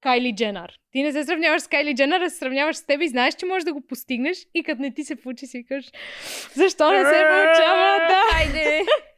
Кайли 0.01 0.35
Дженър. 0.35 0.79
Ти 0.91 1.03
не 1.03 1.11
се 1.11 1.23
сравняваш 1.23 1.61
с 1.61 1.67
Кайли 1.67 1.95
Дженър, 1.95 2.21
а 2.21 2.29
се 2.29 2.37
сравняваш 2.37 2.75
с 2.75 2.85
теб 2.85 3.01
и 3.01 3.07
знаеш, 3.07 3.35
че 3.35 3.45
можеш 3.45 3.63
да 3.63 3.73
го 3.73 3.81
постигнеш 3.81 4.37
и 4.53 4.63
като 4.63 4.81
не 4.81 4.93
ти 4.93 5.03
се 5.03 5.15
получи, 5.15 5.47
си 5.47 5.57
викаш, 5.57 5.85
защо 6.53 6.91
не 6.91 6.99
се 6.99 7.25
получава? 7.29 7.97
Да, 8.07 8.21
Хайде! 8.31 8.81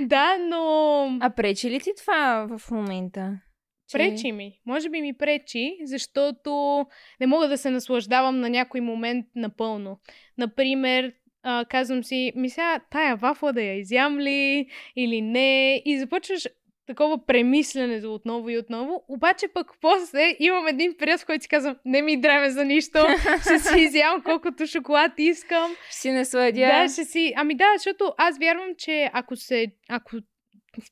да, 0.00 0.38
но... 0.38 1.04
А 1.20 1.30
пречи 1.30 1.70
ли 1.70 1.80
ти 1.80 1.90
това 2.00 2.46
в 2.58 2.70
момента? 2.70 3.40
Че- 3.88 3.98
Пречи 3.98 4.32
ми. 4.32 4.60
Може 4.66 4.88
би 4.90 5.00
ми 5.00 5.16
пречи, 5.16 5.76
защото 5.84 6.84
не 7.20 7.26
мога 7.26 7.48
да 7.48 7.58
се 7.58 7.70
наслаждавам 7.70 8.40
на 8.40 8.50
някой 8.50 8.80
момент 8.80 9.26
напълно. 9.34 9.98
Например, 10.38 11.12
а, 11.42 11.64
казвам 11.64 12.04
си, 12.04 12.32
ми 12.36 12.50
сега 12.50 12.80
тая 12.90 13.16
вафла 13.16 13.52
да 13.52 13.62
я 13.62 13.78
изям 13.78 14.18
ли 14.18 14.66
или 14.96 15.20
не 15.20 15.82
и 15.84 15.98
започваш 15.98 16.48
такова 16.86 17.26
премисленето 17.26 18.14
отново 18.14 18.50
и 18.50 18.58
отново. 18.58 19.04
Обаче 19.08 19.48
пък 19.48 19.72
после 19.80 20.36
имам 20.38 20.66
един 20.66 20.94
период, 20.98 21.20
в 21.20 21.26
който 21.26 21.42
си 21.42 21.48
казвам, 21.48 21.76
не 21.84 22.02
ми 22.02 22.20
дреме 22.20 22.50
за 22.50 22.64
нищо, 22.64 22.98
ще 23.40 23.58
си 23.58 23.80
изям 23.80 24.22
колкото 24.22 24.66
шоколад 24.66 25.12
искам. 25.18 25.76
Ще 25.88 26.00
си 26.00 26.10
насладя. 26.10 26.60
Да, 26.60 26.88
ще 26.88 27.04
си. 27.04 27.32
Ами 27.36 27.54
да, 27.54 27.66
защото 27.76 28.14
аз 28.18 28.38
вярвам, 28.38 28.68
че 28.78 29.10
ако 29.12 29.36
се. 29.36 29.66
Ако 29.88 30.16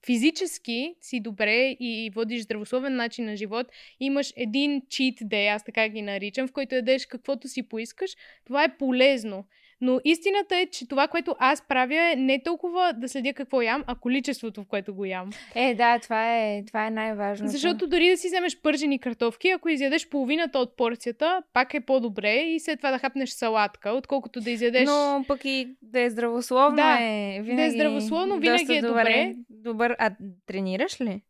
физически 0.06 0.94
си 1.00 1.20
добре 1.20 1.76
и 1.80 2.10
водиш 2.14 2.42
здравословен 2.42 2.96
начин 2.96 3.24
на 3.24 3.36
живот, 3.36 3.66
имаш 4.00 4.32
един 4.36 4.82
cheat 4.82 5.22
day, 5.22 5.54
аз 5.54 5.64
така 5.64 5.88
ги 5.88 6.02
наричам, 6.02 6.48
в 6.48 6.52
който 6.52 6.74
ядеш 6.74 7.06
каквото 7.06 7.48
си 7.48 7.68
поискаш, 7.68 8.10
това 8.44 8.64
е 8.64 8.76
полезно. 8.78 9.44
Но 9.82 10.00
истината 10.04 10.56
е, 10.56 10.66
че 10.66 10.88
това, 10.88 11.08
което 11.08 11.36
аз 11.38 11.62
правя 11.68 12.12
е 12.12 12.16
не 12.16 12.42
толкова 12.42 12.92
да 12.92 13.08
следя 13.08 13.32
какво 13.32 13.62
ям, 13.62 13.84
а 13.86 13.94
количеството, 13.94 14.62
в 14.62 14.66
което 14.66 14.94
го 14.94 15.04
ям. 15.04 15.30
Е, 15.54 15.74
да, 15.74 15.98
това 15.98 16.38
е, 16.38 16.64
това 16.66 16.86
е 16.86 16.90
най-важното. 16.90 17.52
Защото 17.52 17.86
дори 17.86 18.10
да 18.10 18.16
си 18.16 18.26
вземеш 18.28 18.60
пържени 18.60 18.98
картофки, 18.98 19.48
ако 19.48 19.68
изядеш 19.68 20.08
половината 20.08 20.58
от 20.58 20.76
порцията, 20.76 21.42
пак 21.52 21.74
е 21.74 21.80
по-добре 21.80 22.34
и 22.34 22.60
след 22.60 22.78
това 22.78 22.90
да 22.90 22.98
хапнеш 22.98 23.30
салатка, 23.30 23.90
отколкото 23.90 24.40
да 24.40 24.50
изядеш... 24.50 24.86
Но 24.86 25.24
пък 25.28 25.44
и 25.44 25.76
да 25.82 26.00
е 26.00 26.10
здравословно 26.10 26.76
Да, 26.76 26.98
е 27.00 27.40
винаги 27.42 27.56
да 27.56 27.62
е 27.62 27.70
здравословно, 27.70 28.38
винаги 28.38 28.76
е 28.76 28.82
добре. 28.82 29.34
Добър. 29.50 29.96
А 29.98 30.10
тренираш 30.46 31.00
ли? 31.00 31.22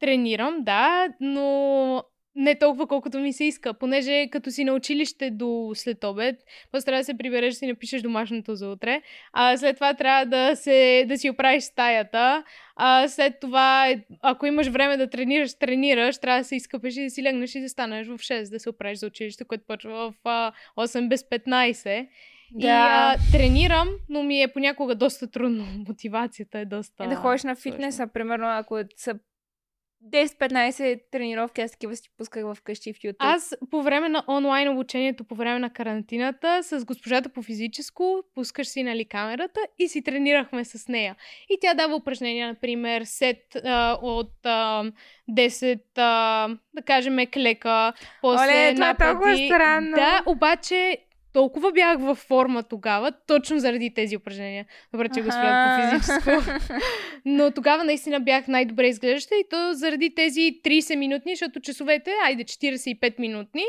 Тренирам, 0.00 0.56
да, 0.60 1.08
но 1.20 2.02
не 2.36 2.54
толкова 2.54 2.86
колкото 2.86 3.18
ми 3.18 3.32
се 3.32 3.44
иска, 3.44 3.74
понеже 3.74 4.28
като 4.30 4.50
си 4.50 4.64
на 4.64 4.72
училище 4.72 5.30
до 5.30 5.72
след 5.74 6.04
обед, 6.04 6.36
после 6.72 6.84
трябва 6.84 7.00
да 7.00 7.04
се 7.04 7.18
прибереш 7.18 7.54
да 7.54 7.58
си 7.58 7.66
напишеш 7.66 8.02
домашното 8.02 8.54
за 8.54 8.68
утре, 8.68 9.02
а 9.32 9.56
след 9.56 9.76
това 9.76 9.94
трябва 9.94 10.26
да, 10.26 10.56
се, 10.56 11.04
да 11.08 11.18
си 11.18 11.30
оправиш 11.30 11.64
стаята, 11.64 12.44
а 12.76 13.08
след 13.08 13.40
това, 13.40 13.94
ако 14.22 14.46
имаш 14.46 14.66
време 14.66 14.96
да 14.96 15.10
тренираш, 15.10 15.58
тренираш, 15.58 16.18
трябва 16.18 16.40
да 16.40 16.44
се 16.44 16.56
изкъпеш 16.56 16.96
и 16.96 17.04
да 17.04 17.10
си 17.10 17.22
легнеш 17.22 17.54
и 17.54 17.60
да 17.60 17.68
станеш 17.68 18.06
в 18.06 18.18
6, 18.18 18.50
да 18.50 18.60
се 18.60 18.70
оправиш 18.70 18.98
за 18.98 19.06
училище, 19.06 19.44
което 19.44 19.64
почва 19.66 20.10
в 20.10 20.14
а, 20.24 20.52
8 20.76 21.08
без 21.08 21.22
15. 21.22 22.08
Да. 22.50 22.66
И 22.66 22.70
а, 22.70 23.16
тренирам, 23.32 23.88
но 24.08 24.22
ми 24.22 24.42
е 24.42 24.48
понякога 24.48 24.94
доста 24.94 25.30
трудно. 25.30 25.66
Мотивацията 25.88 26.58
е 26.58 26.64
доста... 26.64 27.04
Е 27.04 27.08
да 27.08 27.16
ходиш 27.16 27.44
на 27.44 27.54
фитнеса, 27.54 28.06
примерно, 28.06 28.46
ако 28.48 28.78
са 28.96 29.14
10-15 30.06 31.00
тренировки, 31.12 31.60
аз 31.60 31.70
такива 31.70 31.96
си 31.96 32.10
пусках 32.18 32.44
в 32.44 32.56
къщи 32.64 32.92
в 32.92 32.96
YouTube. 32.96 33.16
Аз 33.18 33.56
по 33.70 33.82
време 33.82 34.08
на 34.08 34.24
онлайн 34.28 34.68
обучението, 34.68 35.24
по 35.24 35.34
време 35.34 35.58
на 35.58 35.70
карантината, 35.70 36.62
с 36.62 36.84
госпожата 36.84 37.28
по 37.28 37.42
физическо, 37.42 38.22
пускаш 38.34 38.68
си 38.68 38.82
нали, 38.82 39.04
камерата 39.04 39.60
и 39.78 39.88
си 39.88 40.02
тренирахме 40.02 40.64
с 40.64 40.88
нея. 40.88 41.16
И 41.50 41.58
тя 41.60 41.74
дава 41.74 41.96
упражнения, 41.96 42.48
например, 42.48 43.02
сет 43.04 43.56
а, 43.64 43.98
от 44.02 44.32
а, 44.44 44.84
10, 45.30 45.80
а, 45.96 46.48
да 46.74 46.82
кажем, 46.82 47.16
клека, 47.34 47.92
после 48.20 48.44
Оле, 48.44 48.74
това 48.74 48.90
е 48.90 48.96
толкова 48.96 49.36
странно. 49.36 49.96
Да, 49.96 50.22
обаче 50.26 50.98
толкова 51.32 51.72
бях 51.72 52.00
във 52.00 52.18
форма 52.18 52.62
тогава, 52.62 53.12
точно 53.26 53.58
заради 53.58 53.94
тези 53.94 54.16
упражнения. 54.16 54.66
Добре, 54.92 55.08
че 55.14 55.22
господа 55.22 55.64
по 55.64 55.98
физическо. 55.98 56.52
Но 57.24 57.50
тогава 57.50 57.84
наистина 57.84 58.20
бях 58.20 58.48
най-добре 58.48 58.88
изглеждаща 58.88 59.34
и 59.34 59.44
то 59.50 59.72
заради 59.72 60.14
тези 60.14 60.60
30 60.64 60.96
минутни, 60.96 61.32
защото 61.32 61.60
часовете, 61.60 62.10
айде 62.24 62.44
45 62.44 63.18
минутни, 63.18 63.64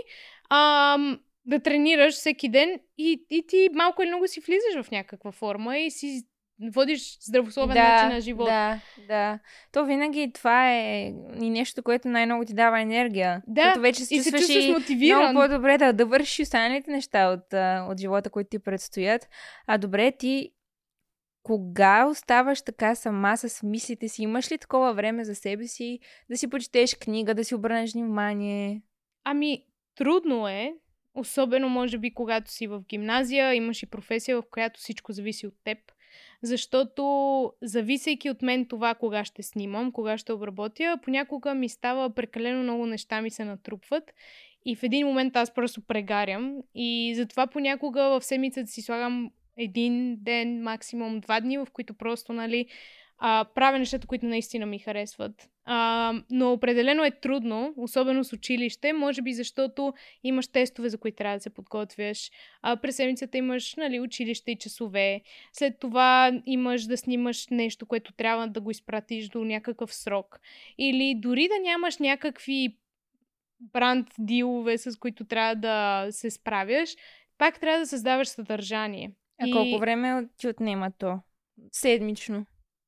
ам, 0.50 1.20
да 1.46 1.60
тренираш 1.60 2.14
всеки 2.14 2.50
ден 2.50 2.80
и, 2.98 3.26
и 3.30 3.48
ти 3.48 3.70
малко 3.74 4.04
или 4.04 4.10
много 4.10 4.28
си 4.28 4.40
влизаш 4.40 4.86
в 4.86 4.92
някаква 4.92 5.32
форма 5.32 5.78
и 5.78 5.92
си 5.92 6.22
водиш 6.74 7.18
здравословен 7.22 7.78
начин 7.78 8.10
на 8.10 8.22
живот. 8.22 8.48
Да, 8.48 8.80
да. 9.08 9.40
То 9.72 9.86
винаги 9.86 10.32
това 10.34 10.72
е 10.72 11.14
и 11.42 11.50
нещо, 11.50 11.84
което 11.84 12.08
най-много 12.08 12.46
ти 12.46 12.54
дава 12.54 12.82
енергия. 12.82 13.42
Да, 13.48 13.62
Защото 13.62 13.82
вече 13.82 14.06
се 14.06 14.16
и 14.16 14.20
се 14.20 14.32
чувстваш 14.32 14.66
и 14.66 14.72
мотивиран. 14.72 15.32
много 15.32 15.48
по-добре 15.48 15.78
да, 15.78 15.94
да 15.94 16.06
вършиш 16.06 16.40
останалите 16.40 16.92
неща 16.92 17.28
от, 17.30 17.54
от 17.92 18.00
живота, 18.00 18.30
които 18.30 18.50
ти 18.50 18.60
предстоят. 18.60 19.28
А 19.68 19.78
добре, 19.78 20.12
ти 20.12 20.52
кога 21.44 22.06
оставаш 22.06 22.62
така 22.62 22.96
сама 22.96 23.38
с 23.38 23.64
мислите 23.64 24.08
си? 24.08 24.24
Имаш 24.24 24.52
ли 24.52 24.58
такова 24.58 24.94
време 24.94 25.24
за 25.24 25.36
себе 25.36 25.68
си? 25.68 26.00
Да 26.30 26.38
си 26.38 26.50
почетеш 26.50 26.96
книга, 26.96 27.34
да 27.34 27.44
си 27.44 27.56
обърнеш 27.56 27.94
внимание? 27.94 28.82
Ами, 29.24 29.64
трудно 29.96 30.48
е, 30.48 30.74
особено 31.14 31.70
може 31.70 31.98
би 31.98 32.14
когато 32.14 32.52
си 32.52 32.68
в 32.68 32.82
гимназия, 32.90 33.54
имаш 33.54 33.84
и 33.84 33.86
професия, 33.86 34.42
в 34.42 34.44
която 34.52 34.80
всичко 34.80 35.12
зависи 35.12 35.48
от 35.48 35.54
теб. 35.64 35.78
Защото, 36.42 37.54
зависейки 37.62 38.30
от 38.30 38.42
мен 38.42 38.66
това, 38.66 38.96
кога 38.96 39.26
ще 39.26 39.44
снимам, 39.44 39.92
кога 39.92 40.18
ще 40.18 40.34
обработя, 40.34 41.00
понякога 41.04 41.54
ми 41.54 41.70
става 41.70 42.10
прекалено 42.10 42.64
много 42.64 42.86
неща 42.86 43.22
ми 43.22 43.32
се 43.32 43.46
натрупват 43.46 44.14
и 44.66 44.76
в 44.76 44.84
един 44.84 45.08
момент 45.08 45.36
аз 45.36 45.54
просто 45.54 45.82
прегарям 45.82 46.58
и 46.76 47.14
затова 47.16 47.48
понякога 47.48 48.04
в 48.04 48.22
седмицата 48.24 48.72
си 48.72 48.82
слагам 48.82 49.32
един 49.58 50.18
ден, 50.20 50.64
максимум 50.64 51.20
два 51.20 51.40
дни, 51.40 51.58
в 51.58 51.68
които 51.74 51.94
просто, 51.94 52.34
нали, 52.34 52.66
а, 53.18 53.46
правя 53.56 53.80
нещата, 53.80 54.08
които 54.08 54.26
наистина 54.26 54.66
ми 54.66 54.80
харесват. 54.80 55.50
А, 55.72 56.14
но 56.30 56.54
определено 56.54 57.04
е 57.04 57.12
трудно, 57.12 57.74
особено 57.78 58.24
с 58.24 58.34
училище, 58.34 58.94
може 58.94 59.22
би 59.22 59.34
защото 59.34 59.94
имаш 60.24 60.48
тестове, 60.48 60.90
за 60.90 60.98
които 60.98 61.18
трябва 61.18 61.38
да 61.38 61.42
се 61.44 61.50
подготвяш. 61.50 62.32
А, 62.62 62.76
през 62.76 62.96
седмицата 62.96 63.38
имаш 63.38 63.76
нали, 63.76 64.00
училище 64.00 64.52
и 64.52 64.56
часове. 64.58 65.22
След 65.54 65.80
това 65.80 66.32
имаш 66.46 66.84
да 66.84 66.98
снимаш 66.98 67.48
нещо, 67.48 67.86
което 67.86 68.14
трябва 68.14 68.48
да 68.48 68.62
го 68.62 68.72
изпратиш 68.72 69.28
до 69.30 69.44
някакъв 69.46 69.94
срок. 69.94 70.40
Или 70.78 71.16
дори 71.18 71.48
да 71.48 71.60
нямаш 71.64 71.98
някакви 71.98 72.78
бранд 73.60 74.08
дилове, 74.20 74.78
с 74.78 75.00
които 75.00 75.26
трябва 75.26 75.56
да 75.56 76.08
се 76.12 76.32
справяш, 76.32 76.96
пак 77.38 77.60
трябва 77.60 77.80
да 77.80 77.88
създаваш 77.88 78.28
съдържание. 78.28 79.12
А 79.42 79.48
И- 79.48 79.52
колко 79.52 79.80
време 79.80 80.28
ти 80.38 80.48
отнема 80.48 80.92
то? 80.98 81.20
Седмично. 81.72 82.46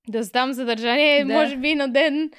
да 0.08 0.24
задам 0.24 0.53
съдържание, 0.53 1.26
Да. 1.26 1.34
може 1.34 1.58
би 1.58 1.76
на 1.76 1.88
ден, 1.88 2.32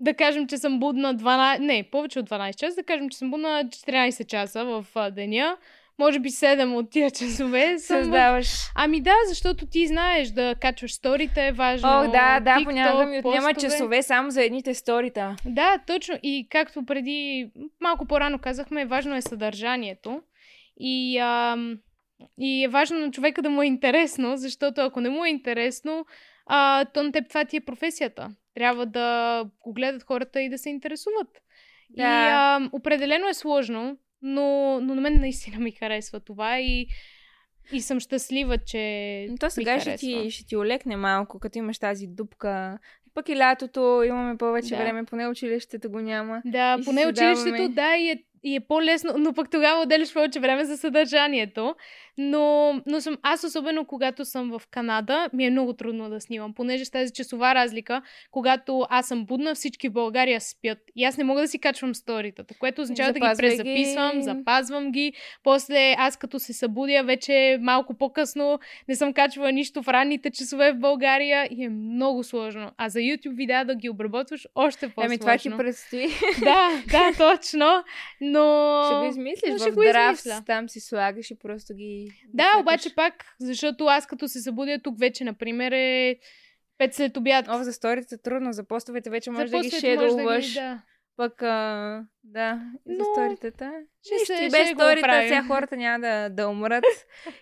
да 0.00 0.14
кажем, 0.14 0.46
че 0.46 0.58
съм 0.58 0.80
будна 0.80 1.14
12, 1.14 1.58
не, 1.58 1.82
повече 1.90 2.18
от 2.18 2.30
12 2.30 2.56
часа, 2.56 2.76
да 2.76 2.82
кажем, 2.82 3.08
че 3.08 3.18
съм 3.18 3.30
будна 3.30 3.64
14 3.64 4.26
часа 4.26 4.64
в 4.64 4.86
а, 4.94 5.10
деня. 5.10 5.56
Може 5.98 6.18
би 6.18 6.30
7 6.30 6.74
от 6.74 6.90
тия 6.90 7.10
часове 7.10 7.78
съм. 7.78 7.96
Създаваш. 7.96 8.46
Ами 8.76 9.00
да, 9.00 9.14
защото 9.28 9.66
ти 9.66 9.86
знаеш 9.86 10.28
да 10.28 10.54
качваш 10.60 10.92
сторите 10.92 11.46
е 11.46 11.52
важно. 11.52 11.88
О, 11.88 12.02
да, 12.02 12.40
да, 12.40 12.50
TikTok, 12.50 12.64
понякога 12.64 13.06
ми 13.06 13.18
отнема 13.18 13.54
постове. 13.54 13.70
часове 13.72 14.02
само 14.02 14.30
за 14.30 14.44
едните 14.44 14.74
сторита. 14.74 15.36
Да, 15.44 15.78
точно. 15.86 16.18
И 16.22 16.46
както 16.50 16.84
преди 16.84 17.50
малко 17.80 18.06
по-рано 18.06 18.38
казахме, 18.38 18.84
важно 18.84 19.16
е 19.16 19.22
съдържанието. 19.22 20.22
И, 20.80 21.18
ам, 21.18 21.78
и 22.38 22.64
е 22.64 22.68
важно 22.68 22.98
на 22.98 23.10
човека 23.10 23.42
да 23.42 23.50
му 23.50 23.62
е 23.62 23.66
интересно, 23.66 24.36
защото 24.36 24.80
ако 24.80 25.00
не 25.00 25.08
му 25.08 25.24
е 25.24 25.28
интересно, 25.30 26.06
а, 26.46 26.84
то 26.84 27.02
на 27.02 27.12
теб 27.12 27.28
това 27.28 27.44
ти 27.44 27.56
е 27.56 27.60
професията. 27.60 28.28
Трябва 28.60 28.86
да 28.86 29.44
го 29.60 29.72
гледат 29.72 30.02
хората 30.02 30.42
и 30.42 30.48
да 30.48 30.58
се 30.58 30.70
интересуват. 30.70 31.42
Да. 31.90 32.02
И 32.02 32.06
а, 32.30 32.68
определено 32.72 33.28
е 33.28 33.34
сложно, 33.34 33.98
но, 34.22 34.80
но 34.80 34.94
на 34.94 35.00
мен 35.00 35.20
наистина 35.20 35.58
ми 35.58 35.70
харесва 35.70 36.20
това 36.20 36.60
и, 36.60 36.86
и 37.72 37.80
съм 37.80 38.00
щастлива, 38.00 38.58
че. 38.58 39.26
Но 39.30 39.36
То 39.36 39.50
сега 39.50 39.80
ще 39.80 39.96
ти, 39.96 40.30
ще 40.30 40.46
ти 40.46 40.56
олекне 40.56 40.96
малко, 40.96 41.38
като 41.38 41.58
имаш 41.58 41.78
тази 41.78 42.06
дупка. 42.06 42.78
Пък 43.14 43.28
и 43.28 43.36
лятото 43.36 44.02
имаме 44.06 44.36
повече 44.36 44.68
Да. 44.68 44.76
време, 44.76 45.04
поне 45.04 45.28
училището 45.28 45.90
го 45.90 46.00
няма. 46.00 46.42
Да, 46.44 46.76
И 46.80 46.84
поне 46.84 47.06
училището, 47.06 47.50
даваме. 47.50 47.68
да, 47.68 47.96
и 47.96 48.10
е, 48.10 48.22
и 48.42 48.56
е 48.56 48.60
по-лесно, 48.60 49.12
но 49.16 49.32
пък 49.32 49.50
тогава 49.50 49.82
отделяш 49.82 50.12
повече 50.12 50.40
време 50.40 50.64
за 50.64 50.76
съдържанието. 50.76 51.74
Но, 52.18 52.74
но 52.86 53.00
съм, 53.00 53.16
аз 53.22 53.44
особено 53.44 53.84
когато 53.84 54.24
съм 54.24 54.58
в 54.58 54.62
Канада, 54.70 55.28
ми 55.32 55.46
е 55.46 55.50
много 55.50 55.72
трудно 55.72 56.10
да 56.10 56.20
снимам, 56.20 56.54
понеже 56.54 56.84
с 56.84 56.90
тази 56.90 57.12
часова 57.12 57.54
разлика, 57.54 58.02
когато 58.30 58.86
аз 58.90 59.08
съм 59.08 59.26
будна, 59.26 59.54
всички 59.54 59.88
в 59.88 59.92
България 59.92 60.40
спят. 60.40 60.78
И 60.96 61.04
аз 61.04 61.16
не 61.16 61.24
мога 61.24 61.40
да 61.40 61.48
си 61.48 61.58
качвам 61.58 61.94
сторитата, 61.94 62.54
което 62.58 62.82
означава 62.82 63.12
да 63.12 63.20
ги 63.20 63.26
Запазвай 63.26 63.50
ги. 63.50 63.56
презаписвам, 63.56 64.22
запазвам 64.22 64.92
ги. 64.92 65.12
После 65.42 65.94
аз 65.98 66.16
като 66.16 66.38
се 66.38 66.52
събудя 66.52 67.02
вече 67.04 67.58
малко 67.60 67.94
по-късно, 67.94 68.58
не 68.88 68.96
съм 68.96 69.12
качвала 69.12 69.52
нищо 69.52 69.82
в 69.82 69.88
ранните 69.88 70.30
часове 70.30 70.72
в 70.72 70.78
България 70.78 71.48
и 71.50 71.64
е 71.64 71.68
много 71.68 72.24
сложно. 72.24 72.70
А 72.76 72.88
за 72.88 72.98
YouTube 72.98 73.36
видеа 73.36 73.64
да 73.64 73.74
ги 73.74 73.90
обработваш 73.90 74.46
още 74.54 74.88
по-сложно. 74.88 75.06
Еми, 75.06 75.18
това 75.18 75.38
ти 75.38 75.50
предстои. 75.50 76.06
Да, 76.44 76.82
да, 76.90 77.12
точно. 77.18 77.84
Но... 78.30 78.82
Ще 78.86 78.94
го 78.94 79.04
измислиш 79.04 79.52
но 79.52 79.58
ще 79.58 79.70
в 79.70 79.74
го 79.74 79.82
драфт, 79.82 80.20
измисля. 80.20 80.42
там 80.46 80.68
си 80.68 80.80
слагаш 80.80 81.30
и 81.30 81.38
просто 81.38 81.74
ги... 81.74 82.08
Да, 82.34 82.44
цъкаш. 82.44 82.60
обаче 82.60 82.94
пак, 82.94 83.24
защото 83.40 83.84
аз 83.84 84.06
като 84.06 84.28
се 84.28 84.40
събудя 84.40 84.78
тук 84.82 84.98
вече, 84.98 85.24
например, 85.24 85.72
е 85.72 86.16
5 86.80 86.92
след 86.92 87.16
обяд. 87.16 87.48
О, 87.48 87.62
за 87.62 87.72
сторите 87.72 88.18
трудно, 88.18 88.52
за 88.52 88.64
постовете 88.64 89.10
вече 89.10 89.30
За 89.30 89.32
можеш 89.32 89.50
да 89.50 89.60
ги 89.60 89.70
шедълваш. 89.70 90.54
Да. 90.54 90.82
Пък 91.16 91.42
а, 91.42 92.04
Да, 92.24 92.60
и 92.88 92.92
за 92.92 92.98
Но 92.98 93.04
сторитата. 93.04 93.72
ще 94.02 94.14
Нищо, 94.14 94.32
и 94.34 94.50
без 94.50 94.68
сторита 94.70 95.22
сега 95.22 95.44
хората 95.44 95.76
няма 95.76 96.00
да, 96.00 96.28
да 96.28 96.48
умрат. 96.48 96.84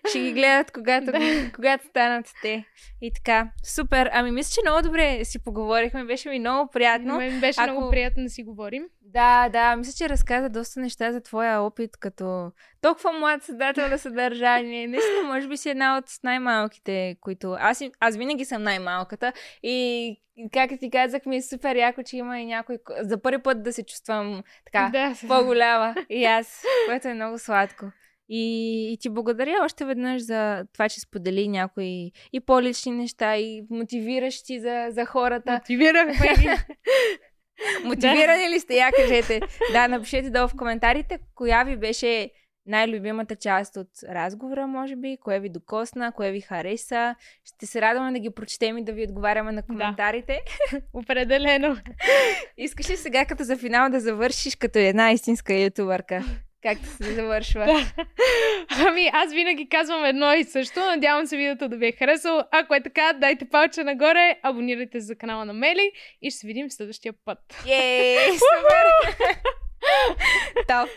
ще 0.09 0.21
ги 0.21 0.33
гледат, 0.33 0.71
когато, 0.71 1.07
Да. 1.07 1.19
когато 1.55 1.87
станат 1.87 2.33
те. 2.43 2.65
И 3.01 3.13
така. 3.13 3.51
Супер. 3.65 4.11
Ами 4.13 4.31
мисля, 4.31 4.51
че 4.55 4.61
много 4.65 4.83
добре 4.83 5.25
си 5.25 5.45
поговорихме. 5.45 6.05
Беше 6.05 6.29
ми 6.29 6.39
много 6.39 6.71
приятно. 6.71 7.07
Но 7.07 7.19
мен 7.19 7.41
беше 7.41 7.61
ако- 7.61 7.71
много 7.71 7.91
приятно 7.91 8.23
да 8.23 8.31
си 8.31 8.43
говорим. 8.43 8.85
Да, 9.03 9.49
да, 9.49 9.77
мисля, 9.77 9.93
че 9.95 10.09
разказа 10.09 10.49
доста 10.49 10.81
неща 10.81 11.13
за 11.13 11.21
твоя 11.21 11.61
опит 11.61 11.97
като 11.97 12.51
толкова 12.81 13.13
млад 13.13 13.43
създател 13.43 13.89
на 13.89 13.99
съдържание. 13.99 14.87
Наистина, 14.87 15.23
може 15.25 15.49
би 15.49 15.57
си 15.57 15.71
една 15.71 15.99
от 15.99 16.05
най-малките, 16.23 17.17
които... 17.21 17.57
Аз, 17.61 17.83
аз 18.01 18.17
винаги 18.17 18.45
съм 18.45 18.63
най-малката 18.63 19.33
и 19.63 20.17
как 20.53 20.71
ти 20.81 20.91
казах, 20.91 21.27
ми 21.27 21.37
е 21.37 21.43
супер 21.43 21.77
яко, 21.77 22.03
че 22.03 22.17
има 22.17 22.41
и 22.41 22.47
някой 22.47 22.79
ко- 22.79 22.95
за 23.01 23.23
първи 23.23 23.43
път 23.43 23.63
да 23.63 23.73
се 23.73 23.85
чувствам 23.85 24.43
така 24.73 24.91
Да. 24.93 25.15
по-голяма 25.29 25.95
и 26.11 26.25
аз, 26.25 26.65
което 26.89 27.09
е 27.09 27.15
много 27.15 27.39
сладко. 27.39 27.85
И, 28.31 28.93
и 28.93 28.99
ти 28.99 29.09
благодаря 29.09 29.57
още 29.65 29.85
веднъж 29.85 30.23
за 30.23 30.65
това, 30.73 30.89
че 30.89 31.01
сподели 31.01 31.49
някои 31.49 32.13
и 32.33 32.41
по-лични 32.47 32.93
неща, 32.93 33.37
и 33.37 33.63
мотивиращи 33.71 34.61
за, 34.61 34.87
за 34.91 35.05
хората. 35.05 35.53
Мотивирахме. 35.53 36.35
Мотивирани 37.85 38.51
ли 38.51 38.61
сте? 38.61 38.75
Я 38.75 38.91
кажете. 38.93 39.41
Да, 39.73 39.89
напишете 39.89 40.31
долу 40.31 40.49
в 40.49 40.57
коментарите, 40.57 41.19
коя 41.35 41.63
ви 41.63 41.77
беше 41.77 42.31
най-любимата 42.69 43.37
част 43.37 43.77
от 43.77 43.89
разговора, 44.09 44.67
може 44.67 44.97
би, 44.97 45.19
кое 45.23 45.41
ви 45.41 45.49
докосна, 45.49 46.13
кое 46.13 46.31
ви 46.31 46.41
хареса. 46.41 47.15
Ще 47.45 47.67
се 47.67 47.81
радваме 47.81 48.13
да 48.13 48.19
ги 48.19 48.31
прочетем 48.31 48.79
и 48.79 48.85
да 48.85 48.93
ви 48.93 49.05
отговаряме 49.05 49.53
на 49.53 49.63
коментарите. 49.63 50.41
Определено. 50.93 51.77
Искаш 52.57 52.91
ли 52.91 52.97
сега 52.97 53.25
като 53.25 53.45
за 53.45 53.57
финал 53.57 53.91
да 53.91 54.01
завършиш 54.01 54.57
като 54.57 54.79
една 54.79 55.13
истинска 55.13 55.55
ютубърка? 55.55 56.25
Както 56.63 56.87
се 56.87 57.15
завършва. 57.15 57.67
Да. 58.79 58.89
Ами, 58.89 59.11
аз 59.13 59.33
винаги 59.33 59.69
казвам 59.69 60.05
едно 60.05 60.35
и 60.35 60.45
също. 60.45 60.81
Надявам 60.81 61.27
се 61.27 61.37
видеото 61.37 61.69
да 61.69 61.77
ви 61.77 61.87
е 61.87 61.93
харесало. 61.93 62.43
Ако 62.51 62.75
е 62.75 62.83
така, 62.83 63.13
дайте 63.13 63.45
палче 63.45 63.85
нагоре, 63.85 64.39
абонирайте 64.43 65.01
се 65.01 65.07
за 65.07 65.17
канала 65.17 65.45
на 65.45 65.53
Мели 65.53 65.93
и 66.23 66.31
ще 66.31 66.41
се 66.41 66.47
видим 66.47 66.69
в 66.69 66.73
следващия 66.73 67.15
път. 67.25 67.39
Ей, 67.69 68.29
супер! 68.29 69.15
Топ! 70.69 70.89